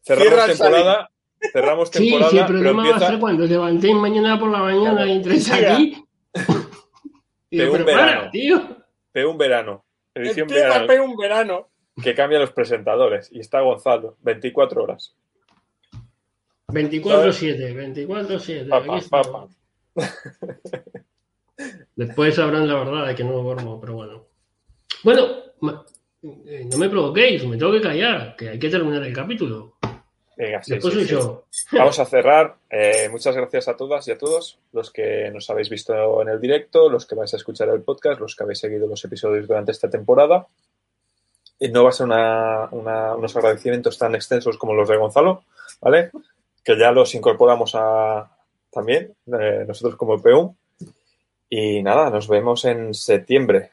Cerramos 0.02 0.46
temporada. 0.46 1.10
Cerramos 1.52 1.90
temporada. 1.90 2.30
Sí, 2.30 2.36
sí, 2.36 2.40
el 2.40 2.46
problema 2.46 2.90
va 2.90 2.96
a 2.96 3.00
ser 3.00 3.18
cuando 3.18 3.44
os 3.44 3.50
levantéis 3.50 3.94
mañana 3.94 4.38
por 4.38 4.50
la 4.50 4.58
mañana 4.58 5.06
y 5.06 5.12
entréis 5.12 5.50
aquí. 5.50 6.04
y 7.50 7.60
un 7.60 7.84
verano. 7.84 8.30
tío. 8.30 8.62
un 9.28 9.38
verano. 9.38 9.84
Edición 10.14 10.48
verano. 10.48 11.04
un 11.04 11.16
verano. 11.16 11.68
Que 12.02 12.14
cambia 12.14 12.38
los 12.38 12.52
presentadores. 12.52 13.30
Y 13.32 13.40
está 13.40 13.60
Gonzalo. 13.60 14.16
24 14.22 14.82
horas. 14.82 15.14
24-7, 16.68 18.06
24-7. 18.06 19.48
Después 21.96 22.34
sabrán 22.34 22.68
la 22.68 22.74
verdad 22.74 23.06
de 23.06 23.14
que 23.14 23.24
no 23.24 23.32
duermo, 23.42 23.80
pero 23.80 23.94
bueno. 23.94 24.26
Bueno, 25.02 25.26
eh, 26.22 26.66
no 26.70 26.76
me 26.76 26.90
provoquéis, 26.90 27.46
me 27.46 27.56
tengo 27.56 27.72
que 27.72 27.80
callar, 27.80 28.36
que 28.36 28.50
hay 28.50 28.58
que 28.58 28.68
terminar 28.68 29.02
el 29.02 29.14
capítulo. 29.14 29.76
Venga, 30.36 30.62
sí, 30.62 30.74
Vamos 31.72 31.98
a 31.98 32.04
cerrar. 32.04 32.56
Eh, 32.68 33.08
muchas 33.10 33.34
gracias 33.34 33.68
a 33.68 33.76
todas 33.76 34.06
y 34.08 34.10
a 34.10 34.18
todos 34.18 34.58
los 34.72 34.90
que 34.90 35.30
nos 35.30 35.48
habéis 35.48 35.70
visto 35.70 36.20
en 36.20 36.28
el 36.28 36.40
directo, 36.40 36.90
los 36.90 37.06
que 37.06 37.14
vais 37.14 37.32
a 37.32 37.38
escuchar 37.38 37.70
el 37.70 37.82
podcast, 37.82 38.20
los 38.20 38.36
que 38.36 38.44
habéis 38.44 38.58
seguido 38.58 38.86
los 38.86 39.02
episodios 39.04 39.48
durante 39.48 39.72
esta 39.72 39.88
temporada. 39.88 40.46
No 41.60 41.84
va 41.84 41.90
a 41.90 41.92
ser 41.92 42.06
una, 42.06 42.68
una, 42.70 43.14
unos 43.14 43.34
agradecimientos 43.36 43.96
tan 43.98 44.14
extensos 44.14 44.58
como 44.58 44.74
los 44.74 44.88
de 44.88 44.96
Gonzalo, 44.96 45.44
¿vale? 45.80 46.10
Que 46.64 46.78
ya 46.78 46.90
los 46.92 47.14
incorporamos 47.14 47.72
a 47.74 48.30
también, 48.70 49.14
eh, 49.40 49.64
nosotros 49.66 49.96
como 49.96 50.20
PU. 50.20 50.54
Y 51.48 51.82
nada, 51.82 52.10
nos 52.10 52.28
vemos 52.28 52.64
en 52.64 52.92
septiembre, 52.92 53.70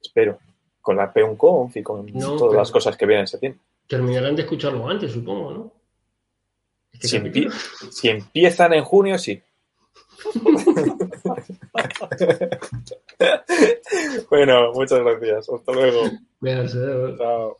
espero, 0.00 0.38
con 0.82 0.96
la 0.96 1.12
PU 1.12 1.36
Conf 1.36 1.76
y 1.76 1.82
con 1.82 2.06
No, 2.12 2.36
todas 2.36 2.54
las 2.56 2.70
cosas 2.70 2.96
que 2.96 3.06
vienen 3.06 3.22
en 3.22 3.28
septiembre. 3.28 3.60
Terminarán 3.88 4.36
de 4.36 4.42
escucharlo 4.42 4.86
antes, 4.88 5.12
supongo, 5.12 5.50
¿no? 5.52 5.72
Este 6.92 7.08
Si, 7.08 7.16
capítulo. 7.18 7.50
empie- 7.50 7.90
si 7.90 8.08
empiezan 8.10 8.72
en 8.74 8.84
junio, 8.84 9.18
sí. 9.18 9.42
bueno, 14.30 14.72
muchas 14.72 15.00
gracias. 15.00 15.48
Hasta 15.48 15.72
luego. 15.72 16.02
Chao. 17.16 17.58